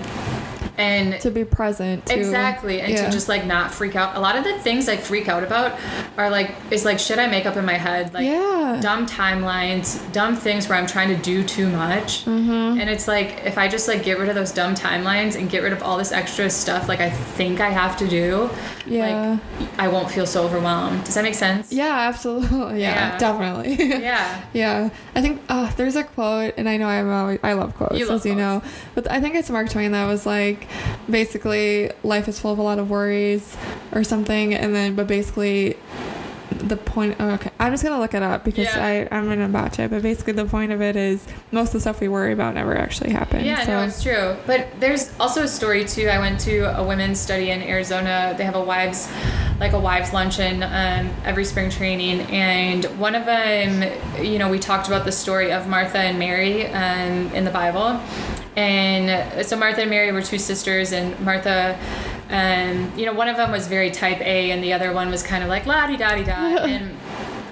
And 0.82 1.22
To 1.22 1.30
be 1.32 1.44
present. 1.46 2.06
Too. 2.08 2.16
Exactly, 2.16 2.82
and 2.82 2.92
Yeah. 2.92 3.06
to 3.06 3.12
just 3.12 3.30
like 3.30 3.46
not 3.46 3.72
freak 3.74 3.96
out. 3.96 4.16
A 4.16 4.20
lot 4.20 4.36
of 4.36 4.44
the 4.44 4.58
things 4.60 4.90
I 4.90 4.98
freak 4.98 5.28
out 5.30 5.44
about 5.44 5.78
are 6.18 6.30
like 6.30 6.52
is 6.72 6.86
like 6.86 7.00
shit 7.00 7.20
I 7.20 7.28
make 7.28 7.46
up 7.46 7.56
in 7.58 7.66
my 7.66 7.78
head, 7.78 8.14
like 8.14 8.26
Yeah. 8.26 8.80
dumb 8.82 9.06
timelines, 9.06 10.00
dumb 10.12 10.36
things 10.36 10.68
where 10.68 10.78
I'm 10.78 10.88
trying 10.88 11.10
to 11.10 11.16
do 11.22 11.44
too 11.44 11.70
much. 11.70 12.26
Mm-hmm. 12.26 12.80
And 12.80 12.90
it's 12.90 13.08
like 13.08 13.42
if 13.46 13.58
I 13.58 13.68
just 13.68 13.88
like 13.88 14.04
get 14.04 14.20
rid 14.20 14.30
of 14.30 14.36
those 14.36 14.52
dumb 14.52 14.76
timelines 14.76 15.36
and 15.38 15.50
get 15.50 15.64
rid 15.64 15.74
of 15.74 15.84
all 15.84 15.98
this 15.98 16.12
extra 16.12 16.50
stuff 16.50 16.88
like 16.88 17.00
I 17.00 17.10
think 17.10 17.60
I 17.60 17.70
have 17.70 17.96
to 17.98 18.08
do, 18.08 18.50
Yeah. 18.86 19.38
like 19.38 19.70
I 19.80 19.88
won't 19.88 20.10
feel 20.10 20.26
so 20.26 20.44
overwhelmed. 20.44 21.04
Does 21.04 21.16
that 21.16 21.24
make 21.24 21.36
sense? 21.36 21.72
Yeah, 21.72 21.96
absolutely. 22.10 22.82
Yeah, 22.82 22.96
Yeah. 23.12 23.18
definitely. 23.18 23.76
Yeah. 24.02 24.42
Yeah, 24.54 24.90
I 25.16 25.22
think 25.22 25.42
uh, 25.50 25.72
there's 25.78 25.96
a 25.96 26.04
quote, 26.04 26.54
and 26.58 26.68
I 26.68 26.78
know 26.78 26.88
I'm 26.88 27.10
always, 27.12 27.40
I 27.44 27.54
love 27.54 27.76
quotes, 27.76 27.98
You 28.00 28.06
love 28.08 28.22
as 28.22 28.26
you 28.26 28.36
know, 28.36 28.62
but 28.96 29.10
I 29.12 29.20
think 29.22 29.36
it's 29.36 29.50
Mark 29.50 29.70
Twain 29.70 29.92
that 29.92 30.08
was 30.08 30.26
like, 30.26 30.68
basically, 31.10 31.92
life 32.04 32.28
is 32.28 32.40
full 32.40 32.52
of 32.52 32.60
a 32.60 32.64
lot 32.64 32.80
of 32.80 32.90
worries 32.90 33.58
or 33.92 34.04
something, 34.04 34.54
and 34.54 34.74
then, 34.74 34.96
but 34.96 35.08
basically, 35.08 35.78
the 36.62 36.78
point. 36.78 37.16
Oh, 37.20 37.32
okay, 37.32 37.50
I'm 37.60 37.72
just 37.72 37.84
gonna 37.84 38.00
look 38.00 38.14
it 38.14 38.24
up 38.24 38.44
because 38.44 38.66
Yeah. 38.66 39.08
I 39.12 39.16
I'm 39.16 39.28
gonna 39.28 39.48
botch 39.48 39.80
it, 39.80 39.90
but 39.90 40.02
basically, 40.02 40.34
the 40.34 40.46
point 40.46 40.72
of 40.72 40.82
it 40.82 40.96
is 40.96 41.26
most 41.52 41.70
of 41.70 41.74
the 41.74 41.80
stuff 41.82 42.00
we 42.00 42.08
worry 42.08 42.34
about 42.34 42.56
never 42.56 42.78
actually 42.78 43.12
happens. 43.12 43.46
Yeah, 43.46 43.66
so. 43.66 43.72
no, 43.72 43.84
it's 43.84 44.04
true. 44.04 44.36
But 44.46 44.68
there's 44.80 45.12
also 45.20 45.44
a 45.44 45.48
story 45.48 45.86
too. 45.86 46.08
I 46.08 46.20
went 46.20 46.40
to 46.42 46.78
a 46.78 46.84
women's 46.84 47.20
study 47.20 47.52
in 47.52 47.62
Arizona. 47.62 48.36
They 48.38 48.44
have 48.44 48.56
a 48.56 48.64
wives, 48.64 49.10
like 49.60 49.74
a 49.74 49.80
wives 49.80 50.14
luncheon 50.14 50.64
um, 50.64 51.10
every 51.24 51.46
spring 51.46 51.70
training, 51.70 52.22
and 52.32 52.86
one 53.00 53.16
of 53.16 53.26
them, 53.26 53.90
you 54.24 54.38
know, 54.38 54.50
we 54.50 54.60
talked 54.60 54.88
about 54.88 55.06
the 55.06 55.12
story 55.12 55.52
of 55.52 55.68
Martha 55.68 55.98
and 56.00 56.20
Mary 56.20 56.68
um, 56.68 57.34
in 57.34 57.46
the 57.46 57.52
Bible, 57.52 58.00
and 58.56 59.46
so 59.46 59.56
Martha 59.56 59.82
and 59.82 59.90
Mary 59.90 60.12
were 60.12 60.22
two 60.22 60.40
sisters, 60.40 60.92
and 60.92 61.20
Martha. 61.20 61.78
Um, 62.30 62.98
you 62.98 63.06
know, 63.06 63.14
one 63.14 63.28
of 63.28 63.36
them 63.36 63.52
was 63.52 63.68
very 63.68 63.92
type 63.92 64.22
A, 64.22 64.52
and 64.52 64.64
the 64.64 64.72
other 64.72 64.94
one 64.94 65.10
was 65.10 65.22
kind 65.22 65.44
of 65.44 65.50
like 65.50 65.66
la 65.66 65.88
di 65.88 65.98
da 65.98 66.16
di 66.16 66.24
da. 66.24 66.58
And 66.64 66.98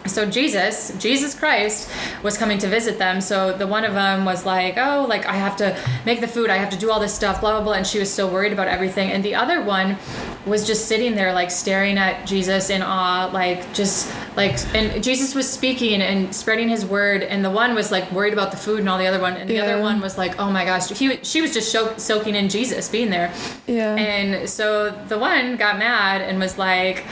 so 0.10 0.30
Jesus, 0.30 0.94
Jesus 1.00 1.34
Christ, 1.34 1.90
was 2.24 2.38
coming 2.38 2.58
to 2.60 2.68
visit 2.68 2.98
them. 2.98 3.22
So 3.22 3.54
the 3.54 3.68
one 3.68 3.86
of 3.86 3.94
them 3.94 4.26
was 4.26 4.46
like, 4.46 4.76
"Oh, 4.78 5.06
like 5.08 5.26
I 5.26 5.34
have 5.34 5.56
to 5.58 5.78
make 6.06 6.22
the 6.22 6.28
food. 6.28 6.50
I 6.50 6.58
have 6.58 6.70
to 6.72 6.78
do 6.78 6.92
all 6.92 7.00
this 7.00 7.14
stuff, 7.14 7.42
blah 7.42 7.52
blah 7.52 7.64
blah." 7.64 7.74
And 7.74 7.86
she 7.86 8.00
was 8.00 8.12
so 8.12 8.28
worried 8.28 8.54
about 8.54 8.68
everything. 8.68 9.12
And 9.12 9.24
the 9.24 9.36
other 9.36 9.62
one 9.62 9.98
was 10.46 10.66
just 10.66 10.88
sitting 10.88 11.16
there, 11.16 11.34
like 11.34 11.52
staring 11.52 11.98
at 11.98 12.26
Jesus 12.26 12.70
in 12.70 12.82
awe, 12.82 13.30
like 13.34 13.74
just 13.74 14.12
like. 14.36 14.58
And 14.76 15.04
Jesus 15.04 15.36
was 15.36 15.50
speaking 15.50 16.02
and 16.02 16.34
spreading 16.34 16.70
His 16.70 16.86
word. 16.86 17.24
And 17.24 17.44
the 17.44 17.52
one 17.52 17.76
was 17.76 17.92
like 17.92 18.12
worried 18.12 18.34
about 18.34 18.52
the 18.52 18.58
food, 18.58 18.80
and 18.80 18.90
all 18.90 18.98
the 18.98 19.08
other 19.08 19.20
one, 19.20 19.34
and 19.34 19.50
the 19.50 19.60
other 19.60 19.82
one 19.82 20.02
was 20.02 20.18
like, 20.18 20.40
"Oh 20.40 20.50
my 20.50 20.66
gosh," 20.66 20.90
he 20.90 21.20
she 21.24 21.42
was 21.42 21.54
just 21.54 21.72
sho- 21.72 21.98
soaking 21.98 22.36
in 22.36 22.50
Jesus 22.50 22.90
being 22.90 23.10
there. 23.10 23.34
Yeah. 23.68 23.96
And 23.96 24.50
so 24.50 24.92
the 25.08 25.18
one 25.18 25.58
got 25.58 25.78
mad 25.78 26.22
and 26.22 26.40
was 26.40 26.58
like, 26.58 27.04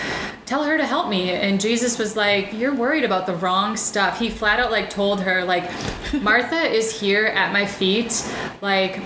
tell 0.47 0.63
her 0.63 0.77
to 0.77 0.85
help 0.85 1.09
me. 1.09 1.31
And 1.31 1.59
Jesus 1.59 1.99
was 1.99 2.15
like, 2.15 2.53
you're 2.53 2.73
worried 2.73 2.86
about 3.03 3.25
the 3.25 3.35
wrong 3.35 3.75
stuff. 3.77 4.19
He 4.19 4.29
flat 4.29 4.59
out 4.59 4.71
like 4.71 4.89
told 4.89 5.21
her, 5.21 5.43
like, 5.43 5.69
Martha 6.13 6.59
is 6.59 6.99
here 6.99 7.25
at 7.25 7.51
my 7.51 7.65
feet, 7.65 8.23
like, 8.61 9.01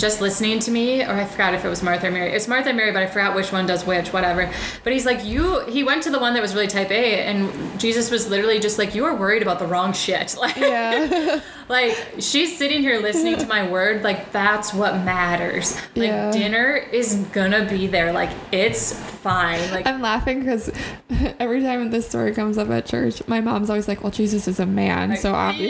just 0.00 0.20
listening 0.20 0.58
to 0.60 0.70
me, 0.70 1.02
or 1.02 1.10
I 1.12 1.24
forgot 1.26 1.54
if 1.54 1.64
it 1.64 1.68
was 1.68 1.82
Martha 1.82 2.08
or 2.08 2.10
Mary. 2.10 2.32
It's 2.32 2.48
Martha 2.48 2.70
and 2.70 2.76
Mary, 2.76 2.90
but 2.90 3.02
I 3.02 3.06
forgot 3.06 3.36
which 3.36 3.52
one 3.52 3.66
does 3.66 3.84
which, 3.84 4.12
whatever. 4.12 4.50
But 4.82 4.92
he's 4.94 5.04
like, 5.04 5.24
you, 5.24 5.60
he 5.66 5.84
went 5.84 6.02
to 6.04 6.10
the 6.10 6.18
one 6.18 6.32
that 6.34 6.40
was 6.42 6.54
really 6.54 6.66
type 6.68 6.90
A, 6.90 7.20
and 7.24 7.78
Jesus 7.78 8.10
was 8.10 8.28
literally 8.30 8.58
just 8.58 8.78
like, 8.78 8.94
you 8.94 9.04
are 9.04 9.14
worried 9.14 9.42
about 9.42 9.58
the 9.58 9.66
wrong 9.66 9.92
shit. 9.92 10.36
Like, 10.40 10.56
yeah. 10.56 11.40
like 11.68 11.96
she's 12.18 12.56
sitting 12.56 12.80
here 12.80 12.98
listening 12.98 13.36
to 13.36 13.46
my 13.46 13.68
word 13.70 14.02
like 14.02 14.32
that's 14.32 14.72
what 14.74 14.94
matters 15.04 15.76
like 15.94 16.08
Yeah. 16.08 16.30
dinner 16.32 16.74
is 16.76 17.14
gonna 17.32 17.64
be 17.68 17.86
there 17.86 18.12
like 18.12 18.30
it's 18.50 18.92
fine 18.98 19.70
like 19.70 19.86
I'm 19.86 20.00
laughing 20.00 20.40
because 20.40 20.70
every 21.38 21.62
time 21.62 21.90
this 21.90 22.08
story 22.08 22.32
comes 22.32 22.58
up 22.58 22.70
at 22.70 22.86
church, 22.86 23.22
my 23.28 23.40
mom's 23.40 23.68
always 23.70 23.86
like, 23.86 24.02
"Well, 24.02 24.10
Jesus 24.10 24.48
is 24.48 24.58
a 24.60 24.66
man, 24.66 25.16
so 25.16 25.34
obviously." 25.34 25.68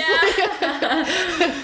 yeah. 0.61 1.60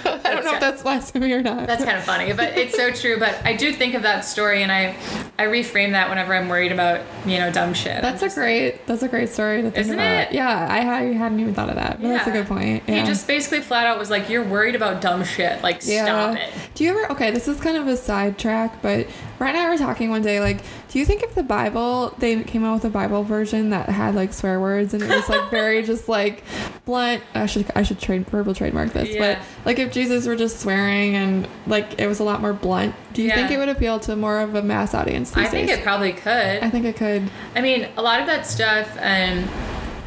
I 0.47 0.53
don't 0.53 0.61
know 0.61 0.67
if 0.69 0.73
that's 0.73 0.83
blasphemy 0.83 1.33
or 1.33 1.43
not. 1.43 1.67
that's 1.67 1.85
kind 1.85 1.97
of 1.99 2.05
funny 2.05 2.33
but 2.33 2.57
it's 2.57 2.77
so 2.77 2.91
true 2.91 3.19
but 3.19 3.39
i 3.45 3.55
do 3.55 3.73
think 3.73 3.95
of 3.95 4.03
that 4.03 4.25
story 4.25 4.63
and 4.63 4.71
i 4.73 4.97
i 5.39 5.45
reframe 5.45 5.93
that 5.93 6.09
whenever 6.09 6.35
i'm 6.35 6.49
worried 6.49 6.73
about 6.73 7.01
you 7.25 7.39
know 7.39 7.51
dumb 7.51 7.75
shit 7.75 8.01
That's 8.03 8.23
a 8.23 8.27
just 8.27 8.37
like- 8.37 8.45
great. 8.45 8.87
That's 8.87 9.03
a 9.03 9.09
great 9.09 9.29
story 9.29 9.63
to 9.63 9.71
think 9.71 9.79
Isn't 9.87 9.95
about. 9.95 10.29
it? 10.29 10.33
Yeah, 10.33 10.67
I, 10.71 10.79
had, 10.81 11.03
I 11.03 11.13
hadn't 11.13 11.41
even 11.41 11.55
thought 11.55 11.69
of 11.69 11.75
that. 11.77 12.01
But 12.01 12.09
that's 12.09 12.27
a 12.29 12.31
good 12.31 12.47
point. 12.47 12.85
he 12.89 13.03
just 13.03 13.27
basically 13.27 13.61
flat 13.61 13.87
out 13.87 13.99
was 13.99 14.11
like 14.11 14.29
you're 14.31 14.45
worried 14.45 14.75
about 14.75 15.01
dumb 15.01 15.25
shit 15.25 15.63
like 15.63 15.83
stop 15.83 16.37
it 16.37 16.53
Do 16.75 16.85
you 16.85 16.91
ever? 16.91 17.13
Okay, 17.13 17.31
this 17.31 17.49
is 17.49 17.61
kind 17.61 17.77
of 17.77 17.87
a 17.89 17.97
sidetrack, 17.97 18.81
but 18.83 19.07
Ryan 19.39 19.57
and 19.57 19.65
I 19.67 19.71
were 19.71 19.77
talking 19.79 20.11
one 20.11 20.23
day. 20.23 20.41
Like, 20.41 20.61
do 20.97 21.01
you 21.01 21.05
think 21.05 21.23
if 21.23 21.35
the 21.35 21.43
Bible 21.43 22.15
they 22.21 22.43
came 22.45 22.65
out 22.65 22.73
with 22.73 22.87
a 22.87 22.89
Bible 22.89 23.23
version 23.23 23.69
that 23.69 23.87
had 23.91 24.15
like 24.15 24.33
swear 24.33 24.59
words 24.59 24.95
and 24.95 25.03
it 25.03 25.11
was 25.11 25.29
like 25.29 25.51
very 25.51 25.83
just 25.93 26.09
like 26.09 26.43
blunt? 26.87 27.23
I 27.35 27.45
should 27.45 27.71
I 27.77 27.83
should 27.83 28.01
trade 28.01 28.27
verbal 28.31 28.55
trademark 28.55 28.95
this, 28.95 29.11
Yeah. 29.11 29.35
but 29.35 29.45
like 29.67 29.79
if 29.79 29.93
Jesus 29.93 30.27
were 30.27 30.37
just 30.37 30.59
swearing 30.59 31.15
and 31.15 31.47
like 31.67 32.01
it 32.01 32.07
was 32.07 32.19
a 32.19 32.25
lot 32.25 32.41
more 32.41 32.55
blunt, 32.55 32.95
do 33.13 33.23
you 33.23 33.31
think 33.31 33.51
it 33.51 33.59
would 33.59 33.69
appeal 33.69 34.01
to 34.01 34.17
more 34.17 34.41
of 34.41 34.55
a 34.55 34.63
mass 34.63 34.95
audience 34.95 35.33
these 35.33 35.45
i 35.45 35.49
think 35.51 35.69
days? 35.69 35.77
it 35.81 35.83
probably 35.85 36.15
could 36.15 36.63
I 36.63 36.71
think 36.71 36.87
it 36.87 36.97
could. 36.97 37.31
i 37.55 37.61
mean 37.61 37.89
a 37.99 38.03
lot 38.03 38.21
of 38.21 38.27
that 38.29 38.47
stuff 38.47 38.89
um 38.99 39.45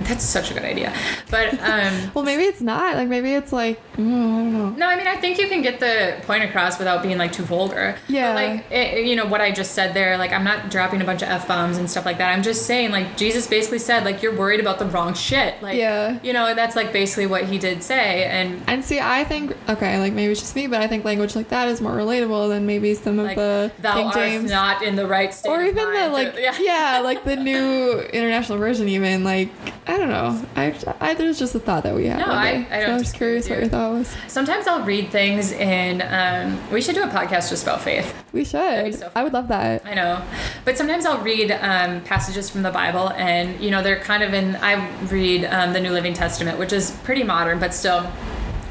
that's 0.03 0.23
such 0.23 0.51
a 0.51 0.53
good 0.53 0.63
idea 0.63 0.93
but 1.29 1.53
um 1.61 1.93
Well, 2.13 2.23
maybe 2.25 2.43
it's 2.43 2.61
not. 2.61 2.95
Like 2.95 3.07
maybe 3.07 3.33
it's 3.33 3.51
like 3.53 3.79
mm, 3.95 3.99
I 3.99 4.05
don't 4.05 4.53
know. 4.53 4.69
No, 4.71 4.87
I 4.87 4.95
mean 4.97 5.07
I 5.07 5.15
think 5.17 5.37
you 5.37 5.47
can 5.47 5.61
get 5.61 5.79
the 5.79 6.15
point 6.25 6.43
across 6.43 6.77
without 6.79 7.03
being 7.03 7.17
like 7.17 7.31
too 7.31 7.43
vulgar. 7.43 7.95
Yeah. 8.07 8.33
But, 8.33 8.35
like 8.35 8.71
it, 8.71 9.05
you 9.05 9.15
know 9.15 9.25
what 9.25 9.41
I 9.41 9.51
just 9.51 9.71
said 9.73 9.93
there, 9.93 10.17
like 10.17 10.31
I'm 10.31 10.43
not 10.43 10.69
dropping 10.71 11.01
a 11.01 11.05
bunch 11.05 11.21
of 11.21 11.29
f 11.29 11.47
bombs 11.47 11.77
and 11.77 11.89
stuff 11.89 12.05
like 12.05 12.17
that. 12.17 12.33
I'm 12.35 12.43
just 12.43 12.65
saying 12.65 12.91
like 12.91 13.15
Jesus 13.17 13.47
basically 13.47 13.79
said 13.79 14.03
like 14.05 14.21
you're 14.23 14.35
worried 14.35 14.59
about 14.59 14.79
the 14.79 14.85
wrong 14.85 15.13
shit. 15.13 15.61
Like 15.61 15.77
Yeah. 15.77 16.19
you 16.23 16.33
know 16.33 16.53
that's 16.55 16.75
like 16.75 16.91
basically 16.91 17.27
what 17.27 17.45
he 17.45 17.57
did 17.57 17.83
say 17.83 18.25
and. 18.25 18.61
And 18.67 18.83
see, 18.83 18.99
I 18.99 19.23
think 19.23 19.55
okay, 19.69 19.99
like 19.99 20.13
maybe 20.13 20.31
it's 20.31 20.41
just 20.41 20.55
me, 20.55 20.67
but 20.67 20.81
I 20.81 20.87
think 20.87 21.05
language 21.05 21.35
like 21.35 21.49
that 21.49 21.67
is 21.67 21.79
more 21.81 21.93
relatable 21.93 22.49
than 22.49 22.65
maybe 22.65 22.93
some 22.95 23.19
of 23.19 23.27
Like, 23.27 23.37
the 23.37 23.71
thou 23.79 23.93
King 23.95 24.11
James 24.13 24.51
not 24.51 24.81
in 24.81 24.95
the 24.95 25.07
right 25.07 25.33
state, 25.33 25.49
or 25.49 25.61
even 25.61 25.91
the 25.93 26.09
like 26.09 26.33
to- 26.57 26.63
yeah. 26.63 27.01
like 27.03 27.23
the 27.23 27.35
new 27.35 27.99
international 28.01 28.57
version. 28.57 28.89
Even 28.89 29.23
like 29.23 29.49
I 29.89 29.97
don't 29.97 30.09
know. 30.09 30.45
I, 30.55 30.75
I 31.01 31.15
there's 31.15 31.39
just 31.39 31.55
a 31.55 31.59
thought 31.59 31.81
that 31.81 31.95
we 31.95 32.05
had. 32.05 32.19
No, 32.19 32.25
I-. 32.25 32.67
I 32.69 32.81
don't 32.81 32.89
So 32.89 32.91
I 32.91 32.97
was 32.99 33.11
curious 33.11 33.49
what 33.49 33.57
your 33.57 33.69
thought 33.69 33.93
was. 33.93 34.15
Sometimes 34.27 34.67
I'll 34.67 34.83
read 34.83 35.09
things 35.09 35.51
and 35.53 36.03
um, 36.03 36.71
we 36.71 36.79
should 36.79 36.93
do 36.93 37.01
a 37.01 37.07
podcast 37.07 37.49
just 37.49 37.63
about 37.63 37.81
faith. 37.81 38.13
We 38.31 38.45
should. 38.45 38.93
so 38.93 39.11
I 39.15 39.23
would 39.23 39.33
love 39.33 39.47
that. 39.47 39.83
I 39.87 39.95
know, 39.95 40.23
but 40.63 40.77
sometimes 40.77 41.07
I'll 41.07 41.23
read 41.23 41.49
um, 41.51 42.01
passages 42.01 42.51
from 42.51 42.61
the 42.61 42.69
Bible, 42.69 43.09
and 43.13 43.59
you 43.59 43.71
know 43.71 43.81
they're 43.81 43.99
kind 43.99 44.21
of 44.21 44.35
in. 44.35 44.55
I 44.57 44.87
read 45.05 45.45
um, 45.45 45.73
the 45.73 45.79
New 45.79 45.91
Living 45.91 46.13
Testament, 46.13 46.59
which 46.59 46.71
is 46.71 46.91
pretty 47.03 47.23
modern, 47.23 47.57
but 47.57 47.73
still. 47.73 48.11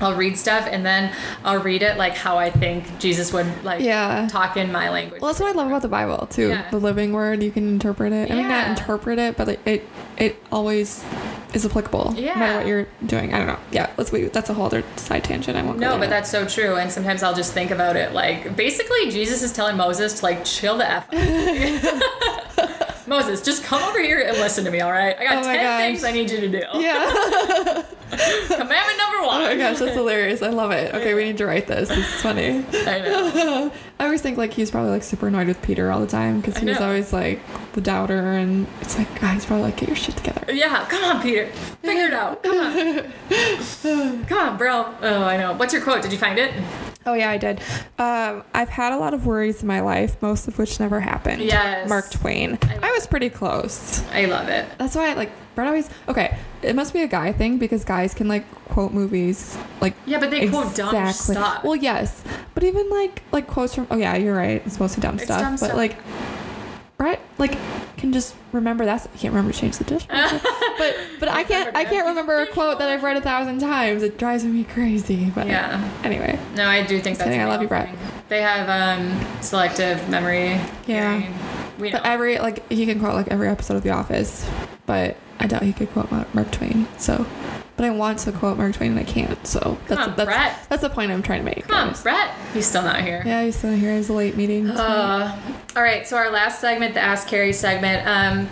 I'll 0.00 0.14
read 0.14 0.36
stuff 0.38 0.66
and 0.70 0.84
then 0.84 1.14
I'll 1.44 1.60
read 1.60 1.82
it 1.82 1.96
like 1.98 2.14
how 2.14 2.38
I 2.38 2.50
think 2.50 2.98
Jesus 2.98 3.32
would 3.32 3.46
like 3.64 3.80
Yeah. 3.80 4.28
talk 4.30 4.56
in 4.56 4.70
my 4.72 4.90
language. 4.90 5.20
Well, 5.20 5.30
that's 5.30 5.40
what 5.40 5.48
I 5.50 5.52
love 5.52 5.66
about 5.68 5.82
the 5.82 5.88
Bible 5.88 6.26
too. 6.26 6.48
Yeah. 6.50 6.70
The 6.70 6.78
living 6.78 7.12
word, 7.12 7.42
you 7.42 7.50
can 7.50 7.66
interpret 7.68 8.12
it. 8.12 8.30
I 8.30 8.34
mean, 8.34 8.48
not 8.48 8.68
interpret 8.68 9.18
it, 9.18 9.36
but 9.36 9.46
like, 9.48 9.66
it 9.66 9.88
it 10.16 10.42
always 10.50 11.04
is 11.54 11.64
applicable. 11.64 12.12
No 12.12 12.20
Yeah. 12.20 12.34
matter 12.38 12.58
what 12.58 12.66
you're 12.66 12.86
doing. 13.06 13.32
I 13.32 13.38
don't 13.38 13.46
know. 13.46 13.58
Yeah. 13.70 13.88
Let's 13.96 14.10
wait. 14.12 14.32
That's 14.32 14.50
a 14.50 14.54
whole 14.54 14.66
other 14.66 14.82
side 14.96 15.24
tangent. 15.24 15.56
I 15.56 15.62
won't. 15.62 15.78
go 15.80 15.90
no, 15.92 15.98
but 15.98 16.10
that's 16.10 16.30
so 16.30 16.44
true. 16.46 16.76
And 16.76 16.90
sometimes 16.90 17.22
I'll 17.22 17.34
just 17.34 17.52
think 17.52 17.70
about 17.70 17.96
it 17.96 18.12
like 18.12 18.54
basically 18.56 19.10
Jesus 19.10 19.42
is 19.42 19.52
telling 19.52 19.76
Moses 19.76 20.14
to 20.20 20.24
like 20.24 20.44
chill 20.44 20.76
the 20.76 20.90
F. 20.90 21.06
Moses, 23.08 23.40
just 23.42 23.64
come 23.64 23.82
over 23.82 24.00
here 24.02 24.20
and 24.20 24.36
listen 24.38 24.64
to 24.64 24.70
me, 24.70 24.80
all 24.80 24.92
right? 24.92 25.16
I 25.18 25.24
got 25.24 25.38
Oh 25.38 25.42
10 25.42 25.56
gosh. 25.56 25.80
things 25.80 26.04
I 26.04 26.12
need 26.12 26.30
you 26.30 26.40
to 26.40 26.48
do. 26.48 26.62
Yeah. 26.74 27.82
Commandment 28.10 28.98
number 28.98 29.26
one. 29.26 29.42
Oh 29.42 29.46
my 29.46 29.56
gosh, 29.56 29.78
that's 29.78 29.94
hilarious. 29.94 30.42
I 30.42 30.48
love 30.48 30.70
it. 30.70 30.94
Okay, 30.94 31.14
we 31.14 31.24
need 31.24 31.38
to 31.38 31.46
write 31.46 31.66
this. 31.66 31.88
This 31.88 31.98
is 31.98 32.22
funny. 32.22 32.64
I 32.72 33.00
know. 33.00 33.72
I 34.00 34.04
always 34.04 34.22
think 34.22 34.38
like 34.38 34.52
he's 34.52 34.70
probably 34.70 34.90
like 34.90 35.02
super 35.02 35.28
annoyed 35.28 35.46
with 35.48 35.60
Peter 35.62 35.90
all 35.90 36.00
the 36.00 36.06
time 36.06 36.40
because 36.40 36.56
he 36.58 36.66
was 36.66 36.78
always 36.80 37.12
like 37.12 37.40
the 37.72 37.80
doubter, 37.80 38.32
and 38.32 38.66
it's 38.80 38.96
like, 38.96 39.20
God, 39.20 39.34
he's 39.34 39.44
probably 39.44 39.64
like, 39.64 39.76
get 39.76 39.88
your 39.88 39.96
shit 39.96 40.16
together. 40.16 40.52
Yeah, 40.52 40.86
come 40.88 41.04
on, 41.04 41.22
Peter. 41.22 41.46
Figure 41.82 42.06
it 42.06 42.12
out. 42.14 42.42
Come 42.42 42.58
on. 42.58 43.12
Come 44.26 44.38
on, 44.38 44.56
bro. 44.56 44.94
Oh, 45.02 45.22
I 45.24 45.36
know. 45.36 45.54
What's 45.54 45.72
your 45.74 45.82
quote? 45.82 46.02
Did 46.02 46.12
you 46.12 46.18
find 46.18 46.38
it? 46.38 46.52
Oh 47.08 47.14
yeah, 47.14 47.30
I 47.30 47.38
did. 47.38 47.60
Um, 47.98 48.44
I've 48.52 48.68
had 48.68 48.92
a 48.92 48.98
lot 48.98 49.14
of 49.14 49.24
worries 49.24 49.62
in 49.62 49.66
my 49.66 49.80
life, 49.80 50.20
most 50.20 50.46
of 50.46 50.58
which 50.58 50.78
never 50.78 51.00
happened. 51.00 51.40
Yes. 51.42 51.88
Mark 51.88 52.10
Twain. 52.10 52.58
I 52.62 52.88
I 52.88 52.90
was 52.92 53.06
pretty 53.06 53.30
close. 53.30 54.04
I 54.12 54.26
love 54.26 54.48
it. 54.48 54.66
That's 54.76 54.94
why 54.94 55.10
I 55.10 55.14
like 55.14 55.30
Brett 55.54 55.66
always 55.68 55.88
okay. 56.08 56.36
It 56.60 56.76
must 56.76 56.92
be 56.92 57.02
a 57.02 57.06
guy 57.08 57.32
thing 57.32 57.56
because 57.58 57.84
guys 57.84 58.12
can 58.14 58.28
like 58.28 58.44
quote 58.66 58.92
movies 58.92 59.56
like 59.80 59.94
Yeah, 60.06 60.18
but 60.20 60.30
they 60.30 60.48
quote 60.48 60.74
dumb 60.74 61.12
stuff. 61.12 61.64
Well, 61.64 61.76
yes, 61.76 62.22
but 62.54 62.62
even 62.64 62.88
like 62.90 63.22
like 63.32 63.46
quotes 63.46 63.74
from 63.74 63.86
oh 63.90 63.96
yeah, 63.96 64.16
you're 64.16 64.36
right. 64.36 64.62
It's 64.66 64.78
mostly 64.78 65.00
dumb 65.00 65.14
It's 65.14 65.24
stuff. 65.24 65.40
dumb 65.40 65.56
stuff. 65.56 65.70
but 65.76 65.88
stuff. 65.88 65.98
like 66.04 66.37
Brett 66.98 67.20
like 67.38 67.56
can 67.96 68.12
just 68.12 68.34
remember 68.52 68.84
that. 68.84 69.02
I 69.02 69.16
can't 69.16 69.32
remember 69.32 69.52
to 69.52 69.58
change 69.58 69.78
the 69.78 69.84
dishwasher. 69.84 70.40
but 70.78 70.96
but 71.20 71.28
I 71.28 71.44
can't 71.44 71.76
I 71.76 71.84
can't 71.84 72.06
remember 72.06 72.40
a 72.40 72.46
quote 72.46 72.80
that 72.80 72.88
I've 72.88 73.02
read 73.02 73.16
a 73.16 73.20
thousand 73.20 73.60
times. 73.60 74.02
It 74.02 74.18
drives 74.18 74.44
me 74.44 74.64
crazy. 74.64 75.30
But 75.30 75.46
Yeah. 75.46 75.88
Anyway, 76.02 76.38
No, 76.54 76.66
I 76.66 76.84
do 76.84 77.00
think 77.00 77.18
that's. 77.18 77.30
I 77.30 77.44
love 77.44 77.62
you, 77.62 77.68
Brett. 77.68 77.88
They 78.28 78.42
have 78.42 78.68
um, 78.68 79.42
selective 79.42 80.06
memory. 80.08 80.60
Yeah. 80.86 81.18
hearing. 81.18 81.34
We 81.78 81.90
know. 81.90 81.98
but 81.98 82.06
every 82.06 82.38
like 82.38 82.68
he 82.68 82.84
can 82.84 82.98
quote 82.98 83.14
like 83.14 83.28
every 83.28 83.48
episode 83.48 83.76
of 83.76 83.84
The 83.84 83.90
Office, 83.90 84.48
but 84.84 85.16
I 85.40 85.46
doubt 85.46 85.62
he 85.62 85.72
could 85.72 85.90
quote 85.90 86.10
Mark, 86.10 86.50
Twain. 86.50 86.86
So, 86.98 87.26
but 87.76 87.84
I 87.84 87.90
want 87.90 88.18
to 88.20 88.32
quote 88.32 88.58
Mark 88.58 88.74
Twain 88.74 88.92
and 88.92 89.00
I 89.00 89.04
can't. 89.04 89.46
So 89.46 89.78
that's 89.86 90.00
on, 90.00 90.16
that's 90.16 90.26
Brett. 90.26 90.66
that's 90.68 90.82
the 90.82 90.90
point 90.90 91.12
I'm 91.12 91.22
trying 91.22 91.40
to 91.40 91.44
make. 91.44 91.66
Come 91.68 91.90
on. 91.90 92.02
Brett. 92.02 92.34
He's 92.52 92.66
still 92.66 92.82
not 92.82 93.02
here. 93.02 93.22
Yeah, 93.24 93.44
he's 93.44 93.56
still 93.56 93.74
here. 93.74 93.94
He's 93.96 94.08
a 94.08 94.12
late 94.12 94.36
meeting. 94.36 94.68
Uh, 94.68 95.40
all 95.76 95.82
right, 95.82 96.06
so 96.06 96.16
our 96.16 96.30
last 96.30 96.60
segment, 96.60 96.94
the 96.94 97.00
Ask 97.00 97.28
Carrie 97.28 97.52
segment. 97.52 98.06
Um, 98.06 98.48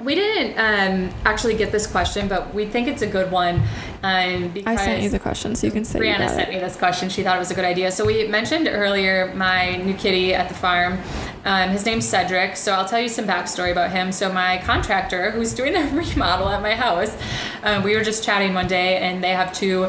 we 0.00 0.14
didn't 0.14 0.58
um, 0.58 1.14
actually 1.24 1.54
get 1.56 1.72
this 1.72 1.86
question, 1.86 2.26
but 2.26 2.54
we 2.54 2.66
think 2.66 2.88
it's 2.88 3.02
a 3.02 3.06
good 3.06 3.30
one. 3.30 3.62
Um, 4.02 4.48
because 4.48 4.78
I 4.78 4.84
sent 4.84 5.02
you 5.02 5.10
the 5.10 5.18
question, 5.18 5.54
so 5.54 5.66
you 5.66 5.72
can 5.72 5.84
say 5.84 5.98
Brianna 5.98 6.28
sent 6.28 6.48
it. 6.48 6.54
me 6.54 6.58
this 6.58 6.74
question. 6.74 7.10
She 7.10 7.22
thought 7.22 7.36
it 7.36 7.38
was 7.38 7.50
a 7.50 7.54
good 7.54 7.66
idea. 7.66 7.92
So 7.92 8.06
we 8.06 8.26
mentioned 8.26 8.66
earlier 8.66 9.34
my 9.34 9.76
new 9.76 9.92
kitty 9.92 10.34
at 10.34 10.48
the 10.48 10.54
farm. 10.54 10.98
Um, 11.44 11.68
his 11.70 11.84
name's 11.84 12.06
Cedric. 12.06 12.56
So 12.56 12.72
I'll 12.72 12.86
tell 12.86 13.00
you 13.00 13.10
some 13.10 13.26
backstory 13.26 13.72
about 13.72 13.90
him. 13.90 14.10
So 14.10 14.32
my 14.32 14.58
contractor, 14.64 15.32
who's 15.32 15.52
doing 15.52 15.74
the 15.74 15.80
remodel 16.20 16.50
at 16.50 16.60
my 16.60 16.74
house, 16.74 17.16
uh, 17.62 17.80
we 17.82 17.96
were 17.96 18.04
just 18.04 18.22
chatting 18.22 18.52
one 18.52 18.66
day, 18.66 18.98
and 18.98 19.24
they 19.24 19.30
have 19.30 19.54
two 19.54 19.84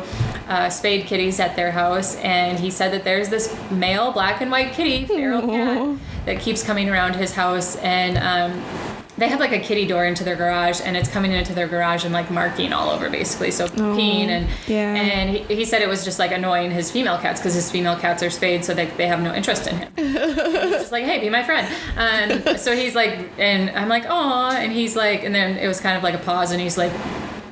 uh, 0.48 0.70
spayed 0.70 1.06
kitties 1.06 1.42
at 1.42 1.58
their 1.58 1.72
house, 1.72 2.16
and 2.18 2.58
he 2.58 2.72
said 2.72 2.94
that 2.94 3.04
there's 3.04 3.28
this 3.28 3.54
male 3.70 4.14
black 4.14 4.40
and 4.42 4.50
white 4.50 4.72
kitty, 4.72 5.06
feral 5.06 5.42
cat, 5.42 5.98
that 6.26 6.40
keeps 6.40 6.64
coming 6.64 6.90
around 6.90 7.16
his 7.16 7.34
house, 7.34 7.76
and. 7.78 8.18
Um, 8.18 8.91
they 9.22 9.28
have 9.28 9.40
like 9.40 9.52
a 9.52 9.60
kitty 9.60 9.86
door 9.86 10.04
into 10.04 10.24
their 10.24 10.36
garage 10.36 10.82
and 10.84 10.98
it's 10.98 11.08
coming 11.08 11.32
into 11.32 11.54
their 11.54 11.68
garage 11.68 12.04
and 12.04 12.12
like 12.12 12.32
marking 12.32 12.74
all 12.74 12.90
over 12.90 13.08
basically. 13.08 13.52
So 13.52 13.68
peeing 13.68 14.30
and 14.30 14.50
yeah. 14.68 14.96
and 14.96 15.30
he, 15.30 15.56
he 15.56 15.64
said 15.64 15.84
it 15.84 15.88
was 15.88 16.04
just 16.04 16.18
like 16.18 16.32
annoying 16.32 16.72
his 16.72 16.90
female 16.90 17.20
cats 17.20 17.40
because 17.40 17.54
his 17.54 17.70
female 17.70 17.96
cats 17.96 18.24
are 18.24 18.32
spayed 18.32 18.66
so 18.66 18.74
they, 18.74 18.88
they 18.88 19.06
have 19.06 19.22
no 19.22 19.32
interest 19.32 19.68
in 19.68 19.78
him. 19.78 19.94
He's 19.98 20.14
just 20.14 20.92
like 20.92 21.04
hey 21.04 21.20
be 21.20 21.30
my 21.30 21.44
friend. 21.44 21.68
Um, 21.98 22.58
so 22.58 22.76
he's 22.76 22.96
like 22.96 23.30
and 23.38 23.70
i'm 23.72 23.90
like 23.90 24.06
oh 24.08 24.50
and 24.52 24.72
he's 24.72 24.96
like 24.96 25.24
and 25.24 25.34
then 25.36 25.58
it 25.58 25.68
was 25.68 25.80
kind 25.80 25.96
of 25.96 26.04
like 26.04 26.16
a 26.16 26.20
pause 26.20 26.52
and 26.52 26.60
he's 26.60 26.78
like 26.78 26.92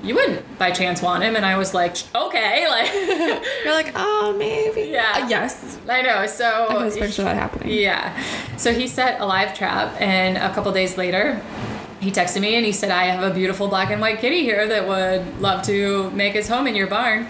you 0.03 0.15
wouldn't 0.15 0.57
by 0.57 0.71
chance 0.71 1.01
want 1.01 1.23
him 1.23 1.35
and 1.35 1.45
i 1.45 1.57
was 1.57 1.73
like 1.73 1.97
okay 2.15 2.67
like 2.69 2.91
You're 3.65 3.73
like, 3.73 3.91
oh, 3.95 4.33
maybe. 4.37 4.91
Yeah. 4.91 5.23
Uh, 5.23 5.27
yes. 5.27 5.77
i 5.87 6.01
know 6.01 6.25
so 6.25 6.67
I 6.69 6.89
can 6.89 6.91
picture 6.91 7.23
that 7.23 7.35
happening. 7.35 7.69
yeah. 7.77 8.17
So 8.57 8.73
he 8.73 8.87
set 8.87 9.19
a 9.21 9.25
live 9.25 9.53
trap, 9.57 9.99
and 10.01 10.37
a 10.37 10.53
couple 10.53 10.71
days 10.71 10.97
later, 10.97 11.41
he 11.99 12.11
texted 12.11 12.41
me 12.41 12.55
and 12.55 12.65
he 12.65 12.71
said, 12.71 12.91
I 12.91 13.05
have 13.05 13.23
a 13.29 13.33
beautiful 13.33 13.67
black 13.67 13.89
and 13.91 13.99
white 14.01 14.19
kitty 14.19 14.41
here 14.43 14.67
that 14.67 14.87
would 14.87 15.41
love 15.41 15.63
to 15.65 16.09
make 16.11 16.33
his 16.33 16.47
home 16.47 16.67
in 16.67 16.75
your 16.75 16.87
barn. 16.87 17.27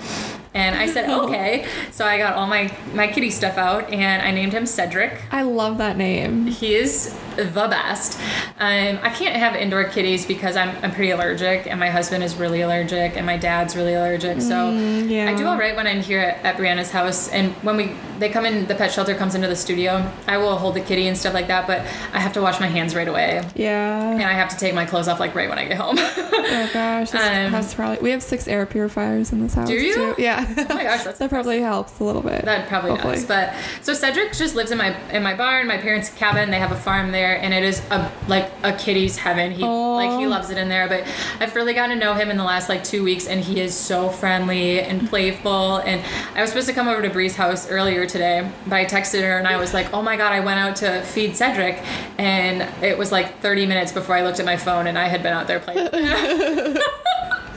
And 0.54 0.76
I 0.76 0.88
said, 0.88 1.10
okay. 1.22 1.66
So 1.92 2.06
I 2.06 2.18
got 2.18 2.36
all 2.36 2.48
my, 2.48 2.72
my 2.94 3.08
kitty 3.08 3.32
stuff 3.32 3.58
out 3.58 3.92
and 3.92 4.22
I 4.22 4.32
named 4.32 4.54
him 4.54 4.66
Cedric. 4.66 5.22
I 5.32 5.42
love 5.44 5.78
that 5.80 5.98
name. 5.98 6.46
He 6.48 6.76
is 6.76 7.18
the 7.46 7.68
best. 7.70 8.20
Um, 8.60 9.00
I 9.02 9.10
can't 9.10 9.36
have 9.36 9.56
indoor 9.56 9.84
kitties 9.86 10.26
because 10.26 10.56
I'm, 10.56 10.76
I'm 10.84 10.92
pretty 10.92 11.12
allergic, 11.12 11.68
and 11.68 11.80
my 11.80 11.90
husband 11.90 12.24
is 12.24 12.36
really 12.36 12.62
allergic, 12.62 13.16
and 13.16 13.26
my 13.26 13.38
dad's 13.38 13.76
really 13.76 13.94
allergic. 13.94 14.42
So 14.42 14.56
Mm, 14.70 15.10
yeah. 15.10 15.30
I 15.30 15.36
do 15.36 15.48
all 15.48 15.58
right 15.58 15.76
when 15.76 15.88
I'm 15.88 16.02
here 16.02 16.20
at, 16.20 16.44
at 16.46 16.58
Brianna's 16.58 16.92
house, 16.92 17.30
and 17.30 17.54
when 17.64 17.78
we 17.78 17.96
they 18.20 18.30
come 18.30 18.46
in, 18.46 18.66
the 18.68 18.76
pet 18.76 18.92
shelter 18.92 19.16
comes 19.16 19.34
into 19.34 19.48
the 19.48 19.56
studio. 19.56 20.12
I 20.28 20.38
will 20.38 20.58
hold 20.58 20.76
the 20.76 20.82
kitty 20.82 21.08
and 21.08 21.18
stuff 21.18 21.34
like 21.34 21.48
that, 21.48 21.68
but 21.68 21.80
I 22.14 22.20
have 22.20 22.34
to 22.34 22.42
wash 22.42 22.60
my 22.60 22.68
hands 22.68 22.94
right 22.96 23.08
away, 23.08 23.42
Yeah, 23.56 24.12
and 24.12 24.24
I 24.24 24.34
have 24.34 24.50
to 24.50 24.58
take 24.58 24.74
my 24.74 24.86
clothes 24.86 25.08
off 25.08 25.20
like 25.20 25.34
right 25.36 25.48
when 25.50 25.58
I 25.58 25.66
get 25.66 25.78
home. 25.78 25.96
Oh 25.98 26.70
gosh, 26.74 27.12
this 27.12 27.22
Um, 27.22 27.52
that's 27.52 27.74
probably. 27.74 28.00
We 28.02 28.12
have 28.12 28.22
six 28.24 28.48
air 28.48 28.66
purifiers 28.66 29.32
in 29.32 29.42
this 29.42 29.54
house. 29.54 29.68
Do 29.68 29.74
you? 29.76 29.94
Too. 29.94 30.16
Yeah. 30.18 30.46
oh 30.70 30.74
my 30.74 30.84
gosh, 30.84 31.04
that 31.18 31.30
probably 31.30 31.62
helps 31.62 32.00
a 32.00 32.04
little 32.04 32.22
bit. 32.22 32.44
That 32.46 32.68
probably 32.68 32.92
Hopefully. 32.92 33.16
does. 33.16 33.26
But 33.26 33.54
so 33.82 33.94
Cedric 33.94 34.34
just 34.34 34.56
lives 34.56 34.72
in 34.72 34.78
my 34.78 34.98
in 35.12 35.24
my 35.24 35.36
barn, 35.36 35.68
my 35.68 35.78
parents' 35.78 36.10
cabin. 36.10 36.50
They 36.52 36.60
have 36.60 36.72
a 36.72 36.76
farm 36.80 37.12
there, 37.12 37.29
and 37.36 37.54
it 37.54 37.64
is 37.64 37.82
a 37.92 38.12
like 38.28 38.52
a 38.64 38.74
kitty's 38.74 39.18
heaven. 39.18 39.52
He 39.52 39.64
Aw. 39.64 39.96
like 39.96 40.20
he 40.20 40.28
loves 40.28 40.50
it 40.50 40.58
in 40.58 40.70
there. 40.70 40.88
But 40.88 41.06
I've 41.40 41.56
really 41.56 41.74
gotten 41.74 41.98
to 41.98 42.04
know 42.04 42.14
him 42.14 42.30
in 42.30 42.38
the 42.38 42.44
last 42.44 42.70
like 42.70 42.84
two 42.84 43.04
weeks, 43.04 43.28
and 43.28 43.42
he 43.44 43.60
is 43.60 43.76
so 43.76 44.10
friendly 44.10 44.82
and 44.82 45.08
playful. 45.10 45.78
And 45.78 46.02
I 46.36 46.42
was 46.42 46.50
supposed 46.50 46.68
to 46.68 46.74
come 46.74 46.88
over 46.88 47.02
to 47.02 47.10
Bree's 47.10 47.36
house 47.36 47.70
earlier 47.70 48.06
today, 48.06 48.50
but 48.66 48.76
I 48.76 48.86
texted 48.86 49.22
her 49.22 49.38
and 49.38 49.48
I 49.48 49.58
was 49.58 49.74
like, 49.74 49.94
"Oh 49.94 50.02
my 50.02 50.18
god, 50.18 50.32
I 50.32 50.40
went 50.40 50.60
out 50.60 50.76
to 50.78 51.02
feed 51.04 51.36
Cedric," 51.36 51.82
and 52.18 52.68
it 52.84 52.98
was 52.98 53.12
like 53.12 53.40
30 53.42 53.66
minutes 53.66 53.92
before 53.92 54.16
I 54.16 54.24
looked 54.24 54.40
at 54.40 54.46
my 54.46 54.58
phone, 54.58 54.88
and 54.88 54.98
I 54.98 55.08
had 55.08 55.24
been 55.24 55.34
out 55.34 55.48
there 55.48 55.60
playing. 55.60 55.90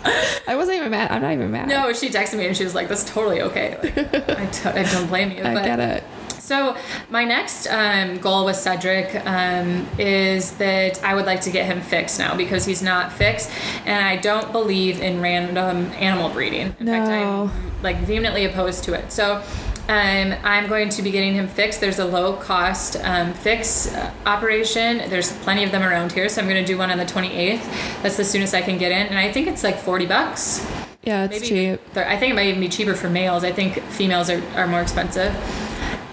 I 0.05 0.57
wasn't 0.57 0.79
even 0.79 0.91
mad. 0.91 1.11
I'm 1.11 1.23
not 1.23 1.33
even 1.33 1.51
mad. 1.51 1.68
no, 1.68 1.93
she 1.93 2.09
texted 2.09 2.39
me 2.39 2.47
and 2.47 2.57
she 2.57 2.64
was 2.64 2.75
like, 2.75 2.89
"That's 2.89 3.05
totally 3.05 3.41
okay." 3.43 3.79
Like, 3.83 4.14
I, 4.31 4.47
t- 4.47 4.68
I 4.68 4.83
don't 4.83 5.07
blame 5.07 5.31
you. 5.31 5.43
I 5.45 5.55
get 5.55 5.79
it. 5.79 6.05
So 6.43 6.76
my 7.09 7.24
next 7.24 7.68
um, 7.68 8.18
goal 8.18 8.45
with 8.47 8.57
Cedric 8.57 9.14
um, 9.24 9.86
is 9.97 10.51
that 10.57 11.03
I 11.05 11.14
would 11.14 11.24
like 11.24 11.40
to 11.43 11.53
get 11.53 11.66
him 11.66 11.80
fixed 11.80 12.18
now 12.18 12.36
because 12.36 12.64
he's 12.64 12.82
not 12.82 13.12
fixed, 13.12 13.49
and 13.86 14.05
I 14.05 14.16
don't 14.16 14.51
believe 14.51 15.01
in 15.01 15.20
random 15.20 15.86
animal 15.93 16.30
breeding. 16.30 16.74
In 16.80 16.86
fact, 16.86 17.09
No. 17.09 17.45
I'm 17.45 17.82
like 17.82 17.99
vehemently 17.99 18.45
opposed 18.45 18.82
to 18.84 18.95
it. 18.95 19.12
So. 19.12 19.43
Um, 19.88 20.34
I'm 20.45 20.68
going 20.68 20.90
to 20.90 21.03
be 21.03 21.11
getting 21.11 21.34
him 21.34 21.49
fixed. 21.49 21.80
There's 21.80 21.99
a 21.99 22.05
low 22.05 22.34
cost 22.34 22.97
um, 23.03 23.34
fix 23.34 23.93
uh, 23.93 24.14
operation. 24.26 24.99
There's 25.11 25.32
plenty 25.38 25.64
of 25.64 25.72
them 25.72 25.82
around 25.82 26.12
here, 26.12 26.28
so 26.28 26.40
I'm 26.40 26.49
going 26.49 26.64
to 26.64 26.66
do 26.66 26.78
one 26.78 26.93
on 26.93 26.99
the 26.99 27.05
28th. 27.05 28.01
That's 28.01 28.16
the 28.16 28.24
soonest 28.24 28.55
I 28.55 28.62
can 28.62 28.78
get 28.78 28.93
in, 28.93 29.09
and 29.09 29.18
I 29.18 29.32
think 29.32 29.49
it's 29.49 29.64
like 29.64 29.76
40 29.76 30.07
bucks. 30.07 30.64
Yeah, 31.03 31.24
it's 31.24 31.40
Maybe 31.40 31.76
cheap. 31.76 31.97
I 31.97 32.16
think 32.16 32.30
it 32.30 32.34
might 32.36 32.47
even 32.47 32.61
be 32.61 32.68
cheaper 32.68 32.95
for 32.95 33.11
males. 33.11 33.43
I 33.43 33.51
think 33.51 33.82
females 33.82 34.30
are, 34.30 34.40
are 34.55 34.68
more 34.68 34.80
expensive. 34.80 35.34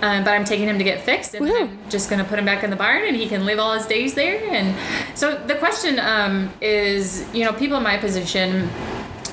Um, 0.01 0.23
but 0.23 0.31
I'm 0.31 0.45
taking 0.45 0.67
him 0.67 0.77
to 0.77 0.83
get 0.83 1.01
fixed, 1.01 1.33
and 1.33 1.45
Woohoo. 1.45 1.67
I'm 1.67 1.89
just 1.89 2.09
gonna 2.09 2.23
put 2.23 2.39
him 2.39 2.45
back 2.45 2.63
in 2.63 2.69
the 2.69 2.75
barn, 2.75 3.03
and 3.05 3.15
he 3.15 3.27
can 3.27 3.45
live 3.45 3.59
all 3.59 3.73
his 3.73 3.85
days 3.85 4.13
there. 4.13 4.41
And 4.49 4.75
so 5.17 5.35
the 5.45 5.55
question 5.55 5.99
um, 5.99 6.51
is, 6.61 7.27
you 7.33 7.43
know, 7.43 7.51
people 7.53 7.77
in 7.77 7.83
my 7.83 7.97
position. 7.97 8.69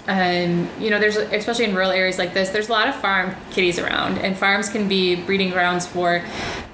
Um, 0.08 0.68
you 0.78 0.90
know, 0.90 0.98
there's 1.00 1.16
especially 1.16 1.64
in 1.64 1.74
rural 1.74 1.90
areas 1.90 2.18
like 2.18 2.32
this, 2.32 2.50
there's 2.50 2.68
a 2.68 2.72
lot 2.72 2.88
of 2.88 2.94
farm 2.96 3.34
kitties 3.50 3.78
around, 3.78 4.18
and 4.18 4.36
farms 4.36 4.68
can 4.68 4.86
be 4.88 5.16
breeding 5.16 5.50
grounds 5.50 5.86
for 5.86 6.22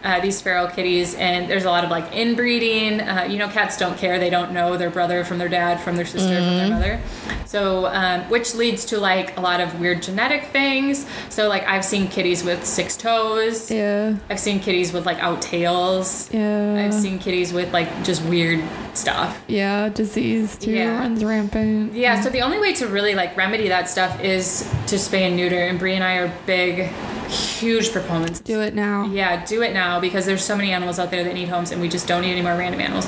uh, 0.04 0.20
these 0.20 0.40
feral 0.42 0.66
kitties. 0.68 1.14
And 1.14 1.48
there's 1.48 1.64
a 1.64 1.70
lot 1.70 1.84
of 1.84 1.90
like 1.90 2.12
inbreeding. 2.14 3.00
Uh, 3.00 3.26
you 3.30 3.38
know, 3.38 3.48
cats 3.48 3.76
don't 3.78 3.96
care; 3.96 4.18
they 4.18 4.30
don't 4.30 4.52
know 4.52 4.76
their 4.76 4.90
brother 4.90 5.24
from 5.24 5.38
their 5.38 5.48
dad, 5.48 5.80
from 5.80 5.96
their 5.96 6.04
sister, 6.04 6.34
from 6.36 6.56
their 6.58 6.68
mother. 6.70 7.00
So, 7.46 7.86
um, 7.86 8.22
which 8.30 8.54
leads 8.54 8.84
to 8.86 8.98
like 8.98 9.36
a 9.36 9.40
lot 9.40 9.60
of 9.60 9.78
weird 9.80 10.02
genetic 10.02 10.44
things. 10.46 11.06
So, 11.28 11.48
like 11.48 11.64
I've 11.66 11.84
seen 11.84 12.08
kitties 12.08 12.44
with 12.44 12.64
six 12.64 12.96
toes. 12.96 13.70
Yeah. 13.70 14.14
I've 14.30 14.40
seen 14.40 14.58
kitties 14.60 14.92
with 14.92 15.06
like 15.06 15.18
out 15.20 15.40
tails. 15.42 16.32
Yeah. 16.32 16.74
I've 16.84 16.94
seen 16.94 17.18
kitties 17.18 17.52
with 17.52 17.72
like 17.72 17.88
just 18.04 18.22
weird 18.24 18.62
stuff. 18.94 19.40
Yeah, 19.46 19.88
disease 19.90 20.56
too 20.56 20.72
Yeah. 20.72 20.98
runs 20.98 21.24
rampant. 21.24 21.94
Yeah, 21.94 22.20
so 22.20 22.28
the 22.28 22.40
only 22.42 22.58
way 22.58 22.72
to 22.74 22.86
really 22.88 23.14
like 23.14 23.21
remedy 23.36 23.68
that 23.68 23.88
stuff 23.88 24.20
is 24.20 24.68
to 24.86 24.96
spay 24.96 25.22
and 25.22 25.36
neuter. 25.36 25.58
And 25.58 25.78
Brie 25.78 25.94
and 25.94 26.04
I 26.04 26.16
are 26.16 26.32
big, 26.46 26.90
huge 27.62 27.92
proponents. 27.92 28.40
Do 28.40 28.60
it 28.60 28.74
now. 28.74 29.06
Yeah, 29.06 29.44
do 29.46 29.62
it 29.62 29.72
now 29.72 30.00
because 30.00 30.26
there's 30.26 30.44
so 30.44 30.56
many 30.56 30.72
animals 30.72 30.98
out 30.98 31.10
there 31.10 31.24
that 31.24 31.34
need 31.34 31.48
homes, 31.48 31.70
and 31.70 31.80
we 31.80 31.88
just 31.88 32.06
don't 32.08 32.22
need 32.22 32.32
any 32.32 32.42
more 32.42 32.56
random 32.56 32.80
animals. 32.80 33.06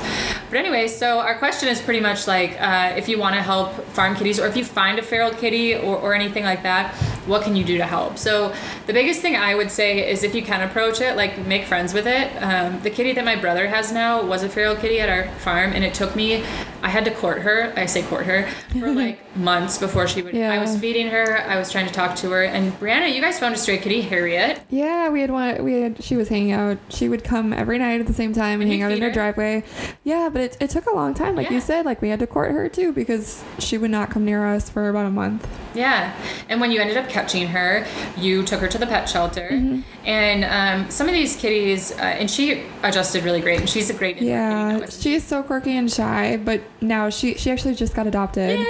But 0.49 0.57
anyway, 0.57 0.87
so 0.87 1.19
our 1.19 1.37
question 1.37 1.69
is 1.69 1.81
pretty 1.81 1.99
much 1.99 2.27
like 2.27 2.59
uh, 2.59 2.93
if 2.97 3.09
you 3.09 3.19
want 3.19 3.35
to 3.35 3.41
help 3.41 3.73
farm 3.89 4.15
kitties, 4.15 4.39
or 4.39 4.47
if 4.47 4.55
you 4.55 4.63
find 4.63 4.97
a 4.97 5.03
feral 5.03 5.31
kitty 5.31 5.75
or, 5.75 5.97
or 5.97 6.13
anything 6.13 6.43
like 6.43 6.63
that, 6.63 6.95
what 7.27 7.43
can 7.43 7.55
you 7.55 7.63
do 7.63 7.77
to 7.77 7.85
help? 7.85 8.17
So 8.17 8.53
the 8.87 8.93
biggest 8.93 9.21
thing 9.21 9.35
I 9.35 9.55
would 9.55 9.71
say 9.71 10.09
is 10.09 10.23
if 10.23 10.33
you 10.33 10.41
can 10.41 10.61
approach 10.67 11.01
it, 11.01 11.15
like 11.15 11.45
make 11.45 11.65
friends 11.65 11.93
with 11.93 12.07
it. 12.07 12.31
Um, 12.41 12.81
the 12.81 12.89
kitty 12.89 13.13
that 13.13 13.25
my 13.25 13.35
brother 13.35 13.67
has 13.67 13.91
now 13.91 14.23
was 14.23 14.43
a 14.43 14.49
feral 14.49 14.75
kitty 14.75 14.99
at 14.99 15.09
our 15.09 15.27
farm, 15.39 15.73
and 15.73 15.83
it 15.83 15.93
took 15.93 16.15
me. 16.15 16.43
I 16.81 16.89
had 16.89 17.03
to 17.05 17.11
court 17.11 17.41
her. 17.41 17.73
I 17.75 17.87
say 17.87 18.03
court 18.03 18.25
her 18.25 18.47
for 18.79 18.91
like 19.03 19.19
months 19.35 19.77
before 19.77 20.07
she 20.07 20.21
would. 20.21 20.35
Yeah. 20.35 20.51
I 20.51 20.59
was 20.59 20.77
feeding 20.77 21.07
her. 21.07 21.41
I 21.41 21.57
was 21.57 21.71
trying 21.71 21.87
to 21.87 21.93
talk 21.93 22.15
to 22.17 22.29
her. 22.31 22.43
And 22.43 22.71
Brianna, 22.73 23.13
you 23.13 23.21
guys 23.21 23.39
found 23.39 23.55
a 23.55 23.57
stray 23.57 23.77
kitty, 23.77 24.01
Harriet. 24.01 24.44
Yeah, 24.69 25.09
we 25.09 25.21
had 25.21 25.31
one. 25.31 25.63
We 25.63 25.81
had. 25.81 26.03
She 26.03 26.15
was 26.15 26.29
hanging 26.29 26.51
out. 26.51 26.77
She 26.89 27.07
would 27.09 27.23
come 27.23 27.53
every 27.53 27.77
night 27.77 27.99
at 28.01 28.07
the 28.07 28.13
same 28.13 28.33
time 28.33 28.61
and, 28.61 28.63
And 28.63 28.71
hang 28.71 28.81
out 28.83 28.91
in 28.91 29.01
her 29.01 29.07
her? 29.09 29.13
driveway. 29.13 29.63
Yeah, 30.03 30.29
but 30.31 30.41
it, 30.41 30.57
it 30.59 30.69
took 30.69 30.85
a 30.85 30.93
long 30.95 31.13
time. 31.13 31.35
Like 31.35 31.47
Yeah. 31.47 31.55
you 31.55 31.61
said, 31.61 31.85
like 31.85 32.01
we 32.01 32.09
had 32.09 32.19
to 32.19 32.27
court 32.27 32.51
her 32.51 32.67
too 32.69 32.91
because 32.91 33.43
she 33.59 33.77
would 33.77 33.91
not 33.91 34.09
come 34.09 34.25
near 34.25 34.45
us 34.45 34.69
for 34.69 34.89
about 34.89 35.05
a 35.05 35.11
month. 35.11 35.47
Yeah. 35.73 36.13
And 36.49 36.59
when 36.61 36.71
you 36.71 36.79
ended 36.79 36.97
up 36.97 37.09
catching 37.09 37.47
her, 37.47 37.85
you 38.17 38.43
took 38.43 38.59
her 38.61 38.67
to 38.67 38.77
the 38.77 38.87
pet 38.87 39.07
shelter. 39.09 39.49
Mm-hmm. 39.51 39.81
And 40.05 40.43
um, 40.45 40.89
some 40.91 41.07
of 41.07 41.13
these 41.13 41.35
kitties, 41.35 41.91
uh, 41.93 41.95
and 42.01 42.29
she 42.29 42.63
adjusted 42.83 43.23
really 43.23 43.41
great. 43.41 43.59
And 43.59 43.69
she's 43.69 43.89
a 43.89 43.93
great 43.93 44.21
Yeah, 44.21 44.85
she's 44.89 45.23
so 45.23 45.43
quirky 45.43 45.75
and 45.77 45.91
shy, 45.91 46.37
but 46.37 46.61
now 46.81 47.09
she 47.09 47.35
she 47.35 47.51
actually 47.51 47.75
just 47.75 47.93
got 47.95 48.07
adopted 48.07 48.59
Yay! 48.59 48.65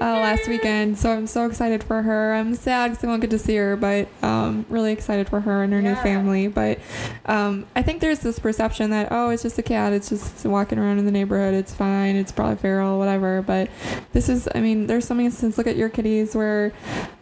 uh, 0.00 0.04
last 0.20 0.48
weekend, 0.48 0.98
so 0.98 1.12
I'm 1.12 1.26
so 1.26 1.46
excited 1.46 1.82
for 1.84 2.02
her. 2.02 2.34
I'm 2.34 2.54
sad 2.54 2.90
because 2.92 3.04
I 3.04 3.06
won't 3.08 3.20
get 3.20 3.30
to 3.30 3.38
see 3.38 3.56
her, 3.56 3.76
but 3.76 4.08
um, 4.22 4.64
really 4.68 4.92
excited 4.92 5.17
for 5.26 5.40
her 5.40 5.62
and 5.62 5.72
her 5.72 5.80
new 5.80 5.94
family. 5.94 6.48
But 6.48 6.78
um, 7.24 7.64
I 7.74 7.82
think 7.82 8.02
there's 8.02 8.18
this 8.18 8.38
perception 8.38 8.90
that 8.90 9.08
oh, 9.10 9.30
it's 9.30 9.42
just 9.42 9.58
a 9.58 9.62
cat, 9.62 9.94
it's 9.94 10.10
just 10.10 10.44
walking 10.44 10.78
around 10.78 10.98
in 10.98 11.06
the 11.06 11.10
neighborhood, 11.10 11.54
it's 11.54 11.72
fine, 11.72 12.14
it's 12.14 12.30
probably 12.30 12.56
feral, 12.56 12.98
whatever. 12.98 13.40
But 13.40 13.70
this 14.12 14.28
is, 14.28 14.48
I 14.54 14.60
mean, 14.60 14.86
there's 14.86 15.06
some 15.06 15.18
instances. 15.20 15.56
Look 15.56 15.66
at 15.66 15.76
your 15.76 15.88
kitties 15.88 16.34
where, 16.34 16.72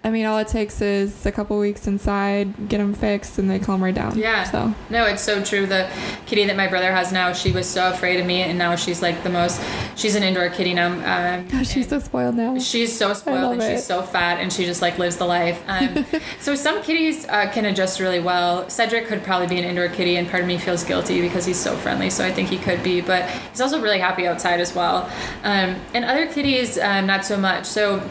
I 0.02 0.10
mean, 0.10 0.27
all 0.27 0.39
it 0.39 0.48
takes 0.48 0.81
is 0.81 1.24
a 1.24 1.32
couple 1.32 1.56
weeks 1.59 1.86
inside, 1.86 2.68
get 2.68 2.78
them 2.78 2.93
fixed, 2.93 3.39
and 3.39 3.48
they 3.48 3.60
calm 3.60 3.82
right 3.82 3.94
down. 3.94 4.18
Yeah. 4.18 4.44
So 4.44 4.74
No, 4.90 5.05
it's 5.06 5.23
so 5.23 5.43
true. 5.43 5.66
The 5.66 5.89
kitty 6.27 6.44
that 6.47 6.56
my 6.56 6.66
brother 6.66 6.90
has 6.93 7.12
now, 7.12 7.32
she 7.32 7.52
was 7.52 7.68
so 7.68 7.90
afraid 7.90 8.18
of 8.18 8.27
me, 8.27 8.43
and 8.43 8.59
now 8.59 8.74
she's 8.74 9.02
like 9.02 9.23
the 9.23 9.31
most. 9.31 9.62
She's 9.94 10.16
an 10.16 10.23
indoor 10.23 10.48
kitty 10.51 10.74
now. 10.74 10.86
Um, 10.86 11.47
gosh, 11.48 11.68
she's 11.68 11.89
so 11.89 11.98
spoiled 12.01 12.35
now. 12.35 12.59
She's 12.59 12.97
so 12.97 13.12
spoiled 13.14 13.55
and 13.55 13.62
she's 13.62 13.85
so 13.85 14.02
fat 14.02 14.39
and 14.39 14.52
she 14.52 14.64
just 14.64 14.82
like 14.82 14.98
lives 14.98 15.16
the 15.16 15.24
life. 15.24 15.62
Um, 15.68 16.05
so 16.40 16.55
some 16.55 16.82
kitties 16.82 17.27
uh, 17.28 17.51
can 17.52 17.64
adjust 17.66 17.86
really 18.01 18.21
well. 18.21 18.69
Cedric 18.69 19.07
could 19.07 19.23
probably 19.23 19.47
be 19.47 19.59
an 19.59 19.65
indoor 19.65 19.89
kitty, 19.89 20.17
and 20.17 20.29
part 20.29 20.43
of 20.43 20.49
me 20.49 20.59
feels 20.59 20.85
guilty 20.85 21.21
because 21.21 21.45
he's 21.45 21.59
so 21.59 21.77
friendly. 21.77 22.11
So 22.11 22.25
I 22.25 22.33
think 22.33 22.49
he 22.49 22.59
could 22.59 22.83
be, 22.83 23.01
but 23.01 23.29
he's 23.51 23.61
also 23.61 23.81
really 23.81 24.01
happy 24.01 24.27
outside 24.27 24.61
as 24.61 24.75
well. 24.75 25.11
Um, 25.43 25.77
and 25.95 26.05
other 26.05 26.27
kitties, 26.27 26.79
um, 26.79 27.07
not 27.07 27.25
so 27.25 27.37
much. 27.37 27.65
So. 27.67 28.03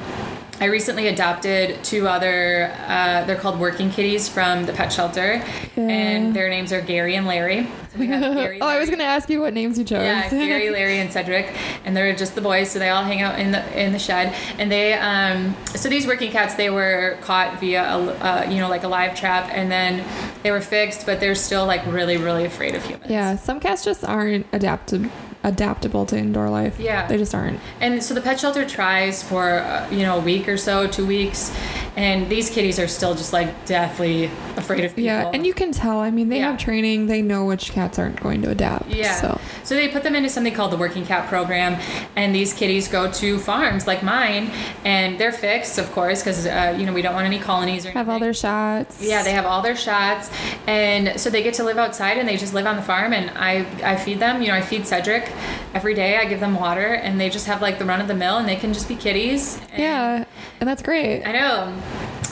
I 0.59 0.65
recently 0.65 1.07
adopted 1.07 1.83
two 1.83 2.07
other, 2.07 2.71
uh, 2.87 3.25
they're 3.25 3.35
called 3.35 3.59
working 3.59 3.89
kitties 3.91 4.29
from 4.29 4.65
the 4.65 4.71
pet 4.71 4.91
shelter, 4.91 5.43
Yeah. 5.75 5.83
and 5.87 6.33
their 6.33 6.47
names 6.49 6.71
are 6.71 6.79
Gary 6.81 7.15
and 7.15 7.27
Larry. 7.27 7.67
So 7.93 7.99
Gary, 8.05 8.59
oh, 8.61 8.67
I 8.67 8.79
was 8.79 8.89
gonna 8.89 9.03
ask 9.03 9.29
you 9.29 9.41
what 9.41 9.53
names 9.53 9.77
you 9.77 9.83
chose. 9.83 10.03
yeah, 10.03 10.29
Gary, 10.29 10.69
Larry, 10.71 10.99
and 10.99 11.11
Cedric, 11.11 11.53
and 11.83 11.95
they're 11.95 12.15
just 12.15 12.35
the 12.35 12.41
boys, 12.41 12.71
so 12.71 12.79
they 12.79 12.89
all 12.89 13.03
hang 13.03 13.21
out 13.21 13.37
in 13.37 13.51
the 13.51 13.79
in 13.81 13.91
the 13.91 13.99
shed. 13.99 14.33
And 14.57 14.71
they, 14.71 14.93
um, 14.93 15.55
so 15.75 15.89
these 15.89 16.07
working 16.07 16.31
cats, 16.31 16.55
they 16.55 16.69
were 16.69 17.17
caught 17.21 17.59
via 17.59 17.83
a, 17.83 17.97
uh, 17.97 18.47
you 18.49 18.59
know, 18.61 18.69
like 18.69 18.83
a 18.83 18.87
live 18.87 19.13
trap, 19.15 19.49
and 19.51 19.69
then 19.69 20.05
they 20.43 20.51
were 20.51 20.61
fixed, 20.61 21.05
but 21.05 21.19
they're 21.19 21.35
still 21.35 21.65
like 21.65 21.85
really, 21.85 22.15
really 22.15 22.45
afraid 22.45 22.75
of 22.75 22.85
humans. 22.85 23.11
Yeah, 23.11 23.35
some 23.35 23.59
cats 23.59 23.83
just 23.83 24.05
aren't 24.05 24.45
adapted 24.53 25.11
adaptable 25.45 26.05
to 26.07 26.17
indoor 26.17 26.49
life. 26.49 26.79
Yeah. 26.79 27.07
They 27.07 27.17
just 27.17 27.33
aren't. 27.33 27.59
And 27.79 28.03
so 28.03 28.13
the 28.13 28.21
pet 28.21 28.39
shelter 28.39 28.65
tries 28.67 29.23
for 29.23 29.59
uh, 29.59 29.89
you 29.89 29.99
know 29.99 30.17
a 30.17 30.21
week 30.21 30.47
or 30.49 30.57
so, 30.57 30.87
two 30.87 31.05
weeks, 31.05 31.55
and 31.95 32.27
these 32.29 32.49
kitties 32.49 32.79
are 32.79 32.87
still 32.87 33.15
just 33.15 33.31
like 33.31 33.65
deathly 33.65 34.25
afraid 34.57 34.83
of 34.85 34.91
people. 34.91 35.03
Yeah, 35.03 35.29
and 35.33 35.45
you 35.45 35.53
can 35.53 35.71
tell. 35.71 35.99
I 35.99 36.11
mean, 36.11 36.29
they 36.29 36.39
Yeah. 36.39 36.51
have 36.51 36.57
training. 36.59 37.07
They 37.07 37.21
know 37.21 37.45
which 37.45 37.71
cats 37.71 37.97
aren't 37.99 38.19
going 38.21 38.41
to 38.41 38.49
adapt. 38.49 38.87
Yeah. 38.89 39.15
So 39.15 39.39
So 39.63 39.75
they 39.75 39.87
put 39.87 40.03
them 40.03 40.15
into 40.15 40.29
something 40.29 40.53
called 40.53 40.71
the 40.71 40.77
Working 40.77 41.05
Cat 41.05 41.27
Program, 41.29 41.79
and 42.15 42.33
these 42.35 42.53
kitties 42.53 42.87
go 42.87 43.11
to 43.11 43.39
farms 43.39 43.87
like 43.87 44.03
mine, 44.03 44.51
and 44.83 45.17
they're 45.19 45.31
fixed, 45.31 45.77
of 45.77 45.91
course, 45.91 46.21
because 46.21 46.45
uh, 46.45 46.75
you 46.77 46.85
know 46.85 46.93
we 46.93 47.01
don't 47.01 47.13
want 47.15 47.25
any 47.27 47.39
colonies 47.39 47.85
or 47.85 47.91
have 47.91 48.09
all 48.09 48.19
their 48.19 48.33
shots. 48.33 49.01
Yeah, 49.01 49.23
they 49.23 49.31
have 49.31 49.45
all 49.45 49.61
their 49.61 49.75
shots, 49.75 50.29
and 50.67 51.19
so 51.19 51.29
they 51.29 51.43
get 51.43 51.53
to 51.55 51.63
live 51.63 51.77
outside, 51.77 52.17
and 52.17 52.27
they 52.27 52.37
just 52.37 52.53
live 52.53 52.65
on 52.65 52.75
the 52.75 52.81
farm. 52.81 53.13
And 53.13 53.29
I, 53.37 53.65
I 53.83 53.95
feed 53.95 54.19
them. 54.19 54.41
You 54.41 54.49
know, 54.49 54.55
I 54.55 54.61
feed 54.61 54.85
Cedric 54.87 55.25
every 55.73 55.93
day. 55.93 56.17
I 56.17 56.25
give 56.25 56.39
them 56.39 56.55
water, 56.55 56.93
and 56.93 57.19
they 57.19 57.29
just 57.29 57.47
have 57.47 57.61
like 57.61 57.79
the 57.79 57.85
run 57.85 58.01
of 58.01 58.07
the 58.07 58.15
mill, 58.15 58.37
and 58.37 58.47
they 58.47 58.55
can 58.55 58.73
just 58.73 58.87
be 58.87 58.95
kitties. 58.95 59.59
And 59.71 59.79
Yeah, 59.79 60.25
and 60.59 60.69
that's 60.69 60.81
great. 60.81 61.23
I 61.23 61.31
know. 61.31 61.81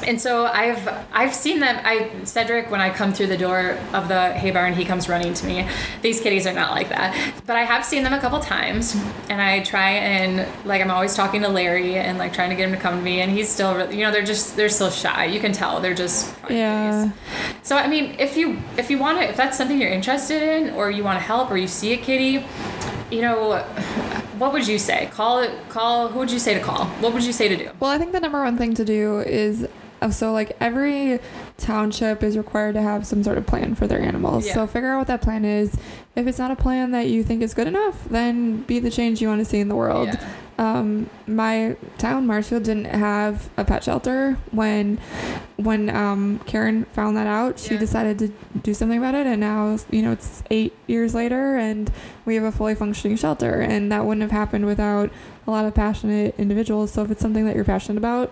And 0.03 0.19
so 0.19 0.45
I've 0.45 0.88
I've 1.13 1.34
seen 1.34 1.59
them. 1.59 1.80
I 1.84 2.09
Cedric 2.25 2.69
when 2.71 2.81
I 2.81 2.89
come 2.89 3.13
through 3.13 3.27
the 3.27 3.38
door 3.38 3.77
of 3.93 4.07
the 4.07 4.34
hay 4.34 4.51
barn, 4.51 4.73
he 4.73 4.85
comes 4.85 5.07
running 5.09 5.34
to 5.34 5.45
me. 5.45 5.67
These 6.01 6.19
kitties 6.21 6.45
are 6.45 6.53
not 6.53 6.71
like 6.71 6.89
that, 6.89 7.15
but 7.45 7.55
I 7.55 7.63
have 7.63 7.85
seen 7.85 8.03
them 8.03 8.13
a 8.13 8.19
couple 8.19 8.39
times, 8.39 8.95
and 9.30 9.41
I 9.41 9.61
try 9.63 9.91
and 9.91 10.47
like 10.65 10.81
I'm 10.81 10.91
always 10.91 11.15
talking 11.15 11.41
to 11.41 11.49
Larry 11.49 11.95
and 11.95 12.17
like 12.17 12.34
trying 12.34 12.49
to 12.49 12.55
get 12.55 12.67
him 12.69 12.75
to 12.75 12.81
come 12.81 12.97
to 12.97 13.03
me, 13.03 13.21
and 13.21 13.31
he's 13.31 13.49
still 13.49 13.75
really, 13.75 13.97
you 13.97 14.03
know 14.05 14.11
they're 14.11 14.23
just 14.23 14.55
they're 14.55 14.69
still 14.69 14.89
shy. 14.91 15.25
You 15.25 15.39
can 15.39 15.51
tell 15.53 15.80
they're 15.80 15.93
just 15.93 16.34
Yeah. 16.49 17.05
kitties. 17.05 17.57
So 17.63 17.77
I 17.77 17.88
mean, 17.88 18.15
if 18.19 18.35
you 18.38 18.59
if 18.77 18.89
you 18.89 18.97
want 18.97 19.19
to 19.19 19.30
if 19.30 19.38
that's 19.38 19.57
something 19.57 19.80
you're 19.80 19.91
interested 19.91 20.41
in, 20.43 20.73
or 20.75 20.91
you 20.91 21.03
want 21.03 21.17
to 21.19 21.23
help, 21.25 21.49
or 21.51 21.57
you 21.57 21.67
see 21.67 21.93
a 21.93 21.97
kitty, 21.97 22.45
you 23.09 23.21
know, 23.21 23.63
what 24.38 24.53
would 24.53 24.68
you 24.68 24.80
say? 24.80 25.10
Call 25.11 25.39
it. 25.39 25.51
Call. 25.69 26.07
Who 26.10 26.19
would 26.19 26.31
you 26.31 26.39
say 26.39 26.53
to 26.53 26.60
call? 26.60 26.85
What 26.85 27.14
would 27.14 27.23
you 27.23 27.34
say 27.34 27.47
to 27.47 27.55
do? 27.55 27.69
Well, 27.80 27.91
I 27.91 27.97
think 27.97 28.11
the 28.11 28.19
number 28.19 28.43
one 28.43 28.57
thing 28.57 28.73
to 28.76 28.85
do 28.85 29.19
is 29.19 29.68
uh, 30.01 30.11
so 30.11 30.34
like 30.34 30.55
every 30.60 31.19
township 31.57 32.23
is 32.23 32.38
required 32.38 32.73
to 32.75 32.81
have 32.81 33.05
some 33.05 33.23
sort 33.23 33.38
of 33.38 33.45
plan 33.45 33.75
for 33.75 33.88
their 33.88 34.01
animals. 34.01 34.45
Yeah. 34.47 34.53
So 34.53 34.67
figure 34.67 34.91
out 34.93 34.97
what 34.99 35.07
that 35.07 35.21
plan 35.21 35.45
is. 35.45 35.75
If 36.15 36.27
it's 36.27 36.38
not 36.38 36.51
a 36.51 36.55
plan 36.55 36.91
that 36.91 37.07
you 37.07 37.23
think 37.23 37.41
is 37.41 37.53
good 37.53 37.67
enough, 37.67 38.05
then 38.09 38.61
be 38.63 38.80
the 38.80 38.91
change 38.91 39.21
you 39.21 39.27
want 39.27 39.39
to 39.39 39.45
see 39.45 39.59
in 39.59 39.67
the 39.69 39.75
world. 39.75 40.09
Yeah. 40.09 40.30
Um, 40.59 41.09
my 41.25 41.75
town, 41.97 42.27
Marshfield, 42.27 42.63
didn't 42.63 42.85
have 42.85 43.49
a 43.57 43.65
pet 43.65 43.84
shelter 43.84 44.38
when 44.51 44.99
when 45.57 45.89
um, 45.89 46.39
Karen 46.45 46.85
found 46.85 47.17
that 47.17 47.25
out. 47.25 47.57
She 47.57 47.73
Yeah. 47.73 47.80
decided 47.80 48.19
to 48.19 48.31
do 48.61 48.73
something 48.75 48.99
about 48.99 49.15
it, 49.15 49.25
and 49.25 49.39
now 49.39 49.77
you 49.89 50.03
know 50.03 50.11
it's 50.11 50.43
eight 50.51 50.73
years 50.85 51.15
later, 51.15 51.55
and 51.55 51.91
we 52.25 52.35
have 52.35 52.43
a 52.43 52.51
fully 52.51 52.75
functioning 52.75 53.17
shelter. 53.17 53.61
And 53.61 53.91
that 53.91 54.05
wouldn't 54.05 54.21
have 54.21 54.31
happened 54.31 54.65
without 54.67 55.09
a 55.48 55.52
lot 55.52 55.65
of 55.65 55.74
passionate 55.74 56.36
individuals. 56.38 56.91
So 56.91 57.03
if 57.03 57.11
it's 57.11 57.22
something 57.22 57.45
that 57.45 57.56
you're 57.56 57.65
passionate 57.65 57.98
about, 57.98 58.32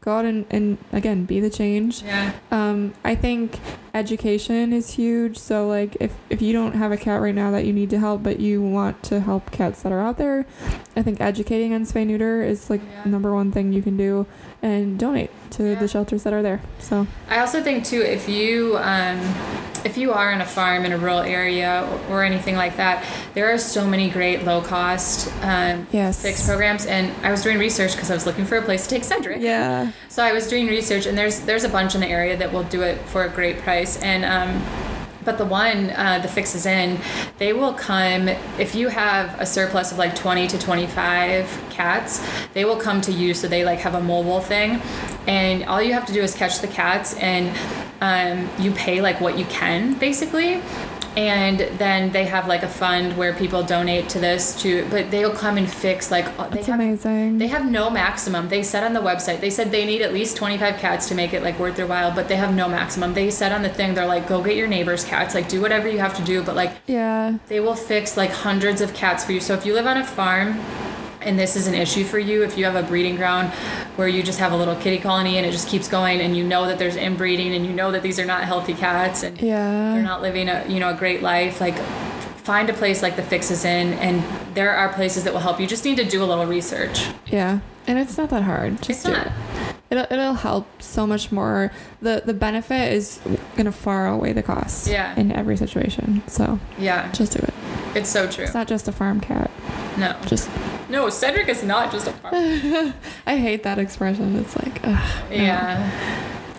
go 0.00 0.16
out 0.16 0.24
and, 0.24 0.46
and 0.50 0.78
again 0.92 1.24
be 1.24 1.40
the 1.40 1.50
change. 1.50 2.02
Yeah. 2.02 2.32
Um, 2.50 2.94
I 3.04 3.14
think 3.14 3.58
education 3.94 4.72
is 4.72 4.92
huge. 4.92 5.38
So 5.38 5.66
like 5.68 5.96
if, 6.00 6.16
if 6.30 6.40
you 6.40 6.52
don't 6.52 6.74
have 6.74 6.92
a 6.92 6.96
cat 6.96 7.20
right 7.20 7.34
now 7.34 7.50
that 7.50 7.64
you 7.66 7.72
need 7.72 7.90
to 7.90 7.98
help, 7.98 8.22
but 8.22 8.40
you 8.40 8.62
want 8.62 9.02
to 9.04 9.20
help 9.20 9.50
cats 9.50 9.82
that 9.82 9.92
are 9.92 10.00
out 10.00 10.16
there, 10.18 10.46
I 10.96 11.02
think 11.02 11.20
educating 11.20 11.74
on 11.74 11.84
spay 11.84 12.06
neuter 12.06 12.42
is 12.42 12.70
like 12.70 12.80
Yeah. 12.82 13.10
number 13.10 13.34
one 13.34 13.52
thing 13.52 13.72
you 13.72 13.82
can 13.82 13.96
do, 13.96 14.26
and 14.62 14.98
donate 14.98 15.30
to 15.50 15.62
Yeah. 15.72 15.78
the 15.78 15.88
shelters 15.88 16.22
that 16.24 16.32
are 16.32 16.42
there. 16.42 16.60
So 16.78 17.06
I 17.28 17.38
also 17.38 17.62
think 17.62 17.84
too, 17.84 18.00
if 18.02 18.28
you 18.28 18.76
um, 18.78 19.18
if 19.84 19.96
you 19.96 20.12
are 20.12 20.32
on 20.32 20.40
a 20.40 20.44
farm 20.44 20.84
in 20.84 20.92
a 20.92 20.98
rural 20.98 21.20
area 21.20 21.88
or, 22.10 22.16
or 22.16 22.24
anything 22.24 22.56
like 22.56 22.76
that, 22.76 23.04
there 23.34 23.52
are 23.52 23.58
so 23.58 23.86
many 23.86 24.10
great 24.10 24.44
low 24.44 24.60
cost 24.60 25.32
um, 25.42 25.86
yes, 25.92 26.20
fix 26.22 26.44
programs. 26.46 26.84
And 26.86 27.12
I 27.24 27.30
was 27.30 27.42
doing 27.42 27.58
research 27.58 27.92
because 27.92 28.10
I 28.10 28.14
was 28.14 28.26
looking 28.26 28.44
for 28.44 28.56
a 28.58 28.62
place 28.62 28.82
to 28.84 28.88
take 28.90 29.04
Cedric. 29.04 29.40
Yeah, 29.40 29.92
So 30.08 30.22
I 30.24 30.32
was 30.32 30.48
doing 30.48 30.66
research, 30.66 31.06
and 31.06 31.16
there's 31.16 31.40
there's 31.40 31.64
a 31.64 31.68
bunch 31.68 31.94
in 31.94 32.00
the 32.00 32.08
area 32.08 32.36
that 32.36 32.52
will 32.52 32.64
do 32.64 32.82
it 32.82 32.98
for 33.06 33.24
a 33.24 33.28
great 33.28 33.58
price. 33.58 34.02
And 34.02 34.24
um, 34.24 34.62
but 35.28 35.36
the 35.36 35.44
one, 35.44 35.90
uh, 35.90 36.18
the 36.22 36.26
fixes 36.26 36.64
in, 36.64 36.98
they 37.36 37.52
will 37.52 37.74
come 37.74 38.28
if 38.58 38.74
you 38.74 38.88
have 38.88 39.38
a 39.38 39.44
surplus 39.44 39.92
of 39.92 39.98
like 39.98 40.14
20 40.14 40.46
to 40.46 40.58
25 40.58 41.64
cats. 41.68 42.26
They 42.54 42.64
will 42.64 42.80
come 42.80 43.02
to 43.02 43.12
you, 43.12 43.34
so 43.34 43.46
they 43.46 43.62
like 43.62 43.78
have 43.80 43.94
a 43.94 44.00
mobile 44.00 44.40
thing, 44.40 44.80
and 45.26 45.64
all 45.64 45.82
you 45.82 45.92
have 45.92 46.06
to 46.06 46.14
do 46.14 46.22
is 46.22 46.34
catch 46.34 46.60
the 46.60 46.66
cats, 46.66 47.12
and 47.16 47.54
um, 48.00 48.48
you 48.58 48.72
pay 48.72 49.02
like 49.02 49.20
what 49.20 49.38
you 49.38 49.44
can 49.46 49.98
basically. 49.98 50.62
And 51.18 51.58
then 51.80 52.12
they 52.12 52.26
have 52.26 52.46
like 52.46 52.62
a 52.62 52.68
fund 52.68 53.16
where 53.16 53.34
people 53.34 53.64
donate 53.64 54.08
to 54.10 54.20
this 54.20 54.62
to, 54.62 54.88
but 54.88 55.10
they'll 55.10 55.34
come 55.34 55.56
and 55.56 55.68
fix 55.68 56.12
like 56.12 56.26
they 56.36 56.48
that's 56.48 56.66
have 56.68 56.78
amazing. 56.78 57.38
they 57.38 57.48
have 57.48 57.68
no 57.68 57.90
maximum. 57.90 58.48
They 58.48 58.62
said 58.62 58.84
on 58.84 58.92
the 58.92 59.00
website, 59.00 59.40
they 59.40 59.50
said 59.50 59.72
they 59.72 59.84
need 59.84 60.00
at 60.00 60.12
least 60.12 60.36
25 60.36 60.76
cats 60.76 61.08
to 61.08 61.16
make 61.16 61.32
it 61.32 61.42
like 61.42 61.58
worth 61.58 61.74
their 61.74 61.88
while, 61.88 62.14
but 62.14 62.28
they 62.28 62.36
have 62.36 62.54
no 62.54 62.68
maximum. 62.68 63.14
They 63.14 63.32
said 63.32 63.50
on 63.50 63.62
the 63.62 63.68
thing, 63.68 63.94
they're 63.94 64.06
like, 64.06 64.28
go 64.28 64.40
get 64.44 64.54
your 64.54 64.68
neighbor's 64.68 65.04
cats, 65.04 65.34
like 65.34 65.48
do 65.48 65.60
whatever 65.60 65.88
you 65.88 65.98
have 65.98 66.16
to 66.18 66.22
do, 66.22 66.40
but 66.44 66.54
like 66.54 66.76
yeah, 66.86 67.36
they 67.48 67.58
will 67.58 67.74
fix 67.74 68.16
like 68.16 68.30
hundreds 68.30 68.80
of 68.80 68.94
cats 68.94 69.24
for 69.24 69.32
you. 69.32 69.40
So 69.40 69.54
if 69.54 69.66
you 69.66 69.74
live 69.74 69.88
on 69.88 69.96
a 69.96 70.04
farm 70.04 70.60
and 71.20 71.36
this 71.36 71.56
is 71.56 71.66
an 71.66 71.74
issue 71.74 72.04
for 72.04 72.20
you, 72.20 72.44
if 72.44 72.56
you 72.56 72.64
have 72.64 72.76
a 72.76 72.86
breeding 72.86 73.16
ground 73.16 73.52
where 73.98 74.06
you 74.06 74.22
just 74.22 74.38
have 74.38 74.52
a 74.52 74.56
little 74.56 74.76
kitty 74.76 74.98
colony 74.98 75.38
and 75.38 75.44
it 75.44 75.50
just 75.50 75.68
keeps 75.68 75.88
going 75.88 76.20
and 76.20 76.36
you 76.36 76.44
know 76.44 76.66
that 76.66 76.78
there's 76.78 76.94
inbreeding 76.94 77.52
and 77.54 77.66
you 77.66 77.72
know 77.72 77.90
that 77.90 78.02
these 78.02 78.20
are 78.20 78.24
not 78.24 78.44
healthy 78.44 78.72
cats 78.72 79.24
and 79.24 79.36
they're 79.36 80.02
not 80.02 80.22
living 80.22 80.48
a 80.48 80.64
you 80.68 80.78
know 80.78 80.90
a 80.90 80.94
great 80.94 81.20
life 81.20 81.60
like 81.60 81.76
find 82.44 82.70
a 82.70 82.72
place 82.72 83.02
like 83.02 83.16
the 83.16 83.22
fixes 83.22 83.64
in 83.64 83.92
and 83.94 84.22
there 84.54 84.72
are 84.72 84.92
places 84.92 85.24
that 85.24 85.32
will 85.32 85.40
help 85.40 85.58
you 85.58 85.66
just 85.66 85.84
need 85.84 85.96
to 85.96 86.04
do 86.04 86.22
a 86.22 86.26
little 86.26 86.46
research 86.46 87.08
yeah. 87.30 87.60
And 87.86 87.98
it's 87.98 88.18
not 88.18 88.30
that 88.30 88.42
hard. 88.42 88.76
Just 88.82 88.90
it's 88.90 89.02
do 89.04 89.12
not 89.12 89.26
it. 89.26 89.32
It'll, 89.90 90.06
it'll 90.10 90.34
help 90.34 90.66
so 90.82 91.06
much 91.06 91.30
more. 91.32 91.70
The 92.02 92.22
the 92.24 92.34
benefit 92.34 92.92
is 92.92 93.20
gonna 93.56 93.72
far 93.72 94.08
outweigh 94.08 94.32
the 94.32 94.42
cost. 94.42 94.88
Yeah. 94.88 95.14
In 95.18 95.32
every 95.32 95.56
situation, 95.56 96.22
so 96.26 96.58
Yeah, 96.78 97.10
just 97.12 97.32
do 97.32 97.38
it. 97.40 97.54
it's 97.94 98.10
so 98.10 98.28
true. 98.28 98.44
It's 98.44 98.54
not 98.54 98.68
just 98.68 98.88
a 98.88 98.92
farm 98.92 99.20
cat. 99.20 99.50
No, 99.96 100.14
Just 100.26 100.48
no, 100.88 101.08
Cedric 101.10 101.48
is 101.48 101.62
not 101.62 101.90
just 101.92 102.06
a 102.06 102.12
farm. 102.12 102.34
I 103.26 103.36
hate 103.36 103.62
that 103.64 103.78
expression. 103.78 104.36
It's 104.36 104.56
like, 104.56 104.80
ugh, 104.84 105.22
no. 105.30 105.36
Yeah, 105.36 105.90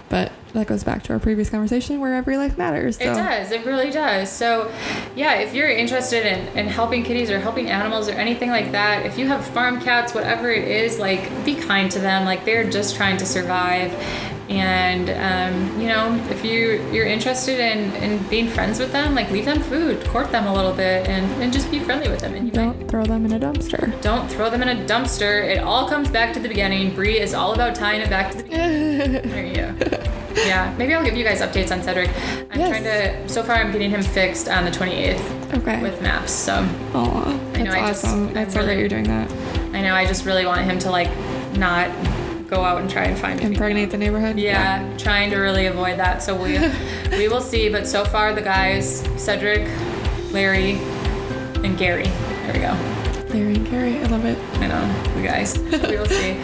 But 0.10 0.31
that 0.53 0.67
goes 0.67 0.84
back 0.84 1.03
to 1.03 1.13
our 1.13 1.19
previous 1.19 1.49
conversation 1.49 1.99
where 1.99 2.15
every 2.15 2.38
life 2.38 2.57
matters. 2.57 2.97
So. 2.97 3.03
it 3.03 3.15
does. 3.15 3.51
It 3.51 3.65
really 3.65 3.91
does. 3.91 4.31
So, 4.31 4.71
yeah, 5.15 5.35
if 5.35 5.53
you're 5.53 5.69
interested 5.69 6.26
in, 6.26 6.57
in 6.57 6.67
helping 6.67 7.03
kitties 7.03 7.30
or 7.30 7.39
helping 7.39 7.69
animals 7.69 8.09
or 8.09 8.13
anything 8.13 8.49
like 8.49 8.71
that, 8.71 9.05
if 9.05 9.17
you 9.17 9.27
have 9.27 9.45
farm 9.45 9.80
cats, 9.81 10.13
whatever 10.13 10.49
it 10.49 10.67
is, 10.67 10.99
like 10.99 11.45
be 11.45 11.55
kind 11.55 11.91
to 11.91 11.99
them. 11.99 12.26
Like 12.26 12.45
they're 12.45 12.69
just 12.69 12.95
trying 12.95 13.17
to 13.17 13.26
survive. 13.26 13.93
And 14.49 15.09
um, 15.11 15.80
you 15.80 15.88
know, 15.88 16.15
if 16.31 16.43
you 16.43 16.81
you're 16.91 17.05
interested 17.05 17.59
in, 17.59 17.93
in 18.03 18.17
being 18.30 18.47
friends 18.49 18.80
with 18.80 18.91
them, 18.91 19.13
like 19.13 19.30
leave 19.30 19.45
them 19.45 19.61
food, 19.61 20.03
court 20.07 20.31
them 20.31 20.47
a 20.47 20.53
little 20.53 20.73
bit, 20.73 21.07
and, 21.07 21.26
and 21.41 21.53
just 21.53 21.69
be 21.69 21.80
friendly 21.80 22.09
with 22.09 22.19
them. 22.21 22.34
And 22.34 22.47
you 22.47 22.51
Don't 22.51 22.89
throw 22.89 23.05
them 23.05 23.26
in 23.26 23.34
a 23.34 23.39
dumpster. 23.39 23.99
Don't 24.01 24.27
throw 24.27 24.49
them 24.49 24.63
in 24.63 24.69
a 24.69 24.85
dumpster. 24.88 25.47
It 25.47 25.59
all 25.59 25.88
comes 25.88 26.09
back 26.09 26.34
to 26.34 26.39
the 26.39 26.47
beginning. 26.47 26.95
Brie 26.95 27.19
is 27.19 27.35
all 27.35 27.53
about 27.53 27.76
tying 27.76 28.01
it 28.01 28.09
back 28.09 28.31
to 28.31 28.38
the 28.38 28.43
beginning. 28.43 29.11
there 29.30 29.45
you 29.45 29.53
go. 29.53 30.03
Yeah, 30.35 30.73
maybe 30.80 30.95
I'll 30.95 31.03
give 31.03 31.15
you 31.15 31.23
guys 31.23 31.41
updates 31.41 31.71
on 31.71 31.84
Cedric. 31.84 32.09
I'm 32.51 32.59
Yes. 32.59 32.69
trying 32.69 32.84
to. 32.85 33.30
So 33.30 33.43
far, 33.43 33.55
I'm 33.57 33.71
getting 33.71 33.91
him 33.91 34.01
fixed 34.01 34.47
on 34.49 34.65
the 34.65 34.71
28th 34.71 35.57
Okay. 35.59 35.80
with 35.81 36.01
maps. 36.01 36.31
So 36.31 36.53
Aw, 36.95 37.26
I 37.53 37.61
know, 37.61 37.71
that's 37.71 37.76
I 37.76 37.88
just- 37.88 38.05
awesome. 38.05 38.27
I 38.30 38.34
that's 38.34 38.53
so 38.53 38.61
really- 38.61 38.73
great 38.73 38.80
you're 38.80 38.89
doing 38.89 39.03
that. 39.03 39.31
I 39.73 39.81
know 39.81 39.93
I 39.93 40.05
just 40.07 40.26
really 40.26 40.45
want 40.47 40.61
him 40.61 40.80
to 40.80 40.89
like 40.89 41.09
not 41.55 41.89
go 42.49 42.63
out 42.63 42.81
and 42.81 42.89
try 42.89 43.03
and 43.03 43.17
find 43.17 43.39
Impregnate 43.41 43.91
the 43.91 43.97
neighborhood. 43.97 44.35
female. 44.35 44.45
Yeah, 44.51 44.97
trying 44.97 45.30
to 45.31 45.38
really 45.38 45.67
avoid 45.67 45.99
that. 45.99 46.23
So 46.23 46.35
we 46.35 46.57
we 47.17 47.27
will 47.27 47.41
see. 47.41 47.69
But 47.69 47.88
so 47.88 48.03
far, 48.05 48.34
the 48.34 48.41
guys 48.41 49.01
Cedric, 49.17 49.67
Larry, 50.31 50.73
and 51.63 51.77
Gary. 51.77 52.03
There 52.05 52.53
we 52.53 52.59
go. 52.59 53.09
Larry 53.30 53.56
and 53.56 53.68
Carrie, 53.68 53.97
I 53.99 54.03
love 54.07 54.26
it. 54.26 54.38
I 54.56 54.68
know, 54.68 55.15
you 55.15 55.26
guys. 55.26 55.57
we 55.60 55.97
will 55.97 56.06
see. 56.07 56.41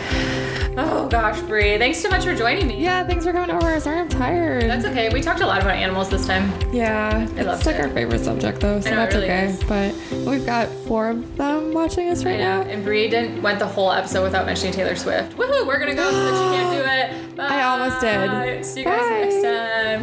Oh 0.78 1.08
gosh, 1.10 1.40
Brie, 1.42 1.78
thanks 1.78 2.00
so 2.00 2.10
much 2.10 2.26
for 2.26 2.36
joining 2.36 2.68
me. 2.68 2.84
Yeah, 2.84 3.06
thanks 3.08 3.26
for 3.26 3.32
coming 3.32 3.56
over. 3.56 3.80
Sorry, 3.80 4.00
I'm 4.00 4.10
tired. 4.10 4.64
That's 4.64 4.86
okay. 4.86 5.10
We 5.10 5.22
talked 5.22 5.40
a 5.40 5.46
lot 5.46 5.62
about 5.62 5.76
animals 5.76 6.10
this 6.10 6.28
time. 6.28 6.52
yeah, 6.74 7.28
it's 7.36 7.66
like 7.66 7.78
it. 7.78 7.82
our 7.82 7.90
favorite 7.90 8.24
subject 8.24 8.60
though, 8.60 8.82
so 8.82 8.90
know, 8.90 8.96
that's 8.98 9.16
really 9.16 9.26
okay. 9.26 9.46
is. 9.46 9.64
But 9.64 9.96
we've 10.30 10.46
got 10.46 10.68
four 10.86 11.10
of 11.10 11.38
them 11.38 11.74
watching 11.74 12.10
us 12.10 12.26
right 12.26 12.40
now. 12.40 12.62
And 12.62 12.84
Brie 12.84 13.10
didn't 13.10 13.42
went 13.42 13.60
the 13.60 13.68
whole 13.68 13.92
episode 13.92 14.24
without 14.24 14.46
mentioning 14.46 14.74
Taylor 14.74 14.96
Swift. 14.96 15.38
Woohoo! 15.38 15.66
We're 15.66 15.80
gonna 15.80 15.96
go 15.96 16.12
so 16.12 16.24
that 16.24 16.34
she 16.34 16.58
can't 16.58 16.72
do 16.74 17.32
it. 17.32 17.36
Bye. 17.38 17.48
I 17.50 17.64
almost 17.64 18.02
did. 18.02 18.66
See 18.66 18.82
you 18.82 18.86
guys 18.86 19.00
Bye. 19.00 19.20
next 19.22 19.42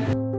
time. 0.09 0.32